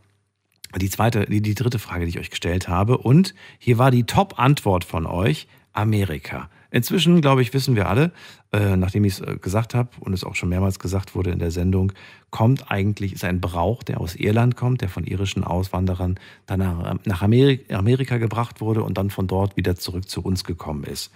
die 0.74 0.90
zweite, 0.90 1.26
die, 1.26 1.40
die 1.40 1.54
dritte 1.54 1.78
Frage, 1.78 2.04
die 2.04 2.10
ich 2.10 2.18
euch 2.18 2.30
gestellt 2.30 2.68
habe. 2.68 2.98
Und 2.98 3.34
hier 3.58 3.78
war 3.78 3.90
die 3.90 4.04
Top-Antwort 4.04 4.84
von 4.84 5.06
euch: 5.06 5.48
Amerika. 5.72 6.48
Inzwischen, 6.70 7.20
glaube 7.20 7.42
ich, 7.42 7.54
wissen 7.54 7.76
wir 7.76 7.88
alle, 7.88 8.12
äh, 8.52 8.76
nachdem 8.76 9.04
ich 9.04 9.14
es 9.14 9.20
äh, 9.20 9.36
gesagt 9.40 9.74
habe 9.74 9.90
und 10.00 10.12
es 10.12 10.24
auch 10.24 10.34
schon 10.34 10.48
mehrmals 10.48 10.78
gesagt 10.78 11.14
wurde 11.14 11.30
in 11.30 11.38
der 11.38 11.50
Sendung, 11.50 11.92
kommt 12.30 12.70
eigentlich, 12.70 13.12
ist 13.12 13.24
ein 13.24 13.40
Brauch, 13.40 13.82
der 13.82 14.00
aus 14.00 14.14
Irland 14.14 14.56
kommt, 14.56 14.82
der 14.82 14.88
von 14.88 15.04
irischen 15.04 15.44
Auswanderern 15.44 16.18
dann 16.46 16.58
nach, 16.58 16.96
nach 17.04 17.22
Ameri 17.22 17.64
Amerika 17.70 18.18
gebracht 18.18 18.60
wurde 18.60 18.82
und 18.82 18.98
dann 18.98 19.10
von 19.10 19.26
dort 19.26 19.56
wieder 19.56 19.76
zurück 19.76 20.08
zu 20.08 20.20
uns 20.20 20.44
gekommen 20.44 20.84
ist. 20.84 21.12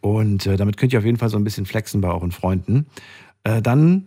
Und 0.00 0.46
äh, 0.46 0.56
damit 0.56 0.76
könnt 0.76 0.92
ihr 0.92 1.00
auf 1.00 1.04
jeden 1.04 1.18
Fall 1.18 1.28
so 1.28 1.36
ein 1.36 1.44
bisschen 1.44 1.66
flexen 1.66 2.00
bei 2.00 2.08
euren 2.08 2.32
Freunden. 2.32 2.86
Äh, 3.44 3.62
dann, 3.62 4.06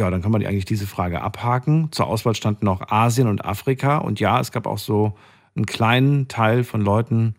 ja, 0.00 0.10
dann 0.10 0.22
kann 0.22 0.32
man 0.32 0.44
eigentlich 0.44 0.64
diese 0.64 0.86
Frage 0.86 1.20
abhaken. 1.20 1.88
Zur 1.92 2.06
Auswahl 2.06 2.34
standen 2.34 2.64
noch 2.64 2.90
Asien 2.90 3.28
und 3.28 3.44
Afrika. 3.44 3.98
Und 3.98 4.18
ja, 4.18 4.40
es 4.40 4.50
gab 4.50 4.66
auch 4.66 4.78
so 4.78 5.14
einen 5.54 5.66
kleinen 5.66 6.26
Teil 6.26 6.64
von 6.64 6.80
Leuten, 6.80 7.34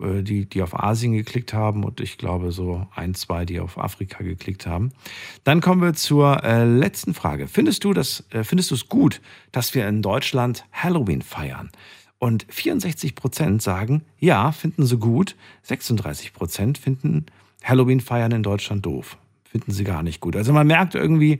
äh, 0.00 0.22
die, 0.22 0.46
die 0.46 0.62
auf 0.62 0.78
Asien 0.78 1.12
geklickt 1.12 1.54
haben 1.54 1.84
und 1.84 2.00
ich 2.00 2.18
glaube 2.18 2.50
so 2.50 2.88
ein, 2.92 3.14
zwei, 3.14 3.44
die 3.44 3.60
auf 3.60 3.78
Afrika 3.78 4.24
geklickt 4.24 4.66
haben. 4.66 4.90
Dann 5.44 5.60
kommen 5.60 5.80
wir 5.80 5.94
zur 5.94 6.42
äh, 6.42 6.64
letzten 6.64 7.14
Frage. 7.14 7.46
Findest 7.46 7.84
du 7.84 7.92
das, 7.92 8.24
äh, 8.30 8.42
findest 8.42 8.72
du 8.72 8.74
es 8.74 8.88
gut, 8.88 9.20
dass 9.52 9.72
wir 9.76 9.86
in 9.86 10.02
Deutschland 10.02 10.64
Halloween 10.72 11.22
feiern? 11.22 11.70
Und 12.18 12.46
64 12.48 13.14
Prozent 13.14 13.62
sagen, 13.62 14.02
ja, 14.18 14.50
finden 14.50 14.86
sie 14.86 14.96
gut. 14.98 15.36
36 15.62 16.32
Prozent 16.32 16.78
finden 16.78 17.26
Halloween 17.62 18.00
feiern 18.00 18.32
in 18.32 18.42
Deutschland 18.42 18.84
doof. 18.84 19.18
Finden 19.44 19.70
sie 19.70 19.84
gar 19.84 20.02
nicht 20.02 20.20
gut. 20.20 20.34
Also 20.34 20.52
man 20.52 20.66
merkt 20.66 20.96
irgendwie, 20.96 21.38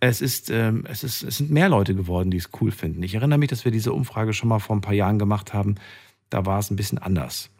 es 0.00 0.22
ist, 0.22 0.50
ähm, 0.50 0.84
es 0.88 1.04
ist, 1.04 1.22
es 1.22 1.36
sind 1.36 1.50
mehr 1.50 1.68
Leute 1.68 1.94
geworden, 1.94 2.30
die 2.30 2.38
es 2.38 2.50
cool 2.60 2.70
finden. 2.70 3.02
Ich 3.02 3.14
erinnere 3.14 3.38
mich, 3.38 3.50
dass 3.50 3.64
wir 3.64 3.72
diese 3.72 3.92
Umfrage 3.92 4.32
schon 4.32 4.48
mal 4.48 4.58
vor 4.58 4.74
ein 4.74 4.80
paar 4.80 4.94
Jahren 4.94 5.18
gemacht 5.18 5.52
haben. 5.52 5.74
Da 6.30 6.46
war 6.46 6.58
es 6.58 6.70
ein 6.70 6.76
bisschen 6.76 6.98
anders. 6.98 7.50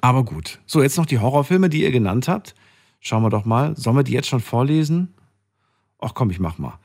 Aber 0.00 0.24
gut. 0.24 0.60
So, 0.66 0.82
jetzt 0.82 0.98
noch 0.98 1.06
die 1.06 1.18
Horrorfilme, 1.18 1.70
die 1.70 1.82
ihr 1.82 1.92
genannt 1.92 2.28
habt. 2.28 2.54
Schauen 3.00 3.22
wir 3.22 3.30
doch 3.30 3.44
mal. 3.44 3.76
Sollen 3.76 3.96
wir 3.96 4.02
die 4.02 4.12
jetzt 4.12 4.28
schon 4.28 4.40
vorlesen? 4.40 5.14
Ach 5.98 6.12
komm, 6.12 6.30
ich 6.30 6.40
mach 6.40 6.58
mal. 6.58 6.78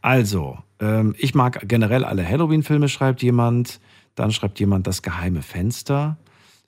Also, 0.00 0.58
ähm, 0.80 1.14
ich 1.18 1.34
mag 1.34 1.68
generell 1.68 2.04
alle 2.04 2.26
Halloween-Filme, 2.26 2.88
schreibt 2.88 3.22
jemand. 3.22 3.80
Dann 4.14 4.30
schreibt 4.30 4.58
jemand 4.60 4.86
Das 4.86 5.02
geheime 5.02 5.42
Fenster, 5.42 6.16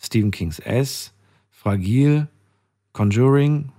Stephen 0.00 0.30
Kings 0.30 0.58
S, 0.58 1.14
Fragil, 1.50 2.28
Conjuring. 2.92 3.70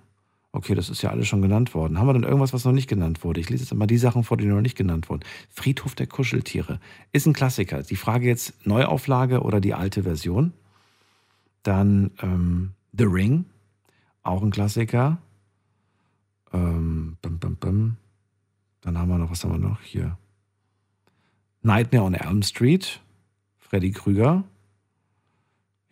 Okay, 0.57 0.73
das 0.73 0.89
ist 0.89 1.03
ja 1.03 1.11
alles 1.11 1.27
schon 1.27 1.43
genannt 1.43 1.75
worden. 1.75 1.99
Haben 1.99 2.07
wir 2.07 2.13
denn 2.13 2.23
irgendwas, 2.23 2.51
was 2.51 2.65
noch 2.65 2.71
nicht 2.71 2.89
genannt 2.89 3.23
wurde? 3.23 3.39
Ich 3.39 3.47
lese 3.51 3.63
jetzt 3.63 3.73
mal 3.75 3.85
die 3.85 3.99
Sachen 3.99 4.23
vor, 4.23 4.37
die 4.37 4.45
noch 4.47 4.59
nicht 4.59 4.75
genannt 4.75 5.07
wurden. 5.07 5.21
Friedhof 5.51 5.93
der 5.93 6.07
Kuscheltiere 6.07 6.79
ist 7.11 7.27
ein 7.27 7.33
Klassiker. 7.33 7.83
Die 7.83 7.95
Frage 7.95 8.25
jetzt 8.25 8.65
Neuauflage 8.65 9.41
oder 9.41 9.61
die 9.61 9.75
alte 9.75 10.01
Version. 10.01 10.53
Dann 11.61 12.09
ähm, 12.23 12.71
The 12.91 13.03
Ring, 13.03 13.45
auch 14.23 14.41
ein 14.41 14.49
Klassiker. 14.49 15.19
Ähm, 16.51 17.17
bum, 17.21 17.37
bum, 17.37 17.55
bum. 17.57 17.97
Dann 18.81 18.97
haben 18.97 19.09
wir 19.09 19.19
noch, 19.19 19.29
was 19.29 19.43
haben 19.43 19.51
wir 19.51 19.69
noch 19.69 19.81
hier? 19.81 20.17
Nightmare 21.61 22.03
on 22.03 22.15
Elm 22.15 22.41
Street, 22.41 22.99
Freddy 23.59 23.91
Krüger. 23.91 24.43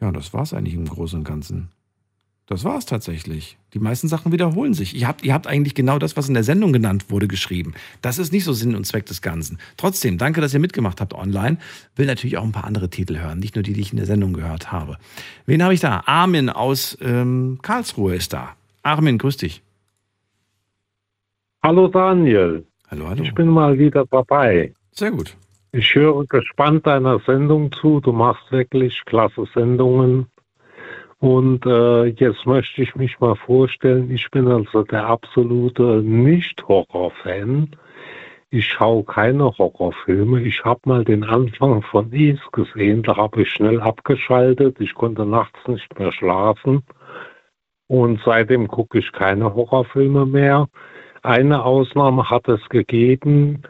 Ja, 0.01 0.11
das 0.11 0.33
war's 0.33 0.55
eigentlich 0.55 0.73
im 0.73 0.85
Großen 0.85 1.19
und 1.19 1.23
Ganzen. 1.23 1.69
Das 2.47 2.63
war's 2.63 2.85
tatsächlich. 2.85 3.57
Die 3.73 3.80
meisten 3.80 4.07
Sachen 4.07 4.31
wiederholen 4.31 4.76
sich. 4.76 4.95
Ihr 4.95 5.07
habt, 5.07 5.26
ihr 5.26 5.34
habt 5.34 5.47
eigentlich 5.47 5.73
genau 5.73 5.97
das, 5.97 6.15
was 6.15 6.27
in 6.27 6.35
der 6.35 6.43
Sendung 6.43 6.73
genannt 6.73 7.09
wurde, 7.09 7.27
geschrieben. 7.27 7.73
Das 8.03 8.19
ist 8.19 8.31
nicht 8.31 8.43
so 8.43 8.53
Sinn 8.53 8.76
und 8.76 8.85
Zweck 8.85 9.07
des 9.07 9.23
Ganzen. 9.23 9.57
Trotzdem, 9.77 10.19
danke, 10.19 10.41
dass 10.41 10.53
ihr 10.53 10.59
mitgemacht 10.59 11.01
habt 11.01 11.15
online. 11.15 11.57
Will 11.95 12.05
natürlich 12.05 12.38
auch 12.38 12.43
ein 12.43 12.51
paar 12.51 12.65
andere 12.65 12.89
Titel 12.89 13.17
hören, 13.17 13.39
nicht 13.39 13.55
nur 13.55 13.63
die, 13.63 13.73
die 13.73 13.81
ich 13.81 13.91
in 13.91 13.97
der 13.97 14.05
Sendung 14.05 14.34
gehört 14.34 14.72
habe. 14.72 14.97
Wen 15.47 15.63
habe 15.63 15.73
ich 15.73 15.80
da? 15.80 16.03
Armin 16.05 16.51
aus 16.51 16.95
ähm, 17.01 17.57
Karlsruhe 17.63 18.13
ist 18.13 18.31
da. 18.31 18.55
Armin, 18.84 19.17
grüß 19.17 19.38
dich. 19.38 19.63
Hallo 21.63 21.88
Daniel. 21.88 22.63
Hallo, 22.91 23.09
hallo. 23.09 23.23
Ich 23.23 23.34
bin 23.34 23.47
mal 23.47 23.80
wieder 23.80 24.05
dabei. 24.11 24.72
Sehr 24.91 25.09
gut. 25.09 25.35
Ich 25.72 25.95
höre 25.95 26.26
gespannt 26.27 26.85
deiner 26.85 27.19
Sendung 27.26 27.72
zu. 27.72 28.01
Du 28.01 28.11
machst 28.11 28.51
wirklich 28.51 29.03
klasse 29.05 29.45
Sendungen. 29.55 30.27
Und 31.19 31.65
äh, 31.65 32.05
jetzt 32.05 32.45
möchte 32.45 32.81
ich 32.81 32.95
mich 32.95 33.19
mal 33.19 33.35
vorstellen, 33.35 34.11
ich 34.11 34.29
bin 34.31 34.47
also 34.47 34.83
der 34.83 35.07
absolute 35.07 36.01
Nicht-Horror-Fan. 36.03 37.75
Ich 38.49 38.67
schaue 38.67 39.03
keine 39.03 39.57
Horrorfilme. 39.57 40.41
Ich 40.41 40.63
habe 40.63 40.79
mal 40.85 41.03
den 41.03 41.23
Anfang 41.23 41.81
von 41.81 42.11
Is 42.11 42.39
gesehen, 42.51 43.03
da 43.03 43.17
habe 43.17 43.41
ich 43.41 43.49
schnell 43.49 43.81
abgeschaltet. 43.81 44.79
Ich 44.79 44.93
konnte 44.93 45.25
nachts 45.25 45.59
nicht 45.67 45.97
mehr 45.97 46.11
schlafen. 46.11 46.83
Und 47.87 48.21
seitdem 48.23 48.67
gucke 48.67 48.99
ich 48.99 49.11
keine 49.11 49.53
Horrorfilme 49.53 50.25
mehr. 50.25 50.67
Eine 51.21 51.63
Ausnahme 51.63 52.29
hat 52.29 52.47
es 52.47 52.61
gegeben. 52.69 53.63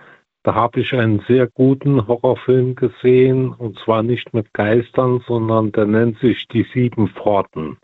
Da 0.46 0.54
habe 0.54 0.80
ich 0.80 0.94
einen 0.94 1.22
sehr 1.28 1.48
guten 1.48 2.06
Horrorfilm 2.06 2.76
gesehen, 2.76 3.52
und 3.52 3.80
zwar 3.80 4.04
nicht 4.04 4.32
mit 4.36 4.54
Geistern, 4.54 5.24
sondern 5.28 5.72
der 5.72 5.86
nennt 5.88 6.20
sich 6.20 6.48
Die 6.50 6.68
Sieben 6.72 7.08
Pforten. 7.10 7.78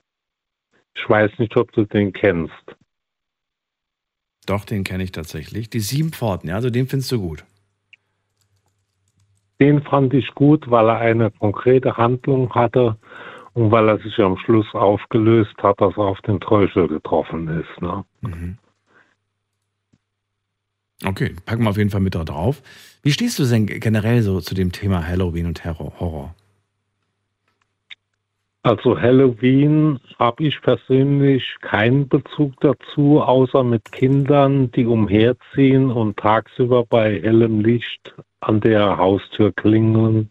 Ich 0.96 1.10
weiß 1.10 1.40
nicht, 1.40 1.58
ob 1.58 1.72
du 1.72 1.86
den 1.86 2.14
kennst. 2.14 2.54
Doch, 4.46 4.64
den 4.64 4.84
kenne 4.84 5.04
ich 5.04 5.12
tatsächlich. 5.12 5.72
Die 5.72 5.80
Sieben 5.80 6.12
Pforten, 6.12 6.50
ja, 6.50 6.56
also 6.56 6.70
den 6.70 6.86
findest 6.86 7.12
du 7.12 7.20
gut. 7.20 7.44
Den 9.60 9.82
fand 9.82 10.14
ich 10.14 10.28
gut, 10.36 10.70
weil 10.70 10.88
er 10.88 11.00
eine 11.00 11.32
konkrete 11.32 11.98
Handlung 11.98 12.54
hatte 12.54 12.96
und 13.54 13.72
weil 13.72 13.90
er 13.90 13.98
sich 13.98 14.20
am 14.20 14.38
Schluss 14.38 14.68
aufgelöst 14.74 15.56
hat, 15.64 15.82
dass 15.82 15.98
er 15.98 16.04
auf 16.04 16.22
den 16.22 16.40
Teufel 16.40 16.88
getroffen 16.88 17.48
ist. 17.48 17.82
Ne? 17.82 18.06
Mhm. 18.22 18.60
Okay, 21.06 21.36
packen 21.46 21.64
wir 21.64 21.70
auf 21.70 21.78
jeden 21.78 21.90
Fall 21.90 22.02
mit 22.02 22.16
da 22.16 22.24
drauf. 22.24 22.62
Wie 23.04 23.12
stehst 23.12 23.40
du 23.40 23.46
denn 23.46 23.66
generell 23.66 24.22
so 24.22 24.42
zu 24.42 24.54
dem 24.54 24.72
Thema 24.72 25.06
Halloween 25.08 25.48
und 25.48 25.64
Horror? 25.66 26.36
Also 28.64 29.00
Halloween 29.00 30.00
habe 30.20 30.44
ich 30.44 30.62
persönlich 30.62 31.44
keinen 31.62 32.08
Bezug 32.08 32.54
dazu, 32.62 33.20
außer 33.22 33.64
mit 33.64 33.92
Kindern, 33.92 34.72
die 34.72 34.86
umherziehen 34.86 35.90
und 35.90 36.18
tagsüber 36.18 36.86
bei 36.86 37.20
hellem 37.20 37.62
Licht 37.62 38.14
an 38.40 38.62
der 38.62 38.98
Haustür 38.98 39.52
klingeln. 39.52 40.30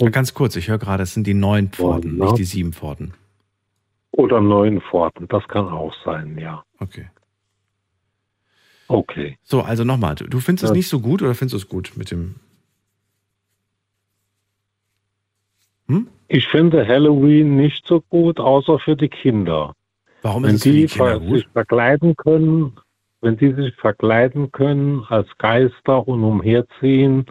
Ja, 0.00 0.10
ganz 0.10 0.34
kurz, 0.34 0.54
ich 0.54 0.68
höre 0.68 0.78
gerade, 0.78 1.02
es 1.02 1.14
sind 1.14 1.26
die 1.26 1.34
neun 1.34 1.70
Pforten, 1.70 2.18
Ja. 2.18 2.26
nicht 2.26 2.38
die 2.38 2.44
sieben 2.44 2.72
Pforten. 2.72 3.14
Oder 4.12 4.40
neuen 4.40 4.80
Pforten, 4.80 5.26
das 5.26 5.46
kann 5.48 5.66
auch 5.68 5.94
sein, 6.04 6.38
ja. 6.38 6.62
Okay. 6.78 7.08
Okay. 8.92 9.38
So, 9.42 9.62
also 9.62 9.84
nochmal, 9.84 10.14
du, 10.14 10.40
findest 10.40 10.64
es 10.64 10.70
Ja. 10.70 10.76
nicht 10.76 10.88
so 10.88 11.00
gut 11.00 11.22
oder 11.22 11.34
findest 11.34 11.54
du 11.54 11.58
es 11.58 11.68
gut 11.68 11.92
mit 11.96 12.10
dem. 12.10 12.36
Ich 16.28 16.48
finde 16.48 16.86
Halloween 16.86 17.56
nicht 17.56 17.86
so 17.86 18.00
gut, 18.00 18.40
außer 18.40 18.78
für 18.78 18.96
die 18.96 19.10
Kinder. 19.10 19.74
Warum 20.22 20.44
wenn 20.44 20.54
ist 20.54 20.56
es 20.56 20.62
für 20.62 20.70
die 20.70 20.86
die 20.86 20.86
Kinder 20.86 21.20
gut? 21.20 21.36
sich 21.36 21.46
verkleiden 21.52 22.16
können, 22.16 22.72
wenn 23.20 23.36
die 23.36 23.52
sich 23.52 23.74
verkleiden 23.74 24.50
können 24.50 25.04
als 25.08 25.28
Geister 25.36 26.08
und 26.08 26.24
umherziehen 26.24 27.26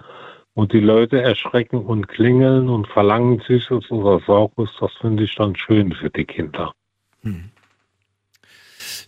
und 0.53 0.73
die 0.73 0.79
Leute 0.81 1.19
erschrecken 1.19 1.77
und 1.83 2.09
klingeln 2.09 2.69
und 2.69 2.88
verlangen 2.88 3.41
Süßes 3.47 3.89
oder 3.89 4.19
Saures, 4.27 4.69
das 4.79 4.93
finde 5.01 5.23
ich 5.23 5.33
dann 5.33 5.55
schön 5.55 5.93
für 5.93 6.11
die 6.11 6.25
Kinder. 6.25 6.71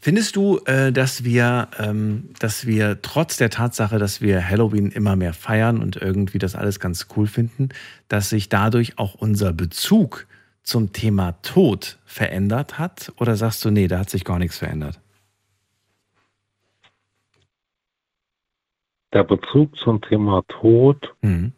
Findest 0.02 0.36
du, 0.36 0.60
äh, 0.66 0.92
dass 0.92 1.24
wir, 1.24 1.70
ähm, 1.80 2.30
dass 2.40 2.66
wir 2.66 3.02
trotz 3.02 3.38
der 3.38 3.50
Tatsache, 3.50 4.00
dass 4.00 4.22
wir 4.22 4.48
Halloween 4.48 4.92
immer 4.92 5.16
mehr 5.16 5.34
feiern 5.34 5.82
und 5.82 5.96
irgendwie 5.96 6.40
das 6.40 6.56
alles 6.56 6.80
ganz 6.80 7.08
cool 7.16 7.28
finden, 7.28 7.70
dass 8.08 8.30
sich 8.30 8.50
dadurch 8.50 8.98
auch 9.00 9.16
unser 9.16 9.54
Bezug 9.54 10.28
zum 10.64 10.94
Thema 10.94 11.34
Tod 11.42 12.00
verändert 12.06 12.80
hat? 12.80 13.12
Oder 13.18 13.36
sagst 13.36 13.64
du, 13.66 13.72
nee, 13.72 13.88
da 13.88 14.00
hat 14.00 14.10
sich 14.10 14.24
gar 14.24 14.40
nichts 14.40 14.58
verändert? 14.58 15.00
Der 19.14 19.24
Bezug 19.24 19.78
zum 19.78 20.02
Thema 20.02 20.44
Tod 20.48 21.14
Mhm. 21.22 21.54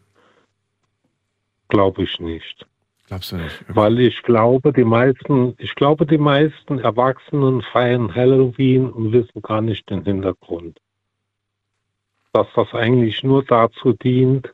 glaube 1.70 2.04
ich 2.04 2.20
nicht. 2.20 2.66
Glaubst 3.08 3.32
du 3.32 3.38
nicht? 3.38 3.64
Weil 3.68 4.00
ich 4.00 4.22
glaube, 4.24 4.74
die 4.74 4.84
meisten, 4.84 5.54
ich 5.60 5.76
glaube, 5.76 6.06
die 6.06 6.18
meisten 6.18 6.80
Erwachsenen 6.80 7.62
feiern 7.62 8.14
Halloween 8.14 8.90
und 8.90 9.12
wissen 9.12 9.42
gar 9.42 9.62
nicht 9.62 9.90
den 9.90 10.04
Hintergrund. 10.04 10.80
Dass 12.34 12.48
das 12.56 12.74
eigentlich 12.74 13.24
nur 13.24 13.44
dazu 13.44 13.94
dient, 13.94 14.54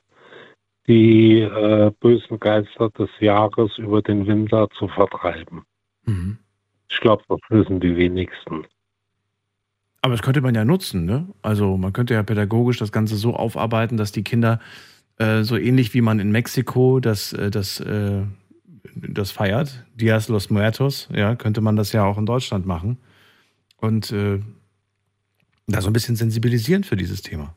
die 0.88 1.40
äh, 1.40 1.91
bösen 1.99 2.40
Geister 2.40 2.90
des 2.90 3.10
Jahres 3.19 3.78
über 3.78 4.02
den 4.02 4.28
Winter 4.28 4.69
zu 4.72 4.88
vertreiben. 4.88 5.64
Mhm. 6.06 6.38
Ich 6.90 6.99
glaube, 6.99 7.23
das 7.30 7.40
wissen 7.49 7.80
die 7.80 7.95
wenigsten. 7.95 8.65
Aber 10.02 10.14
das 10.14 10.23
könnte 10.23 10.41
man 10.41 10.56
ja 10.56 10.65
nutzen, 10.65 11.06
ne? 11.06 11.28
Also 11.41 11.78
man 11.78 11.94
könnte 11.94 12.15
ja 12.15 12.23
pädagogisch 12.23 12.80
das 12.80 12.91
Ganze 12.91 13.15
so 13.15 13.36
aufarbeiten, 13.36 13.98
dass 13.98 14.11
die 14.11 14.23
Kinder 14.23 14.60
äh, 15.18 15.44
so 15.44 15.56
ähnlich 15.56 15.94
wie 15.94 16.02
man 16.02 16.19
in 16.19 16.32
Mexiko 16.32 16.99
das, 16.99 17.34
äh, 17.34 17.52
das, 17.52 17.80
äh, 17.80 18.23
das 18.95 19.32
feiert, 19.32 19.86
Dias 19.95 20.28
los 20.30 20.49
Muertos, 20.49 21.08
ja, 21.14 21.36
könnte 21.36 21.62
man 21.62 21.76
das 21.76 21.91
ja 21.91 22.03
auch 22.06 22.18
in 22.18 22.26
Deutschland 22.26 22.66
machen. 22.66 22.98
Und 23.78 24.12
äh, 24.12 24.40
da 25.68 25.82
so 25.82 25.90
ein 25.90 25.94
bisschen 25.94 26.16
sensibilisieren 26.16 26.84
für 26.84 26.95
dieses 26.95 27.22
Thema. 27.22 27.56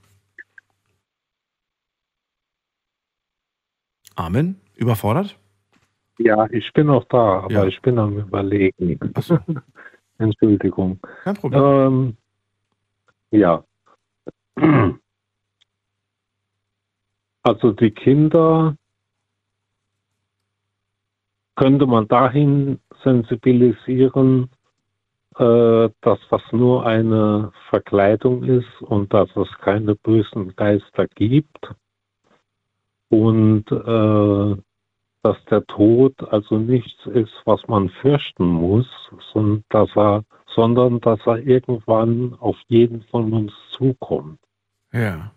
Amen. 4.14 4.60
Überfordert? 4.76 5.38
Ja, 6.18 6.46
ich 6.50 6.72
bin 6.72 6.88
auch 6.90 7.04
da, 7.08 7.40
aber 7.40 7.52
Ja. 7.52 7.66
ich 7.66 7.80
bin 7.82 7.98
am 7.98 8.18
Überlegen. 8.18 9.12
Entschuldigung. 10.18 11.00
Kein 11.24 11.34
Problem. 11.34 11.62
Ähm, 11.62 12.16
ja. 13.30 13.64
Also 17.42 17.72
die 17.72 17.90
Kinder 17.90 18.76
könnte 21.56 21.86
man 21.86 22.08
dahin 22.08 22.80
sensibilisieren, 23.02 24.50
äh, 25.36 25.88
dass 26.00 26.18
das 26.30 26.42
nur 26.52 26.86
eine 26.86 27.52
Verkleidung 27.68 28.44
ist 28.44 28.82
und 28.82 29.12
dass 29.12 29.28
es 29.36 29.48
keine 29.60 29.94
bösen 29.94 30.54
Geister 30.56 31.06
gibt 31.08 31.74
und 33.08 33.70
äh, 33.70 34.62
dass 35.22 35.44
der 35.46 35.64
Tod 35.66 36.14
also 36.30 36.58
nichts 36.58 37.06
ist, 37.06 37.32
was 37.46 37.66
man 37.66 37.88
fürchten 37.88 38.46
muss, 38.46 38.86
sondern 39.32 39.64
dass 39.70 39.88
er, 39.96 40.24
sondern 40.54 41.00
dass 41.00 41.18
er 41.26 41.38
irgendwann 41.38 42.36
auf 42.40 42.56
jeden 42.68 43.02
von 43.04 43.32
uns 43.32 43.52
zukommt. 43.70 44.38
Ja. 44.92 45.32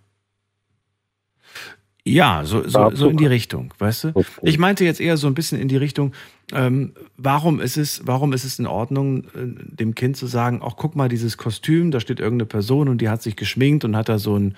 Ja, 2.07 2.43
so, 2.45 2.67
so, 2.67 2.91
so 2.93 3.09
in 3.09 3.17
die 3.17 3.25
Richtung, 3.25 3.73
weißt 3.77 4.05
du? 4.05 4.23
Ich 4.41 4.57
meinte 4.57 4.85
jetzt 4.85 5.01
eher 5.01 5.17
so 5.17 5.27
ein 5.27 5.33
bisschen 5.33 5.59
in 5.59 5.67
die 5.67 5.77
Richtung, 5.77 6.13
ähm, 6.53 6.93
warum, 7.17 7.59
ist 7.59 7.77
es, 7.77 8.01
warum 8.05 8.33
ist 8.33 8.45
es 8.45 8.59
in 8.59 8.67
Ordnung, 8.67 9.25
äh, 9.25 9.75
dem 9.75 9.95
Kind 9.95 10.15
zu 10.15 10.27
sagen, 10.27 10.61
ach 10.63 10.73
guck 10.77 10.95
mal, 10.95 11.09
dieses 11.09 11.37
Kostüm, 11.37 11.91
da 11.91 11.99
steht 11.99 12.19
irgendeine 12.19 12.47
Person 12.47 12.87
und 12.87 13.01
die 13.01 13.09
hat 13.09 13.21
sich 13.21 13.35
geschminkt 13.35 13.83
und 13.83 13.97
hat 13.97 14.07
da 14.07 14.17
so 14.17 14.35
einen, 14.35 14.55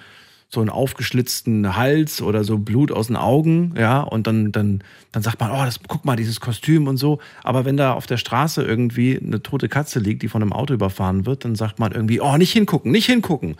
so 0.51 0.61
einen 0.61 0.69
aufgeschlitzten 0.69 1.75
Hals 1.75 2.21
oder 2.21 2.43
so 2.43 2.57
Blut 2.57 2.91
aus 2.91 3.07
den 3.07 3.15
Augen, 3.15 3.73
ja, 3.77 4.01
und 4.01 4.27
dann, 4.27 4.51
dann, 4.51 4.83
dann 5.11 5.23
sagt 5.23 5.39
man, 5.39 5.51
oh, 5.51 5.65
das, 5.65 5.79
guck 5.87 6.05
mal, 6.05 6.15
dieses 6.15 6.39
Kostüm 6.39 6.87
und 6.87 6.97
so. 6.97 7.19
Aber 7.43 7.65
wenn 7.65 7.77
da 7.77 7.93
auf 7.93 8.07
der 8.07 8.17
Straße 8.17 8.63
irgendwie 8.63 9.19
eine 9.19 9.41
tote 9.43 9.69
Katze 9.69 9.99
liegt, 9.99 10.23
die 10.23 10.27
von 10.27 10.41
einem 10.41 10.53
Auto 10.53 10.73
überfahren 10.73 11.25
wird, 11.25 11.45
dann 11.45 11.55
sagt 11.55 11.79
man 11.79 11.91
irgendwie, 11.91 12.19
oh, 12.19 12.37
nicht 12.37 12.51
hingucken, 12.51 12.91
nicht 12.91 13.05
hingucken. 13.05 13.57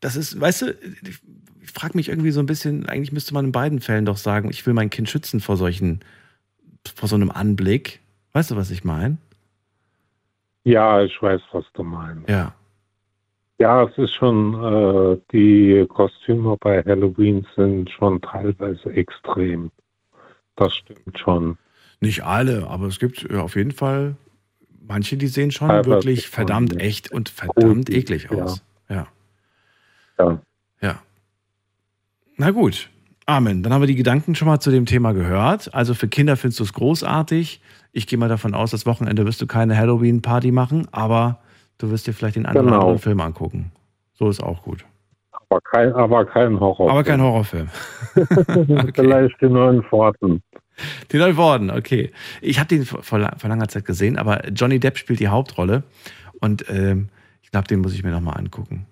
Das 0.00 0.14
ist, 0.14 0.38
weißt 0.38 0.62
du, 0.62 0.74
frage 1.76 1.96
mich 1.96 2.08
irgendwie 2.08 2.30
so 2.30 2.40
ein 2.40 2.46
bisschen, 2.46 2.88
eigentlich 2.88 3.12
müsste 3.12 3.34
man 3.34 3.46
in 3.46 3.52
beiden 3.52 3.80
Fällen 3.80 4.06
doch 4.06 4.16
sagen, 4.16 4.48
ich 4.50 4.66
will 4.66 4.72
mein 4.72 4.90
Kind 4.90 5.10
schützen 5.10 5.40
vor 5.40 5.56
solchen, 5.56 6.00
vor 6.94 7.08
so 7.08 7.16
einem 7.16 7.30
Anblick. 7.30 8.00
Weißt 8.32 8.50
du, 8.50 8.56
was 8.56 8.70
ich 8.70 8.82
meine? 8.82 9.18
Ja, 10.64 11.02
ich 11.02 11.20
weiß, 11.20 11.42
was 11.52 11.64
du 11.74 11.82
meinst. 11.82 12.28
Ja. 12.28 12.54
Ja, 13.58 13.84
es 13.84 13.96
ist 13.96 14.12
schon, 14.12 14.54
äh, 14.54 15.18
die 15.32 15.86
Kostüme 15.88 16.56
bei 16.60 16.82
Halloween 16.82 17.46
sind 17.54 17.90
schon 17.90 18.20
teilweise 18.20 18.90
extrem. 18.90 19.70
Das 20.56 20.74
stimmt 20.74 21.18
schon. 21.18 21.58
Nicht 22.00 22.24
alle, 22.24 22.66
aber 22.66 22.86
es 22.86 22.98
gibt 22.98 23.30
auf 23.32 23.56
jeden 23.56 23.72
Fall 23.72 24.16
manche, 24.86 25.16
die 25.16 25.26
sehen 25.26 25.50
schon 25.50 25.68
Teilweise 25.68 25.90
wirklich 25.90 26.28
verdammt 26.28 26.80
echt 26.80 27.12
und 27.12 27.28
verdammt 27.28 27.90
eklig 27.90 28.30
aus. 28.30 28.62
Ja. 28.88 28.96
Ja. 28.96 29.06
Ja. 30.18 30.40
Na 32.36 32.50
gut. 32.50 32.90
Amen. 33.26 33.62
Dann 33.62 33.72
haben 33.72 33.82
wir 33.82 33.86
die 33.88 33.96
Gedanken 33.96 34.34
schon 34.34 34.46
mal 34.46 34.60
zu 34.60 34.70
dem 34.70 34.86
Thema 34.86 35.12
gehört. 35.12 35.74
Also 35.74 35.94
für 35.94 36.06
Kinder 36.06 36.36
findest 36.36 36.60
du 36.60 36.64
es 36.64 36.72
großartig. 36.72 37.60
Ich 37.92 38.06
gehe 38.06 38.18
mal 38.18 38.28
davon 38.28 38.54
aus, 38.54 38.70
das 38.70 38.86
Wochenende 38.86 39.24
wirst 39.26 39.40
du 39.40 39.46
keine 39.46 39.76
Halloween-Party 39.76 40.52
machen, 40.52 40.86
aber 40.92 41.40
du 41.78 41.90
wirst 41.90 42.06
dir 42.06 42.12
vielleicht 42.12 42.36
den 42.36 42.44
oder 42.44 42.60
Genau. 42.60 42.74
anderen 42.74 42.98
Film 42.98 43.20
angucken. 43.20 43.72
So 44.14 44.28
ist 44.28 44.42
auch 44.42 44.62
gut. 44.62 44.84
Aber 45.48 45.60
kein, 45.62 45.92
aber 45.92 46.24
kein 46.24 46.58
Horror. 46.60 46.90
Aber 46.90 47.04
kein 47.04 47.20
Horrorfilm. 47.20 47.68
Vielleicht 48.94 49.40
die 49.40 49.46
neuen 49.48 49.82
Pforten. 49.84 50.42
Die 51.12 51.18
neuen 51.18 51.36
Worten, 51.36 51.70
okay. 51.70 52.10
Ich 52.40 52.58
habe 52.58 52.68
den 52.68 52.84
vor, 52.84 53.02
vor 53.02 53.48
langer 53.48 53.68
Zeit 53.68 53.84
gesehen, 53.84 54.18
aber 54.18 54.48
Johnny 54.48 54.80
Depp 54.80 54.98
spielt 54.98 55.20
die 55.20 55.28
Hauptrolle 55.28 55.84
und 56.40 56.64
ähm, 56.68 57.08
ich 57.42 57.50
glaube, 57.50 57.68
den 57.68 57.80
muss 57.80 57.94
ich 57.94 58.02
mir 58.02 58.10
nochmal 58.10 58.38
angucken. 58.38 58.86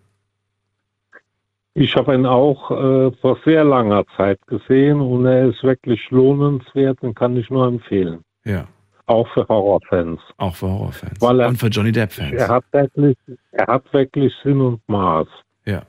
Ich 1.75 1.97
habe 1.97 2.15
ihn 2.15 2.25
auch 2.25 2.71
äh, 2.71 3.11
vor 3.21 3.37
sehr 3.45 3.65
langer 3.65 4.05
Zeit 4.17 4.39
gesehen 4.47 5.01
und 5.01 5.27
er 5.27 5.49
ist 5.49 5.63
wirklich 5.65 6.01
lohnenswert 6.11 7.03
und 7.03 7.15
kann 7.15 7.37
ich 7.37 7.51
nur 7.51 7.67
empfehlen. 7.67 8.21
Ja. 8.45 8.69
Auch 9.07 9.29
für 9.35 9.47
Horrorfans. 9.49 10.21
Auch 10.39 10.55
für 10.55 10.69
Horrorfans. 10.69 11.21
Weil 11.21 11.41
er, 11.41 11.49
und 11.49 11.57
für 11.57 11.67
Johnny 11.67 11.91
Depp-Fans. 11.93 12.33
Er 12.33 12.49
hat 12.49 12.65
wirklich, 12.73 13.17
er 13.51 13.67
hat 13.67 13.93
wirklich 13.93 14.33
Sinn 14.43 14.61
und 14.61 14.81
Maß. 14.89 15.27
Ja. 15.67 15.83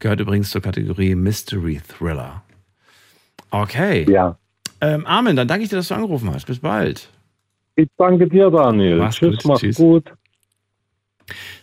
Gehört 0.00 0.20
übrigens 0.20 0.50
zur 0.50 0.60
Kategorie 0.60 1.14
Mystery 1.14 1.80
Thriller. 1.86 2.42
Okay. 3.50 4.04
Ja. 4.10 4.36
Ähm, 4.80 5.06
Armin, 5.06 5.36
dann 5.36 5.46
danke 5.46 5.62
ich 5.62 5.70
dir, 5.70 5.76
dass 5.76 5.88
du 5.88 5.94
angerufen 5.94 6.28
hast. 6.34 6.46
Bis 6.46 6.58
bald. 6.58 7.08
Ich 7.76 7.88
danke 7.96 8.28
dir, 8.28 8.50
Daniel. 8.50 8.96
Mach's 8.96 9.16
Tschüss, 9.16 9.36
gut. 9.36 9.44
mach's 9.46 9.60
Tschüss. 9.60 9.76
gut. 9.76 10.12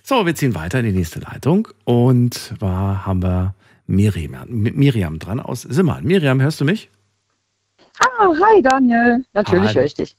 So, 0.03 0.25
wir 0.25 0.35
ziehen 0.35 0.55
weiter 0.55 0.79
in 0.79 0.85
die 0.85 0.91
nächste 0.91 1.19
Leitung. 1.19 1.67
Und 1.85 2.33
zwar 2.33 3.05
haben 3.05 3.21
wir 3.21 3.53
Miriam, 3.87 4.45
Miriam 4.47 5.19
dran 5.19 5.39
aus 5.39 5.63
Simmern. 5.63 6.03
Miriam, 6.03 6.41
hörst 6.41 6.61
du 6.61 6.65
mich? 6.65 6.89
Ah, 7.99 8.27
hi 8.27 8.61
Daniel. 8.61 9.25
Natürlich 9.33 9.69
Hi. 9.69 9.75
höre 9.75 9.85
ich 9.85 9.93
dich. 9.95 10.15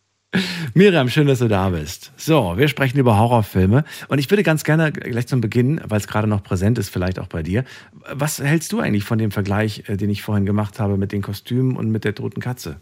Miriam, 0.74 1.08
schön, 1.08 1.26
dass 1.26 1.40
du 1.40 1.48
da 1.48 1.70
bist. 1.70 2.12
So, 2.16 2.56
wir 2.56 2.68
sprechen 2.68 2.98
über 2.98 3.18
Horrorfilme. 3.18 3.84
Und 4.08 4.18
ich 4.18 4.30
würde 4.30 4.44
ganz 4.44 4.62
gerne 4.62 4.92
gleich 4.92 5.26
zum 5.26 5.40
Beginn, 5.40 5.80
weil 5.84 5.98
es 5.98 6.06
gerade 6.06 6.28
noch 6.28 6.42
präsent 6.42 6.78
ist, 6.78 6.88
vielleicht 6.88 7.18
auch 7.18 7.26
bei 7.26 7.42
dir. 7.42 7.64
Was 8.12 8.38
hältst 8.38 8.70
du 8.72 8.78
eigentlich 8.78 9.04
von 9.04 9.18
dem 9.18 9.32
Vergleich, 9.32 9.88
äh, 9.88 9.96
den 9.96 10.08
ich 10.10 10.22
vorhin 10.22 10.46
gemacht 10.46 10.78
habe 10.78 10.96
mit 10.96 11.10
den 11.12 11.22
Kostümen 11.22 11.76
und 11.76 11.90
mit 11.90 12.04
der 12.04 12.14
toten 12.14 12.40
Katze? 12.40 12.76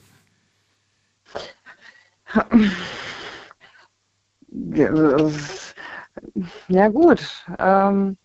Ja 6.68 6.88
gut. 6.88 7.20
Ähm, 7.58 8.16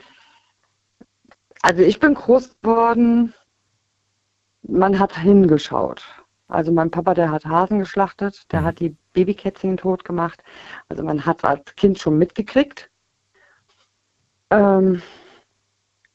also 1.61 1.81
ich 1.81 1.99
bin 1.99 2.13
groß 2.13 2.59
geworden, 2.61 3.33
man 4.63 4.99
hat 4.99 5.17
hingeschaut. 5.17 6.03
Also 6.47 6.71
mein 6.71 6.91
Papa, 6.91 7.13
der 7.13 7.31
hat 7.31 7.45
Hasen 7.45 7.79
geschlachtet, 7.79 8.51
der 8.51 8.63
hat 8.63 8.79
die 8.79 8.95
Babykätzchen 9.13 9.77
tot 9.77 10.03
gemacht. 10.03 10.43
Also 10.89 11.03
man 11.03 11.25
hat 11.25 11.43
als 11.43 11.75
Kind 11.75 11.99
schon 11.99 12.17
mitgekriegt. 12.17 12.91
Ähm, 14.49 15.01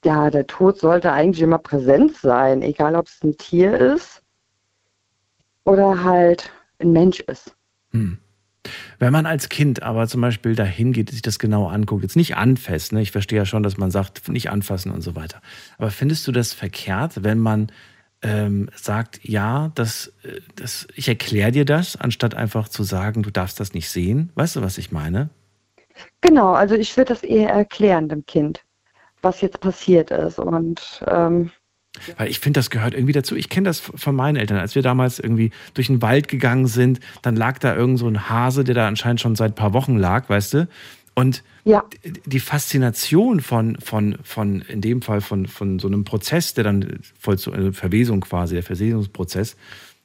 ja, 0.05 0.31
der 0.31 0.47
Tod 0.47 0.79
sollte 0.79 1.13
eigentlich 1.13 1.43
immer 1.43 1.59
präsent 1.59 2.17
sein, 2.17 2.63
egal 2.63 2.95
ob 2.95 3.07
es 3.09 3.23
ein 3.23 3.37
Tier 3.37 3.77
ist 3.79 4.23
oder 5.65 6.05
halt 6.05 6.53
ein 6.79 6.93
Mensch 6.93 7.21
ist. 7.21 7.57
Hm. 7.91 8.19
Wenn 8.99 9.13
man 9.13 9.27
als 9.27 9.49
Kind 9.49 9.83
aber 9.83 10.07
zum 10.09 10.21
Beispiel 10.21 10.55
dahin 10.55 10.93
geht, 10.93 11.11
sich 11.11 11.23
das 11.23 11.39
genau 11.39 11.69
anguckt, 11.69 12.03
jetzt 12.03 12.17
nicht 12.17 12.37
anfasst, 12.37 12.93
ne? 12.93 13.03
ich 13.03 13.13
verstehe 13.13 13.39
ja 13.39 13.47
schon, 13.47 13.63
dass 13.63 13.77
man 13.77 13.91
sagt, 13.91 14.29
nicht 14.29 14.51
anfassen 14.51 14.91
und 14.91 15.03
so 15.03 15.17
weiter. 15.17 15.41
Aber 15.79 15.91
findest 15.91 16.27
du 16.27 16.33
das 16.33 16.53
verkehrt, 16.53 17.25
wenn 17.25 17.39
man 17.39 17.71
ähm, 18.23 18.69
sagt, 18.75 19.21
ja, 19.23 19.71
das, 19.75 20.13
äh, 20.23 20.41
das, 20.57 20.89
ich 20.95 21.09
erkläre 21.09 21.53
dir 21.53 21.65
das, 21.65 21.97
anstatt 21.97 22.35
einfach 22.35 22.69
zu 22.69 22.83
sagen, 22.83 23.23
du 23.23 23.31
darfst 23.31 23.61
das 23.61 23.75
nicht 23.75 23.89
sehen? 23.91 24.31
Weißt 24.35 24.57
du, 24.57 24.63
was 24.63 24.79
ich 24.79 24.91
meine? 24.91 25.31
Genau, 26.21 26.53
also 26.53 26.75
ich 26.75 26.97
würde 26.97 27.13
das 27.13 27.23
eher 27.23 27.51
erklären 27.51 28.09
dem 28.09 28.25
Kind, 28.27 28.65
was 29.23 29.41
jetzt 29.41 29.61
passiert 29.61 30.11
ist. 30.11 30.39
Und 30.39 31.03
ähm, 31.07 31.51
Weil 32.17 32.29
ich 32.29 32.41
finde, 32.41 32.59
das 32.59 32.71
gehört 32.71 32.95
irgendwie 32.95 33.13
dazu. 33.13 33.37
Ich 33.37 33.49
kenne 33.49 33.69
das 33.69 33.81
von 33.81 34.15
meinen 34.15 34.37
Eltern. 34.37 34.59
Als 34.59 34.75
wir 34.75 34.83
damals 34.83 35.19
irgendwie 35.19 35.51
durch 35.75 35.89
den 35.89 36.03
Wald 36.03 36.29
gegangen 36.29 36.67
sind, 36.67 37.01
dann 37.23 37.37
lag 37.37 37.59
da 37.59 37.75
irgend 37.75 37.99
so 37.99 38.09
ein 38.09 38.29
Hase, 38.29 38.65
der 38.65 38.75
da 38.75 38.89
anscheinend 38.89 39.21
schon 39.21 39.37
seit 39.37 39.53
ein 39.53 39.57
paar 39.57 39.73
Wochen 39.73 39.97
lag, 39.97 40.29
weißt 40.29 40.55
du? 40.55 40.69
Und 41.15 41.43
ja. 41.65 41.85
die 42.27 42.39
Faszination 42.39 43.41
von, 43.41 43.77
von, 43.81 44.19
von, 44.23 44.61
in 44.63 44.81
dem 44.81 45.03
Fall 45.03 45.21
von, 45.21 45.47
von 45.47 45.81
so 45.81 45.89
einem 45.89 46.05
Prozess, 46.05 46.55
der 46.55 46.63
dann 46.63 47.01
voll 47.19 47.37
zu 47.39 47.53
äh, 47.53 47.73
Verwesung 47.73 48.21
quasi, 48.21 48.55
der 48.55 48.63
Versehungsprozess, 48.63 49.57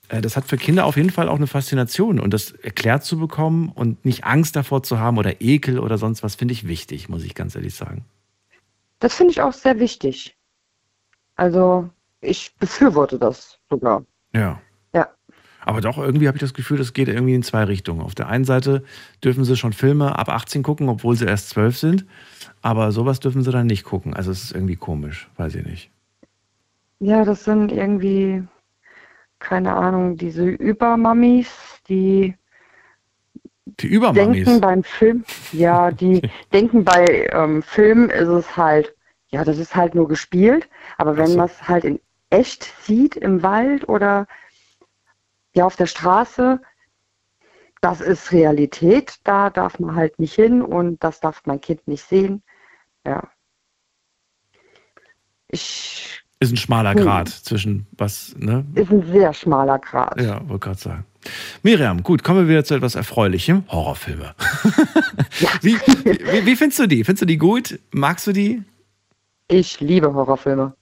äh, 0.10 0.22
das 0.22 0.36
hat 0.36 0.46
für 0.46 0.58
Kinder 0.58 0.86
auf 0.86 0.98
jeden 0.98 1.12
Fall 1.12 1.30
auch 1.30 1.36
eine 1.36 1.46
Faszination. 1.46 2.20
Und 2.20 2.34
das 2.34 2.52
erklärt 2.52 3.04
zu 3.04 3.20
bekommen 3.20 3.70
und 3.70 4.04
nicht 4.06 4.24
Angst 4.24 4.56
davor 4.56 4.82
zu 4.82 5.00
haben 5.00 5.20
oder 5.20 5.40
Ekel 5.40 5.78
oder 5.78 6.00
sonst 6.00 6.24
was, 6.24 6.34
finde 6.34 6.54
ich 6.54 6.68
wichtig, 6.68 7.10
muss 7.10 7.24
ich 7.24 7.36
ganz 7.36 7.56
ehrlich 7.56 7.76
sagen. 7.76 8.06
das 9.00 9.16
finde 9.16 9.32
ich 9.32 9.42
auch 9.42 9.54
sehr 9.54 9.80
wichtig. 9.80 10.36
Also 11.36 11.90
ich 12.22 12.56
befürworte 12.58 13.18
das 13.20 13.58
sogar. 13.70 14.04
Ja. 14.34 14.62
Ja. 14.94 15.10
Aber 15.66 15.82
doch, 15.82 15.98
irgendwie 15.98 16.28
habe 16.28 16.38
ich 16.38 16.42
das 16.42 16.54
Gefühl, 16.54 16.78
das 16.78 16.94
geht 16.94 17.08
irgendwie 17.08 17.36
in 17.36 17.44
zwei 17.44 17.64
Richtungen. 17.64 18.02
Auf 18.02 18.16
der 18.16 18.28
einen 18.28 18.46
Seite 18.46 18.84
dürfen 19.24 19.44
sie 19.46 19.56
schon 19.56 19.74
Filme 19.74 20.18
ab 20.18 20.30
18 20.30 20.64
gucken, 20.64 20.90
obwohl 20.90 21.16
sie 21.16 21.26
erst 21.26 21.50
12 21.50 21.78
sind. 21.78 22.06
Aber 22.62 22.92
sowas 22.92 23.20
dürfen 23.20 23.44
sie 23.44 23.52
dann 23.52 23.68
nicht 23.68 23.84
gucken. 23.84 24.14
Also 24.14 24.32
es 24.32 24.44
ist 24.46 24.52
irgendwie 24.54 24.76
komisch, 24.76 25.30
weiß 25.38 25.56
ich 25.56 25.66
nicht. 25.66 25.92
Ja, 27.00 27.26
das 27.26 27.44
sind 27.44 27.72
irgendwie, 27.72 28.44
keine 29.40 29.74
Ahnung, 29.74 30.16
diese 30.16 30.46
Übermammis, 30.46 31.50
die 31.90 32.36
Die 33.66 33.88
Übermammis. 33.88 34.46
denken 34.46 34.62
beim 34.62 34.84
Film, 34.84 35.26
ja, 35.52 35.92
die 35.92 36.22
denken 36.54 36.84
bei 36.86 37.28
ähm, 37.34 37.62
Film 37.64 38.10
ist 38.10 38.30
es 38.30 38.56
halt, 38.56 38.96
ja, 39.34 39.44
das 39.44 39.58
ist 39.58 39.76
halt 39.76 39.96
nur 39.96 40.08
gespielt, 40.08 40.70
aber 41.00 41.18
wenn 41.18 41.36
man 41.36 41.48
es 41.48 41.68
halt 41.68 41.86
in 41.86 42.00
echt 42.30 42.72
sieht 42.84 43.16
im 43.16 43.42
Wald 43.42 43.90
oder 43.90 44.28
ja 45.56 45.66
auf 45.66 45.76
der 45.76 45.88
Straße, 45.88 46.62
das 47.82 48.00
ist 48.00 48.32
Realität, 48.32 49.16
da 49.24 49.50
darf 49.50 49.80
man 49.80 49.96
halt 49.96 50.20
nicht 50.20 50.36
hin 50.36 50.62
und 50.62 51.04
das 51.04 51.20
darf 51.20 51.42
mein 51.46 51.60
Kind 51.62 51.88
nicht 51.88 52.04
sehen. 52.08 52.44
Ja. 53.08 53.28
Ich 55.48 56.22
Ist 56.40 56.52
ein 56.52 56.58
schmaler 56.58 56.94
Hm. 56.94 57.02
Grad 57.02 57.30
zwischen 57.30 57.88
was, 57.94 58.36
ne? 58.38 58.64
ist 58.76 58.92
ein 58.92 59.12
sehr 59.12 59.34
schmaler 59.34 59.80
Grat. 59.80 60.22
Ja, 60.22 60.48
wollte 60.48 60.66
gerade 60.66 60.80
sagen. 60.80 61.06
Miriam, 61.64 62.04
gut, 62.04 62.24
kommen 62.24 62.42
wir 62.42 62.50
wieder 62.50 62.66
zu 62.66 62.76
etwas 62.76 62.94
Erfreulichem. 62.94 63.64
Horrorfilme. 63.68 64.36
wie, 65.62 65.76
wie, 65.76 66.46
wie 66.46 66.56
findest 66.56 66.80
du 66.80 66.88
die? 66.88 67.04
Findest 67.04 67.24
du 67.24 67.26
die 67.26 67.38
gut? 67.38 67.80
Magst 67.92 68.28
du 68.28 68.32
die? 68.32 68.62
Ich 69.48 69.80
liebe 69.80 70.14
Horrorfilme. 70.14 70.76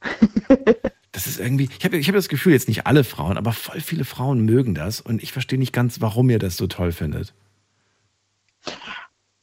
Das 1.14 1.28
ist 1.28 1.42
irgendwie, 1.42 1.70
ich 1.78 1.84
habe 1.84 1.98
ich 1.98 2.08
hab 2.08 2.16
das 2.16 2.30
Gefühl, 2.30 2.54
jetzt 2.54 2.70
nicht 2.70 2.88
alle 2.88 3.04
Frauen, 3.04 3.38
aber 3.38 3.52
voll 3.52 3.82
viele 3.82 4.06
Frauen 4.06 4.46
mögen 4.46 4.74
das 4.74 5.02
und 5.02 5.22
ich 5.22 5.34
verstehe 5.34 5.60
nicht 5.60 5.74
ganz, 5.74 6.00
warum 6.00 6.30
ihr 6.30 6.40
das 6.40 6.56
so 6.56 6.68
toll 6.68 6.94
findet. 6.94 7.34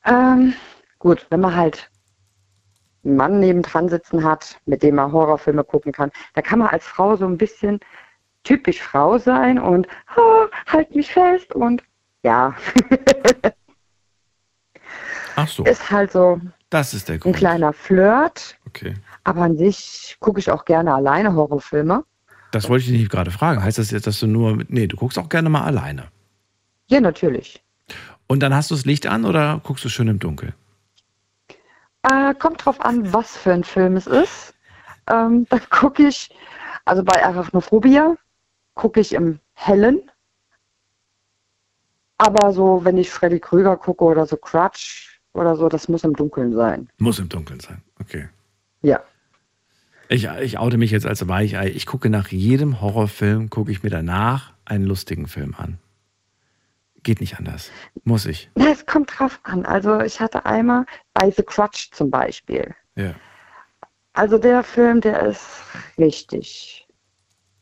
Ähm, 0.06 0.54
gut, 0.98 1.26
wenn 1.28 1.40
man 1.40 1.54
halt 1.54 1.90
einen 3.04 3.16
Mann 3.16 3.38
nebendran 3.40 3.90
sitzen 3.90 4.24
hat, 4.24 4.58
mit 4.64 4.82
dem 4.82 4.94
man 4.94 5.12
Horrorfilme 5.12 5.62
gucken 5.62 5.92
kann, 5.92 6.10
da 6.32 6.40
kann 6.40 6.58
man 6.58 6.68
als 6.68 6.86
Frau 6.86 7.16
so 7.16 7.26
ein 7.26 7.36
bisschen 7.36 7.80
typisch 8.44 8.80
Frau 8.80 9.18
sein 9.18 9.58
und 9.58 9.86
oh, 10.16 10.46
halt 10.68 10.94
mich 10.96 11.12
fest 11.12 11.54
und 11.54 11.82
ja. 12.22 12.56
Ach 15.36 15.48
so. 15.48 15.64
Ist 15.64 15.90
halt 15.90 16.12
so 16.12 16.40
Das 16.70 16.94
ist 16.94 17.08
der 17.08 17.16
ein 17.16 17.20
Grund. 17.20 17.36
kleiner 17.36 17.74
Flirt, 17.74 18.58
Okay. 18.66 18.94
Aber 19.28 19.42
an 19.42 19.58
sich 19.58 20.16
gucke 20.20 20.40
ich 20.40 20.50
auch 20.50 20.64
gerne 20.64 20.94
alleine 20.94 21.34
Horrorfilme. 21.34 22.02
Das 22.50 22.70
wollte 22.70 22.86
ich 22.86 22.92
dich 22.92 23.08
gerade 23.10 23.30
fragen. 23.30 23.62
Heißt 23.62 23.76
das 23.76 23.90
jetzt, 23.90 24.06
dass 24.06 24.20
du 24.20 24.26
nur 24.26 24.56
mit. 24.56 24.70
Nee, 24.70 24.86
du 24.86 24.96
guckst 24.96 25.18
auch 25.18 25.28
gerne 25.28 25.50
mal 25.50 25.64
alleine. 25.64 26.08
Ja, 26.86 26.98
natürlich. 27.00 27.62
Und 28.26 28.40
dann 28.40 28.54
hast 28.54 28.70
du 28.70 28.74
das 28.74 28.86
Licht 28.86 29.06
an 29.06 29.26
oder 29.26 29.60
guckst 29.62 29.84
du 29.84 29.90
schön 29.90 30.08
im 30.08 30.18
Dunkeln? 30.18 30.54
Äh, 32.02 32.34
kommt 32.34 32.64
drauf 32.64 32.80
an, 32.80 33.12
was 33.12 33.36
für 33.36 33.52
ein 33.52 33.64
Film 33.64 33.96
es 33.96 34.06
ist. 34.06 34.54
Ähm, 35.10 35.46
dann 35.50 35.60
gucke 35.68 36.08
ich, 36.08 36.30
also 36.86 37.04
bei 37.04 37.22
Arachnophobia 37.22 38.16
gucke 38.74 39.00
ich 39.00 39.12
im 39.12 39.40
Hellen. 39.52 40.10
Aber 42.16 42.52
so, 42.54 42.82
wenn 42.82 42.96
ich 42.96 43.10
Freddy 43.10 43.40
Krüger 43.40 43.76
gucke 43.76 44.04
oder 44.04 44.24
so 44.24 44.38
Crutch 44.38 45.20
oder 45.34 45.54
so, 45.54 45.68
das 45.68 45.86
muss 45.88 46.02
im 46.02 46.14
Dunkeln 46.14 46.54
sein. 46.54 46.88
Muss 46.96 47.18
im 47.18 47.28
Dunkeln 47.28 47.60
sein. 47.60 47.82
Okay. 48.00 48.28
Ja. 48.80 49.02
Ich, 50.08 50.26
ich 50.26 50.58
oute 50.58 50.78
mich 50.78 50.90
jetzt 50.90 51.06
als 51.06 51.28
Weichei. 51.28 51.68
Ich 51.68 51.84
gucke 51.84 52.08
nach 52.08 52.28
jedem 52.28 52.80
Horrorfilm, 52.80 53.50
gucke 53.50 53.70
ich 53.70 53.82
mir 53.82 53.90
danach 53.90 54.54
einen 54.64 54.84
lustigen 54.84 55.26
Film 55.26 55.54
an. 55.56 55.78
Geht 57.02 57.20
nicht 57.20 57.38
anders. 57.38 57.70
Muss 58.04 58.26
ich. 58.26 58.50
Na, 58.54 58.70
es 58.70 58.86
kommt 58.86 59.18
drauf 59.18 59.38
an. 59.42 59.66
Also 59.66 60.00
ich 60.00 60.18
hatte 60.20 60.46
einmal 60.46 60.86
bei 61.14 61.30
The 61.30 61.42
Crutch 61.42 61.90
zum 61.92 62.10
Beispiel. 62.10 62.74
Ja. 62.96 63.14
Also 64.14 64.38
der 64.38 64.62
Film, 64.62 65.00
der 65.00 65.22
ist 65.22 65.46
richtig 65.98 66.88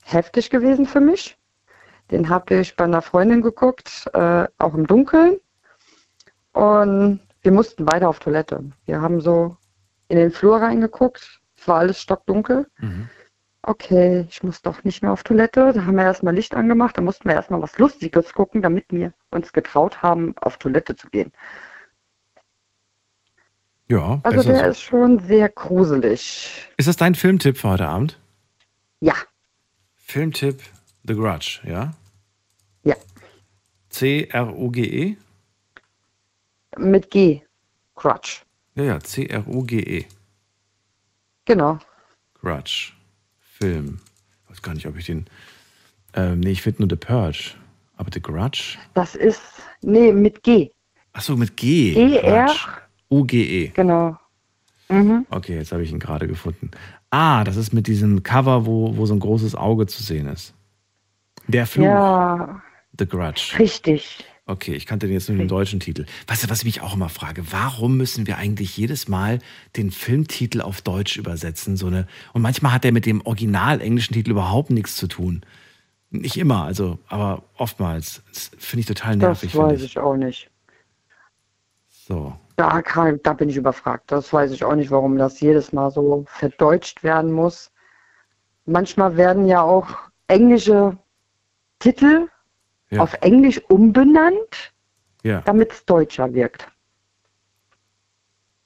heftig 0.04 0.48
gewesen 0.50 0.86
für 0.86 1.00
mich. 1.00 1.36
Den 2.10 2.28
habe 2.28 2.60
ich 2.60 2.76
bei 2.76 2.84
einer 2.84 3.02
Freundin 3.02 3.42
geguckt, 3.42 4.08
äh, 4.14 4.46
auch 4.58 4.74
im 4.74 4.86
Dunkeln. 4.86 5.38
Und 6.52 7.20
wir 7.42 7.52
mussten 7.52 7.84
beide 7.84 8.08
auf 8.08 8.20
Toilette. 8.20 8.64
Wir 8.86 9.00
haben 9.00 9.20
so 9.20 9.56
in 10.08 10.16
den 10.16 10.30
Flur 10.30 10.58
reingeguckt. 10.58 11.40
Es 11.66 11.68
war 11.68 11.80
alles 11.80 12.00
stockdunkel. 12.00 12.70
Okay, 13.62 14.24
ich 14.30 14.40
muss 14.44 14.62
doch 14.62 14.84
nicht 14.84 15.02
mehr 15.02 15.10
auf 15.10 15.24
Toilette. 15.24 15.72
Da 15.72 15.84
haben 15.84 15.96
wir 15.96 16.04
erstmal 16.04 16.32
Licht 16.32 16.54
angemacht. 16.54 16.96
Da 16.96 17.02
mussten 17.02 17.28
wir 17.28 17.34
erstmal 17.34 17.60
was 17.60 17.76
Lustiges 17.76 18.32
gucken, 18.34 18.62
damit 18.62 18.84
wir 18.90 19.12
uns 19.32 19.52
getraut 19.52 20.00
haben, 20.00 20.36
auf 20.40 20.58
Toilette 20.58 20.94
zu 20.94 21.08
gehen. 21.10 21.32
Ja, 23.88 24.20
Also 24.22 24.48
der 24.48 24.58
so. 24.60 24.70
ist 24.70 24.80
schon 24.80 25.18
sehr 25.18 25.48
gruselig. 25.48 26.68
Ist 26.76 26.86
das 26.86 26.96
dein 26.96 27.16
Filmtipp 27.16 27.58
für 27.58 27.70
heute 27.70 27.88
Abend? 27.88 28.16
Ja. 29.00 29.14
Filmtipp 29.96 30.62
The 31.02 31.14
Grudge, 31.14 31.62
ja? 31.64 31.94
Ja. 32.84 32.94
C-R-U-G-E? 33.88 35.16
Mit 36.78 37.10
G. 37.10 37.42
Crutch. 37.96 38.44
Ja, 38.76 38.84
ja, 38.84 39.00
C-R-U-G-E. 39.00 40.04
Genau. 41.46 41.78
Grudge. 42.40 42.92
Film. 43.40 44.00
Ich 44.44 44.50
weiß 44.50 44.62
gar 44.62 44.74
nicht, 44.74 44.86
ob 44.86 44.96
ich 44.98 45.06
den. 45.06 45.26
Ähm, 46.14 46.40
nee, 46.40 46.50
ich 46.50 46.62
finde 46.62 46.82
nur 46.82 46.90
The 46.90 46.96
Purge. 46.96 47.54
Aber 47.96 48.10
The 48.12 48.20
Grudge? 48.20 48.76
Das 48.94 49.14
ist, 49.14 49.40
nee, 49.80 50.12
mit 50.12 50.42
G. 50.42 50.70
Achso, 51.12 51.36
mit 51.36 51.56
G. 51.56 51.94
G-R. 51.94 52.54
U-G-E. 53.10 53.68
Genau. 53.68 54.18
Mhm. 54.88 55.26
Okay, 55.30 55.56
jetzt 55.56 55.72
habe 55.72 55.82
ich 55.82 55.90
ihn 55.90 55.98
gerade 55.98 56.28
gefunden. 56.28 56.70
Ah, 57.10 57.42
das 57.44 57.56
ist 57.56 57.72
mit 57.72 57.86
diesem 57.86 58.22
Cover, 58.22 58.66
wo, 58.66 58.96
wo 58.96 59.06
so 59.06 59.14
ein 59.14 59.20
großes 59.20 59.54
Auge 59.54 59.86
zu 59.86 60.02
sehen 60.02 60.26
ist. 60.28 60.52
Der 61.48 61.66
Fluch. 61.66 61.84
Ja, 61.84 62.62
The 62.98 63.06
Grudge. 63.06 63.54
richtig. 63.58 64.24
Okay, 64.48 64.74
ich 64.74 64.86
kannte 64.86 65.08
den 65.08 65.14
jetzt 65.14 65.28
nur 65.28 65.38
den 65.38 65.48
deutschen 65.48 65.80
Titel. 65.80 66.06
Weißt 66.28 66.44
du, 66.44 66.50
was 66.50 66.60
ich 66.60 66.64
mich 66.64 66.80
auch 66.80 66.94
immer 66.94 67.08
frage? 67.08 67.50
Warum 67.50 67.96
müssen 67.96 68.28
wir 68.28 68.38
eigentlich 68.38 68.76
jedes 68.76 69.08
Mal 69.08 69.40
den 69.76 69.90
Filmtitel 69.90 70.60
auf 70.60 70.82
Deutsch 70.82 71.16
übersetzen? 71.16 71.76
So 71.76 71.88
eine, 71.88 72.06
und 72.32 72.42
manchmal 72.42 72.72
hat 72.72 72.84
der 72.84 72.92
mit 72.92 73.06
dem 73.06 73.20
original 73.26 73.80
englischen 73.80 74.14
Titel 74.14 74.30
überhaupt 74.30 74.70
nichts 74.70 74.94
zu 74.96 75.08
tun. 75.08 75.42
Nicht 76.10 76.36
immer, 76.36 76.62
also, 76.62 77.00
aber 77.08 77.42
oftmals. 77.56 78.22
Das 78.32 78.52
finde 78.56 78.80
ich 78.82 78.86
total 78.86 79.18
Das 79.18 79.42
nervig. 79.42 79.50
finde 79.50 79.66
weiß 79.66 79.82
ich 79.82 79.98
auch 79.98 80.16
nicht. 80.16 80.48
So. 81.88 82.32
Da, 82.54 82.80
da 83.24 83.32
bin 83.32 83.48
ich 83.48 83.56
überfragt. 83.56 84.12
Das 84.12 84.32
weiß 84.32 84.52
ich 84.52 84.62
auch 84.62 84.76
nicht, 84.76 84.92
warum 84.92 85.18
das 85.18 85.40
jedes 85.40 85.72
Mal 85.72 85.90
so 85.90 86.24
verdeutscht 86.28 87.02
werden 87.02 87.32
muss. 87.32 87.72
Manchmal 88.64 89.16
werden 89.16 89.46
ja 89.46 89.60
auch 89.62 89.88
englische 90.28 90.96
Titel 91.80 92.28
Ja. 92.90 93.02
auf 93.02 93.14
Englisch 93.20 93.60
umbenannt, 93.68 94.72
Ja. 95.22 95.40
damit 95.42 95.72
es 95.72 95.84
deutscher 95.84 96.32
wirkt. 96.34 96.68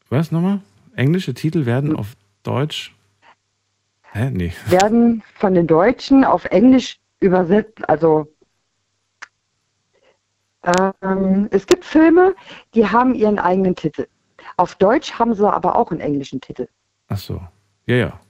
Was 0.09 0.31
nochmal? 0.33 0.61
Englische 0.95 1.35
Titel 1.35 1.67
werden 1.67 1.97
auf 1.97 2.17
Deutsch. 2.43 2.95
Hä? 4.13 4.31
Nee. 4.31 4.53
Werden 4.67 5.23
von 5.37 5.55
den 5.55 5.67
Deutschen 5.69 6.25
auf 6.25 6.45
Englisch 6.47 6.99
übersetzt, 7.21 7.89
also 7.89 8.27
ähm, 11.03 11.49
es 11.51 11.67
gibt 11.67 11.85
Filme, 11.85 12.35
die 12.75 12.87
haben 12.87 13.15
ihren 13.15 13.39
eigenen 13.39 13.77
Titel. 13.77 14.07
Auf 14.57 14.75
Deutsch 14.75 15.13
haben 15.19 15.35
sie 15.35 15.51
aber 15.51 15.77
auch 15.77 15.91
einen 15.91 16.01
englischen 16.01 16.41
Titel, 16.41 16.67
Ach 17.09 17.19
so. 17.19 17.41
Ja, 17.87 17.97
ja. 17.97 18.21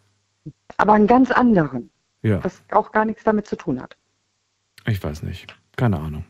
aber 0.77 0.93
einen 0.93 1.07
ganz 1.07 1.31
anderen, 1.31 1.91
Ja. 2.23 2.43
was 2.45 2.63
auch 2.73 2.93
gar 2.93 3.05
nichts 3.05 3.25
damit 3.25 3.47
zu 3.47 3.57
tun 3.57 3.81
hat. 3.81 3.97
Ich 4.87 5.03
weiß 5.03 5.23
nicht. 5.23 5.57
Keine 5.81 5.99
Ahnung. 5.99 6.25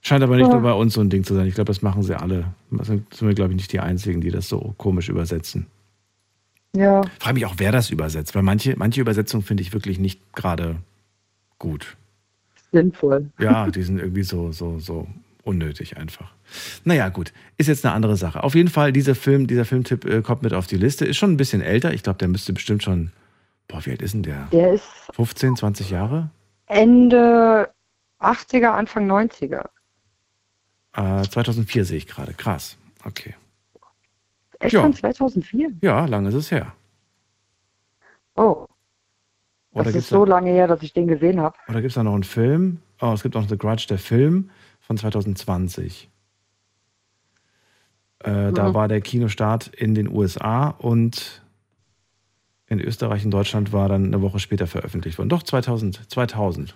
Scheint 0.00 0.22
aber 0.22 0.36
nicht 0.36 0.50
nur 0.50 0.60
bei 0.60 0.72
uns 0.72 0.94
so 0.94 1.00
ein 1.00 1.10
Ding 1.10 1.24
zu 1.24 1.34
sein. 1.34 1.46
Ich 1.46 1.54
glaube, 1.54 1.66
das 1.68 1.82
machen 1.82 2.02
sie 2.02 2.18
alle. 2.18 2.52
Das 2.70 2.86
sind 2.88 3.12
sind 3.14 3.26
wir, 3.28 3.34
glaube 3.34 3.52
ich, 3.52 3.56
nicht 3.56 3.72
die 3.72 3.80
Einzigen, 3.80 4.20
die 4.20 4.30
das 4.30 4.48
so 4.48 4.74
komisch 4.76 5.08
übersetzen. 5.08 5.66
Ja, 6.74 7.02
Ich 7.02 7.22
frage 7.22 7.34
mich 7.34 7.46
auch, 7.46 7.54
wer 7.58 7.72
das 7.72 7.90
übersetzt, 7.90 8.34
weil 8.34 8.42
manche, 8.42 8.74
manche 8.76 9.00
Übersetzungen 9.00 9.42
finde 9.42 9.62
ich 9.62 9.72
wirklich 9.72 9.98
nicht 9.98 10.20
gerade 10.34 10.76
gut. 11.58 11.96
sinnvoll. 12.72 13.30
Ja, 13.40 13.70
die 13.70 13.82
sind 13.82 13.98
irgendwie 13.98 14.22
so, 14.22 14.52
so, 14.52 14.78
so 14.78 15.06
unnötig 15.44 15.96
einfach. 15.96 16.32
Naja, 16.84 17.08
gut. 17.08 17.32
Ist 17.56 17.68
jetzt 17.68 17.84
eine 17.84 17.94
andere 17.94 18.16
Sache. 18.16 18.42
Auf 18.44 18.54
jeden 18.54 18.68
Fall, 18.68 18.92
dieser 18.92 19.14
Film, 19.14 19.46
dieser 19.46 19.64
Filmtipp 19.64 20.04
äh, 20.04 20.22
kommt 20.22 20.42
mit 20.42 20.52
auf 20.54 20.66
die 20.66 20.76
Liste. 20.76 21.06
Ist 21.06 21.16
schon 21.16 21.32
ein 21.32 21.36
bisschen 21.38 21.62
älter. 21.62 21.92
Ich 21.94 22.02
glaube, 22.02 22.18
der 22.18 22.28
müsste 22.28 22.52
bestimmt 22.52 22.82
schon. 22.82 23.12
Boah, 23.66 23.84
wie 23.84 23.90
alt 23.90 24.02
ist 24.02 24.14
denn 24.14 24.22
der? 24.22 24.48
Der 24.52 24.72
ist 24.74 24.84
15, 25.12 25.56
20 25.56 25.90
Jahre? 25.90 26.30
Ende 26.66 27.68
80er, 28.20 28.70
Anfang 28.70 29.06
90er. 29.10 29.68
Äh, 30.94 31.22
2004 31.22 31.84
sehe 31.84 31.98
ich 31.98 32.06
gerade. 32.06 32.34
Krass. 32.34 32.76
Okay. 33.04 33.34
Echt 34.60 34.72
Ja. 34.74 34.82
von 34.82 34.92
2004? 34.94 35.70
Ja, 35.82 36.04
lange 36.06 36.28
ist 36.30 36.34
es 36.34 36.50
her. 36.50 36.72
Oh, 38.36 38.66
Oder 39.72 39.84
das 39.84 39.94
ist 39.96 40.08
so 40.08 40.24
lange 40.24 40.50
her, 40.50 40.66
dass 40.66 40.82
ich 40.82 40.92
den 40.92 41.06
gesehen 41.06 41.40
habe. 41.40 41.56
Oder 41.68 41.80
gibt 41.80 41.90
es 41.90 41.94
da 41.94 42.02
noch 42.02 42.14
einen 42.14 42.24
Film? 42.24 42.80
Oh, 43.00 43.12
es 43.12 43.22
gibt 43.22 43.36
auch 43.36 43.48
The 43.48 43.58
Grudge, 43.58 43.86
der 43.88 43.98
Film 43.98 44.50
von 44.80 44.96
2020. 44.96 46.08
Äh, 48.20 48.52
Da 48.52 48.68
Mhm. 48.70 48.74
war 48.74 48.88
der 48.88 49.00
Kinostart 49.00 49.68
in 49.68 49.94
den 49.94 50.08
USA 50.08 50.68
und 50.70 51.42
in 52.66 52.80
Österreich 52.80 53.24
und 53.24 53.30
Deutschland 53.30 53.72
war 53.72 53.88
dann 53.88 54.06
eine 54.06 54.20
Woche 54.22 54.38
später 54.40 54.66
veröffentlicht 54.66 55.18
worden. 55.18 55.28
Doch, 55.28 55.42
2000. 55.44 56.10
2000. 56.10 56.74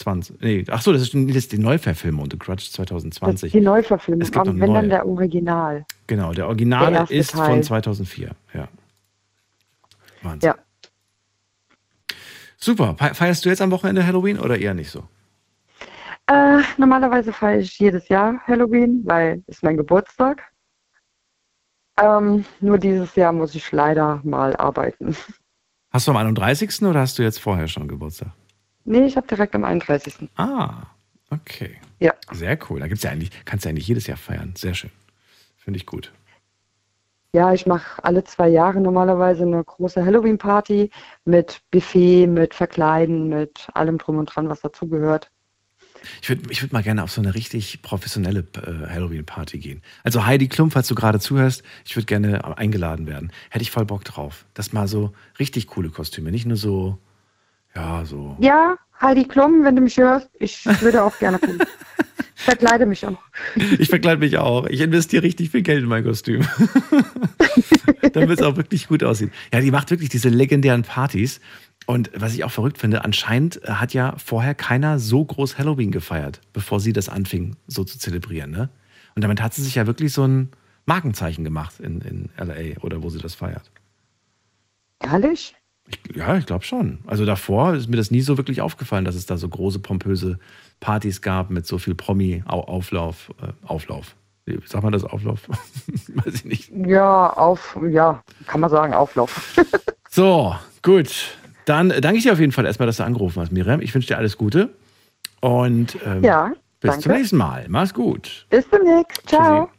20. 0.00 0.40
Nee, 0.40 0.64
ach 0.68 0.82
so, 0.82 0.92
das 0.92 1.02
ist, 1.02 1.14
das 1.14 1.36
ist 1.36 1.52
die 1.52 1.58
Neuverfilmung, 1.58 2.28
The 2.30 2.38
Grudge 2.38 2.64
Das 2.64 2.72
2020. 2.72 3.46
ist 3.48 3.54
die 3.54 3.60
Neuverfilmung, 3.60 4.22
Es 4.22 4.32
gibt 4.32 4.38
aber 4.48 4.58
wenn 4.58 4.58
neue. 4.72 4.74
dann 4.80 4.88
der 4.90 5.06
Original. 5.06 5.84
Genau, 6.06 6.32
der 6.32 6.46
Originale 6.46 7.06
Der 7.06 7.10
ist 7.10 7.32
Teil. 7.32 7.46
von 7.50 7.62
2004. 7.62 8.30
Ja. 8.54 8.68
Wahnsinn. 10.22 10.48
Ja. 10.48 10.56
Super. 12.56 12.94
Fe- 12.98 13.14
Feierst 13.14 13.44
du 13.44 13.48
jetzt 13.48 13.62
am 13.62 13.70
Wochenende 13.70 14.06
Halloween 14.06 14.38
oder 14.38 14.58
eher 14.58 14.74
nicht 14.74 14.90
so? 14.90 15.04
Äh, 16.26 16.58
normalerweise 16.76 17.32
feiere 17.32 17.60
ich 17.60 17.78
jedes 17.78 18.08
Jahr 18.08 18.38
Halloween, 18.46 19.02
weil 19.04 19.42
es 19.46 19.62
mein 19.62 19.76
Geburtstag. 19.76 20.42
Ähm, 22.00 22.44
nur 22.60 22.78
dieses 22.78 23.14
Jahr 23.16 23.32
muss 23.32 23.54
ich 23.54 23.70
leider 23.72 24.20
mal 24.24 24.54
arbeiten. 24.56 25.16
Hast 25.90 26.06
du 26.06 26.12
am 26.12 26.16
31. 26.18 26.82
oder 26.82 27.00
hast 27.00 27.18
du 27.18 27.22
jetzt 27.22 27.40
vorher 27.40 27.66
schon 27.68 27.88
Geburtstag? 27.88 28.28
Nee, 28.84 29.04
ich 29.04 29.16
habe 29.16 29.26
direkt 29.26 29.54
am 29.54 29.64
31. 29.64 30.28
Ah, 30.36 30.82
okay. 31.30 31.76
Ja. 31.98 32.14
Sehr 32.32 32.58
cool. 32.68 32.80
Da 32.80 32.88
gibt's 32.88 33.02
ja 33.02 33.10
eigentlich, 33.10 33.30
kannst 33.44 33.64
du 33.64 33.68
ja 33.68 33.70
eigentlich 33.70 33.88
jedes 33.88 34.06
Jahr 34.06 34.16
feiern. 34.16 34.54
Sehr 34.56 34.74
schön. 34.74 34.90
Finde 35.56 35.78
ich 35.78 35.86
gut. 35.86 36.12
Ja, 37.32 37.52
ich 37.52 37.66
mache 37.66 38.02
alle 38.02 38.24
zwei 38.24 38.48
Jahre 38.48 38.80
normalerweise 38.80 39.44
eine 39.44 39.62
große 39.62 40.04
Halloween-Party 40.04 40.90
mit 41.24 41.60
Buffet, 41.70 42.26
mit 42.26 42.54
Verkleiden, 42.54 43.28
mit 43.28 43.68
allem 43.74 43.98
drum 43.98 44.18
und 44.18 44.26
dran, 44.26 44.48
was 44.48 44.62
dazugehört. 44.62 45.30
Ich 46.22 46.28
würde 46.28 46.42
ich 46.50 46.62
würd 46.62 46.72
mal 46.72 46.82
gerne 46.82 47.04
auf 47.04 47.12
so 47.12 47.20
eine 47.20 47.34
richtig 47.34 47.82
professionelle 47.82 48.40
äh, 48.56 48.92
Halloween-Party 48.92 49.58
gehen. 49.58 49.82
Also 50.02 50.26
Heidi 50.26 50.48
Klum, 50.48 50.70
falls 50.70 50.88
du 50.88 50.94
gerade 50.94 51.20
zuhörst, 51.20 51.62
ich 51.84 51.94
würde 51.94 52.06
gerne 52.06 52.56
eingeladen 52.58 53.06
werden. 53.06 53.32
Hätte 53.50 53.62
ich 53.62 53.70
voll 53.70 53.84
Bock 53.84 54.04
drauf. 54.04 54.46
Das 54.54 54.72
mal 54.72 54.88
so 54.88 55.12
richtig 55.38 55.66
coole 55.68 55.90
Kostüme, 55.90 56.32
nicht 56.32 56.46
nur 56.46 56.56
so, 56.56 56.98
ja, 57.74 58.04
so. 58.04 58.36
Ja, 58.40 58.76
Heidi 59.00 59.24
Klum, 59.24 59.64
wenn 59.64 59.76
du 59.76 59.82
mich 59.82 59.96
hörst, 59.96 60.30
ich 60.38 60.64
würde 60.82 61.02
auch 61.02 61.18
gerne 61.18 61.38
kommen. 61.38 61.60
Ich 62.36 62.42
verkleide 62.44 62.86
mich 62.86 63.06
auch. 63.06 63.18
Ich 63.78 63.88
verkleide 63.88 64.18
mich 64.18 64.38
auch. 64.38 64.66
Ich 64.66 64.80
investiere 64.80 65.22
richtig 65.22 65.50
viel 65.50 65.62
Geld 65.62 65.82
in 65.82 65.88
mein 65.88 66.04
Kostüm. 66.04 66.46
Damit 68.12 68.40
es 68.40 68.42
auch 68.42 68.56
wirklich 68.56 68.88
gut 68.88 69.04
aussieht. 69.04 69.30
Ja, 69.52 69.60
die 69.60 69.70
macht 69.70 69.90
wirklich 69.90 70.08
diese 70.08 70.28
legendären 70.28 70.82
Partys. 70.82 71.40
Und 71.86 72.10
was 72.14 72.34
ich 72.34 72.44
auch 72.44 72.50
verrückt 72.50 72.78
finde, 72.78 73.04
anscheinend 73.04 73.60
hat 73.64 73.94
ja 73.94 74.14
vorher 74.18 74.54
keiner 74.54 74.98
so 74.98 75.24
groß 75.24 75.58
Halloween 75.58 75.90
gefeiert, 75.90 76.40
bevor 76.52 76.80
sie 76.80 76.92
das 76.92 77.08
anfing, 77.08 77.56
so 77.66 77.84
zu 77.84 77.98
zelebrieren. 77.98 78.50
Ne? 78.50 78.68
Und 79.14 79.22
damit 79.22 79.40
hat 79.40 79.54
sie 79.54 79.62
sich 79.62 79.76
ja 79.76 79.86
wirklich 79.86 80.12
so 80.12 80.24
ein 80.24 80.50
Markenzeichen 80.86 81.44
gemacht 81.44 81.80
in, 81.80 82.00
in 82.02 82.28
LA 82.36 82.80
oder 82.82 83.02
wo 83.02 83.10
sie 83.10 83.18
das 83.18 83.34
feiert. 83.34 83.70
Ehrlich? 85.02 85.54
Ich, 85.90 86.16
ja, 86.16 86.36
ich 86.36 86.46
glaube 86.46 86.64
schon. 86.64 86.98
Also 87.06 87.24
davor 87.26 87.74
ist 87.74 87.88
mir 87.88 87.96
das 87.96 88.10
nie 88.10 88.20
so 88.20 88.36
wirklich 88.36 88.60
aufgefallen, 88.60 89.04
dass 89.04 89.14
es 89.14 89.26
da 89.26 89.36
so 89.36 89.48
große, 89.48 89.80
pompöse 89.80 90.38
Partys 90.80 91.20
gab 91.20 91.50
mit 91.50 91.66
so 91.66 91.78
viel 91.78 91.94
Promi-Auflauf. 91.94 93.30
Äh, 93.42 93.52
Auflauf. 93.66 94.14
Wie 94.46 94.58
Sagt 94.66 94.82
man 94.82 94.92
das 94.92 95.04
Auflauf? 95.04 95.40
Weiß 96.14 96.34
ich 96.34 96.44
nicht. 96.44 96.70
Ja, 96.74 97.30
auf, 97.30 97.76
ja, 97.90 98.22
kann 98.46 98.60
man 98.60 98.70
sagen, 98.70 98.94
Auflauf. 98.94 99.56
So, 100.12 100.56
gut. 100.82 101.38
Dann 101.66 101.90
danke 101.90 102.16
ich 102.16 102.24
dir 102.24 102.32
auf 102.32 102.40
jeden 102.40 102.50
Fall 102.50 102.66
erstmal, 102.66 102.86
dass 102.86 102.96
du 102.96 103.04
angerufen 103.04 103.40
hast, 103.40 103.52
Miriam. 103.52 103.80
Ich 103.80 103.94
wünsche 103.94 104.08
dir 104.08 104.18
alles 104.18 104.36
Gute. 104.36 104.70
Und 105.40 105.96
ähm, 106.04 106.24
Ja, 106.24 106.52
bis 106.80 106.90
danke. 106.90 107.02
zum 107.04 107.12
nächsten 107.12 107.36
Mal. 107.36 107.66
Mach's 107.68 107.94
gut. 107.94 108.46
Bis 108.50 108.68
demnächst. 108.70 109.22
Ciao. 109.28 109.70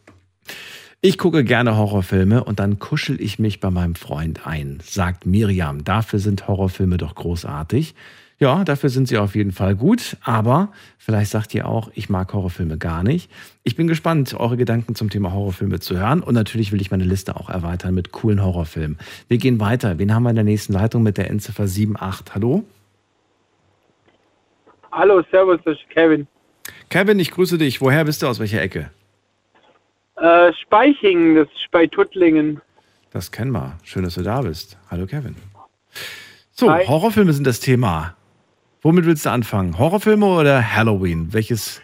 Ich 1.03 1.17
gucke 1.17 1.43
gerne 1.43 1.77
Horrorfilme 1.77 2.43
und 2.43 2.59
dann 2.59 2.77
kuschel 2.77 3.19
ich 3.19 3.39
mich 3.39 3.59
bei 3.59 3.71
meinem 3.71 3.95
Freund 3.95 4.45
ein, 4.45 4.77
sagt 4.83 5.25
Miriam. 5.25 5.83
Dafür 5.83 6.19
sind 6.19 6.47
Horrorfilme 6.47 6.97
doch 6.97 7.15
großartig. 7.15 7.95
Ja, 8.37 8.63
dafür 8.63 8.91
sind 8.91 9.07
sie 9.07 9.17
auf 9.17 9.33
jeden 9.33 9.51
Fall 9.51 9.75
gut, 9.75 10.15
aber 10.21 10.71
vielleicht 10.99 11.31
sagt 11.31 11.55
ihr 11.55 11.67
auch, 11.67 11.89
ich 11.95 12.11
mag 12.11 12.31
Horrorfilme 12.31 12.77
gar 12.77 13.01
nicht. 13.01 13.31
Ich 13.63 13.75
bin 13.75 13.87
gespannt, 13.87 14.35
eure 14.35 14.57
Gedanken 14.57 14.93
zum 14.93 15.09
Thema 15.09 15.33
Horrorfilme 15.33 15.79
zu 15.79 15.97
hören 15.97 16.21
und 16.21 16.35
natürlich 16.35 16.71
will 16.71 16.81
ich 16.81 16.91
meine 16.91 17.05
Liste 17.05 17.35
auch 17.35 17.49
erweitern 17.49 17.95
mit 17.95 18.11
coolen 18.11 18.43
Horrorfilmen. 18.43 18.99
Wir 19.27 19.39
gehen 19.39 19.59
weiter. 19.59 19.97
Wen 19.97 20.13
haben 20.13 20.21
wir 20.21 20.29
in 20.29 20.35
der 20.35 20.45
nächsten 20.45 20.73
Leitung 20.73 21.01
mit 21.01 21.17
der 21.17 21.31
Endziffer 21.31 21.63
78? 21.63 22.35
Hallo? 22.35 22.63
Hallo, 24.91 25.23
Servus, 25.31 25.59
das 25.65 25.77
ist 25.77 25.89
Kevin. 25.89 26.27
Kevin, 26.89 27.17
ich 27.17 27.31
grüße 27.31 27.57
dich. 27.57 27.81
Woher 27.81 28.05
bist 28.05 28.21
du? 28.21 28.27
Aus 28.27 28.39
welcher 28.39 28.61
Ecke? 28.61 28.91
Äh, 30.21 30.53
Speichingen, 30.53 31.35
das 31.35 31.47
ist 31.47 31.71
bei 31.71 31.87
Tuttlingen. 31.87 32.61
Das 33.11 33.31
kennen 33.31 33.51
wir. 33.51 33.77
Schön, 33.83 34.03
dass 34.03 34.13
du 34.13 34.21
da 34.21 34.41
bist. 34.41 34.77
Hallo 34.91 35.07
Kevin. 35.07 35.35
So, 36.51 36.71
Hi. 36.71 36.85
Horrorfilme 36.85 37.33
sind 37.33 37.47
das 37.47 37.59
Thema. 37.59 38.15
Womit 38.83 39.05
willst 39.05 39.25
du 39.25 39.31
anfangen? 39.31 39.79
Horrorfilme 39.79 40.27
oder 40.27 40.75
Halloween? 40.75 41.33
Welches, 41.33 41.81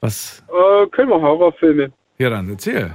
was? 0.00 0.42
Äh, 0.48 0.86
können 0.88 1.10
wir 1.10 1.20
Horrorfilme. 1.20 1.92
Ja, 2.18 2.30
dann 2.30 2.50
erzähl. 2.50 2.92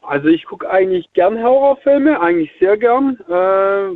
Also 0.00 0.28
ich 0.28 0.44
gucke 0.46 0.68
eigentlich 0.70 1.12
gern 1.12 1.42
Horrorfilme, 1.42 2.18
eigentlich 2.18 2.50
sehr 2.58 2.78
gern. 2.78 3.18
Äh, 3.28 3.32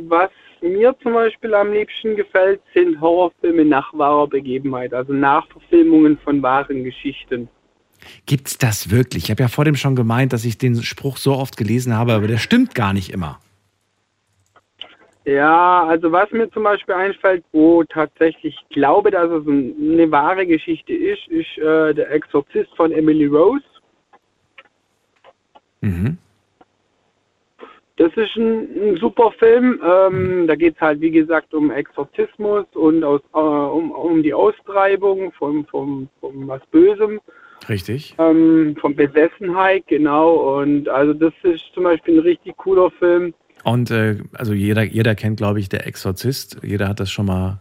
was 0.09 0.29
mir 0.61 0.95
zum 1.01 1.13
Beispiel 1.13 1.55
am 1.55 1.71
liebsten 1.73 2.15
gefällt, 2.15 2.61
sind 2.75 3.01
Horrorfilme 3.01 3.65
nach 3.65 3.91
wahrer 3.93 4.27
Begebenheit, 4.27 4.93
also 4.93 5.11
Nachverfilmungen 5.11 6.19
von 6.19 6.43
wahren 6.43 6.83
Geschichten. 6.83 7.49
Gibt's 8.25 8.57
das 8.57 8.91
wirklich? 8.91 9.25
Ich 9.25 9.31
habe 9.31 9.43
ja 9.43 9.47
vor 9.47 9.65
dem 9.65 9.75
schon 9.75 9.95
gemeint, 9.95 10.33
dass 10.33 10.45
ich 10.45 10.57
den 10.57 10.75
Spruch 10.83 11.17
so 11.17 11.33
oft 11.33 11.57
gelesen 11.57 11.95
habe, 11.95 12.13
aber 12.13 12.27
der 12.27 12.37
stimmt 12.37 12.75
gar 12.75 12.93
nicht 12.93 13.11
immer. 13.11 13.39
Ja, 15.25 15.83
also 15.83 16.11
was 16.11 16.31
mir 16.31 16.49
zum 16.49 16.63
Beispiel 16.63 16.95
einfällt, 16.95 17.43
wo 17.51 17.83
tatsächlich 17.83 18.55
ich 18.55 18.69
glaube, 18.69 19.11
dass 19.11 19.29
es 19.29 19.45
ein, 19.45 19.75
eine 19.79 20.09
wahre 20.09 20.47
Geschichte 20.47 20.93
ist, 20.93 21.27
ist 21.27 21.57
äh, 21.57 21.93
der 21.93 22.09
Exorzist 22.11 22.75
von 22.75 22.91
Emily 22.91 23.27
Rose. 23.27 23.63
Mhm. 25.81 26.17
Das 27.97 28.13
ist 28.15 28.35
ein, 28.37 28.93
ein 28.93 28.97
super 28.97 29.31
Film. 29.37 29.81
Ähm, 29.83 30.47
da 30.47 30.55
geht 30.55 30.75
es 30.75 30.81
halt, 30.81 31.01
wie 31.01 31.11
gesagt, 31.11 31.53
um 31.53 31.69
Exorzismus 31.69 32.65
und 32.73 33.03
aus, 33.03 33.21
äh, 33.33 33.37
um, 33.37 33.91
um 33.91 34.23
die 34.23 34.33
Austreibung 34.33 35.33
von, 35.33 35.65
von, 35.65 36.09
von 36.21 36.47
was 36.47 36.65
Bösem, 36.67 37.19
Richtig. 37.67 38.15
ähm, 38.17 38.75
von 38.79 38.95
Besessenheit, 38.95 39.85
genau. 39.87 40.59
Und 40.59 40.87
also 40.89 41.13
das 41.13 41.33
ist 41.43 41.63
zum 41.73 41.83
Beispiel 41.83 42.15
ein 42.15 42.21
richtig 42.21 42.57
cooler 42.57 42.89
Film. 42.91 43.33
Und 43.63 43.91
äh, 43.91 44.17
also 44.33 44.53
jeder, 44.53 44.83
jeder 44.83 45.15
kennt, 45.15 45.37
glaube 45.37 45.59
ich, 45.59 45.69
der 45.69 45.85
Exorzist. 45.85 46.57
Jeder 46.63 46.87
hat 46.87 46.99
das 46.99 47.11
schon 47.11 47.25
mal 47.25 47.59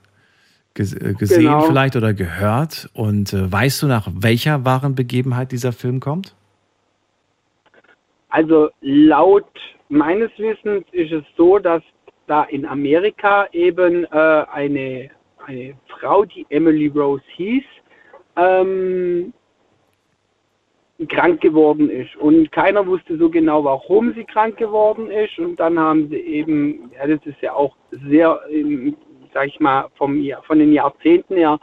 äh, 0.79 1.15
gesehen 1.15 1.43
Genau. 1.43 1.63
vielleicht 1.63 1.97
oder 1.97 2.15
gehört. 2.15 2.89
Und 2.95 3.33
äh, 3.33 3.51
weißt 3.51 3.83
du, 3.83 3.87
nach 3.89 4.09
welcher 4.15 4.65
wahren 4.65 4.95
Begebenheit 4.95 5.51
dieser 5.53 5.73
Film 5.73 5.99
kommt? 6.01 6.35
Also 8.29 8.71
laut 8.81 9.49
meines 9.89 10.31
Wissens 10.39 10.85
ist 10.93 11.13
es 11.13 11.25
so, 11.37 11.59
dass 11.59 11.83
da 12.27 12.45
in 12.45 12.67
Amerika 12.67 13.47
eben 13.53 14.05
äh, 14.05 14.09
eine, 14.53 15.11
eine 15.47 15.75
Frau, 15.89 16.25
die 16.25 16.47
Emily 16.51 16.89
Rose 16.89 17.25
hieß, 17.37 17.65
ähm, 18.37 19.33
krank 21.07 21.41
geworden 21.41 21.91
ist. 21.91 22.17
Und 22.17 22.51
keiner 22.51 22.87
wusste 22.87 23.17
so 23.19 23.31
genau, 23.31 23.63
warum 23.65 24.15
sie 24.15 24.25
krank 24.25 24.57
geworden 24.57 25.11
ist. 25.11 25.39
Und 25.39 25.61
dann 25.61 25.79
haben 25.79 26.09
sie 26.09 26.17
eben, 26.17 26.91
ja, 26.97 27.07
das 27.07 27.25
ist 27.25 27.41
ja 27.41 27.53
auch 27.53 27.77
sehr, 27.91 28.41
sag 29.33 29.47
ich 29.47 29.61
mal, 29.61 29.87
vom, 29.97 30.21
von 30.47 30.59
den 30.59 30.73
Jahrzehnten 30.73 31.37
her 31.37 31.59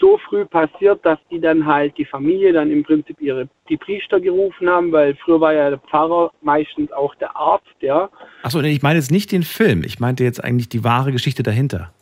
so 0.00 0.18
früh 0.28 0.46
passiert, 0.46 1.04
dass 1.04 1.18
die 1.30 1.40
dann 1.40 1.66
halt 1.66 1.96
die 1.98 2.06
Familie 2.06 2.52
dann 2.52 2.70
im 2.70 2.82
Prinzip 2.82 3.20
ihre 3.20 3.48
die 3.68 3.76
Priester 3.76 4.18
gerufen 4.18 4.68
haben, 4.68 4.90
weil 4.92 5.14
früher 5.16 5.40
war 5.40 5.52
ja 5.52 5.68
der 5.68 5.78
Pfarrer 5.78 6.32
meistens 6.40 6.90
auch 6.90 7.14
der 7.16 7.36
Arzt, 7.36 7.66
ja. 7.80 8.08
Achso, 8.42 8.60
ich 8.60 8.82
meine 8.82 8.98
jetzt 8.98 9.10
nicht 9.10 9.30
den 9.30 9.42
Film. 9.42 9.84
Ich 9.84 10.00
meinte 10.00 10.24
jetzt 10.24 10.42
eigentlich 10.42 10.68
die 10.68 10.82
wahre 10.82 11.12
Geschichte 11.12 11.42
dahinter. 11.42 11.92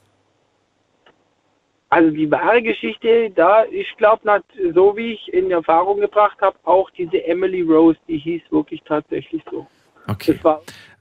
Also 1.91 2.11
die 2.11 2.31
wahre 2.31 2.63
Geschichte, 2.63 3.31
da 3.35 3.65
ich 3.65 3.87
glaube, 3.97 4.43
so 4.75 4.97
wie 4.97 5.15
ich 5.15 5.33
in 5.33 5.51
Erfahrung 5.51 6.01
gebracht 6.01 6.37
habe, 6.41 6.57
auch 6.65 6.91
diese 6.91 7.25
Emily 7.25 7.63
Rose, 7.63 7.99
die 8.07 8.19
hieß 8.19 8.43
wirklich 8.51 8.83
tatsächlich 8.87 9.43
so. 9.51 9.67
Okay. 10.07 10.39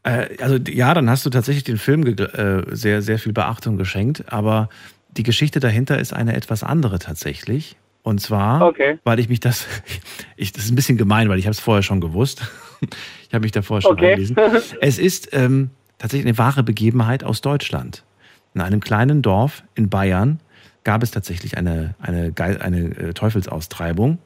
Äh, 0.03 0.27
also 0.41 0.55
ja, 0.69 0.93
dann 0.93 1.09
hast 1.09 1.25
du 1.25 1.29
tatsächlich 1.29 1.65
den 1.65 1.77
Film 1.77 2.05
äh, 2.05 2.63
sehr, 2.73 3.01
sehr 3.01 3.19
viel 3.19 3.33
Beachtung 3.33 3.77
geschenkt, 3.77 4.31
aber 4.31 4.69
die 5.09 5.23
Geschichte 5.23 5.59
dahinter 5.59 5.99
ist 5.99 6.13
eine 6.13 6.35
etwas 6.35 6.63
andere 6.63 6.99
tatsächlich. 6.99 7.75
Und 8.03 8.21
zwar, 8.21 8.61
Okay. 8.61 8.99
weil 9.03 9.19
ich 9.19 9.27
mich 9.27 9.41
das, 9.41 9.67
ich, 10.37 10.53
das 10.53 10.65
ist 10.65 10.71
ein 10.71 10.75
bisschen 10.75 10.97
gemein, 10.97 11.27
weil 11.27 11.39
ich 11.39 11.45
habe 11.45 11.51
es 11.51 11.59
vorher 11.59 11.83
schon 11.83 12.01
gewusst. 12.01 12.41
Ich 13.27 13.33
habe 13.33 13.43
mich 13.43 13.51
da 13.51 13.61
vorher 13.63 13.81
schon 13.81 13.93
Okay. 13.93 14.11
eingelesen. 14.11 14.37
Es 14.79 14.99
ist 14.99 15.33
ähm, 15.33 15.71
tatsächlich 15.97 16.27
eine 16.27 16.37
wahre 16.37 16.63
Begebenheit 16.63 17.23
aus 17.25 17.41
Deutschland. 17.41 18.05
In 18.53 18.61
einem 18.61 18.79
kleinen 18.79 19.21
Dorf 19.21 19.63
in 19.75 19.89
Bayern 19.89 20.39
gab 20.87 21.03
es 21.03 21.11
tatsächlich 21.11 21.57
eine, 21.57 21.95
eine, 21.99 22.33
eine 22.37 22.79
äh, 22.79 23.13
Teufelsaustreibung. 23.13 24.19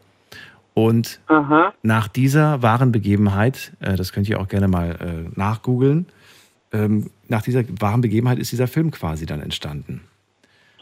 Und 0.76 1.20
aha, 1.26 1.74
nach 1.82 2.08
dieser 2.08 2.62
wahren 2.62 2.92
Begebenheit, 2.92 3.74
äh, 3.80 3.96
das 3.96 4.14
könnt 4.14 4.30
ihr 4.30 4.40
auch 4.40 4.48
gerne 4.48 4.68
mal 4.68 4.92
äh, 4.92 5.40
nachgoogeln, 5.40 6.06
ähm, 6.72 7.10
nach 7.28 7.42
dieser 7.42 7.64
wahren 7.82 8.02
Begebenheit 8.02 8.38
ist 8.38 8.52
dieser 8.52 8.68
Film 8.68 8.92
quasi 8.92 9.26
dann 9.26 9.42
entstanden. 9.42 10.02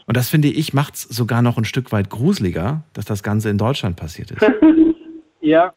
Und 0.04 0.18
das 0.18 0.28
finde 0.28 0.48
ich, 0.48 0.74
macht 0.74 0.96
es 0.96 1.02
sogar 1.04 1.40
noch 1.40 1.56
ein 1.56 1.64
Stück 1.64 1.92
weit 1.92 2.10
gruseliger, 2.10 2.82
dass 2.92 3.06
das 3.06 3.22
Ganze 3.22 3.48
in 3.48 3.56
Deutschland 3.56 3.96
passiert 3.96 4.32
ist. 4.32 4.42
ja, 5.40 5.72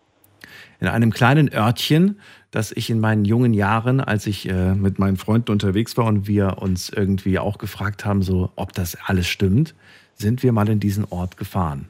In 0.83 0.89
einem 0.89 1.11
kleinen 1.11 1.49
Örtchen, 1.53 2.19
das 2.51 2.73
ich 2.73 2.89
in 2.89 2.99
meinen 2.99 3.23
jungen 3.23 3.53
Jahren, 3.53 4.01
als 4.01 4.27
ich 4.27 4.49
äh, 4.49 4.75
mit 4.75 4.99
meinen 4.99 5.15
Freunden 5.15 5.49
unterwegs 5.49 5.95
war 5.95 6.05
und 6.07 6.27
wir 6.27 6.57
uns 6.59 6.89
irgendwie 6.89 7.39
auch 7.39 7.57
gefragt 7.57 8.03
haben, 8.03 8.21
so, 8.21 8.51
ob 8.57 8.73
das 8.73 8.97
alles 9.05 9.29
stimmt, 9.29 9.75
sind 10.13 10.43
wir 10.43 10.51
mal 10.51 10.67
in 10.67 10.81
diesen 10.81 11.05
Ort 11.09 11.37
gefahren. 11.37 11.87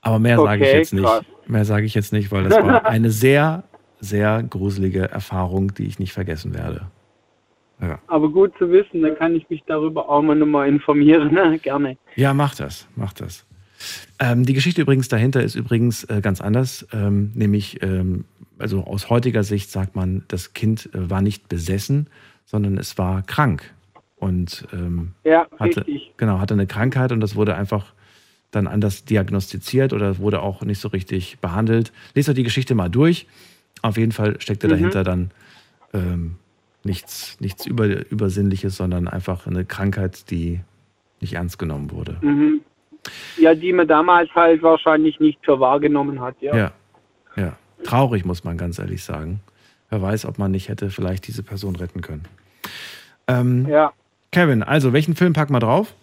Aber 0.00 0.18
mehr 0.18 0.36
sage 0.36 0.64
ich 0.64 0.68
Okay, 0.68 0.78
jetzt 0.78 0.94
nicht. 0.94 1.04
krass. 1.04 1.24
Mehr 1.46 1.64
sage 1.64 1.86
ich 1.86 1.94
jetzt 1.94 2.12
nicht, 2.12 2.32
weil 2.32 2.42
das 2.42 2.60
war 2.60 2.86
eine 2.86 3.12
sehr, 3.12 3.62
sehr 4.00 4.42
gruselige 4.42 5.08
Erfahrung, 5.12 5.72
die 5.74 5.86
ich 5.86 6.00
nicht 6.00 6.12
vergessen 6.12 6.54
werde. 6.54 6.88
Ja, 7.80 8.00
aber 8.08 8.30
gut 8.30 8.52
zu 8.58 8.68
wissen, 8.72 9.00
dann 9.02 9.14
kann 9.16 9.36
ich 9.36 9.48
mich 9.48 9.62
darüber 9.68 10.08
auch 10.08 10.22
mal 10.22 10.34
nochmal 10.34 10.68
informieren, 10.68 11.32
ne? 11.32 11.56
gerne. 11.62 11.96
ja 12.16 12.34
mach 12.34 12.56
das, 12.56 12.88
mach 12.96 13.12
das. 13.12 13.46
Ähm, 14.18 14.44
die 14.44 14.54
Geschichte 14.54 14.82
übrigens 14.82 15.08
dahinter 15.08 15.42
ist 15.42 15.54
übrigens 15.54 16.04
äh, 16.04 16.20
ganz 16.20 16.40
anders, 16.40 16.86
ähm, 16.92 17.32
nämlich, 17.34 17.82
ähm, 17.82 18.24
also 18.58 18.84
aus 18.84 19.10
heutiger 19.10 19.42
Sicht 19.42 19.70
sagt 19.70 19.96
man, 19.96 20.24
das 20.28 20.52
Kind 20.52 20.88
äh, 20.94 21.10
war 21.10 21.22
nicht 21.22 21.48
besessen, 21.48 22.08
sondern 22.44 22.76
es 22.78 22.96
war 22.98 23.22
krank 23.22 23.74
und 24.16 24.66
ähm, 24.72 25.12
Ja, 25.24 25.46
hatte, 25.58 25.86
richtig. 25.86 26.12
genau, 26.16 26.38
hatte 26.38 26.54
eine 26.54 26.66
Krankheit 26.66 27.12
und 27.12 27.20
das 27.20 27.34
wurde 27.36 27.54
einfach 27.56 27.92
dann 28.50 28.66
anders 28.68 29.04
diagnostiziert 29.04 29.92
oder 29.92 30.18
wurde 30.18 30.40
auch 30.40 30.62
nicht 30.62 30.78
so 30.80 30.88
richtig 30.88 31.38
behandelt. 31.40 31.92
Lest 32.14 32.28
euch 32.28 32.36
die 32.36 32.44
Geschichte 32.44 32.74
mal 32.76 32.88
durch. 32.88 33.26
Auf 33.82 33.96
jeden 33.96 34.12
Fall 34.12 34.40
steckte 34.40 34.66
Mhm. 34.68 34.70
dahinter 34.70 35.04
dann 35.04 35.30
ähm, 35.92 36.36
Nichts, 36.86 37.38
nichts 37.40 37.64
über, 37.64 37.86
Übersinnliches, 38.10 38.76
sondern 38.76 39.08
einfach 39.08 39.46
eine 39.46 39.64
Krankheit, 39.64 40.30
die 40.30 40.60
nicht 41.22 41.32
ernst 41.32 41.58
genommen 41.58 41.90
wurde. 41.90 42.18
Mhm. 42.20 42.60
Ja, 43.36 43.54
die 43.54 43.72
man 43.72 43.86
damals 43.86 44.30
halt 44.34 44.62
wahrscheinlich 44.62 45.20
nicht 45.20 45.38
für 45.44 45.60
wahrgenommen 45.60 46.20
hat, 46.20 46.36
ja. 46.40 46.56
Ja, 46.56 46.72
ja. 47.36 47.56
Traurig, 47.84 48.24
muss 48.24 48.44
man 48.44 48.56
ganz 48.56 48.78
ehrlich 48.78 49.04
sagen. 49.04 49.40
Wer 49.90 50.00
weiß, 50.00 50.24
ob 50.26 50.38
man 50.38 50.50
nicht 50.50 50.68
hätte 50.68 50.90
vielleicht 50.90 51.26
diese 51.26 51.42
Person 51.42 51.76
retten 51.76 52.00
können. 52.00 52.24
Ähm, 53.28 53.66
Ja. 53.68 53.92
Kevin, 54.32 54.62
also 54.62 54.92
welchen 54.92 55.14
Film 55.14 55.32
packen 55.32 55.52
wir 55.52 55.60
drauf? 55.60 55.94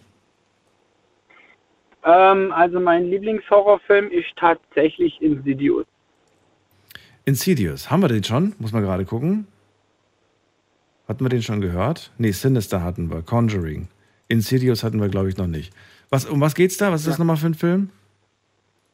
Ähm, 2.04 2.50
also 2.52 2.80
mein 2.80 3.10
Lieblingshorrorfilm 3.10 4.10
ist 4.10 4.28
tatsächlich 4.36 5.20
Insidious. 5.20 5.86
Insidious. 7.24 7.90
Haben 7.90 8.02
wir 8.02 8.08
den 8.08 8.24
schon? 8.24 8.54
Muss 8.58 8.72
man 8.72 8.82
gerade 8.82 9.04
gucken. 9.04 9.46
Hatten 11.06 11.24
wir 11.24 11.28
den 11.28 11.42
schon 11.42 11.60
gehört? 11.60 12.10
Nee, 12.18 12.32
Sinister 12.32 12.82
hatten 12.82 13.10
wir. 13.10 13.22
Conjuring. 13.22 13.88
Insidious 14.28 14.82
hatten 14.82 15.00
wir, 15.00 15.08
glaube 15.08 15.28
ich, 15.28 15.36
noch 15.36 15.46
nicht. 15.46 15.72
Was, 16.12 16.26
um 16.26 16.42
was 16.42 16.54
geht's 16.54 16.76
da? 16.76 16.92
Was 16.92 17.00
ist 17.00 17.08
das 17.08 17.18
nochmal 17.18 17.38
für 17.38 17.46
ein 17.46 17.54
Film? 17.54 17.88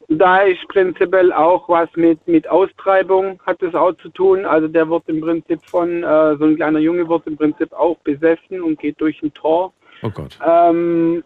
Da 0.07 0.37
ist 0.37 0.65
prinzipiell 0.69 1.33
auch 1.33 1.67
was 1.67 1.89
mit, 1.97 2.25
mit 2.29 2.47
Austreibung 2.47 3.41
hat 3.45 3.61
es 3.61 3.75
auch 3.75 3.91
zu 3.97 4.07
tun. 4.07 4.45
Also 4.45 4.69
der 4.69 4.89
wird 4.89 5.03
im 5.07 5.19
Prinzip 5.19 5.59
von, 5.65 6.01
äh, 6.01 6.37
so 6.37 6.45
ein 6.45 6.55
kleiner 6.55 6.79
Junge 6.79 7.09
wird 7.09 7.27
im 7.27 7.35
Prinzip 7.35 7.73
auch 7.73 7.97
besessen 8.05 8.61
und 8.61 8.79
geht 8.79 9.01
durch 9.01 9.21
ein 9.21 9.33
Tor. 9.33 9.73
Oh 10.01 10.09
Gott. 10.09 10.39
ähm, 10.47 11.21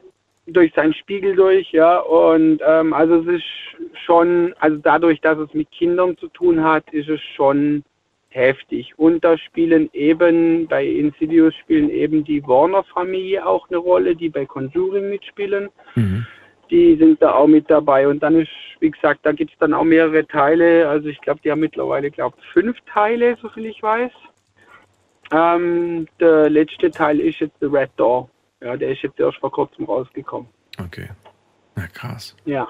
durch 0.48 0.74
seinen 0.74 0.96
Spiegel 0.96 1.36
durch, 1.36 1.72
ja. 1.72 2.00
Und 2.00 2.60
ähm, 2.68 2.92
also 2.92 3.22
es 3.22 3.28
ist 3.28 4.00
schon, 4.04 4.56
also 4.60 4.78
dadurch, 4.78 5.22
dass 5.22 5.38
es 5.38 5.54
mit 5.54 5.70
Kindern 5.70 6.18
zu 6.18 6.28
tun 6.30 6.64
hat, 6.64 6.92
ist 6.92 7.08
es 7.08 7.22
schon 7.36 7.84
heftig. 8.34 8.98
Und 8.98 9.24
da 9.24 9.38
spielen 9.38 9.90
eben, 9.94 10.68
bei 10.68 10.86
Insidious 10.86 11.56
spielen 11.56 11.90
eben 11.90 12.24
die 12.24 12.46
Warner-Familie 12.46 13.46
auch 13.46 13.70
eine 13.70 13.78
Rolle, 13.78 14.16
die 14.16 14.30
bei 14.30 14.46
Conjuring 14.46 15.10
mitspielen. 15.10 15.70
Die 16.70 16.96
sind 16.96 17.22
da 17.22 17.34
auch 17.34 17.48
mit 17.48 17.70
dabei. 17.70 18.08
Und 18.08 18.22
dann 18.24 18.40
ist, 18.40 18.50
wie 18.80 18.90
gesagt, 18.92 19.20
da 19.24 19.32
gibt 19.32 19.52
es 19.52 19.58
dann 19.60 19.74
auch 19.74 19.84
mehrere 19.84 20.26
Teile. 20.26 20.88
Also 20.90 21.08
ich 21.08 21.22
glaube, 21.22 21.40
die 21.44 21.52
haben 21.52 21.60
mittlerweile, 21.60 22.10
glaube 22.10 22.38
fünf 22.54 22.78
Teile, 22.92 23.38
soviel 23.42 23.68
ich 23.68 23.82
weiß. 23.84 24.12
Ähm, 25.32 26.08
der 26.20 26.50
letzte 26.50 26.92
Teil 26.92 27.20
ist 27.20 27.40
jetzt 27.40 27.56
The 27.60 27.68
Red 27.68 27.92
Door. 27.98 28.30
Ja, 28.62 28.78
der 28.78 28.92
ist 28.92 29.02
jetzt 29.02 29.20
erst 29.20 29.38
vor 29.40 29.52
kurzem 29.52 29.86
rausgekommen. 29.86 30.48
Okay. 30.80 31.10
Na 31.76 31.88
krass. 31.88 32.36
Ja. 32.46 32.68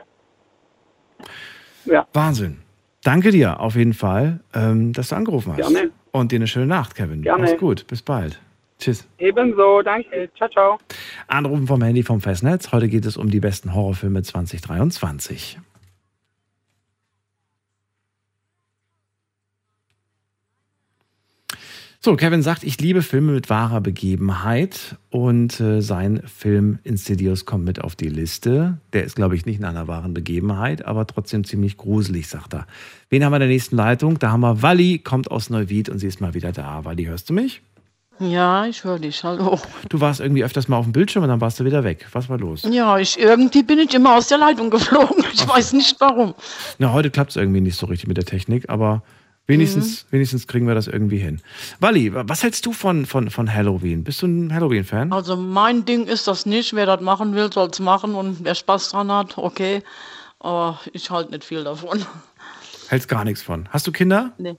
Ja. 1.86 2.08
Wahnsinn. 2.14 2.63
Danke 3.04 3.32
dir 3.32 3.60
auf 3.60 3.76
jeden 3.76 3.94
Fall, 3.94 4.40
ähm, 4.54 4.94
dass 4.94 5.10
du 5.10 5.16
angerufen 5.16 5.54
hast. 5.58 5.74
Gerne. 5.74 5.92
Und 6.12 6.32
dir 6.32 6.38
eine 6.38 6.48
schöne 6.48 6.68
Nacht, 6.68 6.96
Kevin. 6.96 7.22
Gerne. 7.22 7.44
Mach's 7.44 7.58
gut. 7.58 7.86
Bis 7.88 8.02
bald. 8.02 8.40
Tschüss. 8.80 9.08
Ebenso, 9.18 9.82
danke. 9.82 10.30
Ciao, 10.36 10.50
ciao. 10.50 10.78
Anrufen 11.28 11.68
vom 11.68 11.82
Handy 11.82 12.04
vom 12.04 12.22
Festnetz. 12.22 12.72
Heute 12.72 12.88
geht 12.90 13.06
es 13.06 13.18
um 13.18 13.30
die 13.30 13.40
besten 13.40 13.74
Horrorfilme 13.74 14.24
2023. 14.24 15.60
So, 22.06 22.18
Kevin 22.18 22.42
sagt, 22.42 22.66
ich 22.66 22.82
liebe 22.82 23.02
Filme 23.02 23.32
mit 23.32 23.50
wahrer 23.50 23.80
Begebenheit 23.80 24.98
und 25.10 25.58
äh, 25.62 25.82
sein 25.82 26.22
Film 26.26 26.80
Insidious 26.84 27.46
kommt 27.46 27.64
mit 27.64 27.82
auf 27.82 27.96
die 27.96 28.10
Liste. 28.10 28.78
Der 28.92 29.06
ist, 29.06 29.16
glaube 29.16 29.38
ich, 29.38 29.46
nicht 29.46 29.60
in 29.60 29.64
einer 29.64 29.88
wahren 29.88 30.14
Begebenheit, 30.14 30.84
aber 30.84 31.08
trotzdem 31.08 31.46
ziemlich 31.46 31.78
gruselig, 31.78 32.28
sagt 32.28 32.56
er. 32.56 32.68
Wen 33.10 33.24
haben 33.24 33.32
wir 33.32 33.38
in 33.38 33.44
der 33.44 33.48
nächsten 33.48 33.78
Leitung? 33.78 34.20
Da 34.20 34.32
haben 34.32 34.42
wir 34.42 34.62
Walli, 34.62 35.00
kommt 35.00 35.32
aus 35.32 35.50
Neuwied 35.50 35.88
und 35.88 36.00
sie 36.00 36.08
ist 36.08 36.20
mal 36.20 36.34
wieder 36.34 36.52
da. 36.52 36.84
Walli, 36.84 37.06
hörst 37.06 37.30
du 37.30 37.34
mich? 37.36 37.62
Ja, 38.20 38.66
ich 38.66 38.84
höre 38.84 39.00
dich. 39.00 39.24
Hallo. 39.24 39.58
Du 39.88 40.02
warst 40.02 40.20
irgendwie 40.20 40.44
öfters 40.44 40.68
mal 40.68 40.76
auf 40.76 40.86
dem 40.86 40.92
Bildschirm 40.92 41.24
und 41.24 41.30
dann 41.30 41.40
warst 41.40 41.62
du 41.62 41.64
wieder 41.64 41.86
weg. 41.86 42.06
Was 42.12 42.28
war 42.28 42.38
los? 42.38 42.68
Ja, 42.70 42.98
ich 42.98 43.18
irgendwie 43.18 43.64
bin 43.64 43.80
ich 43.80 43.94
immer 43.94 44.18
aus 44.18 44.28
der 44.28 44.40
Leitung 44.40 44.70
geflogen. 44.72 45.24
Ich 45.34 45.48
weiß 45.48 45.72
nicht 45.72 45.96
warum. 46.02 46.34
Na, 46.80 46.92
heute 46.92 47.10
klappt 47.12 47.30
es 47.30 47.38
irgendwie 47.38 47.62
nicht 47.62 47.78
so 47.78 47.86
richtig 47.86 48.10
mit 48.10 48.18
der 48.18 48.26
Technik, 48.26 48.70
aber 48.70 49.04
wenigstens, 49.48 50.06
wenigstens 50.12 50.48
kriegen 50.48 50.68
wir 50.68 50.76
das 50.76 50.88
irgendwie 50.88 51.18
hin. 51.18 51.42
Walli, 51.80 52.14
was 52.14 52.44
hältst 52.44 52.66
du 52.66 52.74
von, 52.74 53.06
von, 53.06 53.30
von 53.30 53.54
Halloween? 53.54 54.04
Bist 54.04 54.22
du 54.22 54.28
ein 54.28 54.54
Halloween-Fan? 54.54 55.12
Also 55.12 55.36
mein 55.36 55.86
Ding 55.86 56.06
ist 56.08 56.28
das 56.28 56.46
nicht. 56.46 56.74
Wer 56.74 56.86
das 56.86 57.02
machen 57.02 57.36
will, 57.36 57.52
soll 57.52 57.70
es 57.70 57.80
machen 57.80 58.16
und 58.16 58.44
wer 58.44 58.56
Spaß 58.56 58.90
dran 58.90 59.12
hat, 59.12 59.38
okay. 59.38 59.84
Aber 60.40 60.80
ich 60.92 61.10
halte 61.10 61.32
nicht 61.32 61.44
viel 61.44 61.64
davon. 61.64 62.06
Hältst 62.90 63.08
gar 63.08 63.24
nichts 63.24 63.42
von. 63.42 63.68
Hast 63.70 63.88
du 63.88 63.92
Kinder? 63.92 64.34
Nee. 64.38 64.56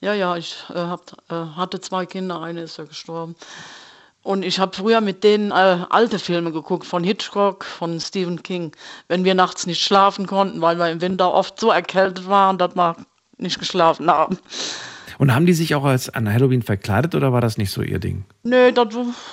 Ja, 0.00 0.14
ja, 0.14 0.36
ich 0.36 0.56
äh, 0.70 0.74
hab, 0.74 1.12
äh, 1.28 1.34
hatte 1.34 1.80
zwei 1.80 2.06
Kinder, 2.06 2.40
eine 2.40 2.62
ist 2.62 2.78
ja 2.78 2.84
gestorben. 2.84 3.36
Und 4.22 4.44
ich 4.44 4.58
habe 4.58 4.76
früher 4.76 5.00
mit 5.00 5.24
denen 5.24 5.50
äh, 5.50 5.84
alte 5.88 6.18
Filme 6.18 6.52
geguckt, 6.52 6.86
von 6.86 7.04
Hitchcock, 7.04 7.64
von 7.64 7.98
Stephen 8.00 8.42
King. 8.42 8.72
Wenn 9.08 9.24
wir 9.24 9.34
nachts 9.34 9.66
nicht 9.66 9.82
schlafen 9.82 10.26
konnten, 10.26 10.60
weil 10.60 10.78
wir 10.78 10.90
im 10.90 11.00
Winter 11.00 11.32
oft 11.32 11.58
so 11.58 11.70
erkältet 11.70 12.28
waren, 12.28 12.58
dass 12.58 12.74
wir 12.74 12.96
nicht 13.40 13.58
geschlafen 13.58 14.10
haben. 14.10 14.38
Und 15.18 15.34
haben 15.34 15.44
die 15.44 15.52
sich 15.52 15.74
auch 15.74 15.84
als 15.84 16.08
an 16.08 16.32
Halloween 16.32 16.62
verkleidet 16.62 17.14
oder 17.14 17.32
war 17.32 17.40
das 17.42 17.58
nicht 17.58 17.70
so 17.70 17.82
ihr 17.82 17.98
Ding? 17.98 18.24
Nee, 18.42 18.72
das 18.72 18.88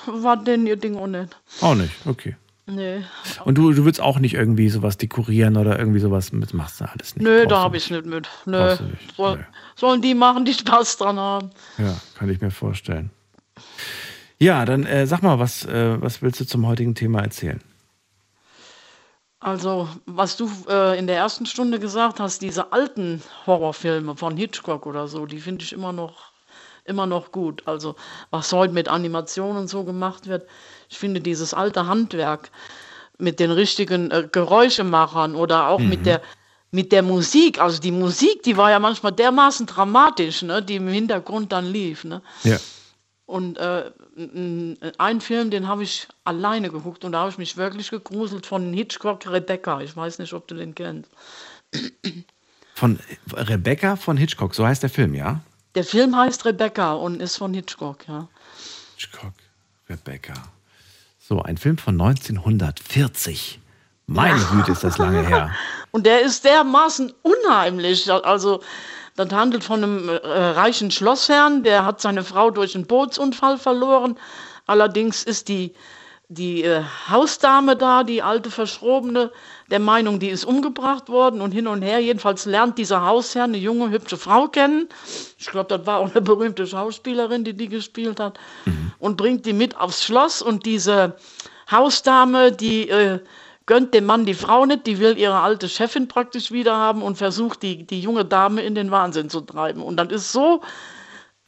war 0.06 0.36
denen 0.36 0.68
ihr 0.68 0.76
Ding 0.76 0.98
auch 0.98 1.08
nicht. 1.08 1.36
Auch 1.62 1.76
nicht, 1.76 1.94
okay. 2.06 2.36
Nee, 2.70 3.02
Und 3.46 3.58
du, 3.58 3.72
du 3.72 3.86
willst 3.86 4.02
auch 4.02 4.20
nicht 4.20 4.34
irgendwie 4.34 4.68
sowas 4.68 4.98
dekorieren 4.98 5.56
oder 5.56 5.80
irgendwie 5.80 6.02
sowas 6.02 6.34
mit, 6.34 6.54
machst 6.54 6.82
du 6.82 6.86
alles 6.86 7.16
nicht. 7.16 7.24
Nö, 7.24 7.38
Brauchst 7.44 7.52
da 7.52 7.60
habe 7.62 7.78
ich 7.78 7.90
nicht 7.90 8.06
mit. 8.06 8.28
Nö. 8.46 8.72
Nicht. 8.72 9.16
Soll, 9.16 9.48
Sollen 9.78 10.02
die 10.02 10.14
machen, 10.14 10.44
die 10.44 10.54
Spaß 10.54 10.98
dran 10.98 11.18
haben. 11.18 11.52
Ja, 11.78 11.96
kann 12.18 12.30
ich 12.30 12.42
mir 12.42 12.52
vorstellen. 12.52 13.10
Ja, 14.40 14.66
dann 14.66 14.86
äh, 14.86 15.08
sag 15.08 15.24
mal, 15.24 15.40
was, 15.40 15.64
äh, 15.64 16.02
was 16.02 16.22
willst 16.22 16.42
du 16.42 16.46
zum 16.46 16.68
heutigen 16.68 16.94
Thema 16.94 17.22
erzählen? 17.22 17.62
Also, 19.40 19.88
was 20.06 20.36
du 20.36 20.50
äh, 20.68 20.98
in 20.98 21.06
der 21.06 21.18
ersten 21.18 21.46
Stunde 21.46 21.80
gesagt 21.80 22.20
hast, 22.20 22.42
diese 22.42 22.72
alten 22.72 23.22
Horrorfilme 23.46 24.16
von 24.16 24.36
Hitchcock 24.36 24.88
oder 24.88 25.08
so, 25.08 25.28
die 25.28 25.40
finde 25.40 25.64
ich 25.64 25.74
immer 25.74 25.94
noch, 25.94 26.32
immer 26.86 27.06
noch 27.06 27.32
gut. 27.32 27.62
Also, 27.68 27.96
was 28.32 28.52
heute 28.52 28.74
mit 28.74 28.88
Animationen 28.88 29.68
so 29.68 29.84
gemacht 29.84 30.26
wird, 30.26 30.48
ich 30.90 30.98
finde 30.98 31.22
dieses 31.22 31.54
alte 31.54 31.86
Handwerk 31.86 32.50
mit 33.20 33.40
den 33.40 33.52
richtigen 33.52 34.10
äh, 34.10 34.28
Geräuschemachern 34.32 35.36
oder 35.36 35.68
auch 35.68 35.80
mit 35.80 36.06
der 36.06 36.22
mit 36.70 36.92
der 36.92 37.02
Musik, 37.02 37.62
also 37.62 37.80
die 37.80 37.94
Musik, 37.94 38.44
die 38.44 38.58
war 38.58 38.70
ja 38.70 38.80
manchmal 38.80 39.14
dermaßen 39.14 39.66
dramatisch, 39.66 40.42
ne, 40.42 40.62
die 40.62 40.76
im 40.76 40.90
Hintergrund 40.90 41.54
dann 41.54 41.66
lief, 41.66 42.04
ne? 42.04 42.22
Ja. 42.44 42.58
Und 43.28 43.58
äh, 43.58 43.92
einen 44.98 45.20
Film, 45.20 45.52
den 45.52 45.68
habe 45.68 45.84
ich 45.84 46.08
alleine 46.24 46.70
geguckt 46.70 47.04
und 47.04 47.12
da 47.12 47.20
habe 47.20 47.30
ich 47.30 47.38
mich 47.38 47.58
wirklich 47.58 47.92
gegruselt 47.92 48.46
von 48.46 48.72
Hitchcock 48.72 49.28
Rebecca. 49.28 49.82
Ich 49.82 49.96
weiß 49.96 50.20
nicht, 50.20 50.32
ob 50.32 50.48
du 50.48 50.56
den 50.56 50.74
kennst. 50.74 51.12
Von 52.74 53.00
Rebecca 53.34 53.98
von 53.98 54.16
Hitchcock, 54.16 54.56
so 54.56 54.66
heißt 54.66 54.82
der 54.82 54.90
Film, 54.90 55.14
ja? 55.14 55.42
Der 55.76 55.84
Film 55.84 56.16
heißt 56.16 56.46
Rebecca 56.46 56.94
und 56.94 57.22
ist 57.22 57.36
von 57.36 57.54
Hitchcock, 57.54 58.08
ja. 58.08 58.30
Hitchcock, 58.96 59.34
Rebecca. 59.90 60.34
So, 61.20 61.42
ein 61.42 61.58
Film 61.58 61.78
von 61.78 62.00
1940. 62.00 63.60
Meine 64.06 64.40
Güte, 64.46 64.72
ist 64.72 64.86
das 64.86 64.98
lange 64.98 65.28
her. 65.28 65.52
Und 65.92 66.06
der 66.06 66.22
ist 66.22 66.46
dermaßen 66.46 67.14
unheimlich. 67.24 68.10
Also, 68.10 68.64
das 69.18 69.32
handelt 69.32 69.64
von 69.64 69.84
einem 69.84 70.10
äh, 70.10 70.16
reichen 70.16 70.92
Schlossherrn, 70.92 71.64
der 71.64 71.84
hat 71.84 72.00
seine 72.00 72.24
Frau 72.24 72.52
durch 72.52 72.76
einen 72.76 72.86
Bootsunfall 72.86 73.58
verloren. 73.58 74.16
Allerdings 74.68 75.24
ist 75.24 75.48
die, 75.48 75.74
die 76.30 76.64
äh, 76.64 76.84
Hausdame 77.10 77.76
da, 77.76 78.04
die 78.04 78.22
alte 78.22 78.52
Verschrobene, 78.52 79.32
der 79.72 79.80
Meinung, 79.80 80.20
die 80.20 80.30
ist 80.30 80.46
umgebracht 80.46 81.10
worden 81.10 81.42
und 81.42 81.52
hin 81.52 81.66
und 81.66 81.82
her. 81.82 82.00
Jedenfalls 82.00 82.46
lernt 82.46 82.78
dieser 82.78 83.04
Hausherr 83.04 83.46
eine 83.46 83.58
junge, 83.58 83.90
hübsche 83.90 84.18
Frau 84.18 84.50
kennen. 84.50 84.88
Ich 85.40 85.48
glaube, 85.48 85.76
das 85.76 85.88
war 85.88 85.98
auch 85.98 86.12
eine 86.12 86.22
berühmte 86.22 86.68
Schauspielerin, 86.68 87.44
die 87.44 87.54
die 87.54 87.70
gespielt 87.70 88.20
hat. 88.20 88.40
Und 89.00 89.18
bringt 89.18 89.48
die 89.48 89.54
mit 89.54 89.76
aufs 89.78 90.04
Schloss. 90.04 90.44
Und 90.44 90.64
diese 90.68 91.16
Hausdame, 91.72 92.52
die 92.52 92.88
äh, 92.90 93.20
gönnt 93.68 93.94
dem 93.94 94.06
Mann 94.06 94.26
die 94.26 94.34
Frau 94.34 94.66
nicht, 94.66 94.88
die 94.88 94.98
will 94.98 95.18
ihre 95.18 95.40
alte 95.40 95.70
Chefin 95.70 96.08
praktisch 96.08 96.52
wieder 96.52 96.76
haben 96.76 97.04
und 97.04 97.18
versucht, 97.18 97.62
die, 97.62 97.86
die 97.86 98.02
junge 98.02 98.26
Dame 98.26 98.62
in 98.64 98.74
den 98.74 98.90
Wahnsinn 98.90 99.30
zu 99.30 99.42
treiben. 99.42 99.84
Und 99.84 99.98
dann 99.98 100.10
ist 100.10 100.32
so, 100.32 100.62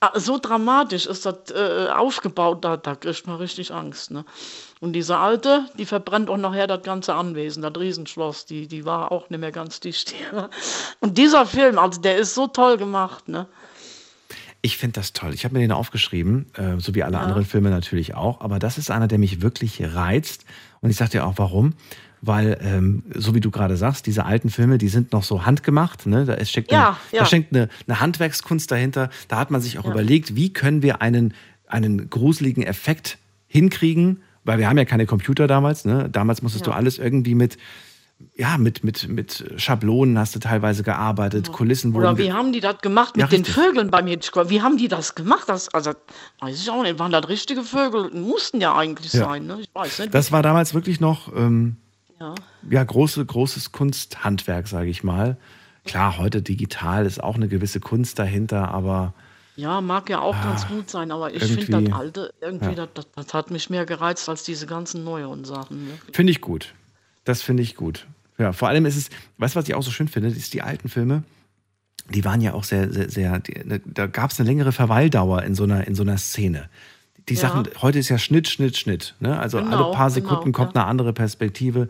äh, 0.02 0.20
so 0.20 0.38
dramatisch 0.38 1.08
ist 1.08 1.26
das 1.26 1.50
äh, 1.52 1.88
aufgebaut, 1.90 2.64
da, 2.64 2.78
da 2.78 2.96
kriegt 2.96 3.26
man 3.26 3.38
richtig 3.38 3.74
Angst. 3.74 4.12
Ne? 4.12 4.26
Und 4.82 4.94
diese 4.94 5.18
Alte, 5.18 5.66
die 5.78 5.86
verbrennt 5.86 6.30
auch 6.30 6.38
nachher 6.38 6.68
das 6.68 6.84
ganze 6.84 7.14
Anwesen, 7.16 7.64
das 7.64 7.74
Riesenschloss, 7.78 8.46
die, 8.46 8.68
die 8.68 8.86
war 8.86 9.12
auch 9.12 9.30
nicht 9.30 9.40
mehr 9.40 9.52
ganz 9.52 9.80
dicht. 9.80 10.14
Und 11.00 11.18
dieser 11.18 11.46
Film, 11.46 11.80
also 11.80 12.00
der 12.02 12.18
ist 12.18 12.36
so 12.36 12.48
toll 12.48 12.78
gemacht. 12.78 13.28
Ne? 13.28 13.48
Ich 14.62 14.78
finde 14.78 15.00
das 15.00 15.14
toll. 15.14 15.34
Ich 15.34 15.46
habe 15.46 15.54
mir 15.56 15.62
den 15.62 15.72
aufgeschrieben, 15.72 16.52
äh, 16.56 16.80
so 16.80 16.94
wie 16.96 17.04
alle 17.04 17.16
Ja. 17.16 17.22
anderen 17.22 17.46
Filme 17.46 17.70
natürlich 17.70 18.14
auch. 18.16 18.42
Aber 18.42 18.60
das 18.60 18.78
ist 18.78 18.92
einer, 18.92 19.08
der 19.08 19.18
mich 19.18 19.42
wirklich 19.42 19.82
reizt. 19.82 20.44
Und 20.82 20.90
ich 20.90 20.98
sage 20.98 21.12
dir 21.12 21.26
auch, 21.26 21.34
warum. 21.38 21.76
Weil, 22.22 22.58
ähm, 22.62 23.04
so 23.16 23.34
wie 23.36 23.40
du 23.40 23.50
gerade 23.52 23.78
sagst, 23.78 24.06
diese 24.06 24.26
alten 24.26 24.50
Filme, 24.50 24.78
die 24.78 24.90
sind 24.90 25.14
noch 25.14 25.24
so 25.24 25.46
handgemacht. 25.46 26.06
Ne? 26.06 26.26
Da 26.26 26.34
ist- 26.34 26.50
steckt, 26.52 26.72
Ja, 26.72 26.90
eine, 26.90 26.98
ja. 27.12 27.20
da 27.20 27.26
steckt 27.26 27.54
eine, 27.56 27.70
eine 27.88 28.00
Handwerkskunst 28.02 28.70
dahinter. 28.72 29.10
Da 29.28 29.38
hat 29.38 29.52
man 29.52 29.62
sich 29.62 29.80
auch 29.80 29.86
Ja. 29.86 29.92
überlegt, 29.92 30.36
wie 30.36 30.52
können 30.52 30.82
wir 30.82 31.02
einen, 31.02 31.34
einen 31.68 32.10
gruseligen 32.10 32.64
Effekt 32.64 33.18
hinkriegen, 33.48 34.22
weil 34.44 34.58
wir 34.60 34.68
haben 34.70 34.78
ja 34.78 34.86
keine 34.86 35.06
Computer 35.06 35.48
damals. 35.48 35.86
Ne? 35.86 36.10
Damals 36.12 36.42
musstest 36.42 36.66
du 36.68 36.72
Ja. 36.72 36.76
alles 36.78 36.98
irgendwie 36.98 37.36
mit, 37.36 37.58
ja, 38.36 38.58
mit, 38.58 38.84
mit, 38.84 39.08
mit 39.08 39.46
Schablonen 39.56 40.20
hast 40.20 40.36
du 40.36 40.40
teilweise 40.40 40.84
gearbeitet, 40.84 41.54
Kulissen 41.54 41.94
wurden. 41.94 42.04
Oder 42.06 42.18
wie 42.18 42.34
haben 42.34 42.52
die 42.52 42.60
das 42.60 42.80
gemacht 42.82 43.16
mit 43.16 43.22
Ja, 43.22 43.28
den. 43.30 43.46
Vögeln 43.46 43.90
beim 43.92 44.08
Hitchcock? 44.08 44.50
Wie 44.50 44.62
haben 44.62 44.76
die 44.78 44.90
das 44.90 45.16
gemacht? 45.16 45.44
Das, 45.48 45.74
also, 45.74 45.92
weiß 46.42 46.62
ich 46.62 46.70
auch 46.70 46.84
nicht. 46.84 47.00
Waren 47.00 47.14
das 47.14 47.30
richtige 47.30 47.64
Vögel? 47.64 48.10
Mussten 48.14 48.60
ja 48.60 48.76
eigentlich 48.76 49.14
Ja. 49.14 49.24
sein. 49.24 49.46
Ne? 49.48 49.60
Ich 49.62 49.70
weiß 49.74 50.00
nicht. 50.00 50.14
Das 50.14 50.34
war 50.34 50.44
damals 50.44 50.74
wirklich 50.74 51.00
noch 51.00 51.34
ähm, 51.34 51.78
ja. 52.20 52.36
ja, 52.70 52.84
große, 52.84 53.26
großes 53.26 53.72
Kunsthandwerk, 53.72 54.68
sage 54.68 54.90
ich 54.90 55.04
mal. 55.04 55.38
Klar, 55.86 56.18
heute 56.18 56.42
digital 56.42 57.06
ist 57.06 57.24
auch 57.24 57.36
eine 57.36 57.48
gewisse 57.48 57.80
Kunst 57.80 58.20
dahinter, 58.20 58.70
aber 58.70 59.14
ja, 59.60 59.82
mag 59.82 60.10
ja 60.10 60.22
auch 60.22 60.42
ganz 60.42 60.66
gut 60.70 60.90
sein, 60.90 61.12
aber 61.12 61.34
ich 61.34 61.44
finde 61.44 61.90
das 61.90 61.94
Alte, 61.94 62.34
irgendwie, 62.40 62.76
ja. 62.76 62.76
das, 62.76 62.90
das, 62.94 63.08
das 63.14 63.34
hat 63.34 63.52
mich 63.52 63.70
mehr 63.70 63.86
gereizt 63.86 64.30
als 64.30 64.44
diese 64.44 64.66
ganzen 64.68 65.04
neuen 65.04 65.44
Sachen. 65.44 65.88
Ne? 65.88 65.92
finde 66.14 66.32
ich 66.32 66.40
gut. 66.40 66.74
Das 67.26 67.42
finde 67.42 67.64
ich 67.64 67.76
gut. 67.76 68.08
Ja, 68.38 68.54
vor 68.54 68.70
allem 68.70 68.86
ist 68.86 68.96
es, 68.96 69.10
weißt 69.38 69.56
du, 69.56 69.60
was 69.60 69.68
ich 69.68 69.76
auch 69.76 69.84
so 69.84 69.92
schön 69.92 70.08
finde, 70.08 70.30
ist 70.30 70.54
die 70.54 70.62
alten 70.62 70.88
Filme, 70.88 71.24
die 72.10 72.24
waren 72.24 72.40
ja 72.40 72.54
auch 72.54 72.64
sehr, 72.64 72.90
sehr, 72.92 73.10
sehr 73.10 73.40
die, 73.40 73.60
ne, 73.66 73.82
da 73.84 74.08
gab 74.08 74.32
es 74.32 74.40
eine 74.40 74.48
längere 74.48 74.72
Verweildauer 74.72 75.44
in 75.44 75.56
so 75.56 75.66
einer, 75.66 75.86
in 75.86 75.94
so 75.94 76.04
einer 76.04 76.18
Szene. 76.18 76.70
Die 77.30 77.36
Ja. 77.36 77.42
Sachen, 77.42 77.68
heute 77.82 78.00
ist 78.00 78.10
ja 78.10 78.18
Schnitt, 78.18 78.48
Schnitt, 78.48 78.78
Schnitt. 78.78 79.16
Ne? 79.20 79.38
Also 79.40 79.58
alle 79.60 79.70
Genau, 79.70 79.92
paar 79.92 80.10
Sekunden 80.10 80.46
genau, 80.46 80.56
kommt 80.58 80.76
ja. 80.76 80.82
eine 80.82 80.90
andere 80.90 81.14
Perspektive. 81.14 81.90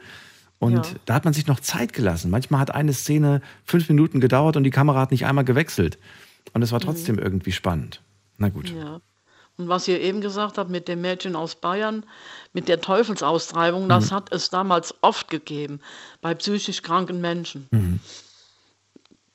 Und 0.60 0.74
Ja. 0.74 0.82
da 1.06 1.14
hat 1.14 1.24
man 1.26 1.34
sich 1.34 1.48
noch 1.48 1.60
Zeit 1.62 1.94
gelassen. 1.94 2.30
Manchmal 2.30 2.60
hat 2.60 2.72
eine 2.72 2.94
Szene 2.94 3.42
fünf 3.64 3.88
Minuten 3.90 4.20
gedauert 4.20 4.58
und 4.58 4.64
die 4.66 4.70
Kamera 4.72 5.00
hat 5.02 5.12
nicht 5.12 5.26
einmal 5.26 5.46
gewechselt. 5.46 5.98
Und 6.54 6.62
es 6.62 6.72
war 6.72 6.80
trotzdem 6.80 7.18
irgendwie 7.18 7.52
spannend. 7.54 8.02
Na 8.38 8.50
gut. 8.50 8.72
Mhm. 8.74 8.78
Ja. 8.80 9.02
Und 9.58 9.68
was 9.68 9.88
ihr 9.88 10.00
eben 10.00 10.22
gesagt 10.22 10.58
habt 10.58 10.70
mit 10.70 10.88
dem 10.88 11.02
Mädchen 11.02 11.36
aus 11.36 11.56
Bayern, 11.56 12.06
mit 12.54 12.68
der 12.70 12.80
Teufelsaustreibung, 12.82 13.90
das 13.90 14.10
Mhm. 14.12 14.16
hat 14.16 14.32
es 14.34 14.50
damals 14.50 14.96
oft 15.02 15.30
gegeben 15.30 15.80
bei 16.22 16.34
psychisch 16.34 16.82
kranken 16.82 17.20
Menschen. 17.22 17.68
Mhm. 17.72 18.00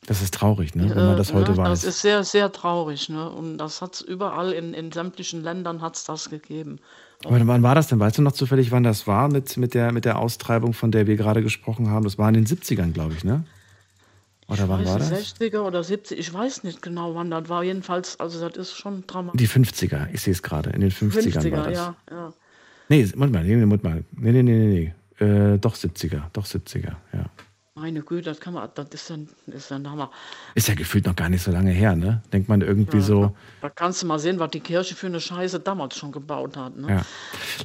Das 0.07 0.21
ist 0.21 0.35
traurig, 0.35 0.75
ne? 0.75 0.91
wenn 0.95 1.07
man 1.07 1.17
das 1.17 1.31
Äh, 1.31 1.35
heute 1.35 1.53
ne, 1.53 1.57
weiß. 1.59 1.69
Das 1.69 1.85
ist 1.85 2.01
sehr, 2.03 2.25
sehr 2.25 2.53
traurig. 2.53 3.09
Ne? 3.09 3.29
Und 3.31 3.59
das 3.59 3.81
hat 3.81 3.95
es 3.95 4.01
überall 4.03 4.53
in, 4.53 4.75
in 4.75 4.93
sämtlichen 4.93 5.43
Ländern 5.43 5.81
hat's 5.81 6.05
das 6.05 6.31
gegeben. 6.31 6.79
Aber 7.25 7.47
wann 7.47 7.63
war 7.63 7.75
das 7.75 7.89
denn? 7.89 8.01
Weißt 8.01 8.19
du 8.19 8.23
noch 8.23 8.33
zufällig, 8.33 8.71
wann 8.71 8.83
das 8.83 9.07
war 9.07 9.29
mit, 9.29 9.57
mit, 9.57 9.73
der, 9.73 9.93
mit 9.93 10.05
der 10.05 10.19
Austreibung, 10.19 10.75
von 10.75 10.91
der 10.91 11.07
wir 11.07 11.17
gerade 11.17 11.43
gesprochen 11.43 11.89
haben? 11.89 12.05
Das 12.05 12.19
war 12.19 12.29
in 12.29 12.35
den 12.35 12.47
70ern, 12.47 12.93
glaube 12.93 13.15
ich, 13.15 13.25
ne? 13.25 13.45
Oder 14.47 14.69
wann 14.69 14.81
weiß 14.81 14.89
war 14.89 14.99
das? 14.99 15.41
60er 15.41 15.61
oder 15.61 15.83
70, 15.83 16.19
ich 16.19 16.33
weiß 16.33 16.65
nicht 16.65 16.83
genau, 16.83 17.15
wann 17.15 17.31
das 17.31 17.49
war. 17.49 17.65
Jedenfalls, 17.65 18.21
also 18.21 18.47
das 18.47 18.59
ist 18.59 18.73
schon 18.77 19.07
dramatisch. 19.07 19.41
Die 19.41 19.49
50er, 19.49 20.09
ich 20.13 20.21
sehe 20.21 20.33
es 20.33 20.43
gerade. 20.43 20.71
In 20.71 20.81
den 20.83 20.91
50ern, 20.91 21.51
war 21.51 21.65
das. 21.65 21.75
ja, 21.75 21.97
ja. 22.11 22.33
Nee, 22.91 23.09
Moment 23.15 23.33
mal, 23.33 23.45
nee, 23.45 23.57
Moment 23.57 23.83
mal. 23.83 24.05
Nee, 24.13 24.33
nee, 24.33 24.43
nee, 24.43 24.53
nee. 24.53 24.95
nee. 25.19 25.25
Äh, 25.25 25.59
doch 25.59 25.77
70er, 25.77 26.25
doch 26.33 26.45
70er, 26.45 26.97
ja. 27.13 27.25
Meine 27.77 28.03
Güte, 28.03 28.23
das 28.23 28.39
kann 28.39 28.55
man, 28.55 28.69
das 28.77 28.87
ist 28.93 29.11
ein, 29.11 29.29
ist 29.49 29.73
ein 29.73 29.91
Hammer. 29.91 30.13
Ist 30.55 30.69
ja 30.69 30.75
gefühlt 30.75 31.07
noch 31.07 31.17
gar 31.17 31.29
nicht 31.29 31.43
so 31.43 31.51
lange 31.51 31.73
her, 31.73 31.97
ne? 31.97 32.23
Denkt 32.33 32.49
man 32.49 32.61
irgendwie 32.61 33.01
so, 33.01 33.35
Da 33.63 33.69
kannst 33.69 34.01
du 34.01 34.07
mal 34.07 34.21
sehen, 34.21 34.39
was 34.39 34.53
die 34.53 34.61
Kirche 34.61 34.95
für 34.95 35.09
eine 35.09 35.21
Scheiße 35.21 35.59
damals 35.59 35.99
schon 35.99 36.13
gebaut 36.13 36.57
hat. 36.57 36.77
Ne? 36.77 36.89
ja. 36.89 37.03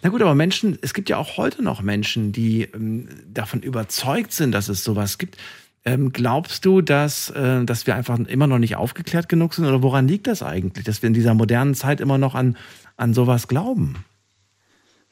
Na 0.02 0.10
gut, 0.10 0.23
aber 0.23 0.34
Menschen, 0.34 0.80
es 0.81 0.95
gibt 0.95 1.10
ja 1.10 1.18
auch 1.18 1.38
heute 1.38 1.61
noch 1.61 1.84
Menschen, 1.84 2.31
die 2.31 2.64
ähm, 2.64 3.07
davon 3.31 3.61
überzeugt 3.61 4.31
sind, 4.34 4.52
dass 4.52 4.68
es 4.68 4.84
sowas 4.84 5.19
gibt. 5.19 5.38
Ähm, 5.86 6.11
glaubst 6.11 6.65
du, 6.65 6.81
dass, 6.81 7.30
äh, 7.30 7.64
dass 7.65 7.86
wir 7.86 7.94
einfach 7.95 8.18
immer 8.18 8.48
noch 8.48 8.57
nicht 8.57 8.77
aufgeklärt 8.77 9.30
genug 9.30 9.53
sind? 9.53 9.65
Oder 9.65 9.84
woran 9.84 10.07
liegt 10.07 10.26
das 10.26 10.41
eigentlich, 10.41 10.86
dass 10.86 11.03
wir 11.03 11.07
in 11.07 11.14
dieser 11.14 11.36
modernen 11.36 11.76
Zeit 11.76 12.02
immer 12.02 12.18
noch 12.18 12.34
an, 12.34 12.57
an 12.98 13.14
sowas 13.14 13.48
glauben? 13.48 14.03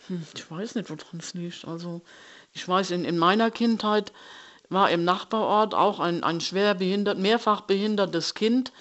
Hm, 0.08 0.24
Ich 0.34 0.50
weiß 0.50 0.74
nicht, 0.74 0.90
woran 0.90 1.20
es 1.20 1.36
liegt. 1.36 1.66
Also, 1.66 2.02
ich 2.54 2.68
weiß, 2.68 2.90
in, 2.90 3.06
in 3.06 3.20
meiner 3.20 3.52
Kindheit 3.52 4.12
war 4.70 4.90
im 4.90 5.04
Nachbarort 5.04 5.74
auch 5.74 6.00
ein, 6.00 6.24
ein 6.24 6.42
schwer 6.42 6.74
behindert, 6.76 7.18
mehrfach 7.18 7.62
behindertes 7.62 8.34
Kind. 8.34 8.72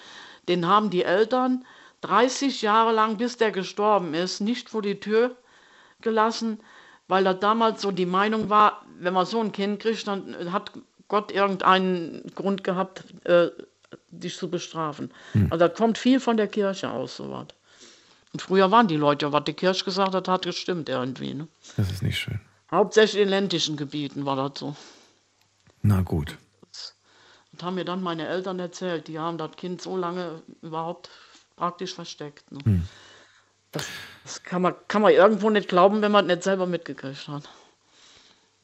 Den 0.47 0.67
haben 0.67 0.89
die 0.89 1.03
Eltern 1.03 1.65
30 2.01 2.61
Jahre 2.61 2.93
lang, 2.93 3.17
bis 3.17 3.37
der 3.37 3.51
gestorben 3.51 4.13
ist, 4.13 4.39
nicht 4.39 4.69
vor 4.69 4.81
die 4.81 4.99
Tür 4.99 5.35
gelassen, 6.01 6.59
weil 7.07 7.23
da 7.23 7.33
damals 7.33 7.81
so 7.81 7.91
die 7.91 8.05
Meinung 8.05 8.49
war, 8.49 8.85
wenn 8.99 9.13
man 9.13 9.25
so 9.25 9.41
ein 9.41 9.51
Kind 9.51 9.79
kriegt, 9.79 10.07
dann 10.07 10.51
hat 10.51 10.71
Gott 11.07 11.31
irgendeinen 11.31 12.23
Grund 12.35 12.63
gehabt, 12.63 13.03
äh, 13.23 13.47
dich 14.09 14.37
zu 14.37 14.49
bestrafen. 14.49 15.11
Hm. 15.31 15.47
Also 15.49 15.67
da 15.67 15.69
kommt 15.69 15.97
viel 15.97 16.19
von 16.19 16.37
der 16.37 16.47
Kirche 16.47 16.89
aus, 16.89 17.17
sowas. 17.17 17.47
Und 18.33 18.41
früher 18.41 18.69
waren 18.71 18.87
die 18.87 18.97
Leute, 18.97 19.31
was 19.31 19.45
die 19.45 19.53
Kirche 19.53 19.85
gesagt 19.85 20.13
hat, 20.13 20.27
hat 20.27 20.43
gestimmt 20.43 20.89
irgendwie. 20.89 21.33
Ne? 21.33 21.47
Das 21.77 21.89
ist 21.89 22.03
nicht 22.03 22.19
schön. 22.19 22.39
Hauptsächlich 22.69 23.21
in 23.21 23.29
ländlichen 23.29 23.77
Gebieten 23.77 24.25
war 24.25 24.35
das 24.35 24.59
so. 24.59 24.75
Na 25.87 26.01
gut. 26.01 26.37
Das 27.53 27.63
haben 27.63 27.75
mir 27.75 27.85
dann 27.85 28.03
meine 28.03 28.27
Eltern 28.27 28.59
erzählt. 28.59 29.07
Die 29.07 29.19
haben 29.19 29.37
das 29.37 29.51
Kind 29.55 29.81
so 29.81 29.95
lange 29.95 30.41
überhaupt 30.61 31.09
praktisch 31.55 31.95
versteckt. 31.95 32.51
Ne? 32.51 32.59
Hm. 32.63 32.83
Das, 33.71 33.87
das 34.23 34.43
kann, 34.43 34.61
man, 34.61 34.75
kann 34.89 35.01
man 35.01 35.13
irgendwo 35.13 35.49
nicht 35.49 35.69
glauben, 35.69 36.01
wenn 36.01 36.11
man 36.11 36.25
es 36.25 36.35
nicht 36.35 36.43
selber 36.43 36.67
mitgekriegt 36.67 37.27
hat. 37.29 37.49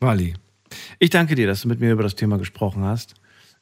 Wally, 0.01 0.35
ich 0.99 1.09
danke 1.11 1.35
dir, 1.35 1.47
dass 1.47 1.61
du 1.61 1.69
mit 1.69 1.79
mir 1.79 1.93
über 1.93 2.03
das 2.03 2.15
Thema 2.15 2.37
gesprochen 2.37 2.83
hast. 2.83 3.15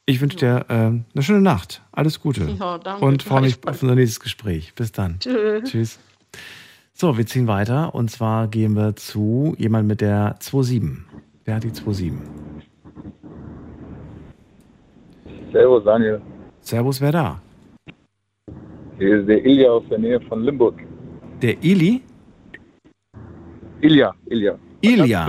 Ich 0.06 0.20
wünsche 0.20 0.38
dir 0.38 0.66
ähm, 0.68 1.04
eine 1.14 1.22
schöne 1.22 1.40
Nacht. 1.40 1.82
Alles 1.92 2.18
Gute. 2.18 2.44
Ja, 2.58 2.78
danke, 2.78 3.04
Und 3.04 3.22
freue 3.22 3.42
mich 3.42 3.64
auf 3.64 3.80
unser 3.80 3.94
nächstes 3.94 4.18
Gespräch. 4.18 4.74
Bis 4.74 4.90
dann. 4.90 5.20
Tschüss. 5.20 5.70
Tschüss. 5.70 5.98
So, 6.94 7.16
wir 7.16 7.26
ziehen 7.26 7.46
weiter 7.46 7.94
und 7.94 8.10
zwar 8.10 8.48
gehen 8.48 8.74
wir 8.74 8.96
zu 8.96 9.54
jemand 9.56 9.86
mit 9.86 10.00
der 10.00 10.36
27. 10.40 11.04
Wer 11.44 11.54
hat 11.54 11.62
die 11.62 11.68
27? 11.68 12.71
Servus, 15.52 15.84
Daniel. 15.84 16.20
Servus, 16.60 17.00
wer 17.00 17.12
da? 17.12 17.40
Hier 18.98 19.20
ist 19.20 19.28
der 19.28 19.44
Ilja 19.44 19.70
aus 19.70 19.82
der 19.90 19.98
Nähe 19.98 20.20
von 20.20 20.42
Limburg. 20.44 20.82
Der 21.42 21.62
Ili? 21.62 22.02
Ilja, 23.80 24.12
Ilja. 24.26 24.54
Ilja. 24.80 25.26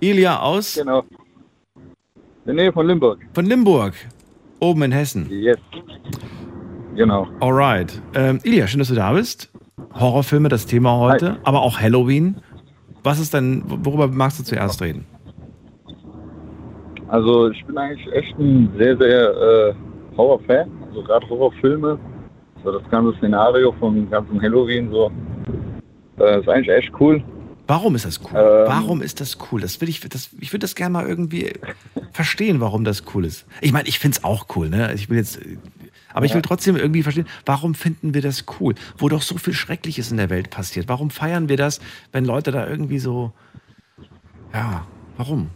Ilja 0.00 0.40
aus? 0.40 0.74
Genau. 0.74 1.04
In 1.74 2.46
der 2.46 2.54
Nähe 2.54 2.72
von 2.72 2.86
Limburg. 2.86 3.26
Von 3.32 3.46
Limburg. 3.46 3.94
Oben 4.60 4.82
in 4.82 4.92
Hessen. 4.92 5.26
Yes. 5.30 5.58
Genau. 6.94 7.26
Alright. 7.40 8.00
Ähm, 8.14 8.40
Ilja, 8.42 8.66
schön, 8.66 8.80
dass 8.80 8.88
du 8.88 8.94
da 8.94 9.12
bist. 9.12 9.50
Horrorfilme, 9.94 10.48
das 10.48 10.66
Thema 10.66 10.98
heute, 10.98 11.38
aber 11.44 11.62
auch 11.62 11.80
Halloween. 11.80 12.36
Was 13.02 13.18
ist 13.18 13.32
denn, 13.32 13.62
worüber 13.66 14.08
magst 14.08 14.38
du 14.38 14.44
zuerst 14.44 14.82
reden? 14.82 15.06
Also 17.16 17.48
ich 17.50 17.64
bin 17.64 17.78
eigentlich 17.78 18.12
echt 18.12 18.38
ein 18.38 18.70
sehr, 18.76 18.94
sehr 18.98 19.30
äh, 19.30 19.74
Horror-Fan. 20.18 20.70
Also 20.88 21.02
gerade 21.02 21.26
Horrorfilme. 21.26 21.98
So 22.62 22.78
das 22.78 22.90
ganze 22.90 23.16
Szenario 23.16 23.72
vom 23.72 24.10
ganzen 24.10 24.40
Halloween 24.42 24.90
so. 24.90 25.10
Äh, 26.18 26.40
ist 26.40 26.48
eigentlich 26.48 26.68
echt 26.68 26.92
cool. 27.00 27.24
Warum 27.66 27.94
ist 27.94 28.04
das 28.04 28.20
cool? 28.20 28.38
Ähm, 28.38 28.64
warum 28.66 29.00
ist 29.00 29.22
das 29.22 29.38
cool? 29.50 29.62
Das 29.62 29.80
will 29.80 29.88
ich, 29.88 30.00
das, 30.00 30.28
ich 30.38 30.52
würde 30.52 30.64
das 30.64 30.74
gerne 30.74 30.92
mal 30.92 31.06
irgendwie 31.06 31.54
verstehen, 32.12 32.60
warum 32.60 32.84
das 32.84 33.02
cool 33.14 33.24
ist. 33.24 33.46
Ich 33.62 33.72
meine, 33.72 33.88
ich 33.88 33.98
finde 33.98 34.18
es 34.18 34.24
auch 34.24 34.44
cool, 34.54 34.68
ne? 34.68 34.92
Ich 34.92 35.08
will 35.08 35.16
jetzt, 35.16 35.40
aber 36.12 36.26
ich 36.26 36.34
will 36.34 36.42
trotzdem 36.42 36.76
irgendwie 36.76 37.02
verstehen, 37.02 37.26
warum 37.46 37.74
finden 37.74 38.12
wir 38.12 38.20
das 38.20 38.44
cool? 38.60 38.74
Wo 38.98 39.08
doch 39.08 39.22
so 39.22 39.38
viel 39.38 39.54
Schreckliches 39.54 40.10
in 40.10 40.18
der 40.18 40.28
Welt 40.28 40.50
passiert. 40.50 40.86
Warum 40.90 41.08
feiern 41.08 41.48
wir 41.48 41.56
das, 41.56 41.80
wenn 42.12 42.26
Leute 42.26 42.52
da 42.52 42.68
irgendwie 42.68 42.98
so, 42.98 43.32
ja, 44.52 44.86
warum? 45.16 45.48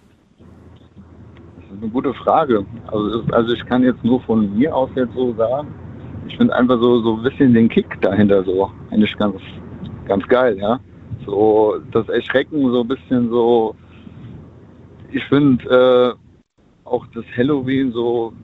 Eine 1.81 1.91
gute 1.91 2.13
Frage. 2.13 2.67
Also, 2.89 3.23
also 3.33 3.55
ich 3.55 3.65
kann 3.65 3.83
jetzt 3.83 4.05
nur 4.05 4.21
von 4.23 4.55
mir 4.55 4.75
aus 4.75 4.91
jetzt 4.95 5.15
so 5.15 5.33
sagen. 5.35 5.69
Ich 6.29 6.37
finde 6.37 6.55
einfach 6.55 6.79
so, 6.79 7.01
so 7.01 7.17
ein 7.17 7.23
bisschen 7.23 7.55
den 7.55 7.71
Kick 7.71 7.99
dahinter 8.03 8.45
so 8.45 8.71
eigentlich 8.91 9.17
ganz, 9.17 9.37
ganz 10.07 10.27
geil, 10.29 10.59
ja. 10.59 10.79
So 11.25 11.77
das 11.93 12.07
Erschrecken 12.11 12.71
so 12.71 12.83
ein 12.83 12.89
bisschen 12.89 13.31
so. 13.31 13.75
Ich 15.11 15.25
finde 15.25 16.17
äh, 16.17 16.89
auch 16.89 17.07
das 17.15 17.25
Halloween 17.35 17.93
so, 17.93 18.35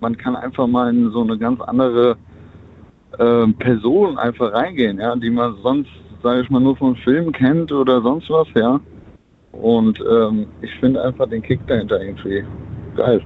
man 0.00 0.16
kann 0.16 0.36
einfach 0.36 0.68
mal 0.68 0.90
in 0.90 1.10
so 1.10 1.22
eine 1.22 1.36
ganz 1.36 1.60
andere 1.62 2.16
äh, 3.18 3.46
Person 3.58 4.18
einfach 4.18 4.52
reingehen, 4.52 5.00
ja, 5.00 5.16
die 5.16 5.30
man 5.30 5.56
sonst, 5.64 5.90
sage 6.22 6.42
ich 6.42 6.50
mal, 6.50 6.60
nur 6.60 6.76
von 6.76 6.94
Filmen 6.96 7.32
kennt 7.32 7.72
oder 7.72 8.00
sonst 8.02 8.30
was, 8.30 8.46
ja. 8.54 8.80
Und 9.50 10.02
ähm, 10.08 10.46
ich 10.62 10.72
finde 10.76 11.02
einfach 11.02 11.28
den 11.28 11.42
Kick 11.42 11.66
dahinter 11.66 12.00
irgendwie 12.00 12.44
geil. 12.94 13.22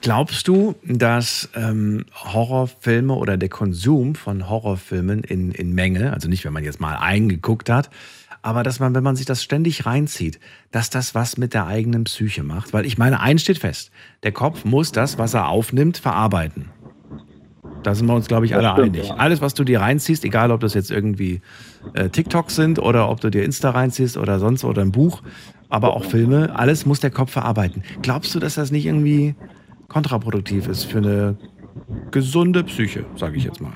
Glaubst 0.00 0.48
du, 0.48 0.74
dass 0.84 1.48
ähm, 1.54 2.04
Horrorfilme 2.14 3.14
oder 3.14 3.38
der 3.38 3.48
Konsum 3.48 4.14
von 4.14 4.50
Horrorfilmen 4.50 5.24
in, 5.24 5.50
in 5.50 5.72
Menge, 5.72 6.12
also 6.12 6.28
nicht, 6.28 6.44
wenn 6.44 6.52
man 6.52 6.62
jetzt 6.62 6.78
mal 6.78 6.96
einen 6.96 7.30
geguckt 7.30 7.70
hat, 7.70 7.88
aber 8.42 8.62
dass 8.62 8.78
man, 8.78 8.94
wenn 8.94 9.02
man 9.02 9.16
sich 9.16 9.24
das 9.24 9.42
ständig 9.42 9.86
reinzieht, 9.86 10.38
dass 10.70 10.90
das 10.90 11.14
was 11.14 11.38
mit 11.38 11.54
der 11.54 11.66
eigenen 11.66 12.04
Psyche 12.04 12.42
macht. 12.42 12.74
Weil 12.74 12.84
ich 12.84 12.98
meine, 12.98 13.20
eins 13.20 13.40
steht 13.40 13.56
fest, 13.56 13.90
der 14.22 14.32
Kopf 14.32 14.66
muss 14.66 14.92
das, 14.92 15.16
was 15.16 15.32
er 15.32 15.48
aufnimmt, 15.48 15.96
verarbeiten. 15.96 16.68
Da 17.82 17.94
sind 17.94 18.06
wir 18.06 18.14
uns, 18.14 18.28
glaube 18.28 18.44
ich, 18.44 18.54
alle 18.54 18.74
einig. 18.74 19.10
Alles, 19.10 19.40
was 19.40 19.54
du 19.54 19.64
dir 19.64 19.80
reinziehst, 19.80 20.24
egal 20.24 20.50
ob 20.50 20.60
das 20.60 20.74
jetzt 20.74 20.90
irgendwie 20.90 21.40
äh, 21.94 22.10
TikToks 22.10 22.54
sind 22.54 22.78
oder 22.78 23.08
ob 23.08 23.20
du 23.20 23.30
dir 23.30 23.44
Insta 23.44 23.70
reinziehst 23.70 24.18
oder 24.18 24.38
sonst 24.38 24.64
oder 24.64 24.82
ein 24.82 24.92
Buch, 24.92 25.22
aber 25.74 25.96
auch 25.96 26.04
Filme, 26.04 26.56
alles 26.56 26.86
muss 26.86 27.00
der 27.00 27.10
Kopf 27.10 27.32
verarbeiten. 27.32 27.82
Glaubst 28.02 28.34
du, 28.34 28.38
dass 28.38 28.54
das 28.54 28.70
nicht 28.70 28.86
irgendwie 28.86 29.34
kontraproduktiv 29.88 30.68
ist 30.68 30.84
für 30.84 30.98
eine 30.98 31.36
gesunde 32.10 32.64
Psyche, 32.64 33.04
sage 33.16 33.36
ich 33.36 33.44
jetzt 33.44 33.60
mal? 33.60 33.72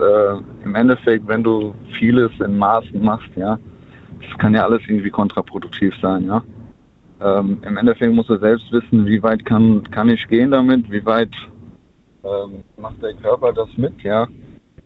äh, 0.00 0.64
im 0.64 0.74
Endeffekt, 0.74 1.26
wenn 1.28 1.42
du 1.42 1.74
vieles 1.98 2.30
in 2.40 2.56
Maßen 2.56 3.02
machst, 3.02 3.30
ja, 3.36 3.58
das 4.20 4.38
kann 4.38 4.54
ja 4.54 4.64
alles 4.64 4.82
irgendwie 4.86 5.10
kontraproduktiv 5.10 5.94
sein, 6.00 6.26
ja. 6.26 6.42
Ähm, 7.22 7.58
Im 7.62 7.76
Endeffekt 7.76 8.14
musst 8.14 8.30
du 8.30 8.38
selbst 8.38 8.72
wissen, 8.72 9.04
wie 9.04 9.22
weit 9.22 9.44
kann, 9.44 9.82
kann 9.90 10.08
ich 10.08 10.26
gehen 10.28 10.50
damit, 10.50 10.90
wie 10.90 11.04
weit 11.04 11.30
ähm, 12.24 12.64
macht 12.78 13.02
der 13.02 13.12
Körper 13.14 13.52
das 13.52 13.68
mit, 13.76 13.92
ja. 14.02 14.26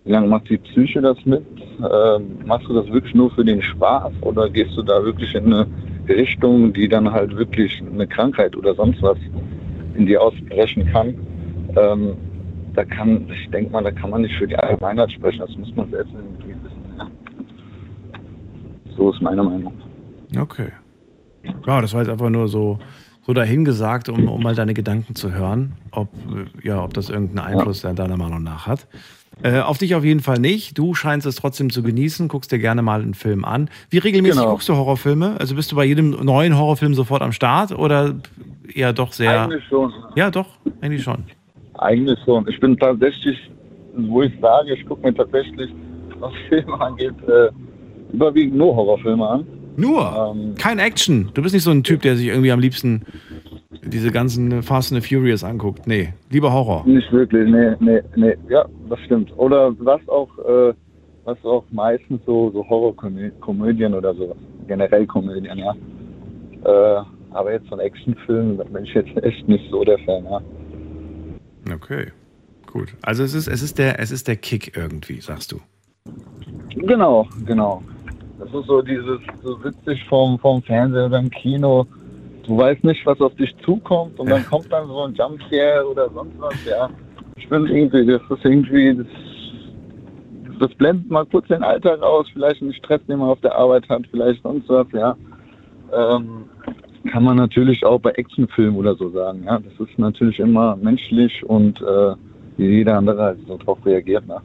Wie 0.05 0.13
lange 0.13 0.29
macht 0.29 0.51
die 0.51 0.59
Psyche 0.59 1.01
das 1.01 1.17
mit? 1.25 1.43
Ähm, 1.79 2.39
machst 2.45 2.69
du 2.69 2.75
das 2.75 2.87
wirklich 2.93 3.15
nur 3.15 3.31
für 3.31 3.45
den 3.45 3.63
Spaß 3.63 4.13
oder 4.21 4.51
gehst 4.51 4.77
du 4.77 4.83
da 4.83 5.03
wirklich 5.03 5.35
in 5.35 5.47
eine 5.47 5.67
Richtung, 6.09 6.73
die 6.73 6.89
dann 6.89 7.11
halt 7.11 7.35
wirklich 7.37 7.83
eine 7.83 8.07
Krankheit 8.07 8.55
oder 8.55 8.75
sonst 8.75 9.01
was 9.03 9.17
in 9.95 10.07
dir 10.07 10.21
ausbrechen 10.21 10.87
kann? 10.93 11.15
Ähm, 11.77 12.17
da 12.75 12.85
kann, 12.85 13.27
ich 13.31 13.51
denke 13.51 13.73
mal, 13.73 13.83
da 13.83 13.91
kann 13.91 14.11
man 14.11 14.23
nicht 14.23 14.35
für 14.37 14.47
die 14.47 14.57
Allgemeinheit 14.57 15.11
sprechen, 15.13 15.39
das 15.39 15.57
muss 15.57 15.75
man 15.75 15.91
selbst 15.91 16.13
irgendwie 16.13 16.55
wissen. 16.63 17.11
So 18.97 19.11
ist 19.11 19.23
meine 19.23 19.43
Meinung. 19.43 19.73
Okay. 20.39 20.69
Ja, 21.67 21.81
das 21.81 21.95
war 21.95 22.03
jetzt 22.03 22.11
einfach 22.11 22.31
nur 22.31 22.49
so, 22.49 22.79
so 23.27 23.33
dahingesagt, 23.33 24.09
um, 24.09 24.29
um 24.29 24.43
mal 24.43 24.55
deine 24.55 24.75
Gedanken 24.75 25.15
zu 25.15 25.33
hören, 25.33 25.73
ob, 25.91 26.09
ja, 26.63 26.83
ob 26.85 26.95
das 26.95 27.09
irgendeinen 27.11 27.47
Einfluss 27.59 27.81
deiner 27.83 28.17
Meinung 28.17 28.43
nach 28.43 28.67
hat. 28.67 28.87
Äh, 29.43 29.61
auf 29.61 29.79
dich 29.79 29.95
auf 29.97 30.05
jeden 30.05 30.21
Fall 30.21 30.39
nicht. 30.39 30.79
Du 30.79 30.95
scheinst 30.95 31.27
es 31.27 31.35
trotzdem 31.35 31.71
zu 31.71 31.83
genießen, 31.83 32.29
guckst 32.29 32.53
dir 32.53 32.59
gerne 32.61 32.83
mal 32.83 33.03
einen 33.03 33.15
Film 33.15 33.45
an. 33.45 33.69
Wie 33.91 33.99
regelmäßig 33.99 34.39
Genau. 34.39 34.51
guckst 34.53 34.69
du 34.69 34.77
Horrorfilme? 34.77 35.37
Also 35.41 35.57
bist 35.57 35.73
du 35.73 35.77
bei 35.77 35.85
jedem 35.85 36.11
neuen 36.11 36.57
Horrorfilm 36.57 36.95
sofort 36.95 37.21
am 37.23 37.33
Start 37.33 37.73
oder 37.77 38.15
eher 38.73 38.93
doch 38.93 39.13
sehr. 39.13 39.43
Eigentlich 39.45 39.65
schon. 39.69 39.93
Ja, 40.15 40.31
doch, 40.31 40.47
eigentlich 40.81 41.03
schon. 41.03 41.25
Eigentlich 41.79 42.19
schon. 42.25 42.47
Ich 42.49 42.61
bin 42.61 42.77
tatsächlich, 42.77 43.37
wo 43.97 44.23
ich 44.23 44.33
sage, 44.41 44.75
ich 44.75 44.87
gucke 44.87 45.05
mir 45.05 45.15
tatsächlich, 45.15 45.71
was 46.21 46.33
Filme 46.49 46.81
angeht, 46.81 47.15
äh, 47.27 47.49
überwiegend 48.13 48.57
nur 48.57 48.77
Horrorfilme 48.77 49.27
an. 49.29 49.47
Nur? 49.77 50.35
Ähm, 50.35 50.55
Kein 50.57 50.79
Action. 50.79 51.31
Du 51.35 51.43
bist 51.43 51.55
nicht 51.55 51.65
so 51.65 51.71
ein 51.71 51.83
Typ, 51.83 52.03
der 52.03 52.17
sich 52.17 52.29
irgendwie 52.29 52.53
am 52.53 52.61
liebsten 52.61 53.03
diese 53.83 54.11
ganzen 54.11 54.63
Fast 54.63 54.93
and 54.93 55.03
the 55.03 55.09
Furious 55.09 55.45
anguckt. 55.45 55.87
Nee, 55.87 56.15
lieber 56.31 56.53
Horror. 56.53 56.85
Nicht 56.87 57.11
wirklich, 57.13 57.49
nee, 57.51 57.75
nee, 57.81 58.03
nee, 58.17 58.37
ja, 58.49 58.65
das 58.89 58.99
stimmt. 59.01 59.33
Oder 59.37 59.75
was 59.79 60.01
auch, 60.09 60.31
äh, 60.39 60.75
was 61.25 61.43
auch 61.45 61.65
meistens 61.71 62.21
so, 62.25 62.51
so 62.51 62.67
Horrorkomödien 62.69 63.95
oder 63.95 64.15
so, 64.15 64.35
generell 64.67 65.07
Komödien, 65.07 65.59
ja. 65.59 65.75
Äh, 66.65 67.05
aber 67.33 67.53
jetzt 67.53 67.69
von 67.69 67.81
Actionfilmen 67.81 68.59
da 68.59 68.65
bin 68.65 68.85
ich 68.85 68.95
jetzt 68.95 69.17
echt 69.23 69.47
nicht 69.49 69.71
so 69.71 69.85
der 69.85 69.99
Fan, 70.01 70.25
ja. 70.25 70.41
Okay, 71.75 72.07
gut. 72.67 72.95
Also 73.03 73.25
es 73.25 73.35
ist, 73.35 73.49
es 73.49 73.63
ist, 73.63 73.79
der, 73.79 73.99
es 73.99 74.11
ist 74.11 74.29
der 74.29 74.37
Kick 74.37 74.77
irgendwie, 74.77 75.21
sagst 75.21 75.53
du. 75.53 75.61
Genau, 76.77 77.27
genau. 77.47 77.83
Das 78.45 78.61
ist 78.61 78.67
so 78.67 78.83
dieses, 78.83 79.21
du 79.43 79.57
sitzt 79.63 79.87
dich 79.87 80.05
vorm, 80.05 80.39
vorm 80.39 80.63
Fernseher 80.63 81.07
oder 81.07 81.19
im 81.19 81.31
Kino, 81.31 81.87
du 82.47 82.59
weißt 82.59 82.85
nicht, 82.85 83.05
was 83.07 83.19
auf 83.21 83.35
dich 83.37 83.57
zukommt 83.65 84.19
und 84.19 84.29
dann 84.29 84.45
kommt 84.45 84.71
dann 84.71 84.87
so 84.87 85.05
ein 85.05 85.15
Jumpscare 85.15 85.89
oder 85.89 86.11
sonst 86.11 86.39
was, 86.39 86.55
ja. 86.67 86.91
Ich 87.37 87.49
bin 87.49 87.67
irgendwie, 87.67 88.05
das 88.07 88.21
ist 88.29 88.45
irgendwie, 88.45 88.97
das, 88.97 89.07
das 90.61 90.75
blendet 90.75 91.11
mal 91.11 91.25
kurz 91.27 91.49
den 91.49 91.63
Alltag 91.63 92.03
aus, 92.03 92.29
vielleicht 92.33 92.61
einen 92.61 92.75
Stress, 92.75 93.01
den 93.09 93.19
man 93.19 93.31
auf 93.31 93.41
der 93.41 93.55
Arbeit 93.55 93.89
hat, 93.89 94.03
vielleicht 94.11 94.43
sonst 94.43 94.69
was, 94.69 94.87
ja. 94.93 95.17
Ähm, 95.93 96.45
kann 97.11 97.25
man 97.25 97.37
natürlich 97.37 97.85
auch 97.85 98.01
bei 98.01 98.11
Actionfilmen 98.11 98.77
oder 98.77 98.95
so 98.95 99.09
sagen, 99.09 99.45
ja. 99.45 99.59
Das 99.59 99.89
ist 99.89 99.99
natürlich 99.99 100.39
immer 100.39 100.77
menschlich 100.77 101.43
und 101.45 101.81
äh, 101.81 102.15
wie 102.59 102.67
jeder 102.67 102.99
andere 102.99 103.23
halt 103.23 103.39
so 103.49 103.57
drauf 103.57 103.79
reagiert, 103.87 104.27
ne. 104.27 104.37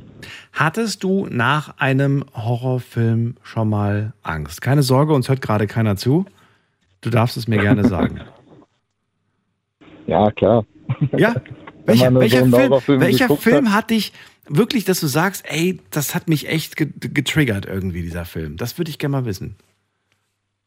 Hattest 0.54 1.04
du 1.04 1.28
nach 1.30 1.78
einem 1.78 2.26
Horrorfilm 2.34 3.36
schon 3.44 3.70
mal 3.70 4.14
Angst? 4.24 4.62
Keine 4.62 4.84
Sorge, 4.84 5.14
uns 5.14 5.30
hört 5.30 5.41
gerade 5.41 5.68
keiner 5.68 5.96
zu. 5.96 6.26
Du 7.02 7.10
darfst 7.10 7.38
es 7.38 7.48
mir 7.48 7.60
gerne 7.60 7.86
sagen. 7.88 8.20
Ja, 10.08 10.32
klar. 10.32 10.66
Ja? 11.16 11.36
Welcher, 11.86 12.14
welcher, 12.16 12.46
so 12.48 12.80
Film, 12.80 13.02
welcher 13.02 13.30
Film 13.36 13.74
hat. 13.74 13.91
dich 13.91 14.12
wirklich, 14.48 14.84
dass 14.86 15.00
du 15.00 15.06
sagst, 15.08 15.46
ey, 15.48 15.80
das 15.91 16.16
hat 16.16 16.28
mich 16.28 16.50
echt 16.50 16.76
ge- 16.76 16.90
getriggert 17.00 17.68
irgendwie, 17.68 18.02
dieser 18.02 18.26
Film? 18.26 18.58
Das 18.58 18.78
würde 18.80 18.90
ich 18.90 18.98
gerne 18.98 19.12
mal 19.18 19.26
wissen. 19.26 19.56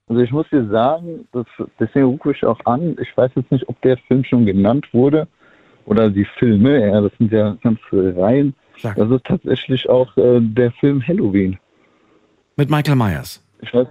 Also 0.09 0.21
ich 0.23 0.31
muss 0.31 0.49
dir 0.51 0.69
sagen, 0.69 1.27
das, 1.33 1.47
deswegen 1.81 2.07
rufe 2.07 2.33
ich 2.33 2.45
auch 2.45 2.61
an. 2.67 2.97
Ich 3.01 3.17
weiß 3.17 3.33
jetzt 3.35 3.51
nicht, 3.51 3.69
ob 3.69 3.81
der 3.83 3.97
Film 4.07 4.25
schon 4.25 4.47
genannt 4.47 4.87
wurde 4.93 5.27
oder 5.87 6.09
die 6.11 6.27
Filme. 6.39 6.81
Ja, 6.89 7.01
das 7.01 7.13
sind 7.19 7.33
ja 7.33 7.57
ganze 7.63 8.17
Reihen. 8.17 8.55
Das 8.83 9.11
ist 9.11 9.25
tatsächlich 9.25 9.89
auch 9.89 10.17
äh, 10.17 10.41
der 10.41 10.73
Film 10.73 11.07
Halloween. 11.07 11.59
Mit 12.57 12.71
Michael 12.71 12.97
Myers. 12.97 13.43
Ich 13.61 13.73
weiß. 13.73 13.87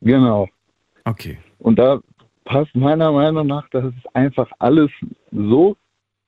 Genau. 0.00 0.48
Okay. 1.04 1.38
Und 1.58 1.78
da 1.78 2.00
passt 2.44 2.74
meiner 2.74 3.12
Meinung 3.12 3.46
nach, 3.46 3.68
das 3.70 3.84
ist 3.84 4.16
einfach 4.16 4.50
alles 4.58 4.90
so 5.30 5.76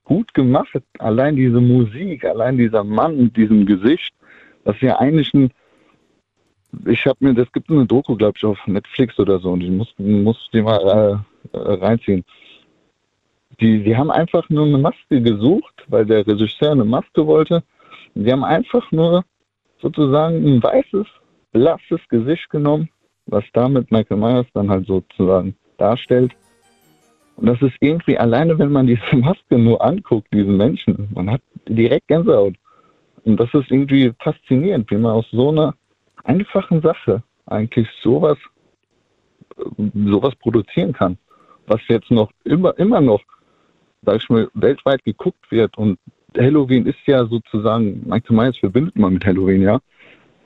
gut 0.03 0.33
gemacht. 0.33 0.69
Allein 0.99 1.35
diese 1.35 1.59
Musik, 1.59 2.25
allein 2.25 2.57
dieser 2.57 2.83
Mann 2.83 3.17
mit 3.17 3.37
diesem 3.37 3.65
Gesicht, 3.65 4.13
das 4.63 4.75
ist 4.75 4.81
ja 4.81 4.97
eigentlich 4.99 5.33
ein. 5.33 5.51
Ich 6.85 7.05
habe 7.05 7.17
mir, 7.19 7.33
das 7.35 7.51
gibt 7.51 7.69
eine 7.69 7.85
Doku, 7.85 8.15
glaube 8.15 8.33
ich, 8.35 8.43
auf 8.43 8.57
Netflix 8.65 9.19
oder 9.19 9.37
so, 9.39 9.51
und 9.51 9.61
ich 9.61 9.69
muss, 9.69 9.93
muss 9.99 10.49
die 10.51 10.61
mal 10.61 11.23
äh, 11.53 11.57
äh, 11.57 11.73
reinziehen. 11.73 12.25
Die, 13.59 13.83
die 13.83 13.95
haben 13.95 14.09
einfach 14.09 14.49
nur 14.49 14.65
eine 14.65 14.79
Maske 14.79 15.21
gesucht, 15.21 15.85
weil 15.87 16.05
der 16.05 16.25
Regisseur 16.25 16.71
eine 16.71 16.85
Maske 16.85 17.27
wollte. 17.27 17.63
Die 18.15 18.31
haben 18.31 18.43
einfach 18.43 18.91
nur 18.91 19.23
sozusagen 19.81 20.45
ein 20.45 20.63
weißes, 20.63 21.07
blasses 21.51 21.99
Gesicht 22.09 22.49
genommen, 22.49 22.89
was 23.25 23.43
damit 23.53 23.91
Michael 23.91 24.17
Myers 24.17 24.47
dann 24.53 24.69
halt 24.69 24.87
sozusagen 24.87 25.55
darstellt. 25.77 26.33
Und 27.35 27.47
das 27.47 27.61
ist 27.61 27.75
irgendwie 27.79 28.17
alleine, 28.17 28.57
wenn 28.59 28.71
man 28.71 28.87
diese 28.87 29.01
Maske 29.15 29.57
nur 29.57 29.83
anguckt, 29.83 30.27
diesen 30.33 30.57
Menschen, 30.57 31.09
man 31.13 31.31
hat 31.31 31.41
direkt 31.67 32.07
Gänsehaut. 32.07 32.55
Und 33.25 33.39
das 33.39 33.53
ist 33.53 33.71
irgendwie 33.71 34.13
faszinierend, 34.19 34.89
wie 34.91 34.97
man 34.97 35.13
aus 35.13 35.25
so 35.31 35.49
einer 35.49 35.73
einfachen 36.23 36.81
Sache 36.81 37.23
eigentlich 37.45 37.87
sowas, 38.01 38.37
äh, 39.57 39.89
sowas 39.93 40.35
produzieren 40.35 40.93
kann. 40.93 41.17
Was 41.67 41.81
jetzt 41.87 42.11
noch 42.11 42.31
immer, 42.43 42.77
immer 42.77 42.99
noch, 42.99 43.21
sag 44.01 44.17
ich 44.17 44.29
mal, 44.29 44.49
weltweit 44.53 45.03
geguckt 45.05 45.49
wird. 45.49 45.77
Und 45.77 45.97
Halloween 46.37 46.85
ist 46.85 46.99
ja 47.05 47.25
sozusagen, 47.25 48.03
Michael 48.05 48.35
Myers 48.35 48.57
verbindet 48.57 48.97
man 48.97 49.13
mit 49.13 49.25
Halloween, 49.25 49.61
ja. 49.61 49.79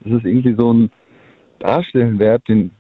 Das 0.01 0.13
ist 0.13 0.25
irgendwie 0.25 0.55
so 0.57 0.73
ein 0.73 0.91
Darstellenwert, 1.59 2.47
den, 2.47 2.71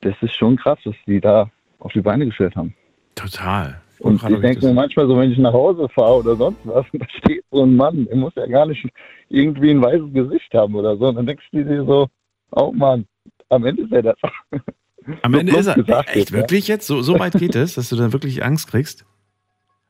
das 0.00 0.14
ist 0.20 0.34
schon 0.36 0.56
krass, 0.56 0.78
was 0.84 0.94
die 1.06 1.20
da 1.20 1.50
auf 1.78 1.92
die 1.92 2.00
Beine 2.00 2.26
gestellt 2.26 2.56
haben. 2.56 2.74
Total. 3.14 3.80
Und 3.98 4.20
Gerade 4.20 4.34
ich 4.34 4.40
denke 4.40 4.66
mir 4.66 4.72
manchmal 4.72 5.06
so, 5.06 5.16
wenn 5.16 5.30
ich 5.30 5.38
nach 5.38 5.52
Hause 5.52 5.88
fahre 5.88 6.16
oder 6.16 6.36
sonst 6.36 6.58
was, 6.64 6.84
und 6.92 7.00
da 7.02 7.06
steht 7.08 7.44
so 7.50 7.62
ein 7.62 7.76
Mann, 7.76 8.06
der 8.06 8.16
muss 8.16 8.32
ja 8.34 8.46
gar 8.46 8.66
nicht 8.66 8.84
irgendwie 9.28 9.70
ein 9.70 9.82
weißes 9.82 10.12
Gesicht 10.12 10.52
haben 10.54 10.74
oder 10.74 10.96
so. 10.96 11.06
Und 11.06 11.16
dann 11.16 11.26
denkst 11.26 11.44
du 11.52 11.64
dir 11.64 11.84
so, 11.84 12.08
oh 12.50 12.72
Mann, 12.72 13.06
am 13.48 13.64
Ende 13.64 13.82
ist 13.82 13.92
er 13.92 14.02
das. 14.02 14.16
Am 15.22 15.32
So 15.32 15.38
Ende 15.38 15.56
ist 15.56 15.66
er. 15.66 15.76
Echt, 15.78 16.16
jetzt, 16.16 16.30
ja. 16.30 16.36
wirklich 16.36 16.68
jetzt? 16.68 16.86
So, 16.86 17.02
so 17.02 17.18
weit 17.18 17.34
geht 17.34 17.54
es, 17.54 17.74
dass 17.74 17.88
du 17.88 17.96
dann 17.96 18.12
wirklich 18.12 18.44
Angst 18.44 18.68
kriegst? 18.68 19.04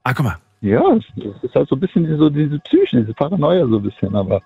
Ah, 0.05 0.15
guck 0.15 0.25
mal. 0.25 0.39
Ja, 0.63 0.83
es 0.97 1.43
ist 1.43 1.55
halt 1.55 1.69
so 1.69 1.77
ein 1.77 1.81
bisschen 1.81 2.17
so 2.19 2.31
diese 2.31 2.59
Psyche, 2.61 3.01
diese 3.01 3.15
Paranoia 3.15 3.67
so 3.67 3.77
ein 3.77 3.83
bisschen, 3.83 4.15
aber 4.15 4.41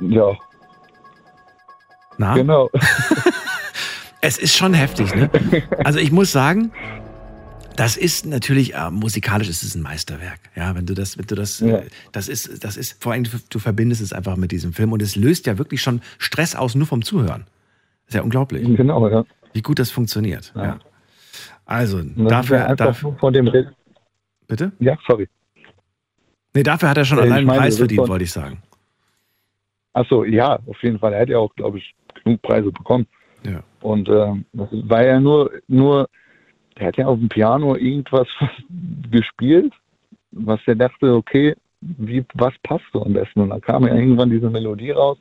ja. 0.00 0.32
Na? 2.18 2.34
Genau. 2.34 2.70
Es 4.26 4.38
ist 4.38 4.56
schon 4.56 4.72
heftig, 4.72 5.14
ne? 5.14 5.28
Also 5.84 5.98
ich 5.98 6.10
muss 6.10 6.32
sagen, 6.32 6.72
das 7.76 7.98
ist 7.98 8.24
natürlich 8.24 8.74
äh, 8.74 8.90
musikalisch 8.90 9.50
ist 9.50 9.62
es 9.62 9.74
ein 9.74 9.82
Meisterwerk. 9.82 10.40
Ja, 10.56 10.74
wenn 10.74 10.86
du 10.86 10.94
das, 10.94 11.18
wenn 11.18 11.26
du 11.26 11.34
das, 11.34 11.60
Ja. 11.60 11.76
äh, 11.76 11.88
das 12.12 12.28
ist, 12.28 12.64
das 12.64 12.78
ist 12.78 13.02
vor 13.02 13.12
allem 13.12 13.24
du, 13.50 13.58
verbindest 13.58 14.00
es 14.00 14.14
einfach 14.14 14.36
mit 14.36 14.50
diesem 14.50 14.72
Film 14.72 14.92
und 14.92 15.02
es 15.02 15.14
löst 15.14 15.46
ja 15.46 15.58
wirklich 15.58 15.82
schon 15.82 16.00
Stress 16.16 16.54
aus 16.56 16.74
nur 16.74 16.86
vom 16.86 17.02
Zuhören. 17.02 17.44
ist 18.08 18.14
ja 18.14 18.22
unglaublich. 18.22 18.64
Genau, 18.74 19.06
ja. 19.08 19.26
Wie 19.52 19.60
gut 19.60 19.78
das 19.78 19.90
funktioniert. 19.90 20.54
Ja. 20.56 20.78
Also 21.66 21.98
ja 22.00 22.24
dafür, 22.26 22.66
einfach 22.66 22.86
dafür, 22.86 23.10
nur 23.10 23.18
von 23.18 23.32
dem 23.34 23.46
Re 23.48 23.72
bitte? 24.46 24.72
Ja, 24.80 24.96
sorry. 25.06 25.28
Nee, 26.54 26.62
dafür 26.62 26.90
hat 26.90 26.96
er 26.98 27.04
schon 27.04 27.18
Äh, 27.18 27.22
allein 27.22 27.32
einen 27.38 27.46
meine, 27.46 27.60
Preis 27.60 27.78
verdient, 27.78 28.00
von- 28.00 28.08
wollte 28.08 28.24
ich 28.24 28.32
sagen. 28.32 28.62
Achso, 29.92 30.24
ja, 30.24 30.58
auf 30.66 30.82
jeden 30.82 30.98
Fall. 30.98 31.12
Er 31.12 31.20
hat 31.20 31.28
ja 31.28 31.38
auch, 31.38 31.54
glaube 31.54 31.78
ich, 31.78 31.94
genug 32.24 32.42
Preise 32.42 32.72
bekommen. 32.72 33.06
Ja. 33.44 33.62
Und 33.80 34.08
ähm, 34.08 34.44
das 34.52 34.68
war 34.72 35.04
ja 35.04 35.20
nur, 35.20 35.50
nur, 35.68 36.08
der 36.78 36.88
hat 36.88 36.96
ja 36.96 37.06
auf 37.06 37.18
dem 37.18 37.28
Piano 37.28 37.76
irgendwas 37.76 38.26
gespielt, 39.10 39.72
was 40.32 40.60
er 40.66 40.74
dachte, 40.76 41.14
okay, 41.14 41.54
wie, 41.80 42.24
was 42.34 42.54
passt 42.62 42.84
so 42.92 43.04
am 43.04 43.12
besten? 43.12 43.40
Und 43.40 43.50
dann 43.50 43.60
kam 43.60 43.86
ja 43.86 43.94
irgendwann 43.94 44.30
diese 44.30 44.48
Melodie 44.50 44.90
raus 44.92 45.18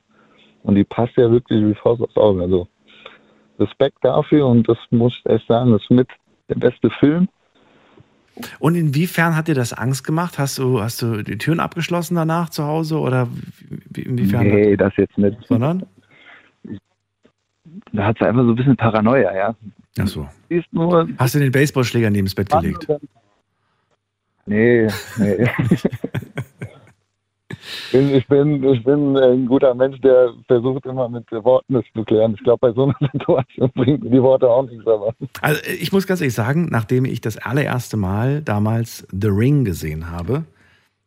und 0.63 0.75
die 0.75 0.85
passt 0.85 1.15
ja 1.17 1.29
wirklich 1.29 1.63
wie 1.63 1.75
Faust 1.75 2.01
aufs 2.01 2.15
Auge. 2.17 2.41
Also 2.43 2.67
Respekt 3.59 3.97
dafür 4.01 4.47
und 4.47 4.67
das 4.67 4.77
muss 4.89 5.13
ich 5.19 5.25
echt 5.31 5.47
sagen, 5.47 5.71
das 5.73 5.81
ist 5.83 5.91
mit 5.91 6.07
der 6.49 6.55
beste 6.55 6.89
Film. 6.89 7.27
Und 8.59 8.75
inwiefern 8.75 9.35
hat 9.35 9.47
dir 9.47 9.55
das 9.55 9.73
Angst 9.73 10.03
gemacht? 10.03 10.39
Hast 10.39 10.57
du, 10.57 10.81
hast 10.81 11.01
du 11.01 11.23
die 11.23 11.37
Türen 11.37 11.59
abgeschlossen 11.59 12.15
danach 12.15 12.49
zu 12.49 12.63
Hause 12.63 12.99
oder 12.99 13.27
wie, 13.89 14.01
inwiefern? 14.01 14.47
Nee, 14.47 14.75
das 14.75 14.93
jetzt 14.97 15.17
nicht. 15.17 15.37
Sondern? 15.47 15.85
Da 17.91 18.05
hat 18.05 18.17
sie 18.19 18.25
einfach 18.25 18.43
so 18.43 18.49
ein 18.49 18.55
bisschen 18.55 18.75
Paranoia, 18.75 19.35
ja. 19.35 19.55
Ach 19.99 20.07
so. 20.07 20.27
Nur, 20.71 21.07
Hast 21.17 21.35
du 21.35 21.39
den 21.39 21.51
Baseballschläger 21.51 22.09
neben 22.09 22.25
das 22.25 22.35
Bett 22.35 22.49
gelegt? 22.49 22.87
Nee, 24.45 24.87
nee. 25.17 25.47
ich, 27.91 28.27
bin, 28.27 28.63
ich 28.63 28.83
bin 28.83 29.17
ein 29.17 29.45
guter 29.45 29.73
Mensch, 29.75 29.99
der 30.01 30.33
versucht 30.47 30.85
immer 30.85 31.09
mit 31.09 31.29
Worten 31.31 31.73
das 31.73 31.83
zu 31.93 32.03
klären. 32.03 32.33
Ich 32.35 32.43
glaube, 32.43 32.59
bei 32.59 32.71
so 32.73 32.83
einer 32.85 32.95
Situation 33.13 33.71
bringen 33.73 34.01
die 34.09 34.21
Worte 34.21 34.49
auch 34.49 34.63
nichts, 34.69 34.85
aber. 34.87 35.13
Also 35.41 35.61
ich 35.79 35.91
muss 35.91 36.07
ganz 36.07 36.21
ehrlich 36.21 36.33
sagen, 36.33 36.67
nachdem 36.71 37.05
ich 37.05 37.21
das 37.21 37.37
allererste 37.37 37.97
Mal 37.97 38.41
damals 38.41 39.07
The 39.11 39.27
Ring 39.27 39.65
gesehen 39.65 40.09
habe, 40.11 40.45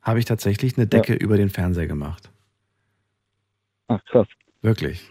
habe 0.02 0.18
ich 0.18 0.24
tatsächlich 0.24 0.76
eine 0.76 0.86
Decke 0.86 1.14
über 1.14 1.36
den 1.36 1.48
Fernseher 1.50 1.86
gemacht. 1.86 2.30
Ach 3.88 4.04
krass. 4.06 4.26
Wirklich. 4.62 5.10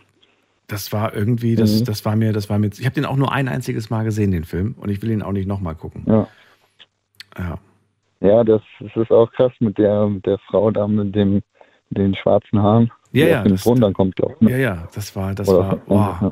Das 0.68 0.92
war 0.92 1.14
irgendwie, 1.14 1.56
das, 1.56 1.82
Mhm. 1.82 1.86
das 1.86 2.06
war 2.06 2.16
mir, 2.16 2.34
das 2.34 2.50
war 2.50 2.58
mir. 2.60 2.68
Ich 2.74 2.86
habe 2.86 2.96
den 2.96 3.06
auch 3.06 3.16
nur 3.18 3.32
ein 3.32 3.48
einziges 3.48 3.90
Mal 3.90 4.04
gesehen, 4.04 4.32
den 4.32 4.46
Film, 4.46 4.76
und 4.80 4.90
ich 4.90 5.02
will 5.02 5.12
ihn 5.12 5.22
auch 5.22 5.32
nicht 5.32 5.48
nochmal 5.48 5.76
gucken. 5.76 6.04
Ja. 6.08 6.28
Ja. 7.38 7.60
Ja, 8.22 8.44
das, 8.44 8.62
das 8.80 8.96
ist 8.96 9.12
auch 9.12 9.32
krass 9.34 9.52
mit 9.60 9.78
der, 9.78 10.08
mit 10.08 10.26
der 10.26 10.38
Frau 10.50 10.72
da 10.72 10.88
mit 10.88 11.14
dem 11.16 11.42
den 11.92 12.16
schwarzen 12.16 12.62
Haaren. 12.62 12.92
Ja, 13.12 13.28
ja, 13.28 13.44
das- 13.44 13.64
Thron 13.64 13.80
dann 13.80 13.94
kommt, 13.94 14.16
glaube 14.16 14.36
ich. 14.40 14.50
Ja, 14.50 14.58
ja, 14.58 14.88
das 14.94 15.16
war, 15.16 15.34
das 15.36 15.48
Oder- 15.48 15.80
war, 15.88 16.32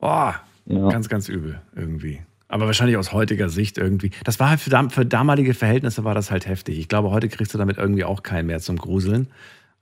oh, 0.00 0.32
Ja. 0.66 0.88
ganz, 0.88 1.08
ganz 1.08 1.28
übel 1.28 1.60
irgendwie. 1.74 2.20
Aber 2.48 2.66
wahrscheinlich 2.66 2.96
aus 2.96 3.12
heutiger 3.12 3.48
Sicht 3.48 3.78
irgendwie. 3.78 4.10
Das 4.24 4.38
war 4.38 4.50
halt 4.50 4.60
für, 4.60 4.70
dam 4.70 4.90
für 4.90 5.06
damalige 5.06 5.54
Verhältnisse 5.54 6.04
war 6.04 6.14
das 6.14 6.30
halt 6.30 6.46
heftig. 6.46 6.78
Ich 6.78 6.88
glaube, 6.88 7.10
heute 7.10 7.28
kriegst 7.28 7.54
du 7.54 7.58
damit 7.58 7.78
irgendwie 7.78 8.04
auch 8.04 8.22
keinen 8.22 8.46
mehr 8.46 8.60
zum 8.60 8.76
Gruseln. 8.76 9.28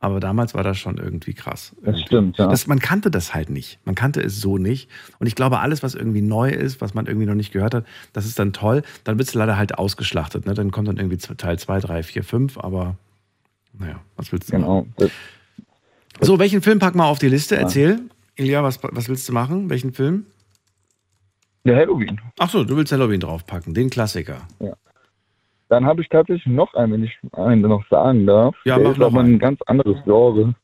Aber 0.03 0.19
damals 0.19 0.53
war 0.53 0.65
das 0.65 0.79
schon 0.79 0.99
irgendwie 0.99 1.33
krass. 1.33 1.77
Das 1.81 2.01
stimmt, 2.01 2.37
ja. 2.37 2.49
Das, 2.49 2.67
man 2.67 2.81
kannte 2.81 3.09
das 3.09 3.35
halt 3.35 3.51
nicht. 3.51 3.79
Man 3.85 3.95
kannte 3.95 4.21
es 4.21 4.41
so 4.41 4.59
nicht. 4.59 4.91
Und 5.21 5.29
ich 5.29 5.37
glaube, 5.37 5.61
alles, 5.61 5.85
was 5.85 5.95
irgendwie 5.95 6.23
neu 6.23 6.51
ist, 6.51 6.81
was 6.81 6.93
man 6.93 7.07
irgendwie 7.07 7.27
noch 7.27 7.37
nicht 7.37 7.53
gehört 7.53 7.73
hat, 7.73 7.87
das 8.13 8.27
ist 8.27 8.37
dann 8.37 8.53
toll. 8.53 8.83
Dann 9.05 9.17
wird 9.19 9.29
es 9.29 9.35
leider 9.35 9.57
halt 9.57 9.79
ausgeschlachtet. 9.79 10.45
Ne? 10.45 10.55
Dann 10.55 10.73
kommt 10.73 10.89
dann 10.89 10.97
irgendwie 10.97 11.19
Teil 11.19 11.57
2, 11.57 11.79
3, 11.79 12.03
4, 12.03 12.25
5. 12.25 12.59
Aber 12.59 12.97
naja, 13.79 14.01
was 14.17 14.33
willst 14.33 14.49
du 14.49 14.57
Genau. 14.57 14.89
machen? 14.99 15.11
So, 16.21 16.41
welchen 16.41 16.63
Film 16.63 16.81
pack 16.81 16.97
mal 16.97 17.07
auf 17.07 17.21
die 17.21 17.29
Liste? 17.29 17.57
Erzähl. 17.57 18.01
Ilja, 18.35 18.65
was, 18.65 18.81
was 18.83 19.09
willst 19.09 19.29
du 19.29 19.33
machen? 19.33 19.71
Welchen 19.71 19.93
Film? 19.93 20.27
Der 21.65 21.77
Halloween. 21.77 22.21
Ach 22.41 22.51
so, 22.51 22.65
du 22.65 22.77
willst 22.77 22.91
Halloween 22.91 23.21
draufpacken, 23.21 23.73
den 23.73 23.89
Klassiker. 23.89 24.49
Ja. 24.59 24.73
Dann 25.73 25.87
habe 25.87 26.03
ich 26.03 26.11
tatsächlich 26.11 26.45
noch 26.45 26.75
einen, 26.75 26.93
wenn 26.93 27.05
ich 27.05 27.19
einen 27.33 27.63
noch 27.63 27.83
sagen 27.89 28.27
darf. 28.27 28.55
Ja, 28.67 28.77
Der 28.77 28.85
mach 28.85 28.93
ist 28.93 28.99
noch 28.99 29.07
aber 29.07 29.21
einen. 29.21 29.37
ein 29.37 29.39
ganz 29.39 29.59
anderes 29.63 30.05
Genre. 30.05 30.55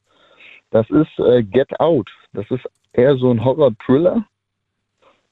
Das 0.70 0.86
ist 0.90 1.18
äh, 1.18 1.42
Get 1.42 1.80
Out. 1.80 2.10
Das 2.34 2.44
ist 2.50 2.68
eher 2.92 3.16
so 3.16 3.30
ein 3.30 3.42
Horror-Thriller. 3.42 4.26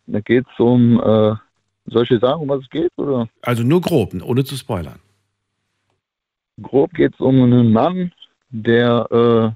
Da 0.07 0.20
geht 0.20 0.47
es 0.51 0.59
um, 0.59 0.98
äh, 0.98 1.35
soll 1.85 2.05
ich 2.05 2.09
dir 2.09 2.20
sagen, 2.20 2.40
um 2.40 2.48
was 2.48 2.62
es 2.62 2.70
geht? 2.70 2.90
Oder? 2.97 3.28
Also 3.43 3.65
nur 3.65 3.82
grob, 3.82 4.15
ohne 4.24 4.44
zu 4.44 4.57
spoilern. 4.57 4.98
Grob 6.62 6.94
geht 6.94 7.12
es 7.12 7.20
um 7.20 7.43
einen 7.43 7.70
Mann, 7.70 8.12
der 8.48 9.07
äh, 9.11 9.51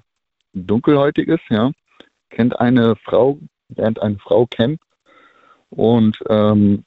dunkelhäutig 0.53 1.29
ist, 1.29 1.45
ja, 1.49 1.71
kennt 2.29 2.61
eine 2.61 2.95
Frau, 2.97 3.39
lernt 3.75 4.03
eine 4.03 4.19
Frau 4.19 4.45
kennen 4.45 4.79
und 5.71 6.19
ähm, 6.29 6.85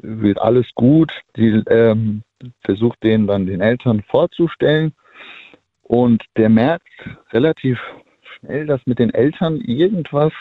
wird 0.00 0.38
alles 0.40 0.68
gut. 0.76 1.10
Die 1.34 1.64
ähm, 1.66 2.22
versucht 2.64 3.02
den 3.02 3.26
dann 3.26 3.46
den 3.46 3.60
Eltern 3.60 4.02
vorzustellen 4.08 4.92
und 5.82 6.24
der 6.36 6.48
merkt 6.48 6.88
relativ 7.32 7.78
schnell, 8.38 8.66
dass 8.66 8.80
mit 8.86 8.98
den 8.98 9.12
Eltern 9.12 9.60
irgendwas 9.60 10.32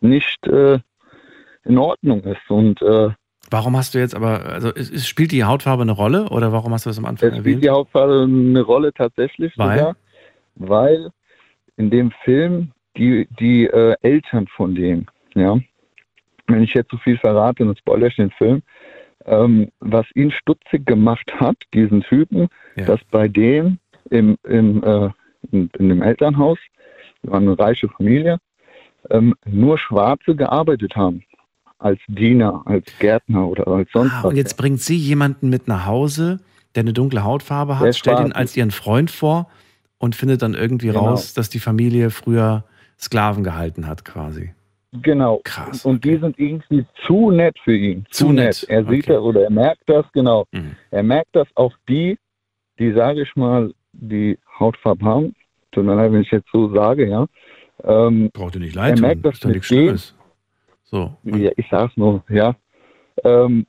nicht 0.00 0.46
äh, 0.46 0.78
in 1.64 1.78
Ordnung 1.78 2.22
ist 2.24 2.50
und 2.50 2.80
äh, 2.82 3.10
Warum 3.50 3.76
hast 3.76 3.94
du 3.94 3.98
jetzt 3.98 4.14
aber, 4.14 4.46
also 4.46 4.70
es 4.70 5.06
spielt 5.06 5.30
die 5.30 5.44
Hautfarbe 5.44 5.82
eine 5.82 5.92
Rolle 5.92 6.28
oder 6.30 6.50
warum 6.52 6.72
hast 6.72 6.86
du 6.86 6.90
das 6.90 6.98
am 6.98 7.04
Anfang 7.04 7.28
Es 7.28 7.34
spielt 7.34 7.46
erwähnt? 7.46 7.64
die 7.64 7.70
Hauptfarbe 7.70 8.22
eine 8.22 8.62
Rolle 8.62 8.92
tatsächlich 8.92 9.52
Weil? 9.56 9.78
sogar, 9.78 9.96
weil 10.56 11.10
in 11.76 11.90
dem 11.90 12.10
Film 12.24 12.72
die, 12.96 13.28
die 13.38 13.66
äh, 13.66 13.96
Eltern 14.02 14.46
von 14.48 14.74
dem, 14.74 15.06
ja, 15.34 15.58
wenn 16.46 16.62
ich 16.62 16.74
jetzt 16.74 16.90
zu 16.90 16.98
viel 16.98 17.18
verrate, 17.18 17.64
dann 17.64 17.76
spoilere 17.76 18.08
ich 18.08 18.16
den 18.16 18.30
Film, 18.32 18.62
ähm, 19.26 19.68
was 19.80 20.06
ihn 20.14 20.30
stutzig 20.30 20.86
gemacht 20.86 21.30
hat, 21.40 21.56
diesen 21.72 22.02
Typen, 22.02 22.48
dass 22.86 23.00
bei 23.10 23.28
dem 23.28 23.78
im, 24.10 24.36
im, 24.44 24.82
äh, 24.82 25.08
in, 25.50 25.70
in 25.78 25.88
dem 25.88 26.02
Elternhaus, 26.02 26.58
wir 27.22 27.32
waren 27.32 27.44
eine 27.48 27.58
reiche 27.58 27.88
Familie, 27.88 28.38
ähm, 29.10 29.34
nur 29.46 29.78
Schwarze 29.78 30.34
gearbeitet 30.34 30.94
haben. 30.96 31.22
Als 31.78 32.00
Diener, 32.08 32.62
als 32.66 32.86
Gärtner 32.98 33.46
oder 33.48 33.66
als 33.68 33.90
sonst 33.92 34.12
Ah, 34.14 34.24
was. 34.24 34.30
und 34.30 34.36
jetzt 34.36 34.56
bringt 34.56 34.80
sie 34.80 34.96
jemanden 34.96 35.48
mit 35.50 35.68
nach 35.68 35.86
Hause, 35.86 36.40
der 36.74 36.82
eine 36.82 36.92
dunkle 36.92 37.24
Hautfarbe 37.24 37.72
Der 37.74 37.80
hat, 37.80 37.88
ist 37.88 37.98
stellt 37.98 38.20
ihn 38.20 38.32
als 38.32 38.56
ihren 38.56 38.70
Freund 38.70 39.10
vor 39.10 39.48
und 39.98 40.14
findet 40.16 40.42
dann 40.42 40.54
irgendwie 40.54 40.88
Genau. 40.88 41.06
raus, 41.10 41.34
dass 41.34 41.50
die 41.50 41.58
Familie 41.60 42.10
früher 42.10 42.64
Sklaven 42.98 43.42
gehalten 43.44 43.86
hat, 43.86 44.04
quasi. 44.04 44.54
Genau. 45.02 45.40
Krass. 45.44 45.84
Und 45.84 46.04
die 46.04 46.16
sind 46.16 46.38
irgendwie 46.38 46.86
zu 47.06 47.30
nett 47.30 47.58
für 47.64 47.76
ihn. 47.76 48.06
Zu 48.10 48.32
nett, 48.32 48.64
Er 48.68 48.84
sieht 48.84 49.08
das 49.08 49.20
oder 49.20 49.42
er 49.42 49.50
merkt 49.50 49.82
das, 49.86 50.04
genau. 50.12 50.46
Mhm. 50.52 50.76
Er 50.90 51.02
merkt 51.02 51.34
das 51.34 51.48
auch 51.56 51.72
die, 51.88 52.18
die, 52.78 52.92
sage 52.92 53.22
ich 53.22 53.36
mal, 53.36 53.72
die 53.92 54.38
Hautfarbe 54.58 55.04
haben. 55.04 55.34
Tut 55.72 55.84
mir 55.84 55.94
leid, 55.94 56.12
wenn 56.12 56.22
ich 56.22 56.30
jetzt 56.30 56.48
so 56.52 56.72
sage, 56.74 57.08
ja. 57.08 57.26
Ähm, 57.82 58.30
Braucht 58.32 58.54
ihr 58.54 58.60
nicht 58.60 58.76
er 58.76 58.82
leid 58.82 58.94
tun, 58.96 59.06
merkt 59.06 59.24
das 59.24 59.34
ist 59.34 59.44
nichts 59.46 59.66
Schlimmes. 59.66 60.14
So. 60.84 61.16
Ja, 61.24 61.50
ich 61.56 61.66
sag's 61.70 61.96
nur, 61.96 62.22
ja. 62.28 62.54
Ähm, 63.24 63.66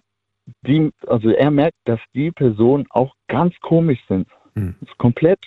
die, 0.62 0.92
also 1.08 1.30
er 1.30 1.50
merkt, 1.50 1.78
dass 1.86 2.00
die 2.14 2.32
Personen 2.32 2.86
auch 2.90 3.16
ganz 3.28 3.56
komisch 3.62 4.00
sind. 4.08 4.28
Hm. 4.54 4.76
Das 4.80 4.90
ist 4.90 4.98
komplett 4.98 5.40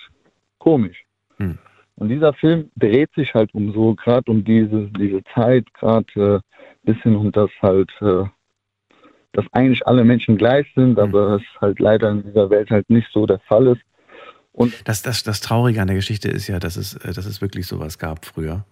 komisch. 0.59 1.05
Hm. 1.37 1.59
Und 1.99 2.11
dieser 2.11 2.33
Film 2.33 2.71
dreht 2.77 3.13
sich 3.15 3.35
halt 3.35 3.53
um 3.55 3.73
so, 3.73 3.95
gerade 3.95 4.31
um 4.31 4.45
diese, 4.45 4.89
diese 4.97 5.21
Zeit, 5.35 5.67
gerade 5.75 6.43
äh, 6.85 6.87
bisschen 6.87 7.17
um 7.17 7.33
das 7.33 7.51
halt, 7.61 7.91
äh, 8.01 8.25
dass 9.33 9.45
eigentlich 9.53 9.85
alle 9.85 10.05
Menschen 10.05 10.37
gleich 10.37 10.67
sind, 10.77 10.99
aber 10.99 11.37
es 11.37 11.61
halt 11.61 11.81
leider 11.81 12.11
in 12.11 12.23
dieser 12.23 12.51
Welt 12.51 12.71
halt 12.71 12.89
nicht 12.89 13.09
so 13.13 13.27
der 13.27 13.41
Fall 13.41 13.67
ist. 13.67 13.83
Und 14.53 14.73
Das, 14.85 15.03
das, 15.03 15.25
das 15.25 15.41
Traurige 15.41 15.81
an 15.83 15.89
der 15.89 15.97
Geschichte 15.97 16.29
ist 16.29 16.47
ja, 16.47 16.61
dass 16.61 16.77
es, 16.77 16.95
äh, 16.95 17.13
dass 17.13 17.27
es 17.27 17.43
wirklich 17.43 17.67
sowas 17.67 17.99
gab 17.99 18.25
früher. 18.25 18.65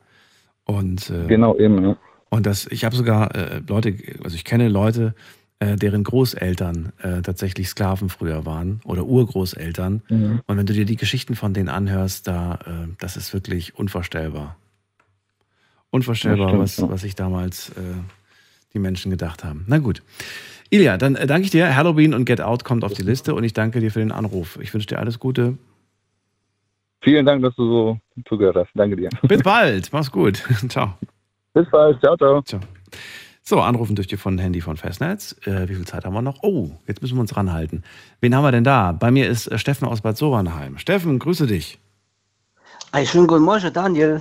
Und, 0.64 1.10
äh, 1.10 1.26
Genau, 1.26 1.56
eben, 1.56 1.82
ja. 1.82 1.96
Und 2.30 2.46
das, 2.46 2.68
ich 2.68 2.84
habe 2.84 2.94
sogar 2.94 3.34
äh, 3.34 3.60
Leute, 3.68 3.94
also 4.22 4.36
ich 4.36 4.44
kenne 4.44 4.68
Leute, 4.68 5.14
äh, 5.58 5.76
deren 5.76 6.04
Großeltern 6.04 6.92
äh, 6.98 7.22
tatsächlich 7.22 7.68
Sklaven 7.68 8.08
früher 8.08 8.44
waren 8.44 8.80
oder 8.84 9.04
Urgroßeltern. 9.06 10.02
Mhm. 10.08 10.40
Und 10.46 10.56
wenn 10.56 10.66
du 10.66 10.72
dir 10.72 10.84
die 10.84 10.96
Geschichten 10.96 11.34
von 11.34 11.54
denen 11.54 11.68
anhörst, 11.68 12.28
da, 12.28 12.58
äh, 12.66 12.88
das 12.98 13.16
ist 13.16 13.32
wirklich 13.32 13.74
unvorstellbar. 13.78 14.56
Unvorstellbar, 15.90 16.52
Das 16.52 16.60
was, 16.60 16.72
stimmt, 16.72 16.88
ja. 16.88 16.94
was 16.94 17.00
sich 17.00 17.14
damals 17.14 17.70
äh, 17.70 17.82
die 18.74 18.78
Menschen 18.78 19.10
gedacht 19.10 19.44
haben. 19.44 19.64
Na 19.66 19.78
gut. 19.78 20.02
Ilja, 20.68 20.98
dann 20.98 21.14
äh, 21.14 21.26
danke 21.26 21.44
ich 21.44 21.50
dir. 21.50 21.74
Halloween 21.74 22.12
und 22.12 22.24
Get 22.26 22.40
Out 22.40 22.64
kommt 22.64 22.84
auf 22.84 22.92
die 22.92 23.02
Liste 23.02 23.34
und 23.34 23.44
ich 23.44 23.52
danke 23.52 23.80
dir 23.80 23.90
für 23.90 24.00
den 24.00 24.12
Anruf. 24.12 24.58
Ich 24.60 24.74
wünsche 24.74 24.88
dir 24.88 24.98
alles 24.98 25.18
Gute. 25.18 25.56
Vielen 27.02 27.24
Dank, 27.24 27.42
dass 27.42 27.54
du 27.54 27.64
so 27.66 27.98
zugehört 28.28 28.56
hast. 28.56 28.70
Danke 28.74 28.96
dir. 28.96 29.08
Bis 29.22 29.42
bald. 29.42 29.92
Mach's 29.92 30.10
gut. 30.10 30.42
Ciao. 30.68 30.94
Bis 31.54 31.66
bald. 31.70 32.00
Ciao, 32.00 32.16
ciao. 32.16 32.42
Ciao. 32.42 32.60
So, 33.48 33.60
anrufen 33.60 33.94
dürft 33.94 34.10
ihr 34.10 34.18
von 34.18 34.38
Handy 34.38 34.60
von 34.60 34.76
Festnetz. 34.76 35.36
Äh, 35.44 35.68
wie 35.68 35.76
viel 35.76 35.86
Zeit 35.86 36.04
haben 36.04 36.14
wir 36.14 36.20
noch? 36.20 36.42
Oh, 36.42 36.72
jetzt 36.88 37.00
müssen 37.00 37.16
wir 37.16 37.20
uns 37.20 37.36
ranhalten. 37.36 37.84
Wen 38.20 38.34
haben 38.34 38.42
wir 38.42 38.50
denn 38.50 38.64
da? 38.64 38.90
Bei 38.90 39.12
mir 39.12 39.28
ist 39.28 39.46
äh, 39.46 39.56
Steffen 39.56 39.86
aus 39.86 40.00
Bad 40.00 40.16
Sobernheim. 40.16 40.78
Steffen, 40.78 41.20
grüße 41.20 41.46
dich. 41.46 41.78
Einen 42.90 43.06
schönen 43.06 43.28
guten 43.28 43.44
Morgen, 43.44 43.72
Daniel. 43.72 44.20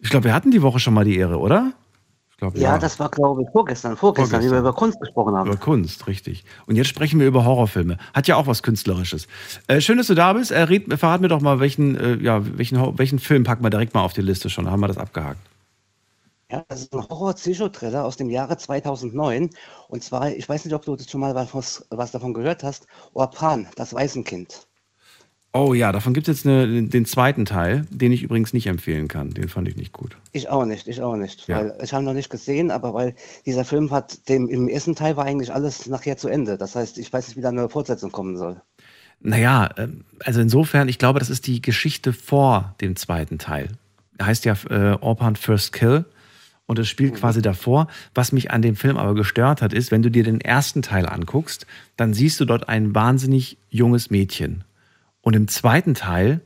Ich 0.00 0.10
glaube, 0.10 0.24
wir 0.24 0.34
hatten 0.34 0.50
die 0.50 0.60
Woche 0.60 0.80
schon 0.80 0.92
mal 0.92 1.04
die 1.04 1.16
Ehre, 1.16 1.38
oder? 1.38 1.72
Ich 2.32 2.38
glaube, 2.38 2.58
Ja, 2.58 2.78
das 2.78 2.98
war, 2.98 3.10
glaube 3.10 3.42
ich, 3.42 3.48
vorgestern, 3.52 3.96
vorgestern, 3.96 4.42
wie 4.42 4.50
wir 4.50 4.58
über 4.58 4.72
Kunst 4.72 5.00
gesprochen 5.00 5.36
haben. 5.36 5.48
Über 5.48 5.56
Kunst, 5.56 6.08
richtig. 6.08 6.44
Und 6.66 6.74
jetzt 6.74 6.88
sprechen 6.88 7.20
wir 7.20 7.28
über 7.28 7.44
Horrorfilme. 7.44 7.96
Hat 8.12 8.26
ja 8.26 8.34
auch 8.34 8.48
was 8.48 8.64
Künstlerisches. 8.64 9.28
Äh, 9.68 9.80
schön, 9.80 9.98
dass 9.98 10.08
du 10.08 10.14
da 10.14 10.32
bist. 10.32 10.50
Äh, 10.50 10.62
red, 10.62 10.92
verrat 10.98 11.20
mir 11.20 11.28
doch 11.28 11.40
mal, 11.40 11.60
welchen, 11.60 11.96
äh, 11.96 12.16
ja, 12.16 12.42
welchen, 12.58 12.98
welchen 12.98 13.20
Film 13.20 13.44
packen 13.44 13.62
wir 13.62 13.70
direkt 13.70 13.94
mal 13.94 14.02
auf 14.02 14.14
die 14.14 14.20
Liste 14.22 14.50
schon. 14.50 14.64
Da 14.64 14.72
haben 14.72 14.80
wir 14.80 14.88
das 14.88 14.98
abgehakt. 14.98 15.38
Ja, 16.50 16.64
das 16.68 16.82
ist 16.82 16.94
ein 16.94 17.08
Horror-Psycho-Thriller 17.08 18.04
aus 18.04 18.16
dem 18.16 18.30
Jahre 18.30 18.56
2009. 18.56 19.50
Und 19.88 20.04
zwar, 20.04 20.30
ich 20.30 20.48
weiß 20.48 20.64
nicht, 20.64 20.74
ob 20.74 20.84
du 20.84 20.94
das 20.94 21.10
schon 21.10 21.20
mal 21.20 21.34
was, 21.34 21.84
was 21.90 22.10
davon 22.12 22.34
gehört 22.34 22.62
hast, 22.62 22.86
Orpan, 23.14 23.66
das 23.74 23.92
Waisenkind. 23.92 24.66
Oh 25.52 25.74
ja, 25.74 25.90
davon 25.90 26.12
gibt 26.12 26.28
es 26.28 26.44
jetzt 26.44 26.46
eine, 26.46 26.84
den 26.84 27.06
zweiten 27.06 27.46
Teil, 27.46 27.86
den 27.90 28.12
ich 28.12 28.22
übrigens 28.22 28.52
nicht 28.52 28.66
empfehlen 28.66 29.08
kann. 29.08 29.30
Den 29.30 29.48
fand 29.48 29.66
ich 29.68 29.76
nicht 29.76 29.92
gut. 29.92 30.16
Ich 30.32 30.48
auch 30.48 30.66
nicht, 30.66 30.86
ich 30.86 31.00
auch 31.00 31.16
nicht. 31.16 31.48
Ja. 31.48 31.58
Weil 31.58 31.78
ich 31.82 31.92
habe 31.92 32.04
noch 32.04 32.12
nicht 32.12 32.30
gesehen, 32.30 32.70
aber 32.70 32.94
weil 32.94 33.14
dieser 33.44 33.64
Film 33.64 33.90
hat, 33.90 34.28
dem, 34.28 34.48
im 34.48 34.68
ersten 34.68 34.94
Teil 34.94 35.16
war 35.16 35.24
eigentlich 35.24 35.52
alles 35.52 35.86
nachher 35.86 36.16
zu 36.16 36.28
Ende. 36.28 36.58
Das 36.58 36.76
heißt, 36.76 36.98
ich 36.98 37.12
weiß 37.12 37.28
nicht, 37.28 37.36
wie 37.36 37.40
da 37.40 37.48
eine 37.48 37.68
Fortsetzung 37.70 38.12
kommen 38.12 38.36
soll. 38.36 38.60
Naja, 39.20 39.70
ähm, 39.78 40.04
also 40.20 40.40
insofern, 40.40 40.88
ich 40.88 40.98
glaube, 40.98 41.18
das 41.18 41.30
ist 41.30 41.46
die 41.46 41.62
Geschichte 41.62 42.12
vor 42.12 42.76
dem 42.80 42.94
zweiten 42.94 43.38
Teil. 43.38 43.70
Er 44.18 44.26
heißt 44.26 44.44
ja 44.44 44.54
äh, 44.68 44.98
Orpan 45.00 45.36
First 45.36 45.72
Kill 45.72 46.04
und 46.66 46.78
es 46.78 46.88
spielt 46.88 47.14
quasi 47.14 47.42
davor. 47.42 47.86
Was 48.14 48.32
mich 48.32 48.50
an 48.50 48.62
dem 48.62 48.76
Film 48.76 48.96
aber 48.96 49.14
gestört 49.14 49.62
hat, 49.62 49.72
ist, 49.72 49.90
wenn 49.90 50.02
du 50.02 50.10
dir 50.10 50.24
den 50.24 50.40
ersten 50.40 50.82
Teil 50.82 51.06
anguckst, 51.06 51.66
dann 51.96 52.12
siehst 52.12 52.40
du 52.40 52.44
dort 52.44 52.68
ein 52.68 52.94
wahnsinnig 52.94 53.56
junges 53.70 54.10
Mädchen. 54.10 54.64
Und 55.20 55.34
im 55.34 55.48
zweiten 55.48 55.94
Teil, 55.94 56.40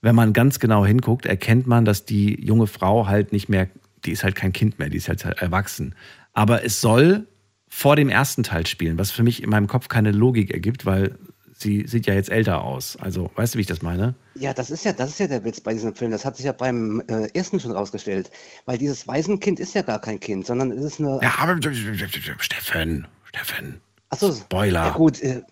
wenn 0.00 0.14
man 0.14 0.32
ganz 0.32 0.58
genau 0.58 0.84
hinguckt, 0.84 1.26
erkennt 1.26 1.66
man, 1.66 1.84
dass 1.84 2.04
die 2.04 2.42
junge 2.44 2.66
Frau 2.66 3.06
halt 3.06 3.32
nicht 3.32 3.48
mehr, 3.48 3.68
die 4.04 4.12
ist 4.12 4.22
halt 4.22 4.34
kein 4.34 4.52
Kind 4.52 4.78
mehr, 4.78 4.90
die 4.90 4.98
ist 4.98 5.08
halt 5.08 5.24
erwachsen. 5.24 5.94
Aber 6.32 6.64
es 6.64 6.80
soll 6.80 7.26
vor 7.68 7.96
dem 7.96 8.08
ersten 8.08 8.42
Teil 8.42 8.66
spielen, 8.66 8.98
was 8.98 9.10
für 9.10 9.22
mich 9.22 9.42
in 9.42 9.50
meinem 9.50 9.66
Kopf 9.66 9.88
keine 9.88 10.12
Logik 10.12 10.52
ergibt, 10.52 10.86
weil 10.86 11.18
sie 11.54 11.86
sieht 11.86 12.06
ja 12.06 12.14
jetzt 12.14 12.30
älter 12.30 12.62
aus. 12.62 12.96
Also, 12.96 13.30
weißt 13.34 13.54
du, 13.54 13.58
wie 13.58 13.62
ich 13.62 13.66
das 13.66 13.82
meine? 13.82 14.14
Ja, 14.36 14.52
das 14.52 14.70
ist 14.70 14.84
ja, 14.84 14.92
das 14.92 15.10
ist 15.10 15.20
ja 15.20 15.26
der 15.28 15.44
Witz 15.44 15.60
bei 15.60 15.72
diesem 15.72 15.94
Film. 15.94 16.10
Das 16.10 16.24
hat 16.24 16.36
sich 16.36 16.46
ja 16.46 16.52
beim 16.52 17.02
äh, 17.08 17.28
ersten 17.34 17.60
schon 17.60 17.70
rausgestellt. 17.70 18.30
Weil 18.66 18.78
dieses 18.78 19.06
Waisenkind 19.06 19.60
ist 19.60 19.74
ja 19.74 19.82
gar 19.82 20.00
kein 20.00 20.18
Kind, 20.18 20.46
sondern 20.46 20.72
es 20.72 20.84
ist 20.84 21.00
eine. 21.00 21.20
Ja, 21.22 21.34
aber 21.38 21.56
Steffen, 21.62 23.06
Steffen. 23.24 23.80
Achso, 24.10 24.32
Spoiler. 24.32 24.86
Ja 24.86 24.90
gut, 24.90 25.22
äh, 25.22 25.42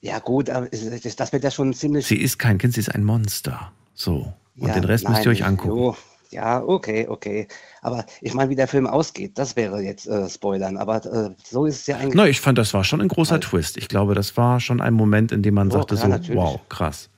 ja 0.00 0.18
gut, 0.18 0.50
aber 0.50 0.68
das, 0.68 1.32
wird 1.32 1.44
ja 1.44 1.50
schon 1.50 1.72
ziemlich. 1.74 2.06
Sie 2.06 2.20
ist 2.20 2.38
kein 2.38 2.58
Kind, 2.58 2.74
sie 2.74 2.80
ist 2.80 2.94
ein 2.94 3.04
Monster. 3.04 3.72
So. 3.94 4.32
Und 4.56 4.68
ja, 4.68 4.74
den 4.74 4.84
Rest 4.84 5.08
müsst 5.08 5.20
ihr 5.20 5.26
nein, 5.26 5.36
euch 5.36 5.44
angucken. 5.44 5.78
jo, 5.78 5.96
ja, 6.30 6.62
okay, 6.62 7.06
okay. 7.08 7.46
Aber 7.82 8.04
ich 8.20 8.34
meine, 8.34 8.50
wie 8.50 8.56
der 8.56 8.66
Film 8.66 8.86
ausgeht, 8.86 9.38
das 9.38 9.54
wäre 9.54 9.80
jetzt 9.80 10.06
äh, 10.08 10.28
Spoilern. 10.28 10.76
Aber 10.76 11.04
äh, 11.04 11.30
so 11.44 11.66
ist 11.66 11.80
es 11.80 11.86
ja 11.86 11.96
eigentlich. 11.96 12.14
Na, 12.14 12.26
ich 12.26 12.40
fand, 12.40 12.58
das 12.58 12.74
war 12.74 12.84
schon 12.84 13.00
ein 13.00 13.08
großer 13.08 13.40
Twist. 13.40 13.76
Ich 13.76 13.88
glaube, 13.88 14.14
das 14.14 14.36
war 14.36 14.58
schon 14.58 14.80
ein 14.80 14.94
Moment, 14.94 15.30
in 15.30 15.42
dem 15.42 15.54
man 15.54 15.68
Oh, 15.68 15.72
sagte 15.72 15.94
klar, 15.94 16.06
so, 16.06 16.08
natürlich. 16.08 16.36
wow, 16.36 16.60
krass. 16.68 17.10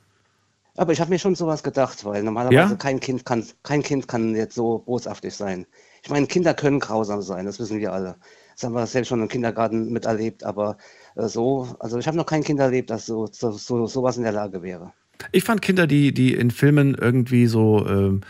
Aber 0.76 0.92
ich 0.92 1.00
habe 1.00 1.10
mir 1.10 1.18
schon 1.18 1.34
sowas 1.34 1.62
gedacht, 1.62 2.04
weil 2.04 2.22
normalerweise 2.22 2.72
Ja? 2.72 2.76
kein 2.76 2.98
Kind 3.00 3.24
kann 3.24 3.44
kein 3.62 3.82
Kind 3.82 4.08
kann 4.08 4.34
jetzt 4.34 4.54
so 4.54 4.78
boshaftig 4.78 5.32
sein. 5.34 5.66
Ich 6.02 6.10
meine, 6.10 6.26
Kinder 6.26 6.52
können 6.52 6.80
grausam 6.80 7.22
sein, 7.22 7.46
das 7.46 7.60
wissen 7.60 7.78
wir 7.78 7.92
alle. 7.92 8.16
Das 8.54 8.64
haben 8.64 8.74
wir 8.74 8.86
selbst 8.86 9.08
schon 9.08 9.22
im 9.22 9.28
Kindergarten 9.28 9.92
miterlebt, 9.92 10.44
aber 10.44 10.76
äh, 11.16 11.28
so, 11.28 11.74
also 11.80 11.98
ich 11.98 12.06
habe 12.06 12.16
noch 12.16 12.26
kein 12.26 12.44
Kind 12.44 12.60
erlebt, 12.60 12.90
das 12.90 13.06
so, 13.06 13.26
so, 13.30 13.52
so 13.52 13.86
sowas 13.86 14.16
in 14.16 14.22
der 14.22 14.32
Lage 14.32 14.62
wäre. 14.62 14.92
Ich 15.32 15.44
fand 15.44 15.62
Kinder, 15.62 15.86
die, 15.86 16.12
die 16.12 16.34
in 16.34 16.50
Filmen 16.50 16.94
irgendwie 16.94 17.46
so, 17.46 17.86
ähm, 17.86 18.20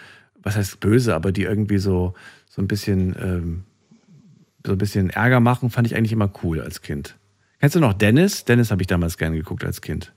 was 0.42 0.56
heißt 0.56 0.80
böse, 0.80 1.14
aber 1.14 1.32
die 1.32 1.42
irgendwie 1.42 1.78
so, 1.78 2.14
so 2.48 2.62
ein 2.62 2.68
bisschen, 2.68 3.16
ähm, 3.20 3.64
so 4.64 4.72
ein 4.72 4.78
bisschen 4.78 5.10
Ärger 5.10 5.40
machen, 5.40 5.70
fand 5.70 5.86
ich 5.86 5.96
eigentlich 5.96 6.12
immer 6.12 6.30
cool 6.42 6.60
als 6.60 6.80
Kind. 6.80 7.16
Kennst 7.60 7.76
du 7.76 7.80
noch 7.80 7.94
Dennis? 7.94 8.44
Dennis 8.44 8.70
habe 8.70 8.82
ich 8.82 8.86
damals 8.86 9.18
gerne 9.18 9.36
geguckt 9.36 9.64
als 9.64 9.80
Kind. 9.80 10.13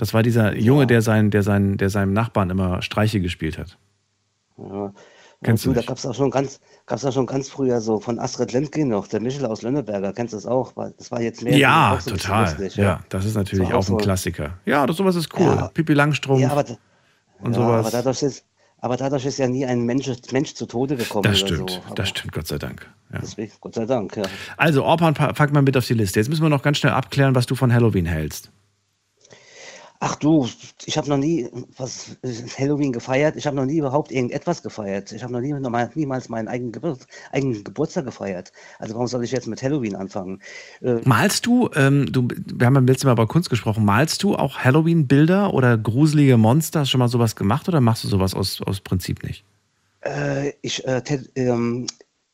Das 0.00 0.14
war 0.14 0.22
dieser 0.22 0.56
Junge, 0.56 0.86
der, 0.86 1.02
sein, 1.02 1.30
der, 1.30 1.42
sein, 1.42 1.76
der 1.76 1.90
seinem 1.90 2.14
Nachbarn 2.14 2.48
immer 2.48 2.80
Streiche 2.80 3.20
gespielt 3.20 3.58
hat. 3.58 3.76
Ja. 4.56 4.92
Kennst 5.42 5.64
du 5.66 5.72
da 5.74 5.80
gab 5.82 5.96
es 5.98 6.04
auch 6.06 6.14
schon 6.14 6.30
ganz, 6.30 6.58
gab's 6.86 7.04
auch 7.04 7.12
schon 7.12 7.26
ganz 7.26 7.48
früher 7.50 7.80
so 7.82 8.00
von 8.00 8.18
Astrid 8.18 8.52
Lindgren 8.52 8.88
noch, 8.88 9.08
der 9.08 9.20
Michel 9.20 9.44
aus 9.46 9.60
Lönneberger, 9.62 10.12
kennst 10.14 10.32
du 10.32 10.36
das 10.38 10.46
auch? 10.46 10.72
Das 10.98 11.10
war 11.10 11.20
jetzt 11.20 11.42
mehr 11.42 11.56
Ja, 11.56 11.92
auch 11.94 12.00
so 12.00 12.10
ein 12.12 12.16
total. 12.18 12.44
lustig, 12.44 12.76
ja. 12.76 13.00
das 13.10 13.24
ist 13.26 13.34
natürlich 13.36 13.68
Das 13.68 13.74
auch 13.74 13.80
ein 13.80 13.86
so- 13.86 13.96
Klassiker. 13.96 14.54
Ja, 14.66 14.86
das 14.86 14.96
sowas 14.96 15.16
ist 15.16 15.28
cool. 15.38 15.46
Ja. 15.46 15.68
Pippi 15.68 15.92
Langstrumpf 15.94 16.40
Ja, 16.40 16.50
aber, 16.50 16.64
und 17.40 17.52
ja, 17.54 17.58
sowas. 17.60 17.86
aber 17.86 17.90
dadurch 17.90 18.22
ist, 18.22 18.44
aber 18.78 18.96
dadurch 18.98 19.24
ist 19.26 19.38
ja 19.38 19.48
nie 19.48 19.64
ein 19.66 19.82
Mensch, 19.84 20.10
Mensch 20.32 20.54
zu 20.54 20.64
Tode 20.66 20.96
gekommen 20.96 21.24
das 21.24 21.38
stimmt, 21.38 21.70
so. 21.70 21.94
Das 21.94 22.08
stimmt, 22.10 22.32
Gott 22.32 22.46
sei 22.46 22.58
Dank. 22.58 22.86
Ja. 23.12 23.18
Deswegen, 23.20 23.52
Gott 23.60 23.74
sei 23.74 23.84
Dank, 23.86 24.16
ja. 24.16 24.22
Also, 24.56 24.84
Orpan, 24.84 25.12
pa- 25.14 25.32
pack 25.34 25.52
mal 25.52 25.62
mit 25.62 25.76
auf 25.76 25.86
die 25.86 25.94
Liste. 25.94 26.20
Jetzt 26.20 26.28
müssen 26.28 26.42
wir 26.42 26.48
noch 26.50 26.62
ganz 26.62 26.78
schnell 26.78 26.92
abklären, 26.92 27.34
was 27.34 27.44
du 27.46 27.54
von 27.54 27.72
Halloween 27.72 28.06
hältst. 28.06 28.50
Ach 30.02 30.16
du, 30.16 30.48
ich 30.86 30.96
habe 30.96 31.10
noch 31.10 31.18
nie 31.18 31.46
was 31.76 32.16
äh, 32.22 32.32
Halloween 32.58 32.90
gefeiert. 32.90 33.36
Ich 33.36 33.46
habe 33.46 33.54
noch 33.54 33.66
nie 33.66 33.76
überhaupt 33.76 34.10
irgendetwas 34.10 34.62
gefeiert. 34.62 35.12
Ich 35.12 35.22
habe 35.22 35.30
noch 35.30 35.40
nie, 35.40 35.52
noch 35.52 35.68
mal, 35.68 35.90
niemals 35.94 36.30
meinen 36.30 36.48
eigenen, 36.48 36.72
Gebur 36.72 36.96
eigenen 37.32 37.62
Geburtstag 37.62 38.06
gefeiert. 38.06 38.50
Also 38.78 38.94
warum 38.94 39.08
soll 39.08 39.22
ich 39.24 39.30
jetzt 39.30 39.46
mit 39.46 39.62
Halloween 39.62 39.94
anfangen? 39.94 40.40
Äh, 40.80 41.00
Malst 41.04 41.44
du, 41.44 41.68
ähm, 41.74 42.10
du, 42.10 42.28
wir 42.30 42.66
haben 42.66 42.74
beim 42.74 42.86
letzten 42.86 43.08
Mal 43.08 43.12
über 43.12 43.26
Kunst 43.26 43.50
gesprochen, 43.50 43.84
malst 43.84 44.22
du 44.22 44.36
auch 44.36 44.56
Halloween-Bilder 44.56 45.52
oder 45.52 45.76
gruselige 45.76 46.38
Monster? 46.38 46.80
Hast 46.80 46.88
du 46.88 46.92
schon 46.92 47.00
mal 47.00 47.08
sowas 47.08 47.36
gemacht 47.36 47.68
oder 47.68 47.82
machst 47.82 48.02
du 48.02 48.08
sowas 48.08 48.34
aus, 48.34 48.62
aus 48.62 48.80
Prinzip 48.80 49.22
nicht? 49.22 49.44
Äh, 50.00 50.54
ich, 50.62 50.82
äh, 50.86 51.02
ähm, 51.34 51.86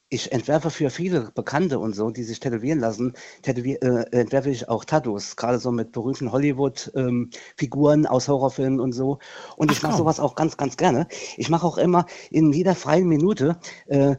ich 0.08 0.30
entwerfe 0.32 0.70
für 0.70 0.90
viele 0.90 1.32
Bekannte 1.34 1.78
und 1.80 1.94
so, 1.94 2.10
die 2.10 2.22
sich 2.22 2.38
tätowieren 2.38 2.78
lassen, 2.78 3.14
tätowier 3.42 3.82
äh, 3.82 4.16
entwerfe 4.16 4.50
ich 4.50 4.68
auch 4.68 4.84
Tattoos, 4.84 5.34
gerade 5.36 5.58
so 5.58 5.72
mit 5.72 5.90
berühmten 5.92 6.30
Hollywood-Figuren 6.30 8.06
aus 8.06 8.28
Horrorfilmen 8.28 8.78
und 8.78 8.92
so. 8.92 9.18
Und 9.56 9.72
ich 9.72 9.82
mache 9.82 9.96
sowas 9.96 10.20
auch 10.20 10.36
ganz, 10.36 10.56
ganz 10.56 10.76
gerne. 10.76 11.08
Ich 11.36 11.48
mache 11.48 11.66
auch 11.66 11.78
immer 11.78 12.06
in 12.30 12.52
jeder 12.52 12.76
freien 12.76 13.08
Minute, 13.08 13.58
äh, 13.86 14.16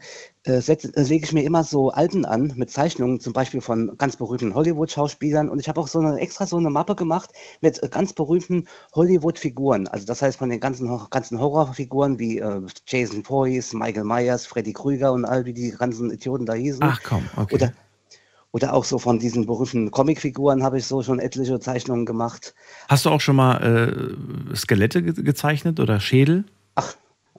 äh, 0.48 0.62
setz- 0.62 0.96
äh, 0.96 1.04
lege 1.04 1.26
ich 1.26 1.34
mir 1.34 1.44
immer 1.44 1.64
so 1.64 1.92
Alben 1.92 2.26
an 2.26 2.54
mit 2.56 2.72
Zeichnungen, 2.72 3.20
zum 3.20 3.34
Beispiel 3.34 3.60
von 3.60 3.98
ganz 3.98 4.16
berühmten 4.16 4.56
Hollywood-Schauspielern. 4.56 5.50
Und 5.50 5.60
ich 5.60 5.68
habe 5.68 5.82
auch 5.82 5.88
so 5.88 6.00
eine 6.00 6.20
extra 6.20 6.48
so 6.48 6.58
eine 6.58 6.70
Mappe 6.70 6.96
gemacht 6.96 7.32
mit 7.60 7.84
äh, 7.84 7.90
ganz 7.90 8.14
berühmten 8.14 8.68
Hollywood-Figuren. 8.96 9.88
Also 9.88 10.06
das 10.06 10.22
heißt 10.22 10.38
von 10.38 10.50
den 10.50 10.62
ganzen, 10.62 10.90
ganzen 11.10 11.40
Horrorfiguren 11.40 12.18
wie 12.18 12.40
äh, 12.40 12.62
Jason 12.88 13.24
Voorhees, 13.26 13.74
Michael 13.74 14.06
Myers, 14.06 14.46
Freddy 14.46 14.72
Krüger 14.72 15.12
und 15.12 15.26
all 15.26 15.46
wie 15.46 15.54
die 15.54 15.72
ganzen 15.72 16.12
Idioten 16.12 16.46
da 16.46 16.54
hießen. 16.54 16.82
Ach 16.82 17.02
komm, 17.04 17.24
okay. 17.36 17.56
Oder, 17.56 17.74
oder 18.52 18.74
auch 18.74 18.86
so 18.86 19.00
von 19.00 19.20
diesen 19.20 19.46
berühmten 19.46 19.92
Comicfiguren 19.92 20.64
habe 20.64 20.78
ich 20.78 20.86
so 20.86 21.04
schon 21.04 21.20
etliche 21.20 21.60
Zeichnungen 21.60 22.06
gemacht. 22.06 22.56
Hast 22.88 23.06
du 23.06 23.10
auch 23.10 23.22
schon 23.22 23.36
mal 23.36 24.16
Skelette 24.56 25.04
ge 25.04 25.14
gezeichnet 25.24 25.82
oder 25.82 26.00
Schädel? 26.00 26.46
Ach, 26.76 26.96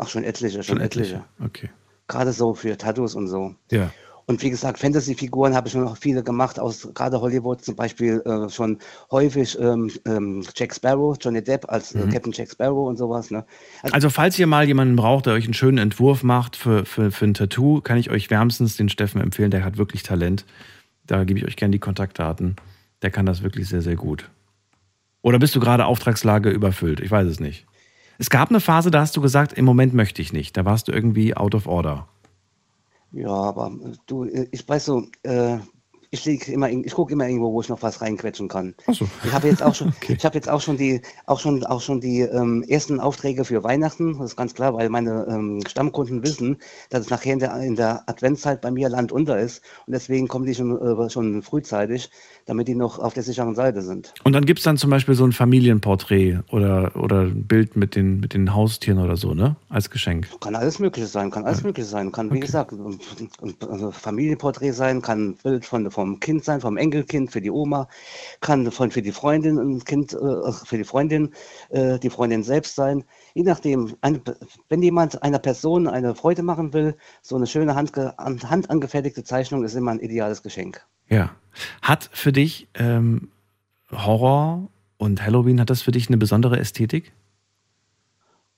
schon 0.07 0.25
etliche, 0.25 0.63
schon, 0.63 0.77
Schon 0.77 0.81
etliche. 0.81 1.25
etliche. 1.41 1.45
Okay. 1.45 1.71
Gerade 2.09 2.33
so 2.33 2.55
für 2.55 2.77
Tattoos 2.77 3.15
und 3.15 3.29
so. 3.29 3.55
Ja. 3.71 3.91
Und 4.29 4.43
wie 4.43 4.51
gesagt, 4.51 4.79
Fantasy-Figuren 4.79 5.55
habe 5.55 5.69
ich 5.69 5.73
schon 5.73 5.85
noch 5.85 5.97
viele 5.97 6.23
gemacht, 6.23 6.61
aus 6.61 6.87
gerade 6.93 7.19
Hollywood 7.19 7.65
zum 7.65 7.77
Beispiel 7.77 8.21
äh, 8.27 8.51
schon 8.51 8.79
häufig 9.11 9.59
ähm, 9.59 9.91
ähm, 10.05 10.45
Jack 10.55 10.75
Sparrow, 10.75 11.17
Johnny 11.19 11.43
Depp 11.43 11.65
als 11.69 11.95
äh, 11.95 12.05
Mhm. 12.05 12.11
Captain 12.11 12.33
Jack 12.33 12.51
Sparrow 12.51 12.87
und 12.89 12.99
sowas. 12.99 13.31
Ne? 13.31 13.47
Also, 13.91 14.11
falls 14.11 14.39
ihr 14.39 14.47
mal 14.47 14.67
jemanden 14.67 14.97
braucht, 14.97 15.25
der 15.25 15.33
euch 15.33 15.45
einen 15.45 15.55
schönen 15.55 15.79
Entwurf 15.79 16.23
macht 16.25 16.57
für, 16.57 16.85
für, 16.85 17.11
für 17.11 17.25
ein 17.25 17.33
Tattoo, 17.33 17.81
kann 17.81 17.97
ich 17.97 18.11
euch 18.11 18.29
wärmstens 18.29 18.77
den 18.77 18.91
Steffen 18.91 19.23
empfehlen. 19.23 19.51
Der 19.51 19.65
hat 19.65 19.79
wirklich 19.79 20.03
Talent. 20.03 20.45
Da 21.07 21.25
gebe 21.25 21.39
ich 21.39 21.47
euch 21.47 21.57
gerne 21.57 21.73
die 21.73 21.79
Kontaktdaten. 21.79 22.57
Der 23.01 23.11
kann 23.11 23.25
das 23.25 23.43
wirklich 23.43 23.67
sehr, 23.67 23.81
sehr 23.81 23.97
gut. 23.97 24.29
Oder 25.23 25.39
bist 25.39 25.55
du 25.57 25.61
gerade 25.61 25.87
Auftragslage 25.87 26.51
überfüllt? 26.51 27.01
Ich 27.01 27.11
weiß 27.11 27.27
es 27.27 27.41
nicht. 27.41 27.67
Es 28.19 28.31
gab 28.31 28.51
eine 28.51 28.61
Phase, 28.61 28.91
da 28.91 29.01
hast 29.01 29.17
du 29.17 29.21
gesagt, 29.21 29.53
im 29.53 29.65
Moment 29.65 29.95
möchte 29.95 30.21
ich 30.23 30.33
nicht. 30.33 30.57
Da 30.57 30.65
warst 30.65 30.89
du 30.89 30.93
irgendwie 30.93 31.37
out 31.37 31.55
of 31.55 31.67
order. 31.67 32.09
Ja, 33.13 33.29
aber 33.31 33.69
äh, 33.69 33.93
du, 34.07 34.25
äh, 34.25 34.49
ich 34.51 34.69
weiß 34.69 34.85
so, 34.85 35.05
äh, 35.23 35.59
ich 36.11 36.25
lieg 36.25 36.49
immer, 36.49 36.69
in- 36.71 36.85
ich 36.85 36.95
gucke 36.95 37.13
immer 37.13 37.29
irgendwo, 37.29 37.53
wo 37.53 37.61
ich 37.61 37.69
noch 37.69 37.83
was 37.83 38.01
reinquetschen 38.01 38.49
kann. 38.49 38.75
Ach 38.87 38.95
so. 38.95 39.07
Ich 39.25 39.33
habe 39.33 39.47
jetzt 39.49 39.63
auch 39.63 39.75
schon, 39.75 39.93
ich 40.09 40.25
habe 40.25 40.35
jetzt 40.35 40.49
auch 40.49 40.61
schon 40.61 40.77
die, 40.77 41.01
auch 41.27 41.39
schon, 41.39 41.65
auch 41.65 41.81
schon 41.81 42.01
die 42.01 42.21
ähm, 42.21 42.65
ersten 42.67 42.99
Aufträge 42.99 43.45
für 43.45 43.63
Weihnachten. 43.63 44.19
Das 44.19 44.31
ist 44.33 44.37
ganz 44.37 44.55
klar, 44.55 44.75
weil 44.75 44.89
meine 44.89 45.27
ähm, 45.31 45.61
Stammkunden 45.67 46.23
wissen, 46.25 46.57
dass 46.91 47.03
es 47.03 47.11
nachher 47.11 47.35
in 47.35 47.39
der, 47.39 47.55
in 47.61 47.77
der 47.77 48.09
Adventszeit 48.09 48.61
bei 48.63 48.71
mir 48.71 48.89
Land 48.89 49.13
unter 49.13 49.39
ist 49.39 49.63
und 49.87 49.93
deswegen 49.93 50.29
kommen 50.29 50.45
die 50.47 50.55
schon, 50.55 50.77
äh, 50.81 51.09
schon 51.11 51.43
frühzeitig, 51.43 52.11
damit 52.49 52.67
die 52.67 52.75
noch 52.75 52.99
auf 52.99 53.13
der 53.13 53.23
sicheren 53.23 53.55
Seite 53.55 53.83
sind. 53.83 54.15
Und 54.25 54.33
dann 54.33 54.47
gibt 54.47 54.61
es 54.61 54.65
dann 54.65 54.79
zum 54.79 54.89
Beispiel 54.89 55.15
so 55.15 55.25
ein 55.25 55.33
Familienporträt 55.33 56.39
oder, 56.51 56.97
oder 56.97 57.21
ein 57.25 57.47
Bild 57.47 57.77
mit 57.77 57.95
den, 57.95 58.21
mit 58.21 58.33
den 58.33 58.55
Haustieren 58.55 58.99
oder 59.01 59.17
so, 59.17 59.35
ne? 59.35 59.57
Als 59.69 59.91
Geschenk. 59.91 60.29
Kann 60.41 60.57
alles 60.57 60.79
Mögliche 60.79 61.07
sein, 61.07 61.31
kann 61.31 61.45
alles 61.45 61.63
Mögliche 61.63 61.87
sein. 61.87 62.11
Kann, 62.11 62.33
wie 62.33 62.41
gesagt, 62.41 62.73
ein, 62.73 62.99
ein 63.43 63.93
Familienporträt 63.93 64.73
sein, 64.73 65.03
kann 65.03 65.29
ein 65.29 65.35
Bild 65.43 65.67
von, 65.67 65.91
vom 65.91 66.21
Kind 66.21 66.43
sein, 66.43 66.63
vom 66.63 66.79
Enkelkind 66.79 67.31
für 67.31 67.43
die 67.43 67.51
Oma, 67.51 67.87
kann 68.41 68.71
von 68.73 68.91
für 68.91 69.03
die 69.03 69.13
Freundin 69.13 69.59
ein 69.59 69.85
Kind, 69.85 70.15
äh, 70.15 70.53
für 70.65 70.79
die 70.79 70.85
Freundin, 70.85 71.35
äh, 71.69 71.99
die 71.99 72.11
Freundin 72.11 72.43
selbst 72.43 72.75
sein. 72.77 73.05
Je 73.35 73.43
nachdem, 73.43 73.95
wenn 74.71 74.83
jemand 74.83 75.23
einer 75.23 75.39
Person 75.39 75.87
eine 75.87 76.15
Freude 76.15 76.43
machen 76.43 76.73
will, 76.73 76.97
so 77.21 77.37
eine 77.37 77.47
schöne 77.47 77.75
handge, 77.75 78.15
handangefertigte 78.17 79.23
Zeichnung 79.23 79.65
ist 79.65 79.75
immer 79.75 79.91
ein 79.91 80.01
ideales 80.01 80.43
Geschenk. 80.43 80.87
Ja. 81.09 81.35
Hat 81.83 82.09
für 82.13 82.33
dich 82.33 82.69
ähm, 82.75 83.29
Horror 83.91 84.69
und 84.97 85.23
Halloween, 85.23 85.61
hat 85.61 85.71
das 85.71 85.83
für 85.83 85.93
dich 85.93 86.09
eine 86.09 86.17
besondere 86.17 86.59
Ästhetik? 86.59 87.13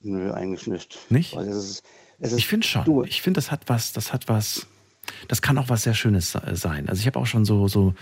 Nö, 0.02 0.32
eigentlich 0.32 0.66
nicht. 0.66 0.98
Nicht? 1.10 1.36
Es 1.36 1.56
ist, 1.56 1.82
es 2.18 2.32
ist, 2.32 2.38
Ich 2.38 2.46
finde 2.46 2.66
schon. 2.66 3.04
Ich 3.04 3.22
finde, 3.22 3.38
das 3.38 3.50
hat 3.50 3.68
was, 3.68 3.92
das 3.92 4.12
hat 4.12 4.28
was, 4.28 4.66
das 5.28 5.42
kann 5.42 5.58
auch 5.58 5.68
was 5.68 5.82
sehr 5.82 5.94
Schönes 5.94 6.32
se- 6.32 6.42
sein. 6.54 6.88
Also 6.88 7.00
ich 7.00 7.06
habe 7.06 7.18
auch 7.18 7.26
schon 7.26 7.44
so, 7.44 7.68
so, 7.68 7.94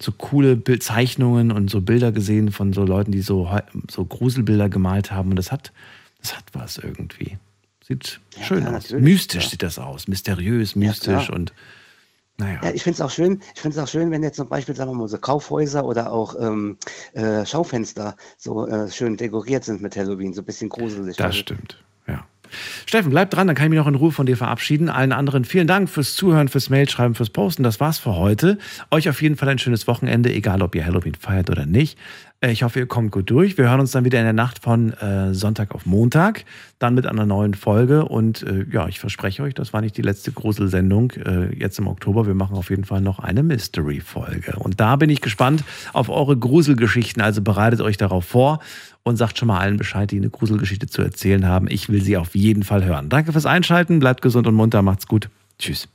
so 0.00 0.12
coole 0.12 0.62
Zeichnungen 0.78 1.50
und 1.50 1.68
so 1.70 1.80
Bilder 1.80 2.12
gesehen 2.12 2.52
von 2.52 2.72
so 2.72 2.84
Leuten, 2.84 3.12
die 3.12 3.22
so, 3.22 3.50
so 3.90 4.04
Gruselbilder 4.04 4.68
gemalt 4.68 5.10
haben. 5.10 5.30
Und 5.30 5.36
das 5.36 5.50
hat, 5.52 5.72
das 6.20 6.36
hat 6.36 6.44
was 6.52 6.78
irgendwie. 6.78 7.38
Sieht 7.84 8.20
schön 8.40 8.64
klar, 8.64 8.76
aus. 8.76 8.90
Mystisch 8.90 9.44
ja. 9.44 9.50
sieht 9.50 9.62
das 9.62 9.78
aus. 9.78 10.06
Mysteriös, 10.06 10.76
mystisch 10.76 11.26
klar. 11.26 11.36
und 11.36 11.52
naja. 12.40 12.60
Ja, 12.62 12.70
ich 12.72 12.82
finde 12.82 12.94
es 12.94 13.00
auch 13.00 13.10
schön, 13.10 13.40
ich 13.54 13.60
finde 13.60 13.76
es 13.76 13.82
auch 13.82 13.88
schön, 13.88 14.10
wenn 14.10 14.22
jetzt 14.22 14.36
zum 14.36 14.48
Beispiel, 14.48 14.74
sagen 14.74 14.90
wir 14.90 14.96
mal, 14.96 15.08
so 15.08 15.18
Kaufhäuser 15.18 15.84
oder 15.84 16.12
auch 16.12 16.34
ähm, 16.40 16.78
äh, 17.12 17.44
Schaufenster 17.46 18.16
so 18.36 18.66
äh, 18.66 18.90
schön 18.90 19.16
dekoriert 19.16 19.64
sind 19.64 19.82
mit 19.82 19.96
Halloween, 19.96 20.32
so 20.32 20.42
ein 20.42 20.46
bisschen 20.46 20.68
gruselig. 20.68 21.16
Das 21.16 21.26
Also, 21.26 21.38
stimmt, 21.38 21.82
ja. 22.08 22.24
Steffen, 22.86 23.10
bleib 23.10 23.30
dran, 23.30 23.46
dann 23.46 23.54
kann 23.54 23.66
ich 23.66 23.70
mich 23.70 23.78
noch 23.78 23.86
in 23.86 23.94
Ruhe 23.94 24.10
von 24.10 24.26
dir 24.26 24.36
verabschieden. 24.36 24.88
Allen 24.88 25.12
anderen 25.12 25.44
vielen 25.44 25.68
Dank 25.68 25.88
fürs 25.88 26.14
Zuhören, 26.16 26.48
fürs 26.48 26.68
Mailschreiben, 26.68 27.14
fürs 27.14 27.30
Posten. 27.30 27.62
Das 27.62 27.78
war's 27.78 27.98
für 27.98 28.16
heute. 28.16 28.58
Euch 28.90 29.08
auf 29.08 29.22
jeden 29.22 29.36
Fall 29.36 29.48
ein 29.48 29.58
schönes 29.58 29.86
Wochenende, 29.86 30.32
egal 30.32 30.60
ob 30.62 30.74
ihr 30.74 30.84
Halloween 30.84 31.14
feiert 31.14 31.48
oder 31.50 31.66
nicht. 31.66 31.96
Äh, 32.40 32.52
Ich 32.52 32.62
hoffe, 32.62 32.78
ihr 32.78 32.86
kommt 32.86 33.12
gut 33.12 33.30
durch. 33.30 33.58
Wir 33.58 33.68
hören 33.68 33.80
uns 33.80 33.90
dann 33.92 34.04
wieder 34.04 34.18
in 34.18 34.24
der 34.24 34.32
Nacht 34.32 34.60
von 34.62 34.92
äh, 34.94 35.34
Sonntag 35.34 35.74
auf 35.74 35.86
Montag, 35.86 36.44
dann 36.78 36.94
mit 36.94 37.06
einer 37.06 37.26
neuen 37.26 37.54
Folge. 37.54 38.04
Und 38.04 38.42
äh, 38.42 38.64
ja, 38.70 38.88
ich 38.88 38.98
verspreche 38.98 39.42
euch, 39.42 39.54
das 39.54 39.72
war 39.72 39.80
nicht 39.80 39.96
die 39.96 40.02
letzte 40.02 40.32
Gruselsendung 40.32 41.12
äh, 41.12 41.54
jetzt 41.56 41.78
im 41.78 41.86
Oktober. 41.86 42.26
Wir 42.26 42.34
machen 42.34 42.56
auf 42.56 42.70
jeden 42.70 42.84
Fall 42.84 43.00
noch 43.00 43.18
eine 43.18 43.42
Mystery-Folge. 43.42 44.56
Und 44.58 44.80
da 44.80 44.96
bin 44.96 45.10
ich 45.10 45.20
gespannt 45.20 45.64
auf 45.92 46.08
eure 46.08 46.36
Gruselgeschichten. 46.36 47.22
Also 47.22 47.42
bereitet 47.42 47.80
euch 47.80 47.96
darauf 47.96 48.24
vor 48.24 48.60
und 49.02 49.16
sagt 49.16 49.38
schon 49.38 49.48
mal 49.48 49.58
allen 49.58 49.76
Bescheid, 49.76 50.10
die 50.10 50.16
eine 50.16 50.30
Gruselgeschichte 50.30 50.86
zu 50.86 51.02
erzählen 51.02 51.46
haben. 51.46 51.66
Ich 51.70 51.88
will 51.88 52.02
sie 52.02 52.16
auf 52.16 52.34
jeden 52.34 52.62
Fall 52.62 52.84
hören. 52.84 53.08
Danke 53.08 53.32
fürs 53.32 53.46
Einschalten, 53.46 53.98
bleibt 53.98 54.22
gesund 54.22 54.46
und 54.46 54.54
munter, 54.54 54.82
macht's 54.82 55.06
gut. 55.06 55.28
Tschüss. 55.58 55.88